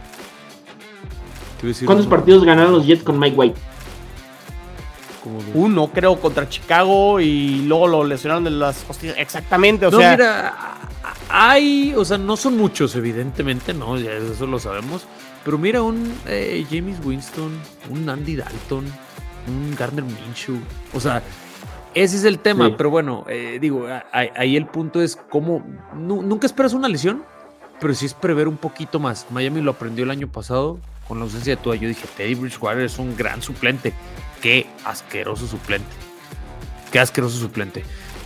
¿Cuántos 1.86 2.08
partidos 2.08 2.44
ganaron 2.44 2.72
los 2.72 2.86
Jets 2.86 3.04
con 3.04 3.20
Mike 3.20 3.36
White? 3.36 3.60
Uno, 5.54 5.88
creo, 5.88 6.20
contra 6.20 6.48
Chicago 6.48 7.20
y 7.20 7.64
luego 7.68 7.88
lo 7.88 8.04
lesionaron 8.04 8.46
de 8.46 8.52
las 8.52 8.78
costillas. 8.84 9.16
Exactamente, 9.18 9.86
o 9.86 9.92
no, 9.92 9.98
sea. 10.00 10.12
mira, 10.12 10.54
hay, 11.28 11.94
o 11.96 12.06
sea, 12.06 12.18
no 12.18 12.38
son 12.38 12.58
muchos, 12.58 12.96
evidentemente, 12.96 13.74
no, 13.74 13.98
ya 13.98 14.12
eso 14.14 14.48
lo 14.48 14.60
sabemos. 14.60 15.06
Pero 15.46 15.58
mira, 15.58 15.82
un 15.82 16.14
eh, 16.28 16.66
James 16.70 16.98
Winston, 17.04 17.52
un 17.90 18.10
Andy 18.10 18.36
Dalton, 18.36 18.86
un 19.48 19.76
Gardner 19.76 20.04
Minshew. 20.04 20.58
O 20.94 21.00
sea, 21.00 21.24
ese 21.96 22.18
es 22.18 22.24
el 22.26 22.40
tema. 22.40 22.68
Sí. 22.68 22.76
Pero 22.78 22.90
bueno, 22.90 23.26
eh, 23.30 23.58
digo, 23.62 23.88
ahí, 24.12 24.30
ahí 24.36 24.56
el 24.58 24.66
punto 24.68 25.02
es 25.02 25.16
cómo. 25.16 25.64
nu- 25.96 26.22
nunca 26.22 26.46
esperas 26.46 26.74
una 26.74 26.88
lesión, 26.88 27.24
pero 27.80 27.94
sí 27.94 28.06
es 28.06 28.14
prever 28.14 28.48
un 28.48 28.58
poquito 28.58 29.00
más. 29.00 29.26
Miami 29.32 29.62
lo 29.62 29.72
aprendió 29.72 30.04
el 30.04 30.12
año 30.12 30.28
pasado 30.28 30.80
con 31.08 31.18
la 31.20 31.24
ausencia 31.26 31.56
de 31.56 31.62
Tua. 31.62 31.76
Yo 31.76 31.88
dije, 31.88 32.06
Teddy 32.18 32.36
Bridgewater 32.36 32.84
es 32.84 33.00
un 33.00 33.16
gran 33.16 33.42
suplente. 33.42 33.94
Qué 34.42 34.68
asqueroso 34.86 35.48
suplente. 35.48 35.90
Qué 36.92 37.00
asqueroso 37.00 37.38
suplente. 37.38 37.84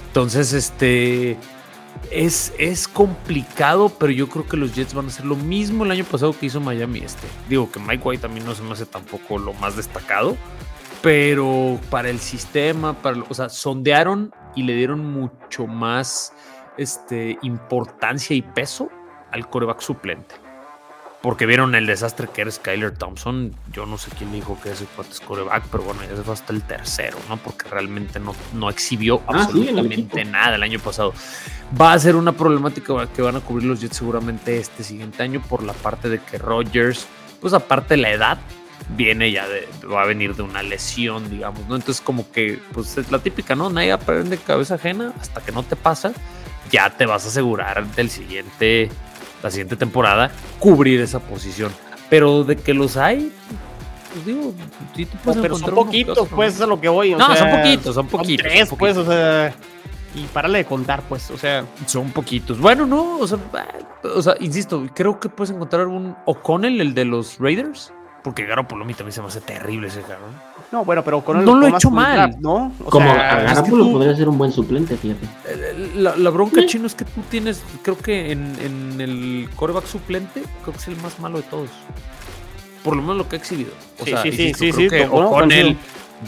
Entonces, 0.08 0.52
este. 0.54 1.38
Es, 2.12 2.54
es 2.60 2.88
complicado, 2.88 3.90
pero 3.90 4.12
yo 4.12 4.30
creo 4.30 4.48
que 4.48 4.58
los 4.58 4.76
Jets 4.76 4.94
van 4.94 5.06
a 5.06 5.08
hacer 5.08 5.26
lo 5.26 5.36
mismo 5.36 5.86
el 5.86 5.92
año 5.92 6.04
pasado 6.04 6.38
que 6.38 6.48
hizo 6.48 6.60
Miami 6.60 7.00
este. 7.00 7.28
Digo 7.50 7.72
que 7.72 7.80
Mike 7.80 8.02
White 8.04 8.22
también 8.22 8.46
no 8.46 8.54
se 8.54 8.62
me 8.62 8.74
hace 8.74 8.86
tampoco 8.86 9.40
lo 9.40 9.54
más 9.54 9.76
destacado, 9.76 10.38
pero 11.02 11.80
para 11.90 12.10
el 12.10 12.20
sistema, 12.20 12.94
para, 13.02 13.24
o 13.28 13.34
sea, 13.34 13.50
sondearon 13.50 14.34
y 14.56 14.64
le 14.64 14.76
dieron 14.76 15.06
mucho 15.06 15.66
más 15.66 16.34
este, 16.78 17.38
importancia 17.42 18.36
y 18.36 18.42
peso 18.42 18.90
al 19.32 19.50
coreback 19.50 19.82
suplente. 19.82 20.43
Porque 21.24 21.46
vieron 21.46 21.74
el 21.74 21.86
desastre 21.86 22.28
que 22.28 22.42
era 22.42 22.52
Skyler 22.52 22.92
Thompson. 22.98 23.56
Yo 23.72 23.86
no 23.86 23.98
sé 23.98 24.12
quién 24.18 24.34
dijo 24.34 24.60
que 24.62 24.72
ese 24.72 24.84
cuate 24.86 25.14
es 25.14 25.22
coreback, 25.22 25.64
pero 25.72 25.86
bueno, 25.86 26.02
ya 26.02 26.18
se 26.18 26.22
fue 26.22 26.34
hasta 26.34 26.52
el 26.52 26.62
tercero, 26.64 27.18
¿no? 27.30 27.38
Porque 27.38 27.70
realmente 27.70 28.20
no, 28.20 28.36
no 28.54 28.70
exhibió 28.70 29.22
Ah, 29.28 29.48
sí, 29.50 29.70
en 29.70 29.70
el 29.70 29.86
absolutamente 29.86 30.26
nada 30.26 30.58
el 30.58 30.64
año 30.64 30.80
pasado. 30.80 31.14
Va 31.80 31.94
a 31.94 32.00
ser 32.00 32.18
una 32.18 32.34
problemática 32.34 33.08
que 33.08 33.22
van 33.22 33.38
a 33.38 33.40
cubrir 33.40 33.70
los 33.70 33.80
Jets 33.80 33.96
seguramente 33.96 34.58
este 34.58 34.84
siguiente 34.84 35.24
año 35.24 35.42
por 35.42 35.64
la 35.64 35.72
parte 35.72 36.10
de 36.10 36.20
que 36.20 36.38
Rodgers, 36.38 37.08
pues 37.40 37.54
aparte 37.54 37.96
de 37.96 38.02
la 38.02 38.12
edad, 38.12 38.38
viene 38.90 39.32
ya 39.32 39.48
de, 39.48 39.66
va 39.88 40.04
a 40.04 40.06
venir 40.06 40.36
de 40.36 40.44
una 40.44 40.62
lesión, 40.62 41.30
digamos, 41.30 41.62
¿no? 41.70 41.76
Entonces 41.76 42.02
como 42.02 42.30
que, 42.32 42.60
pues 42.74 42.98
es 42.98 43.12
la 43.12 43.20
típica, 43.20 43.56
¿no? 43.56 43.70
Nadie 43.70 43.94
aprende 43.94 44.38
cabeza 44.38 44.76
ajena 44.76 45.14
hasta 45.20 45.42
que 45.42 45.52
no 45.52 45.64
te 45.64 45.76
pasa, 45.76 46.14
ya 46.70 46.90
te 46.90 47.06
vas 47.06 47.26
a 47.26 47.30
asegurar 47.30 47.86
del 47.96 48.10
siguiente, 48.10 48.90
la 49.44 49.52
siguiente 49.52 49.76
temporada, 49.76 50.32
cubrir 50.60 51.00
esa 51.02 51.20
posición. 51.20 51.72
Pero 52.10 52.44
de 52.44 52.56
que 52.56 52.74
los 52.74 52.98
hay, 52.98 53.32
pues 54.14 54.26
digo, 54.26 54.54
sí 54.96 55.06
te 55.06 55.18
puedes 55.18 55.42
pero 55.42 55.58
son 55.58 55.76
poquitos, 55.76 56.30
¿no? 56.30 56.36
pues, 56.36 56.56
es 56.56 56.62
a 56.62 56.66
lo 56.68 56.80
que 56.80 56.90
voy. 56.90 57.14
o 57.14 57.18
No, 57.18 57.28
sea, 57.28 57.36
son 57.38 57.52
poquitos, 57.52 57.96
son 57.96 58.08
poquitos. 58.08 58.46
tres, 58.48 58.70
son 58.70 58.78
pues, 58.78 58.94
poquitos. 58.96 59.08
o 59.08 59.12
sea. 59.12 59.54
Y 60.16 60.26
párale 60.28 60.60
de 60.60 60.66
contar, 60.66 61.02
pues, 61.10 61.32
o 61.32 61.38
sea. 61.38 61.66
Son 61.88 62.12
poquitos. 62.12 62.60
Bueno, 62.60 62.86
no, 62.86 63.18
o 63.18 63.28
sea, 63.28 63.38
eh, 63.38 64.08
o 64.16 64.22
sea, 64.22 64.36
insisto, 64.40 64.86
creo 64.94 65.20
que 65.20 65.28
puedes 65.30 65.50
encontrar 65.50 65.88
un 65.88 66.16
O'Connell, 66.26 66.80
el 66.82 66.94
de 66.94 67.06
los 67.06 67.40
Raiders, 67.40 67.92
porque 68.24 68.46
Garoppolo 68.46 68.84
a 68.84 68.88
mí 68.88 68.94
también 68.94 69.14
se 69.14 69.22
me 69.22 69.28
hace 69.28 69.42
terrible 69.42 69.88
ese 69.88 70.02
cabrón. 70.02 70.40
No, 70.72 70.84
bueno, 70.86 71.04
pero 71.04 71.22
con 71.24 71.38
el 71.40 71.46
No 71.46 71.56
lo 71.56 71.68
he 71.68 71.70
hecho 71.70 71.90
con 71.90 71.96
mal. 71.96 72.16
draft, 72.16 72.40
¿no? 72.40 72.72
O 72.84 72.90
Como 72.90 73.06
sea, 73.12 73.36
a 73.36 73.38
es 73.44 73.46
que 73.50 73.56
Garoppolo 73.56 73.84
tú- 73.86 73.92
podría 73.94 74.16
ser 74.16 74.30
un 74.30 74.38
buen 74.38 74.52
suplente, 74.52 74.98
fíjate. 74.98 75.28
La, 75.96 76.16
la 76.16 76.30
bronca 76.32 76.62
Sí. 76.62 76.68
chino 76.68 76.88
es 76.88 76.96
que 76.96 77.06
tú 77.06 77.22
tienes, 77.30 77.64
creo 77.84 77.98
que 77.98 78.32
en, 78.32 78.56
en 78.60 79.00
el 79.02 79.50
coreback 79.56 79.86
suplente, 79.86 80.42
creo 80.64 80.74
que 80.74 80.80
es 80.80 80.88
el 80.88 80.98
más 80.98 81.20
malo 81.20 81.38
de 81.38 81.44
todos. 81.44 81.70
Por 82.84 82.96
lo 82.96 83.02
menos 83.02 83.18
lo 83.18 83.30
que 83.30 83.36
ha 83.36 83.40
exhibido. 83.40 83.72
O 84.00 84.04
Sí, 84.06 84.12
sea, 84.12 84.22
sí, 84.24 84.32
sí, 84.32 84.54
sí, 84.74 84.88
O'Connell, 85.10 85.30
coincido. 85.30 85.76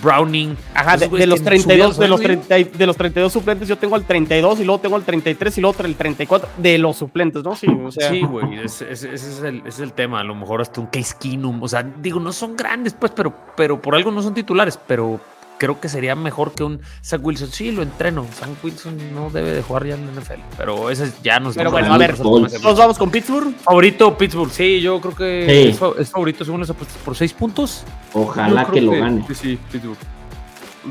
Browning. 0.02 0.56
Ajá, 0.74 0.98
de, 0.98 1.08
de 1.08 1.26
los 1.28 1.42
que 1.42 1.56
en 1.56 1.62
su 1.62 1.68
32, 1.68 1.98
vida 1.98 2.04
de 2.04 2.08
los, 2.10 2.20
son, 2.22 2.30
digo, 2.30 2.42
30, 2.48 2.60
y- 2.60 2.64
de 2.78 2.86
los 2.86 2.98
32 2.98 3.34
suplentes, 3.34 3.68
yo 3.68 3.78
tengo 3.78 3.96
el 3.96 4.04
32 4.04 4.60
y 4.60 4.64
luego 4.66 4.80
tengo 4.82 4.96
el 4.98 5.04
33 5.04 5.58
y 5.58 5.62
luego 5.62 5.76
el 5.84 5.96
34 5.96 6.50
de 6.58 6.78
los 6.78 6.98
suplentes, 6.98 7.44
¿no? 7.44 7.56
Sí, 7.56 7.68
o 7.68 7.92
sea. 7.92 8.10
Sí, 8.10 8.22
güey, 8.22 8.60
ese, 8.64 8.92
ese- 8.92 9.14
ese 9.14 9.30
es 9.32 9.44
el, 9.44 9.58
ese 9.60 9.68
es 9.70 9.80
el 9.80 9.94
tema. 9.94 10.20
A 10.20 10.24
lo 10.24 10.36
mejor 10.36 10.62
hasta 10.62 10.80
un 10.82 10.88
Case 10.88 11.16
Keenum. 11.20 11.62
O 11.64 11.68
sea, 11.68 11.84
digo, 12.02 12.20
no 12.20 12.32
son 12.32 12.56
grandes, 12.56 12.94
pues, 12.94 13.12
pero, 13.16 13.34
pero 13.56 13.82
por 13.82 13.96
algo 13.96 14.12
no 14.12 14.22
son 14.22 14.34
titulares. 14.34 14.80
Pero 14.88 15.20
creo 15.58 15.80
que 15.80 15.90
sería 15.90 16.16
mejor 16.16 16.54
que 16.54 16.64
un 16.64 16.82
Zach 17.04 17.20
Wilson. 17.24 17.50
Sí, 17.52 17.72
lo 17.72 17.82
entreno. 17.82 18.26
Zach 18.34 18.50
Wilson 18.64 18.98
no 19.14 19.30
debe 19.30 19.52
de 19.54 19.62
jugar 19.62 19.86
ya 19.88 19.96
en 19.96 20.06
la 20.08 20.12
NFL. 20.22 20.42
Pero 20.58 20.90
ese 20.90 21.06
es- 21.06 21.22
ya 21.24 21.40
nos 21.40 21.56
Pero 21.56 21.72
vamos 21.72 21.88
bueno, 21.90 21.94
a 21.96 21.98
ver. 21.98 22.20
Nos 22.62 22.78
vamos 22.78 22.98
con 22.98 23.10
Pittsburgh. 23.12 23.56
Favorito 23.64 24.18
Pittsburgh, 24.18 24.52
sí, 24.52 24.82
yo 24.82 25.00
creo 25.02 25.16
que 25.16 25.46
Sí. 25.50 25.70
es, 25.70 25.78
fa- 25.80 25.92
es 26.00 26.10
favorito 26.10 26.44
según 26.46 26.60
las 26.62 26.70
apuestas 26.70 26.98
por 27.04 27.16
seis 27.16 27.34
puntos. 27.34 27.84
Ojalá 28.14 28.66
que 28.66 28.82
lo 28.82 28.92
gane. 28.92 29.26
Sí, 29.30 29.36
sí, 29.36 29.60
Pittsburgh. 29.72 29.98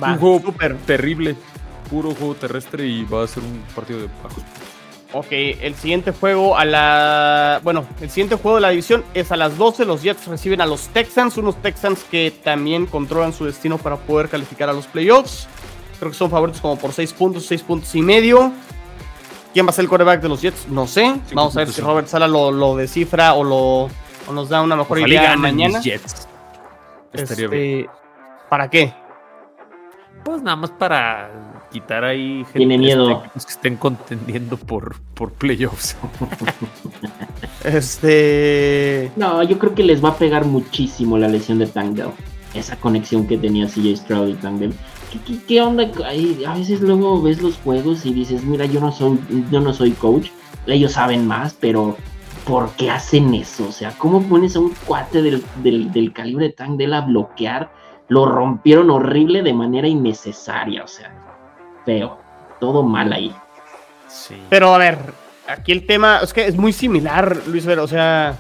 Va, 0.02 0.12
un 0.12 0.18
juego 0.18 0.40
súper. 0.44 0.76
terrible, 0.78 1.36
puro 1.88 2.14
juego 2.14 2.34
terrestre 2.34 2.86
y 2.86 3.04
va 3.04 3.22
a 3.24 3.26
ser 3.28 3.42
un 3.42 3.62
partido 3.74 4.00
de 4.00 4.08
bajos. 4.22 4.42
Ok, 5.16 5.28
el 5.30 5.76
siguiente 5.76 6.10
juego 6.10 6.58
a 6.58 6.64
la. 6.64 7.60
Bueno, 7.62 7.86
el 8.00 8.10
siguiente 8.10 8.34
juego 8.34 8.56
de 8.56 8.62
la 8.62 8.70
división 8.70 9.04
es 9.14 9.30
a 9.30 9.36
las 9.36 9.56
12. 9.56 9.84
Los 9.84 10.02
Jets 10.02 10.26
reciben 10.26 10.60
a 10.60 10.66
los 10.66 10.88
Texans, 10.88 11.36
unos 11.36 11.54
Texans 11.62 12.02
que 12.10 12.32
también 12.42 12.86
controlan 12.86 13.32
su 13.32 13.44
destino 13.44 13.78
para 13.78 13.96
poder 13.96 14.28
calificar 14.28 14.68
a 14.68 14.72
los 14.72 14.88
playoffs. 14.88 15.46
Creo 16.00 16.10
que 16.10 16.16
son 16.18 16.30
favoritos 16.30 16.60
como 16.60 16.76
por 16.76 16.92
6 16.92 17.12
puntos, 17.12 17.46
6 17.46 17.62
puntos 17.62 17.94
y 17.94 18.02
medio. 18.02 18.50
¿Quién 19.52 19.66
va 19.66 19.70
a 19.70 19.72
ser 19.72 19.84
el 19.84 19.88
quarterback 19.88 20.20
de 20.20 20.28
los 20.28 20.42
Jets? 20.42 20.66
No 20.66 20.88
sé. 20.88 21.14
Vamos 21.32 21.56
a 21.56 21.60
ver 21.60 21.68
si 21.70 21.80
Robert 21.80 22.08
Sala 22.08 22.26
lo, 22.26 22.50
lo 22.50 22.74
descifra 22.74 23.34
o, 23.34 23.44
lo, 23.44 23.84
o 24.26 24.32
nos 24.32 24.48
da 24.48 24.62
una 24.62 24.74
mejor 24.74 24.98
Ojalá 24.98 25.14
idea 25.14 25.36
mañana. 25.36 25.78
mis 25.78 25.84
Jets. 25.84 26.26
Este, 27.12 27.88
¿Para 28.48 28.68
qué? 28.68 28.92
Pues 30.24 30.42
nada 30.42 30.56
más 30.56 30.72
para 30.72 31.30
quitar 31.74 32.04
ahí 32.04 32.44
gente 32.44 32.58
Tiene 32.58 32.78
miedo. 32.78 33.24
este, 33.34 33.46
que 33.46 33.52
estén 33.52 33.76
contendiendo 33.76 34.56
por, 34.56 34.96
por 35.14 35.32
playoffs. 35.32 35.96
Este. 37.64 39.10
No, 39.16 39.42
yo 39.42 39.58
creo 39.58 39.74
que 39.74 39.82
les 39.82 40.04
va 40.04 40.10
a 40.10 40.16
pegar 40.18 40.44
muchísimo 40.44 41.16
la 41.18 41.28
lesión 41.28 41.58
de 41.58 41.66
Tangle. 41.66 42.10
Esa 42.52 42.76
conexión 42.76 43.26
que 43.26 43.38
tenía 43.38 43.66
CJ 43.66 43.96
Stroud 43.96 44.28
y 44.28 44.34
Tangle. 44.34 44.72
¿Qué, 45.10 45.18
qué, 45.26 45.38
qué 45.46 45.62
onda? 45.62 45.90
Ay, 46.06 46.44
a 46.46 46.54
veces 46.54 46.80
luego 46.82 47.22
ves 47.22 47.40
los 47.42 47.56
juegos 47.56 48.04
y 48.04 48.12
dices, 48.12 48.44
mira, 48.44 48.66
yo 48.66 48.80
no 48.80 48.92
soy, 48.92 49.18
yo 49.50 49.60
no 49.60 49.72
soy 49.72 49.92
coach. 49.92 50.28
Ellos 50.66 50.92
saben 50.92 51.26
más, 51.26 51.56
pero 51.58 51.96
¿por 52.46 52.68
qué 52.72 52.90
hacen 52.90 53.32
eso? 53.34 53.66
O 53.68 53.72
sea, 53.72 53.92
¿cómo 53.96 54.22
pones 54.22 54.56
a 54.56 54.60
un 54.60 54.74
cuate 54.86 55.22
del, 55.22 55.42
del, 55.62 55.90
del 55.90 56.12
calibre 56.12 56.48
de 56.48 56.52
Tangle 56.52 56.94
a 56.94 57.00
bloquear? 57.00 57.72
Lo 58.08 58.26
rompieron 58.26 58.90
horrible 58.90 59.42
de 59.42 59.54
manera 59.54 59.88
innecesaria. 59.88 60.84
O 60.84 60.88
sea, 60.88 61.23
feo. 61.84 62.18
Todo 62.60 62.82
mal 62.82 63.12
ahí. 63.12 63.34
Sí. 64.08 64.36
Pero 64.48 64.74
a 64.74 64.78
ver, 64.78 64.98
aquí 65.48 65.72
el 65.72 65.86
tema 65.86 66.20
es 66.22 66.32
que 66.32 66.46
es 66.46 66.56
muy 66.56 66.72
similar, 66.72 67.36
Luis 67.46 67.66
Ver. 67.66 67.78
O 67.80 67.88
sea, 67.88 68.36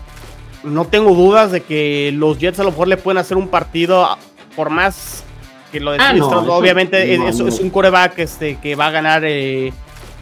no 0.62 0.84
tengo 0.86 1.14
dudas 1.14 1.50
de 1.52 1.62
que 1.62 2.12
los 2.14 2.38
Jets 2.38 2.60
a 2.60 2.64
lo 2.64 2.70
mejor 2.70 2.88
le 2.88 2.96
pueden 2.96 3.18
hacer 3.18 3.36
un 3.36 3.48
partido 3.48 4.16
por 4.56 4.70
más 4.70 5.24
que 5.72 5.80
lo 5.80 5.92
de 5.92 5.98
Ah, 6.00 6.12
no, 6.12 6.28
eso- 6.28 6.54
Obviamente 6.56 7.18
no, 7.18 7.28
es, 7.28 7.38
no. 7.38 7.48
es 7.48 7.58
un 7.60 7.70
coreback 7.70 8.18
este, 8.20 8.56
que 8.60 8.76
va 8.76 8.86
a 8.86 8.90
ganar 8.92 9.24
eh, 9.24 9.72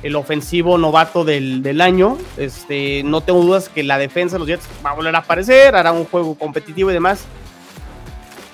el 0.03 0.17
ofensivo 0.17 0.79
novato 0.79 1.25
del, 1.25 1.63
del 1.63 1.81
año. 1.83 2.17
Este, 2.39 3.03
no 3.05 3.21
tengo 3.21 3.41
dudas 3.43 3.69
que 3.69 3.83
la 3.83 3.99
defensa 3.99 4.37
de 4.37 4.39
los 4.41 4.49
Jets 4.49 4.67
va 4.85 4.91
a 4.91 4.95
volver 4.95 5.15
a 5.15 5.19
aparecer, 5.19 5.77
hará 5.77 5.93
un 5.93 6.07
juego 6.07 6.35
competitivo 6.35 6.91
y 6.91 6.95
demás. 6.95 7.25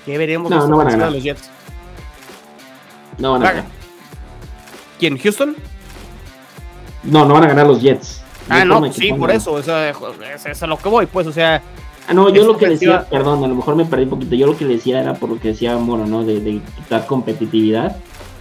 ¿Qué 0.04 0.18
veremos 0.18 0.50
No, 0.50 0.66
no 0.66 0.76
van 0.78 0.88
a 0.88 0.90
ofensiva 0.90 0.90
de 0.90 0.98
ganar. 0.98 1.12
los 1.12 1.22
Jets? 1.22 1.50
No 3.18 3.32
van 3.32 3.42
a 3.42 3.44
Va- 3.44 3.52
ganar. 3.52 3.77
¿Quién? 4.98 5.18
¿Houston? 5.18 5.56
No, 7.04 7.24
no 7.24 7.34
van 7.34 7.44
a 7.44 7.48
ganar 7.48 7.66
los 7.66 7.80
Jets. 7.80 8.22
Ah, 8.48 8.64
no, 8.64 8.90
sí, 8.92 9.12
por 9.12 9.30
eso. 9.30 9.58
Eso 9.58 9.78
es, 9.82 10.46
es 10.46 10.62
a 10.62 10.66
lo 10.66 10.78
que 10.78 10.88
voy, 10.88 11.06
pues, 11.06 11.26
o 11.26 11.32
sea. 11.32 11.62
Ah, 12.08 12.14
no, 12.14 12.30
yo 12.30 12.44
lo 12.46 12.56
que 12.56 12.64
ofensiva- 12.66 12.98
decía, 13.00 13.10
perdón, 13.10 13.44
a 13.44 13.48
lo 13.48 13.54
mejor 13.54 13.76
me 13.76 13.84
perdí 13.84 14.04
un 14.04 14.10
poquito. 14.10 14.34
Yo 14.34 14.46
lo 14.46 14.56
que 14.56 14.64
decía 14.64 15.00
era 15.00 15.14
por 15.14 15.28
lo 15.28 15.38
que 15.38 15.48
decía 15.48 15.76
Moro, 15.76 16.06
¿no? 16.06 16.24
De, 16.24 16.40
de 16.40 16.60
quitar 16.76 17.06
competitividad 17.06 17.96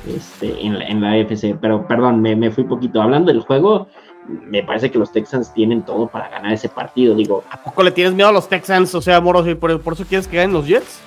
este, 0.07 0.65
en, 0.65 0.79
la, 0.79 0.85
en 0.87 1.01
la 1.01 1.11
AFC. 1.11 1.57
Pero 1.59 1.85
perdón, 1.85 2.21
me, 2.21 2.35
me 2.37 2.49
fui 2.51 2.63
poquito. 2.63 3.01
Hablando 3.01 3.31
del 3.33 3.41
juego, 3.41 3.87
me 4.27 4.63
parece 4.63 4.89
que 4.89 4.97
los 4.97 5.11
Texans 5.11 5.53
tienen 5.53 5.83
todo 5.83 6.07
para 6.07 6.29
ganar 6.29 6.53
ese 6.53 6.69
partido. 6.69 7.13
Digo, 7.13 7.43
¿A 7.51 7.61
poco 7.61 7.83
le 7.83 7.91
tienes 7.91 8.13
miedo 8.13 8.29
a 8.29 8.31
los 8.31 8.47
Texans? 8.47 8.95
O 8.95 9.01
sea, 9.01 9.19
Moros, 9.19 9.45
¿y 9.47 9.55
por, 9.55 9.81
por 9.81 9.93
eso 9.93 10.05
quieres 10.05 10.27
que 10.29 10.37
ganen 10.37 10.53
los 10.53 10.65
Jets? 10.65 11.01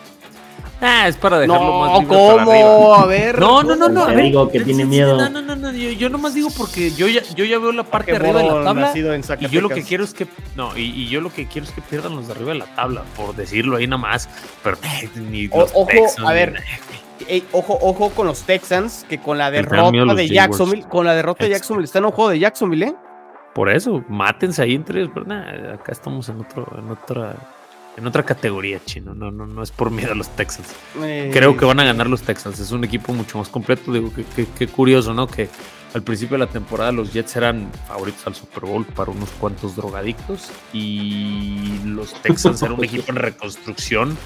Ah, 0.83 1.09
es 1.09 1.16
para 1.16 1.39
dejarlo 1.39 1.66
No, 1.66 1.78
más 1.81 2.01
libre 2.01 2.16
para 2.16 2.43
arriba. 2.43 2.74
¿cómo? 2.74 2.95
A 2.95 3.07
ver. 3.07 3.39
No, 3.39 3.62
no, 3.62 3.76
no, 3.76 3.89
no. 3.89 4.07
Te 4.07 4.16
digo 4.16 4.51
que 4.51 4.61
sí, 4.61 4.64
tiene 4.64 4.85
sí, 4.85 4.89
miedo. 4.89 5.16
No, 5.16 5.28
no, 5.28 5.43
no, 5.43 5.55
no. 5.57 5.72
Yo, 5.72 5.91
yo 5.91 6.09
nomás 6.09 6.35
digo 6.35 6.49
porque 6.57 6.91
yo 6.93 7.07
ya, 7.07 7.22
yo 7.35 7.45
ya 7.45 7.59
veo 7.59 7.72
la 7.72 7.85
parte 7.85 8.12
de 8.12 8.16
arriba 8.16 8.43
de 8.43 8.49
la 8.49 8.64
tabla. 8.64 8.93
Y 9.41 9.49
yo 9.49 9.61
lo 9.61 9.68
que 9.68 9.83
quiero 9.83 10.05
es 10.05 10.14
que. 10.14 10.26
No, 10.57 10.76
y, 10.76 10.83
y 10.83 11.09
yo 11.09 11.20
lo 11.20 11.31
que 11.33 11.47
quiero 11.47 11.66
es 11.66 11.72
que 11.72 11.83
pierdan 11.83 12.16
los 12.16 12.26
de 12.28 12.33
arriba 12.33 12.53
de 12.53 12.59
la 12.61 12.74
tabla, 12.74 13.03
por 13.16 13.37
decirlo 13.37 13.76
ahí 13.76 13.87
nada 13.87 14.01
más. 14.01 14.28
Pero 14.62 14.78
eh, 14.83 15.09
ni 15.31 15.49
O- 15.51 15.61
los 15.61 15.70
ojo, 15.74 15.87
Texans, 15.87 16.26
a 16.26 16.33
ver, 16.33 16.62
Ey, 17.28 17.45
ojo, 17.53 17.78
ojo 17.83 18.09
con 18.11 18.26
los 18.26 18.43
Texans, 18.45 19.05
que 19.07 19.18
con 19.18 19.37
la 19.37 19.51
derrota 19.51 20.14
de. 20.14 20.28
Jacksonville, 20.28 20.85
con 20.89 21.05
la 21.05 21.14
derrota 21.14 21.45
de. 21.45 21.51
Jacksonville, 21.51 21.85
está 21.85 21.99
en 21.99 22.07
un 22.07 22.12
juego 22.12 22.31
de 22.31 22.39
Jacksonville, 22.39 22.87
¿eh? 22.87 22.95
Por 23.55 23.68
eso, 23.68 24.03
mátense 24.09 24.62
ahí 24.62 24.74
entre 24.74 25.01
ellos. 25.01 25.11
Pero 25.12 25.26
nada, 25.26 25.74
acá 25.74 25.93
estamos 25.93 26.26
en 26.31 26.41
otro, 26.41 26.66
en 26.78 26.91
otra, 26.91 27.35
en 28.01 28.07
otra 28.07 28.24
categoría, 28.24 28.80
chino. 28.84 29.14
No, 29.14 29.30
no, 29.30 29.46
no 29.46 29.62
es 29.62 29.70
por 29.70 29.90
miedo 29.90 30.12
a 30.12 30.14
los 30.14 30.28
Texans. 30.34 30.68
Eh, 31.03 31.30
Creo 31.32 31.57
que 31.57 31.64
van 31.64 31.80
a 31.80 31.84
ganar 31.84 32.09
los 32.09 32.22
Texans. 32.22 32.59
Es 32.59 32.72
un 32.72 32.84
equipo 32.84 33.12
mucho 33.12 33.38
más 33.38 33.48
completo. 33.48 33.92
Digo, 33.92 34.11
qué 34.34 34.66
curioso, 34.66 35.14
¿no? 35.14 35.26
Que 35.26 35.48
al 35.94 36.03
principio 36.03 36.36
de 36.38 36.44
la 36.44 36.51
temporada 36.51 36.92
los 36.92 37.12
Jets 37.12 37.36
eran 37.36 37.70
favoritos 37.88 38.26
al 38.26 38.34
Super 38.34 38.64
Bowl 38.64 38.84
para 38.84 39.11
unos 39.11 39.30
cuantos 39.30 39.74
drogadictos 39.74 40.51
y 40.72 41.80
los 41.84 42.14
Texans 42.22 42.62
eran 42.62 42.74
un 42.74 42.84
equipo 42.84 43.11
en 43.11 43.16
reconstrucción 43.16 44.16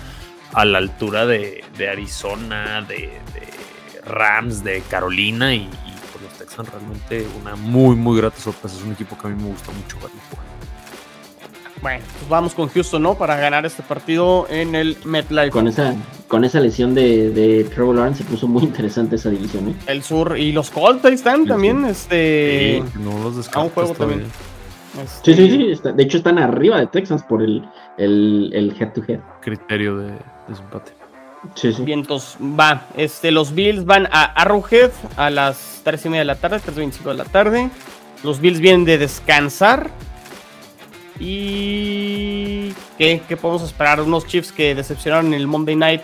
a 0.53 0.65
la 0.65 0.79
altura 0.79 1.27
de, 1.27 1.65
Arizona, 1.91 2.83
de, 2.83 3.11
Rams, 4.05 4.63
de 4.63 4.83
Carolina 4.83 5.55
y, 5.55 5.63
y 5.63 5.95
pues 6.13 6.25
los 6.25 6.39
Texans 6.39 6.69
realmente 6.71 7.27
una 7.41 7.57
muy 7.57 7.97
muy 7.97 8.19
grata 8.19 8.39
sorpresa. 8.39 8.77
Es 8.77 8.83
un 8.83 8.93
equipo 8.93 9.17
que 9.17 9.27
a 9.27 9.31
mí 9.31 9.43
me 9.43 9.49
gusta 9.49 9.73
mucho 9.73 9.97
verlo 9.97 10.21
jugar. 10.31 10.44
Bueno, 11.85 12.03
pues 12.19 12.31
vamos 12.31 12.55
con 12.55 12.71
Houston, 12.71 13.03
¿no? 13.03 13.15
Para 13.15 13.37
ganar 13.37 13.67
este 13.67 13.83
partido 13.83 14.47
en 14.49 14.75
el 14.75 14.97
MetLife. 15.05 15.51
Con 15.51 15.69
esa, 15.69 15.95
con 16.29 16.43
esa 16.43 16.59
lesión 16.59 16.95
de, 16.95 17.29
de 17.29 17.65
Trevor 17.65 17.97
Lawrence 17.97 18.25
se 18.25 18.31
puso 18.31 18.49
muy 18.49 18.63
interesante 18.63 19.17
esa 19.17 19.29
división, 19.29 19.69
¿eh? 19.69 19.75
El 19.87 20.03
sur 20.03 20.39
y 20.39 20.53
los 20.53 20.71
Colts 20.71 21.05
ahí 21.05 21.13
están 21.13 21.45
también, 21.45 21.85
este... 21.85 22.83
no 22.99 23.25
los 23.25 23.55
A 23.55 23.61
un 23.61 23.69
juego 23.69 23.93
también. 23.93 24.25
Sí, 25.23 25.35
sí, 25.35 25.51
sí. 25.51 25.93
de 25.95 26.03
hecho 26.03 26.17
están 26.17 26.39
arriba 26.39 26.79
de 26.79 26.87
Texans 26.87 27.23
por 27.23 27.43
el, 27.43 27.69
el, 27.99 28.75
head 28.81 28.95
to 28.95 29.03
head. 29.07 29.21
Criterio 29.43 29.99
de 29.99 30.15
desempate. 30.49 30.93
Sí, 31.55 31.71
sí. 31.71 31.83
Vientos, 31.83 32.39
va. 32.41 32.87
Este, 32.97 33.31
los 33.31 33.55
Bills 33.55 33.85
van 33.85 34.09
a 34.11 34.25
Arrowhead 34.25 34.91
a 35.19 35.29
las 35.29 35.83
3 35.85 36.07
y 36.07 36.09
media 36.09 36.21
de 36.21 36.25
la 36.25 36.37
tarde, 36.37 36.61
3.25 36.67 37.03
de 37.11 37.15
la 37.15 37.25
tarde. 37.25 37.69
Los 38.23 38.41
Bills 38.41 38.61
vienen 38.61 38.87
de 38.87 38.97
descansar 38.97 39.91
y 41.19 42.73
¿qué, 42.99 43.23
¿qué, 43.29 43.37
podemos 43.37 43.63
esperar? 43.63 44.01
Unos 44.01 44.27
Chiefs 44.27 44.53
que 44.53 44.75
decepcionaron 44.75 45.29
en 45.29 45.35
el 45.35 45.47
Monday 45.47 45.77
Night 45.77 46.03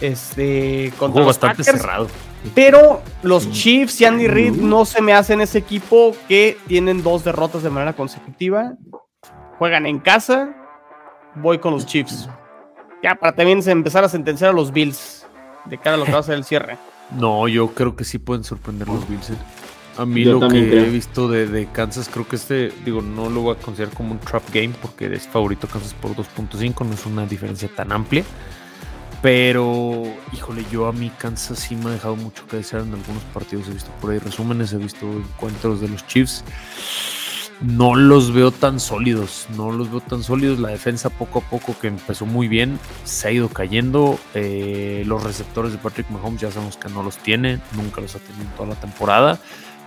este, 0.00 0.92
contra 0.98 1.20
los 1.20 1.26
bastante 1.26 1.62
cerrado. 1.62 2.08
Pero 2.54 3.02
los 3.22 3.50
Chiefs 3.50 4.00
y 4.00 4.06
Andy 4.06 4.26
Reid 4.26 4.54
no 4.54 4.86
se 4.86 5.02
me 5.02 5.12
hacen 5.12 5.40
ese 5.40 5.58
equipo 5.58 6.16
que 6.26 6.56
tienen 6.66 7.02
dos 7.02 7.22
derrotas 7.22 7.62
de 7.62 7.70
manera 7.70 7.92
consecutiva. 7.92 8.74
Juegan 9.58 9.86
en 9.86 9.98
casa. 9.98 10.54
Voy 11.34 11.58
con 11.58 11.72
los 11.72 11.84
Chiefs. 11.84 12.28
Ya, 13.02 13.14
para 13.14 13.34
también 13.34 13.66
empezar 13.68 14.04
a 14.04 14.08
sentenciar 14.08 14.50
a 14.50 14.52
los 14.52 14.72
Bills 14.72 15.26
de 15.66 15.78
cara 15.78 15.94
a 15.94 15.98
lo 15.98 16.04
que 16.06 16.12
va 16.12 16.20
a 16.20 16.22
ser 16.22 16.34
el 16.34 16.44
cierre. 16.44 16.78
No, 17.10 17.48
yo 17.48 17.74
creo 17.74 17.96
que 17.96 18.04
sí 18.04 18.18
pueden 18.18 18.44
sorprender 18.44 18.86
los 18.86 19.08
Bills. 19.08 19.32
A 20.00 20.06
mí 20.06 20.24
lo 20.24 20.48
que 20.48 20.80
he 20.80 20.88
visto 20.88 21.28
de, 21.28 21.68
Kansas, 21.70 22.08
creo 22.08 22.26
que 22.26 22.36
este, 22.36 22.72
digo, 22.86 23.02
no 23.02 23.28
lo 23.28 23.42
voy 23.42 23.54
a 23.54 23.58
considerar 23.58 23.94
como 23.94 24.12
un 24.12 24.18
trap 24.18 24.42
game 24.50 24.70
porque 24.80 25.12
es 25.12 25.28
favorito 25.28 25.66
Kansas 25.66 25.92
por 25.92 26.12
2.5, 26.16 26.86
no 26.86 26.94
es 26.94 27.04
una 27.04 27.26
diferencia 27.26 27.68
tan 27.68 27.92
amplia. 27.92 28.24
Pero, 29.20 30.04
híjole, 30.32 30.64
yo 30.72 30.86
a 30.86 30.92
mí 30.94 31.12
Kansas 31.18 31.58
sí 31.58 31.76
me 31.76 31.90
ha 31.90 31.92
dejado 31.92 32.16
mucho 32.16 32.46
que 32.46 32.56
desear 32.56 32.80
en 32.80 32.94
algunos 32.94 33.22
partidos. 33.34 33.68
He 33.68 33.72
visto 33.72 33.90
por 34.00 34.12
ahí 34.12 34.18
resúmenes, 34.18 34.72
he 34.72 34.78
visto 34.78 35.04
encuentros 35.04 35.82
de 35.82 35.88
los 35.88 36.06
Chiefs. 36.06 36.44
No 37.60 37.94
los 37.94 38.32
veo 38.32 38.52
tan 38.52 38.80
sólidos, 38.80 39.48
no 39.54 39.70
los 39.70 39.90
veo 39.90 40.00
tan 40.00 40.22
sólidos. 40.22 40.60
La 40.60 40.70
defensa 40.70 41.10
poco 41.10 41.40
a 41.40 41.42
poco 41.42 41.78
que 41.78 41.88
empezó 41.88 42.24
muy 42.24 42.48
bien, 42.48 42.78
se 43.04 43.28
ha 43.28 43.32
ido 43.32 43.50
cayendo. 43.50 44.18
Eh, 44.32 45.02
los 45.04 45.22
receptores 45.22 45.72
de 45.72 45.76
Patrick 45.76 46.08
Mahomes 46.08 46.40
ya 46.40 46.50
sabemos 46.50 46.78
que 46.78 46.88
no 46.88 47.02
los 47.02 47.18
tiene, 47.18 47.60
nunca 47.76 48.00
los 48.00 48.14
ha 48.14 48.18
tenido 48.18 48.44
en 48.44 48.56
toda 48.56 48.70
la 48.70 48.76
temporada. 48.76 49.38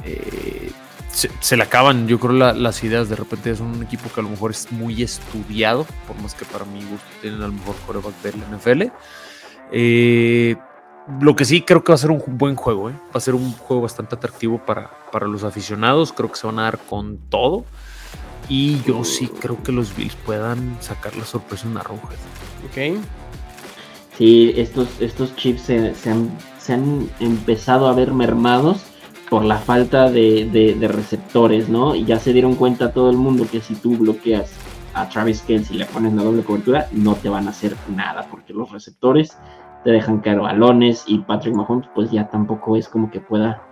Eh, 0.06 0.72
se, 1.14 1.58
le 1.58 1.64
acaban, 1.64 2.08
yo 2.08 2.20
creo, 2.20 2.34
las 2.34 2.84
ideas. 2.84 3.10
De 3.10 3.16
repente 3.16 3.52
es 3.52 3.60
un 3.60 3.84
equipo 3.84 4.10
que 4.14 4.20
a 4.20 4.24
lo 4.24 4.30
mejor 4.30 4.52
es 4.52 4.72
muy 4.72 5.04
estudiado, 5.04 5.86
por 6.08 6.20
más 6.22 6.34
que 6.34 6.46
para 6.46 6.66
mi 6.66 6.80
gusto 6.80 7.06
tienen 7.22 7.42
al 7.42 7.54
mejor 7.54 7.76
coreback 7.86 8.22
del 8.22 8.36
NFL. 8.56 8.84
Eh, 9.72 10.56
lo 11.22 11.36
que 11.36 11.46
sí 11.46 11.62
creo 11.62 11.84
que 11.84 11.92
va 11.92 11.96
a 11.96 12.00
ser 12.00 12.12
un 12.12 12.22
buen 12.38 12.56
juego, 12.56 12.90
¿eh? 12.90 12.94
va 13.08 13.18
a 13.18 13.20
ser 13.20 13.36
un 13.36 13.52
juego 13.54 13.84
bastante 13.84 14.16
atractivo 14.16 14.58
para, 14.60 14.90
para 15.12 15.28
los 15.28 15.44
aficionados. 15.44 16.14
Creo 16.14 16.32
que 16.32 16.38
se 16.38 16.48
van 16.48 16.60
a 16.60 16.64
dar 16.64 16.80
con 16.80 17.18
todo. 17.30 17.66
Y 18.50 18.82
yo 18.84 19.04
sí 19.04 19.28
creo 19.28 19.62
que 19.64 19.72
los 19.72 19.96
Bills 19.96 20.16
puedan 20.16 20.78
sacar 20.82 21.16
la 21.16 21.26
sorpresa 21.26 21.68
en 21.68 21.78
Arrowhead. 21.78 22.18
Ok. 22.66 23.02
Sí, 24.18 24.54
estos, 24.58 24.88
estos 25.00 25.36
chips 25.38 25.62
se, 25.62 25.94
han, 26.10 26.38
se 26.60 26.74
han 26.74 27.10
empezado 27.20 27.88
a 27.88 27.94
ver 27.94 28.12
mermados 28.12 28.82
por 29.34 29.46
la 29.46 29.58
falta 29.58 30.12
de, 30.12 30.78
receptores, 30.92 31.68
¿no? 31.68 31.96
Y 31.96 32.06
ya 32.06 32.20
se 32.20 32.34
dieron 32.34 32.54
cuenta 32.54 32.92
todo 32.92 33.10
el 33.10 33.18
mundo 33.18 33.48
que 33.52 33.62
si 33.62 33.74
tú 33.74 33.98
bloqueas 33.98 34.54
a 34.94 35.10
Travis 35.10 35.42
Kelce 35.42 35.74
y 35.74 35.78
le 35.80 35.86
pones 35.86 36.14
la 36.14 36.22
doble 36.22 36.44
cobertura, 36.44 36.88
no 36.92 37.16
te 37.16 37.30
van 37.30 37.48
a 37.48 37.50
hacer 37.50 37.76
nada, 37.96 38.28
porque 38.30 38.54
los 38.54 38.72
receptores 38.72 39.36
te 39.84 39.90
dejan 39.90 40.20
caer 40.20 40.40
balones 40.40 41.06
y 41.08 41.18
Patrick 41.18 41.56
Mahomes 41.56 41.88
pues 41.96 42.12
ya 42.12 42.30
tampoco 42.30 42.78
es 42.78 42.88
como 42.88 43.10
que 43.10 43.22
pueda 43.22 43.64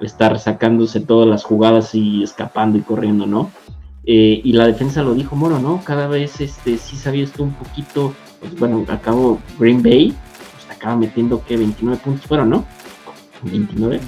estar 0.00 0.36
sacándose 0.40 0.98
todas 0.98 1.28
las 1.28 1.44
jugadas 1.44 1.94
y 1.94 2.24
escapando 2.24 2.76
y 2.76 2.80
corriendo, 2.80 3.24
¿no? 3.24 3.52
Eh, 4.06 4.40
y 4.42 4.52
la 4.54 4.66
defensa 4.66 5.04
lo 5.04 5.14
dijo 5.14 5.36
Moro, 5.36 5.60
¿no? 5.60 5.80
Cada 5.84 6.08
vez 6.08 6.40
este, 6.40 6.76
sí 6.76 6.96
sabías 6.96 7.30
tú 7.30 7.44
un 7.44 7.54
poquito, 7.54 8.12
pues 8.40 8.58
bueno, 8.58 8.84
acabo 8.88 9.38
Green 9.60 9.80
Bay, 9.80 10.12
pues 10.54 10.76
acaba 10.76 10.96
metiendo 10.96 11.40
que 11.44 11.56
29 11.56 12.00
puntos 12.02 12.26
fueron, 12.26 12.50
¿no? 12.50 12.64
29. 13.44 14.00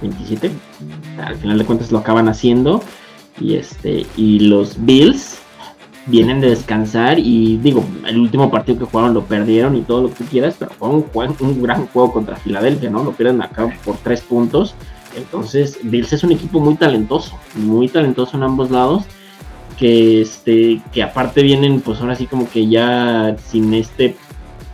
27. 0.00 0.50
Al 1.22 1.36
final 1.36 1.58
de 1.58 1.64
cuentas 1.64 1.92
lo 1.92 1.98
acaban 1.98 2.28
haciendo. 2.28 2.82
Y 3.40 3.54
este. 3.54 4.06
Y 4.16 4.40
los 4.40 4.84
Bills 4.84 5.38
vienen 6.06 6.40
de 6.40 6.50
descansar. 6.50 7.18
Y 7.18 7.58
digo, 7.58 7.84
el 8.06 8.18
último 8.18 8.50
partido 8.50 8.78
que 8.78 8.84
jugaron 8.84 9.14
lo 9.14 9.24
perdieron 9.24 9.76
y 9.76 9.82
todo 9.82 10.02
lo 10.02 10.14
que 10.14 10.24
quieras. 10.24 10.56
Pero 10.58 10.72
fue 10.72 10.88
un, 10.88 11.36
un 11.40 11.62
gran 11.62 11.86
juego 11.88 12.12
contra 12.12 12.36
Filadelfia, 12.36 12.90
¿no? 12.90 13.04
Lo 13.04 13.12
pierden 13.12 13.42
acá 13.42 13.68
por 13.84 13.96
tres 13.96 14.20
puntos. 14.20 14.74
Entonces, 15.16 15.78
Bills 15.82 16.12
es 16.12 16.24
un 16.24 16.32
equipo 16.32 16.60
muy 16.60 16.76
talentoso. 16.76 17.38
Muy 17.54 17.88
talentoso 17.88 18.36
en 18.36 18.42
ambos 18.42 18.70
lados. 18.70 19.04
Que 19.78 20.22
este. 20.22 20.80
Que 20.92 21.02
aparte 21.02 21.42
vienen, 21.42 21.80
pues 21.80 22.00
ahora 22.00 22.14
sí 22.14 22.26
como 22.26 22.48
que 22.48 22.68
ya 22.68 23.36
sin 23.50 23.74
este 23.74 24.16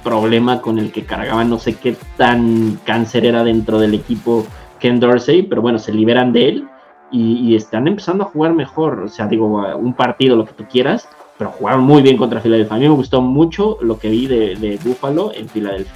problema 0.02 0.60
con 0.60 0.78
el 0.78 0.92
que 0.92 1.04
cargaban, 1.04 1.48
no 1.48 1.58
sé 1.58 1.74
qué 1.74 1.96
tan 2.16 2.78
cáncer 2.84 3.24
era 3.24 3.44
dentro 3.44 3.78
del 3.78 3.94
equipo 3.94 4.46
Ken 4.82 4.98
Dorsey, 4.98 5.44
pero 5.44 5.62
bueno, 5.62 5.78
se 5.78 5.92
liberan 5.92 6.32
de 6.32 6.48
él 6.48 6.68
y, 7.12 7.54
están 7.54 7.86
empezando 7.86 8.24
a 8.24 8.26
jugar 8.26 8.52
mejor. 8.52 9.00
O 9.04 9.08
sea, 9.08 9.28
digo, 9.28 9.46
un 9.76 9.94
partido, 9.94 10.34
lo 10.34 10.44
que 10.44 10.54
tú 10.54 10.64
quieras, 10.68 11.08
pero 11.38 11.50
jugaron 11.50 11.84
muy 11.84 12.02
bien 12.02 12.16
contra 12.16 12.40
Filadelfia. 12.40 12.74
A 12.74 12.78
mí 12.80 12.88
me 12.88 12.94
gustó 12.94 13.20
mucho 13.20 13.78
lo 13.80 13.98
que 13.98 14.08
vi 14.08 14.26
de, 14.26 14.78
Buffalo 14.82 15.32
en 15.34 15.48
Filadelfia. 15.48 15.92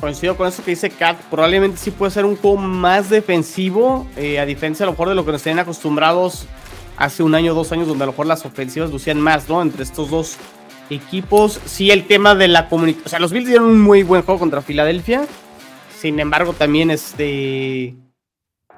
Coincido 0.00 0.36
con 0.36 0.48
eso 0.48 0.64
que 0.64 0.72
dice 0.72 0.90
Kat. 0.90 1.18
Probablemente 1.30 1.76
sí 1.76 1.92
puede 1.92 2.10
ser 2.10 2.24
un 2.24 2.36
juego 2.36 2.56
más 2.56 3.10
defensivo, 3.10 4.06
eh, 4.16 4.40
a 4.40 4.46
diferencia 4.46 4.84
a 4.84 4.86
lo 4.86 4.92
mejor 4.92 5.10
de 5.10 5.14
lo 5.14 5.24
que 5.24 5.30
nos 5.30 5.42
tenían 5.42 5.60
acostumbrados 5.60 6.48
hace 6.96 7.22
un 7.22 7.34
año 7.36 7.54
dos 7.54 7.70
años, 7.70 7.86
donde 7.86 8.02
a 8.02 8.06
lo 8.06 8.12
mejor 8.12 8.26
las 8.26 8.44
ofensivas 8.44 8.90
lucían 8.90 9.20
más, 9.20 9.48
¿no? 9.48 9.62
Entre 9.62 9.84
estos 9.84 10.10
dos 10.10 10.36
equipos. 10.88 11.60
Sí, 11.64 11.90
el 11.90 12.06
tema 12.06 12.34
de 12.34 12.48
la 12.48 12.68
comunicación. 12.68 13.06
O 13.06 13.08
sea, 13.08 13.20
los 13.20 13.30
Bills 13.32 13.46
dieron 13.46 13.66
un 13.66 13.80
muy 13.80 14.02
buen 14.02 14.22
juego 14.22 14.40
contra 14.40 14.62
Filadelfia. 14.62 15.26
Sin 16.00 16.18
embargo, 16.18 16.54
también 16.54 16.90
este. 16.90 17.94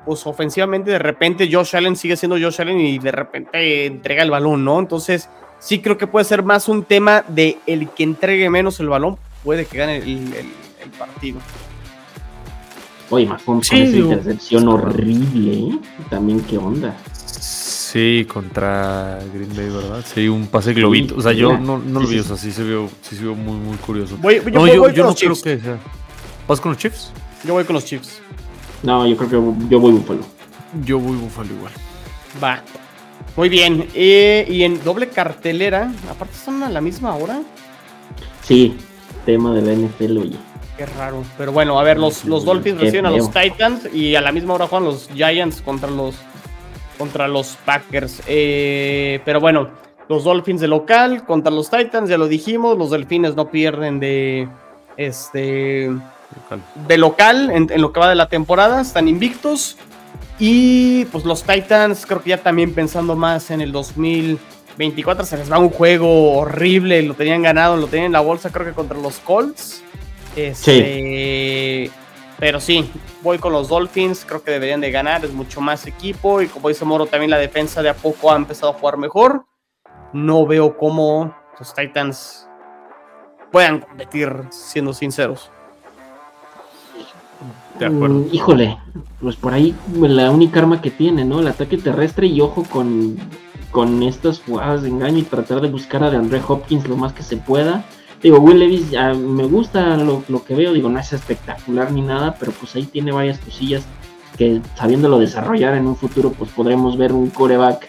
Pues 0.05 0.27
ofensivamente, 0.27 0.91
de 0.91 0.99
repente 0.99 1.49
Josh 1.51 1.77
Allen 1.77 1.95
sigue 1.95 2.17
siendo 2.17 2.37
Josh 2.37 2.61
Allen 2.61 2.81
y 2.81 2.99
de 2.99 3.13
repente 3.13 3.87
entrega 3.87 4.25
el 4.25 4.33
balón, 4.33 4.65
¿no? 4.65 4.81
Entonces, 4.81 5.29
sí 5.61 5.79
creo 5.79 5.97
que 5.97 6.09
puede 6.09 6.25
ser 6.25 6.43
más 6.43 6.69
un 6.69 6.83
tema 6.83 7.25
de 7.29 7.59
el 7.69 7.89
que 7.91 8.03
entregue 8.03 8.51
menos 8.51 8.81
el 8.81 8.89
balón, 8.89 9.19
puede 9.45 9.67
que 9.67 9.79
gane 9.79 9.99
el, 9.99 10.45
partido. 10.99 11.39
Oye, 13.11 13.27
más 13.27 13.43
con 13.43 13.61
esa 13.61 13.77
intercepción 13.77 14.67
horrible, 14.67 15.53
¿eh? 15.53 15.79
También, 16.11 16.41
¿qué 16.41 16.59
onda? 16.59 16.97
Sí, 17.15 18.27
contra 18.27 19.21
Green 19.33 19.55
Bay, 19.55 19.69
¿verdad? 19.69 20.05
Sí, 20.13 20.27
un 20.27 20.49
pase 20.49 20.73
globito. 20.73 21.15
o 21.17 21.21
sea, 21.21 21.33
yo 21.33 21.57
no, 21.57 21.79
no 21.79 22.01
lo 22.01 22.09
vi, 22.09 22.19
o 22.19 22.25
sea, 22.25 22.37
sí 22.37 22.51
se 22.51 22.65
vio, 22.65 22.89
sí 23.03 23.15
se 23.15 23.23
vio 23.23 23.37
muy, 23.37 23.57
muy 23.59 23.77
curioso. 23.77 24.17
Voy, 24.17 24.41
yo, 24.45 24.51
no, 24.51 24.91
yo, 24.91 25.05
no 25.05 25.15
creo 25.15 25.35
que 25.35 25.61
sea. 25.61 25.79
¿Vas 26.47 26.61
con 26.61 26.73
los 26.73 26.79
Chiefs? 26.81 27.13
Yo 27.45 27.55
voy 27.55 27.65
con 27.65 27.75
los 27.75 27.85
Chiefs. 27.85 28.21
No, 28.83 29.07
yo 29.07 29.17
creo 29.17 29.29
que 29.29 29.69
yo 29.69 29.81
voy 29.81 29.93
Buffalo. 29.93 30.21
Yo 30.85 30.99
voy 30.99 31.17
Buffalo 31.17 31.53
igual. 31.53 31.73
Va. 32.43 32.63
Muy 33.37 33.49
bien. 33.49 33.89
Eh, 33.95 34.47
y 34.49 34.63
en 34.65 34.83
doble 34.83 35.09
cartelera, 35.09 35.93
aparte 36.11 36.35
son 36.35 36.63
a 36.63 36.69
la 36.69 36.81
misma 36.81 37.15
hora. 37.15 37.43
Sí, 38.43 38.77
tema 39.25 39.55
de 39.55 39.63
la 39.63 39.73
NFL, 39.73 40.19
oye. 40.19 40.37
Qué 40.77 40.87
raro. 40.87 41.23
Pero 41.39 41.53
bueno, 41.53 41.79
a 41.79 41.83
ver, 41.83 41.99
los, 41.99 42.25
los 42.25 42.45
Dolphins 42.45 42.81
reciben 42.81 43.07
a 43.07 43.11
los 43.11 43.31
Titans 43.31 43.93
y 43.93 44.17
a 44.17 44.21
la 44.21 44.33
misma 44.33 44.55
hora 44.55 44.67
juegan 44.67 44.89
los 44.89 45.09
Giants 45.15 45.63
contra 45.63 45.91
los, 45.91 46.17
contra 46.99 47.29
los 47.29 47.57
Packers. 47.65 48.23
Eh, 48.27 49.21
pero 49.25 49.39
bueno, 49.41 49.71
los 50.09 50.25
Dolphins 50.25 50.61
de 50.61 50.69
local 50.69 51.25
contra 51.25 51.53
los 51.53 51.71
Titans, 51.71 52.09
ya 52.11 52.19
lo 52.19 52.27
dijimos. 52.27 52.77
Los 52.79 52.91
Delfines 52.91 53.37
no 53.37 53.51
pierden 53.51 54.01
de. 54.01 54.49
Este 54.99 55.91
de 56.87 56.99
local 56.99 57.51
en, 57.51 57.81
lo 57.81 57.93
que 57.93 58.01
va 58.01 58.09
de 58.09 58.15
la 58.15 58.29
temporada, 58.29 58.81
están 58.81 59.09
invictos. 59.09 59.77
Y 60.39 61.05
pues 61.07 61.25
los 61.25 61.45
Titans, 61.45 62.05
creo 62.07 62.23
que 62.23 62.31
ya 62.31 62.39
también 62.39 62.75
pensando 62.75 63.15
más 63.15 63.51
en 63.51 63.61
el 63.61 63.71
2023 63.71 64.53
24 64.77 65.25
se 65.25 65.37
les 65.37 65.51
va 65.51 65.59
un 65.59 65.71
juego 65.71 66.33
horrible, 66.37 67.03
lo 67.03 67.15
tenían 67.15 67.43
ganado, 67.43 67.77
lo 67.77 67.87
tenían 67.87 68.07
en 68.07 68.13
la 68.13 68.21
bolsa, 68.21 68.51
creo 68.51 68.67
que 68.67 68.73
contra 68.73 68.99
los 68.99 69.19
Colts. 69.19 69.83
Este, 70.35 71.91
Pero 72.39 72.59
sí, 72.59 72.91
voy 73.23 73.39
con 73.39 73.53
los 73.53 73.69
Dolphins, 73.69 74.25
creo 74.25 74.43
que 74.43 74.51
deberían 74.51 74.81
de 74.81 74.91
ganar, 74.91 75.25
es 75.25 75.33
mucho 75.33 75.61
más 75.61 75.87
equipo 75.87 76.41
y 76.41 76.47
como 76.47 76.69
dice 76.69 76.85
Moro, 76.85 77.07
también 77.07 77.31
la 77.31 77.39
defensa 77.39 77.83
de 77.83 77.91
a 77.91 77.95
poco 77.95 78.33
ha 78.33 78.37
empezado 78.37 78.73
a 78.73 78.75
jugar 78.75 78.97
mejor. 78.97 79.45
No 80.13 80.47
veo 80.47 80.77
cómo 80.77 81.35
los 81.59 81.75
Titans 81.75 82.49
puedan 83.51 83.81
competir, 83.81 84.33
siendo 84.51 84.93
sinceros. 84.93 85.51
De 87.83 87.97
acuerdo. 87.97 88.21
Mm, 88.21 88.29
híjole, 88.31 88.79
pues 89.21 89.35
por 89.35 89.55
ahí 89.55 89.75
la 89.97 90.31
única 90.31 90.61
arma 90.61 90.81
que 90.81 90.93
tiene, 90.93 91.25
¿no? 91.25 91.41
El 91.41 91.49
ataque 91.49 91.79
terrestre 91.79 92.29
y 92.29 92.41
ojo 92.41 92.63
con, 92.71 93.17
con 93.73 94.05
estas 94.05 94.41
jugadas 94.41 94.83
de 94.83 94.91
engaño 94.91 95.19
y 95.19 95.23
tratar 95.23 95.61
de 95.61 95.69
buscar 95.69 96.05
a 96.05 96.11
DeAndre 96.11 96.41
Hopkins 96.47 96.87
lo 96.87 96.97
más 96.97 97.13
que 97.13 97.25
se 97.25 97.39
pueda. 97.39 97.85
Digo, 98.23 98.39
Will 98.39 98.61
Levis 98.61 98.89
ya 98.89 99.15
me 99.15 99.45
gusta 99.47 99.97
lo, 99.97 100.45
que 100.45 100.55
veo, 100.55 100.73
digo, 100.73 100.89
no 100.89 101.01
es 101.01 101.13
espectacular 101.13 101.91
ni 101.91 102.03
nada, 102.03 102.37
pero 102.39 102.53
pues 102.53 102.77
ahí 102.77 102.85
tiene 102.85 103.11
varias 103.11 103.41
cosillas 103.41 103.83
que 104.39 104.61
sabiéndolo 104.77 105.19
desarrollar 105.19 105.75
en 105.75 105.89
un 105.89 105.97
futuro, 105.97 106.31
pues 106.31 106.53
podremos 106.53 106.97
ver 106.97 107.13
un 107.13 107.31
coreback 107.31 107.89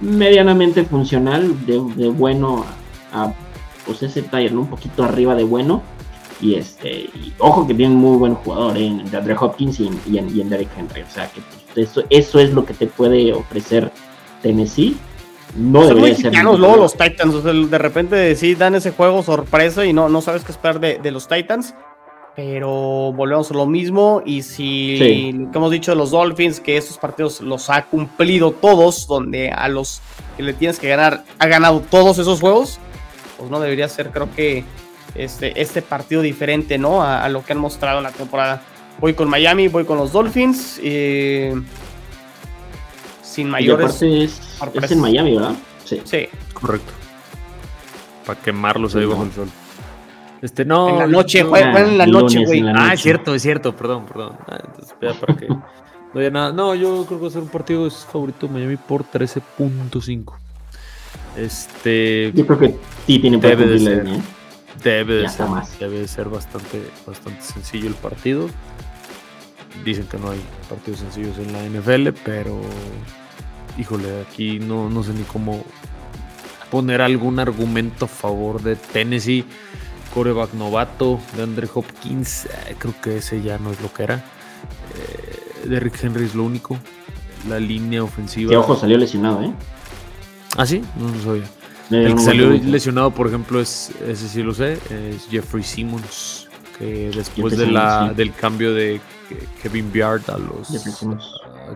medianamente 0.00 0.82
funcional, 0.82 1.64
de, 1.64 1.78
bueno 2.08 2.64
a, 3.12 3.32
pues 3.86 4.02
ese 4.02 4.22
taller, 4.22 4.56
Un 4.56 4.66
poquito 4.66 5.04
arriba 5.04 5.36
de 5.36 5.44
bueno 5.44 5.80
y 6.40 6.54
este, 6.54 7.10
ojo 7.38 7.66
que 7.66 7.74
tiene 7.74 7.94
muy 7.94 8.16
buen 8.16 8.34
jugador 8.34 8.76
¿eh? 8.76 8.86
en 8.86 9.10
DeAndre 9.10 9.36
Hopkins 9.38 9.80
y 9.80 10.18
en, 10.18 10.48
Derek 10.48 10.68
Henry. 10.76 11.02
O 11.02 11.10
sea 11.10 11.28
que 11.30 11.40
pues, 11.74 11.88
eso, 11.90 12.04
eso 12.10 12.38
es 12.38 12.52
lo 12.52 12.64
que 12.64 12.74
te 12.74 12.86
puede 12.86 13.32
ofrecer 13.32 13.90
Tennessee. 14.42 14.96
No 15.56 15.88
Son 15.88 15.98
muy 15.98 16.14
ser 16.14 16.32
luego 16.44 16.76
los 16.76 16.92
Titans. 16.92 17.42
de 17.42 17.78
repente 17.78 18.36
sí 18.36 18.54
dan 18.54 18.74
ese 18.74 18.92
juego 18.92 19.22
sorpresa 19.22 19.84
y 19.84 19.92
no, 19.92 20.08
no 20.08 20.20
sabes 20.20 20.44
qué 20.44 20.52
esperar 20.52 20.78
de, 20.78 21.10
los 21.10 21.26
Titans. 21.26 21.74
Pero 22.36 23.12
volvemos 23.16 23.50
a 23.50 23.54
lo 23.54 23.66
mismo. 23.66 24.22
Y 24.24 24.42
si 24.42 25.32
lo 25.32 25.50
que 25.50 25.58
hemos 25.58 25.72
dicho 25.72 25.90
de 25.90 25.96
los 25.96 26.12
Dolphins, 26.12 26.60
que 26.60 26.76
estos 26.76 26.98
partidos 26.98 27.40
los 27.40 27.68
ha 27.68 27.86
cumplido 27.86 28.52
todos, 28.52 29.08
donde 29.08 29.50
a 29.50 29.68
los 29.68 30.00
que 30.36 30.44
le 30.44 30.52
tienes 30.52 30.78
que 30.78 30.88
ganar 30.88 31.24
ha 31.40 31.46
ganado 31.48 31.80
todos 31.80 32.18
esos 32.18 32.40
juegos, 32.40 32.78
pues 33.38 33.50
no 33.50 33.58
debería 33.58 33.88
ser, 33.88 34.10
creo 34.10 34.28
que 34.36 34.64
este, 35.14 35.60
este 35.60 35.82
partido 35.82 36.22
diferente, 36.22 36.78
¿no? 36.78 37.02
A, 37.02 37.28
lo 37.28 37.44
que 37.44 37.52
han 37.52 37.58
mostrado 37.58 37.98
en 37.98 38.04
la 38.04 38.12
temporada. 38.12 38.62
Voy 39.00 39.14
con 39.14 39.28
Miami, 39.28 39.68
voy 39.68 39.84
con 39.84 39.98
los 39.98 40.12
Dolphins. 40.12 40.80
sin 43.22 43.48
mayores. 43.48 44.02
es, 44.02 44.60
es, 44.74 44.90
en 44.90 45.00
Miami, 45.00 45.34
¿verdad? 45.34 45.54
Sí. 45.84 46.00
sí. 46.04 46.28
Correcto. 46.52 46.92
Para 48.26 48.40
quemarlos 48.40 48.94
ahí 48.96 49.06
bajo 49.06 49.22
el 49.24 49.32
sol. 49.32 49.48
Este, 50.42 50.64
no. 50.64 50.88
En 50.88 50.98
la 50.98 51.06
noche, 51.06 51.42
juegan 51.42 51.76
en 51.76 51.98
la 51.98 52.06
noche, 52.06 52.44
güey. 52.44 52.62
Ah, 52.74 52.92
es 52.94 53.00
cierto, 53.00 53.34
es 53.34 53.42
cierto, 53.42 53.74
perdón, 53.74 54.06
perdón. 54.06 54.36
Ah, 54.46 54.58
entonces, 54.64 54.94
para 55.20 55.36
que. 55.36 55.48
No 56.14 56.20
haya 56.20 56.30
nada. 56.30 56.52
No, 56.52 56.74
yo 56.74 57.04
creo 57.06 57.18
que 57.18 57.24
va 57.24 57.28
a 57.28 57.32
ser 57.32 57.42
un 57.42 57.48
partido 57.48 57.86
es 57.86 58.06
favorito 58.10 58.48
Miami 58.48 58.76
por 58.76 59.04
13.5. 59.04 60.32
Este. 61.36 62.32
Yo 62.34 62.46
creo 62.46 62.58
que 62.58 62.74
sí 63.06 63.18
tiene 63.18 63.36
debe 63.36 63.66
de 63.66 63.78
ser. 63.78 64.06
¿eh? 64.06 64.18
Debe 64.82 65.14
de, 65.14 65.28
ser, 65.28 65.46
debe 65.80 66.08
ser 66.08 66.28
bastante, 66.28 66.82
bastante 67.06 67.42
sencillo 67.42 67.88
el 67.88 67.94
partido. 67.94 68.48
Dicen 69.84 70.06
que 70.06 70.18
no 70.18 70.30
hay 70.30 70.40
partidos 70.68 71.00
sencillos 71.00 71.38
en 71.38 71.52
la 71.52 71.62
NFL, 71.62 72.08
pero 72.24 72.60
híjole, 73.78 74.22
aquí 74.22 74.58
no, 74.58 74.90
no 74.90 75.02
sé 75.02 75.12
ni 75.12 75.22
cómo 75.22 75.64
poner 76.70 77.00
algún 77.00 77.38
argumento 77.38 78.04
a 78.04 78.08
favor 78.08 78.62
de 78.62 78.76
Tennessee. 78.76 79.44
Coreback 80.14 80.54
novato 80.54 81.20
de 81.36 81.42
Andre 81.42 81.68
Hopkins, 81.72 82.46
eh, 82.46 82.76
creo 82.78 82.94
que 83.00 83.18
ese 83.18 83.42
ya 83.42 83.58
no 83.58 83.70
es 83.70 83.80
lo 83.80 83.92
que 83.92 84.02
era. 84.04 84.24
Eh, 84.96 85.68
Derrick 85.68 86.02
Henry 86.02 86.24
es 86.24 86.34
lo 86.34 86.44
único. 86.44 86.78
La 87.48 87.60
línea 87.60 88.02
ofensiva. 88.02 88.50
Que 88.50 88.56
ojo, 88.56 88.74
salió 88.74 88.98
lesionado, 88.98 89.42
¿eh? 89.42 89.52
Ah, 90.56 90.66
sí, 90.66 90.82
no 90.96 91.08
lo 91.08 91.22
sabía. 91.22 91.44
El 91.90 92.14
que 92.14 92.20
salió 92.20 92.50
lesionado, 92.50 93.10
por 93.10 93.26
ejemplo, 93.26 93.60
es, 93.60 93.90
ese 94.06 94.28
sí 94.28 94.42
lo 94.42 94.52
sé, 94.52 94.74
es 94.90 95.26
Jeffrey 95.30 95.62
Simmons, 95.62 96.48
que 96.78 97.10
después 97.14 97.56
de 97.56 97.66
la, 97.66 98.12
del 98.12 98.34
cambio 98.34 98.74
de 98.74 99.00
Kevin 99.62 99.90
Beard 99.92 100.30
a 100.30 100.38
los, 100.38 100.68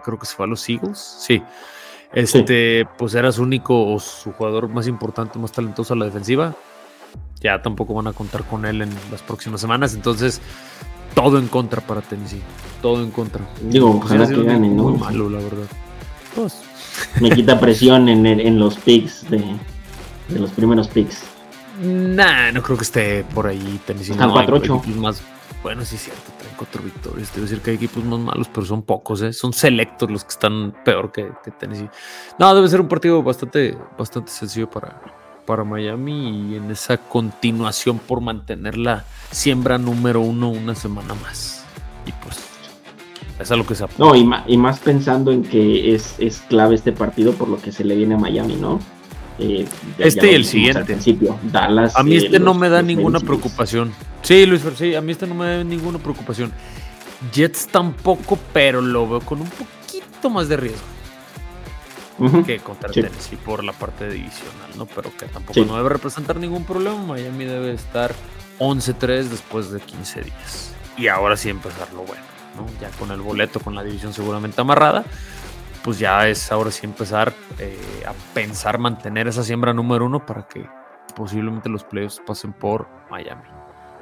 creo 0.05 0.19
que 0.19 0.27
se 0.27 0.35
fue 0.35 0.45
a 0.45 0.49
los 0.49 0.69
Eagles, 0.69 0.99
sí, 0.99 1.43
este, 2.13 2.87
pues 2.99 3.15
era 3.15 3.33
su 3.33 3.43
único 3.43 3.91
o 3.91 3.99
su 3.99 4.33
jugador 4.33 4.69
más 4.69 4.87
importante, 4.87 5.39
más 5.39 5.53
talentoso 5.53 5.95
a 5.95 5.97
la 5.97 6.05
defensiva. 6.05 6.55
Ya 7.41 7.61
tampoco 7.61 7.95
van 7.95 8.07
a 8.07 8.13
contar 8.13 8.45
con 8.45 8.65
él 8.65 8.83
en 8.83 8.91
las 9.11 9.21
próximas 9.23 9.61
semanas, 9.61 9.95
entonces 9.95 10.41
todo 11.15 11.39
en 11.39 11.49
contra 11.49 11.81
para 11.81 12.01
Tennessee, 12.01 12.43
todo 12.81 13.03
en 13.03 13.11
contra. 13.11 13.45
Digo, 13.63 13.91
ojalá 13.97 14.29
que 14.29 14.43
gane, 14.43 14.69
¿no? 14.69 14.91
Muy 14.91 14.99
malo, 14.99 15.29
la 15.29 15.39
verdad. 15.39 15.67
Pues. 16.37 16.61
Me 17.21 17.31
quita 17.31 17.59
presión 17.59 18.09
en, 18.09 18.25
en 18.27 18.59
los 18.59 18.77
picks 18.77 19.29
de, 19.29 19.43
de 20.33 20.41
los 20.41 20.51
primeros 20.51 20.89
picks. 20.89 21.23
Nah, 21.81 22.53
no 22.53 22.63
creo 22.63 22.77
que 22.77 22.85
esté 22.85 23.25
por 23.35 23.47
ahí 23.47 23.81
Tennessee. 23.87 24.13
Están 24.13 24.31
4-8. 24.31 24.85
Más, 24.97 25.23
bueno, 25.63 25.85
sí 25.85 25.97
es 25.97 26.03
cierto, 26.03 26.33
traen 26.39 26.55
cuatro 26.57 26.83
victorias. 26.83 27.33
Debe 27.35 27.43
decir 27.43 27.61
que 27.61 27.71
hay 27.71 27.77
equipos 27.77 28.05
más 28.05 28.19
malos, 28.19 28.49
pero 28.53 28.67
son 28.67 28.83
pocos, 28.83 29.23
¿eh? 29.23 29.33
Son 29.33 29.53
selectos 29.53 30.11
los 30.11 30.25
que 30.25 30.31
están 30.31 30.75
peor 30.85 31.13
que, 31.13 31.31
Tennessee. 31.59 31.89
No, 32.39 32.55
debe 32.55 32.69
ser 32.69 32.81
un 32.81 32.89
partido 32.89 33.23
bastante, 33.23 33.77
bastante 33.99 34.31
sencillo 34.31 34.69
para, 34.69 35.01
para 35.47 35.65
Miami 35.65 36.53
y 36.53 36.57
en 36.57 36.71
esa 36.71 36.97
continuación 36.99 37.99
por 37.99 38.21
mantener 38.21 38.77
la 38.77 39.05
siembra 39.31 39.79
número 39.79 40.21
uno 40.21 40.51
una 40.51 40.75
semana 40.75 41.15
más. 41.15 41.65
Y 42.07 42.13
pues 42.25 42.39
es 43.39 43.51
a 43.51 43.57
lo 43.57 43.67
que 43.67 43.75
se 43.75 43.85
apunta. 43.85 44.05
No, 44.05 44.15
y 44.15 44.25
más, 44.25 44.45
y 44.47 44.57
más 44.57 44.79
pensando 44.81 45.33
en 45.33 45.43
que 45.43 45.95
es, 45.95 46.17
es 46.19 46.41
clave 46.49 46.75
este 46.75 46.93
partido 46.93 47.33
por 47.33 47.49
lo 47.49 47.57
que 47.57 47.73
se 47.73 47.85
le 47.85 47.97
viene 47.97 48.15
a 48.15 48.19
Miami, 48.19 48.57
¿no? 48.57 48.79
Eh, 49.39 49.67
este 49.99 50.33
y 50.33 50.35
el 50.35 50.45
siguiente. 50.45 50.97
Dallas. 51.43 51.97
A 51.97 52.03
mí 52.03 52.17
este 52.17 52.39
no 52.39 52.55
me 52.55 52.69
da 52.69 52.83
ninguna 52.83 53.21
preocupación. 53.21 53.93
Sí, 54.23 54.47
Luis, 54.47 54.63
sí, 54.77 54.95
a 54.95 55.01
mí 55.01 55.13
este 55.13 55.27
no 55.27 55.35
me 55.35 55.47
da 55.47 55.65
ninguna 55.65 55.99
preocupación. 55.99 56.53
Jets 57.33 57.69
tampoco, 57.69 58.39
pero 58.53 58.81
lo 58.81 59.09
veo 59.09 59.21
con 59.21 59.41
un 59.41 59.49
poquito 59.49 60.31
más 60.31 60.49
de 60.49 60.57
riesgo 60.57 60.93
que 62.47 62.59
contra 62.59 62.91
Tennessee 62.91 63.37
por 63.37 63.65
la 63.65 63.73
parte 63.73 64.09
divisional, 64.09 64.71
¿no? 64.77 64.87
Pero 64.87 65.11
que 65.17 65.27
tampoco 65.27 65.65
no 65.65 65.77
debe 65.77 65.89
representar 65.89 66.37
ningún 66.37 66.65
problema. 66.65 66.97
Miami 66.99 67.45
debe 67.45 67.73
estar 67.73 68.15
11-3 68.59 69.25
después 69.25 69.71
de 69.71 69.81
15 69.81 70.23
días. 70.23 70.75
Y 70.97 71.09
ahora 71.09 71.37
sí 71.37 71.49
empezar 71.49 71.93
lo 71.93 72.03
bueno, 72.03 72.23
¿no? 72.57 72.67
Ya 72.81 72.91
con 72.97 73.11
el 73.11 73.21
boleto, 73.21 73.61
con 73.61 73.75
la 73.75 73.83
división 73.83 74.13
seguramente 74.13 74.61
amarrada 74.61 75.05
pues 75.83 75.99
ya 75.99 76.29
es 76.29 76.51
ahora 76.53 76.71
sí 76.71 76.87
empezar 76.87 77.33
eh, 77.59 77.79
a 78.07 78.13
pensar 78.35 78.79
mantener 78.79 79.29
esa 79.29 79.43
siembra 79.43 79.73
número 79.73 80.07
uno 80.07 80.25
para 80.25 80.47
que 80.47 80.67
posiblemente 81.15 81.69
los 81.69 81.85
playoffs 81.85 82.21
pasen 82.27 82.53
por 82.53 82.87
Miami. 83.11 83.43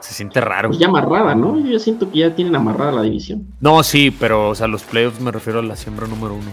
Se 0.00 0.14
siente 0.14 0.40
raro. 0.40 0.70
Pues 0.70 0.78
ya 0.78 0.86
amarrada, 0.86 1.34
¿no? 1.34 1.58
Yo 1.58 1.78
siento 1.78 2.10
que 2.10 2.20
ya 2.20 2.34
tienen 2.34 2.56
amarrada 2.56 2.92
la 2.92 3.02
división. 3.02 3.46
No, 3.60 3.82
sí, 3.82 4.10
pero 4.10 4.50
o 4.50 4.54
sea, 4.54 4.66
los 4.66 4.82
playoffs 4.82 5.20
me 5.20 5.30
refiero 5.30 5.58
a 5.58 5.62
la 5.62 5.76
siembra 5.76 6.06
número 6.06 6.34
uno. 6.34 6.50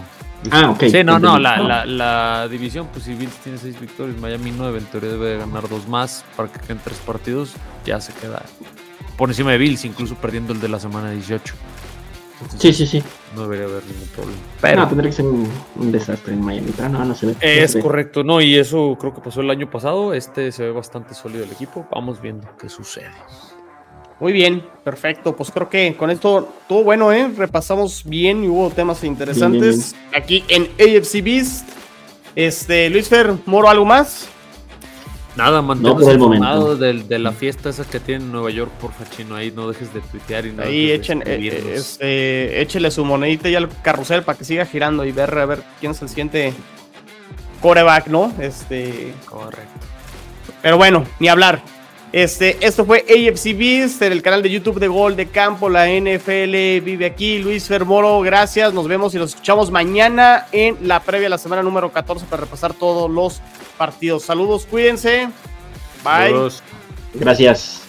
Ah, 0.50 0.70
ok. 0.70 0.84
Sí, 0.84 1.02
no, 1.02 1.18
no, 1.18 1.38
la, 1.38 1.84
la, 1.84 2.48
división, 2.48 2.88
pues 2.92 3.04
si 3.04 3.14
Bills 3.14 3.36
tiene 3.38 3.58
seis 3.58 3.80
victorias, 3.80 4.16
Miami 4.20 4.52
nueve, 4.56 4.78
en 4.78 4.84
teoría 4.84 5.10
debe 5.10 5.38
ganar 5.38 5.68
dos 5.68 5.88
más 5.88 6.24
para 6.36 6.52
que 6.52 6.60
queden 6.60 6.80
tres 6.84 6.98
partidos, 6.98 7.54
ya 7.84 8.00
se 8.00 8.12
queda 8.12 8.42
por 9.16 9.30
encima 9.30 9.50
de 9.50 9.58
Bills, 9.58 9.84
incluso 9.84 10.14
perdiendo 10.14 10.52
el 10.52 10.60
de 10.60 10.68
la 10.68 10.78
semana 10.78 11.10
18 11.10 11.54
sí, 12.58 12.72
sí, 12.72 12.86
sí. 12.86 13.02
No 13.34 13.42
debería 13.42 13.66
haber 13.66 13.84
ningún 13.84 14.08
problema. 14.08 14.38
Pero, 14.60 14.80
no, 14.82 14.88
tendría 14.88 15.10
que 15.10 15.16
ser 15.16 15.26
un, 15.26 15.92
desastre 15.92 16.34
en 16.34 16.44
Miami, 16.44 16.72
pero 16.76 16.88
no, 16.88 17.04
no 17.04 17.14
se 17.14 17.26
ve. 17.26 17.36
Es 17.40 17.76
correcto, 17.76 18.24
no, 18.24 18.40
y 18.40 18.56
eso 18.56 18.96
creo 19.00 19.14
que 19.14 19.20
pasó 19.20 19.40
el 19.40 19.50
año 19.50 19.70
pasado. 19.70 20.14
Este 20.14 20.52
se 20.52 20.64
ve 20.64 20.70
bastante 20.72 21.14
sólido 21.14 21.44
el 21.44 21.52
equipo. 21.52 21.86
Vamos 21.90 22.20
viendo 22.20 22.48
qué 22.58 22.68
sucede. 22.68 23.10
Muy 24.20 24.32
bien, 24.32 24.64
perfecto. 24.82 25.36
Pues 25.36 25.50
creo 25.50 25.68
que 25.68 25.94
con 25.96 26.10
esto 26.10 26.48
todo 26.68 26.82
bueno, 26.82 27.12
¿eh? 27.12 27.30
Repasamos 27.36 28.02
bien 28.04 28.44
y 28.44 28.48
hubo 28.48 28.70
temas 28.70 29.04
interesantes 29.04 29.94
aquí 30.14 30.44
en 30.48 30.64
AFC 30.78 31.22
Beast. 31.22 31.68
Este, 32.34 32.90
Luis 32.90 33.08
Fer, 33.08 33.34
Moro, 33.46 33.68
¿algo 33.68 33.84
más? 33.84 34.28
Nada, 35.38 35.62
manténgase 35.62 36.14
informado 36.14 36.76
de, 36.76 36.94
de, 36.94 37.18
la 37.20 37.30
fiesta 37.30 37.68
esa 37.68 37.84
que 37.84 38.00
tiene 38.00 38.24
en 38.24 38.32
Nueva 38.32 38.50
York, 38.50 38.72
por 38.80 38.92
Fachino. 38.92 39.36
Ahí 39.36 39.52
no 39.54 39.68
dejes 39.68 39.94
de 39.94 40.00
tuitear 40.00 40.44
y 40.46 40.50
no 40.50 40.64
Ahí 40.64 40.90
echen, 40.90 41.22
eh, 41.24 41.74
este, 41.76 42.60
échele 42.60 42.90
su 42.90 43.04
monedita 43.04 43.48
ya 43.48 43.58
al 43.58 43.68
carrusel 43.82 44.24
para 44.24 44.36
que 44.36 44.44
siga 44.44 44.66
girando 44.66 45.04
y 45.04 45.12
ver 45.12 45.38
a 45.38 45.46
ver 45.46 45.62
quién 45.78 45.94
se 45.94 46.08
siente 46.08 46.52
coreback, 47.62 48.08
¿no? 48.08 48.32
Este. 48.40 49.14
Correcto. 49.26 49.78
Pero 50.60 50.76
bueno, 50.76 51.04
ni 51.20 51.28
hablar. 51.28 51.62
Este, 52.10 52.56
esto 52.60 52.84
fue 52.84 53.04
AFC 53.08 53.56
Beast 53.56 54.02
en 54.02 54.10
el 54.10 54.22
canal 54.22 54.42
de 54.42 54.50
YouTube 54.50 54.80
de 54.80 54.88
Gol 54.88 55.14
de 55.14 55.28
Campo. 55.28 55.68
La 55.68 55.86
NFL 55.86 56.82
vive 56.82 57.06
aquí. 57.06 57.38
Luis 57.38 57.68
Fermoro, 57.68 58.22
gracias. 58.22 58.74
Nos 58.74 58.88
vemos 58.88 59.14
y 59.14 59.18
nos 59.18 59.30
escuchamos 59.30 59.70
mañana 59.70 60.46
en 60.50 60.76
la 60.82 60.98
previa 60.98 61.26
de 61.26 61.30
la 61.30 61.38
semana 61.38 61.62
número 61.62 61.92
14 61.92 62.26
para 62.26 62.40
repasar 62.40 62.74
todos 62.74 63.08
los 63.08 63.40
partidos. 63.78 64.24
Saludos, 64.24 64.66
cuídense. 64.66 65.30
Bye. 66.04 66.50
Gracias. 67.14 67.87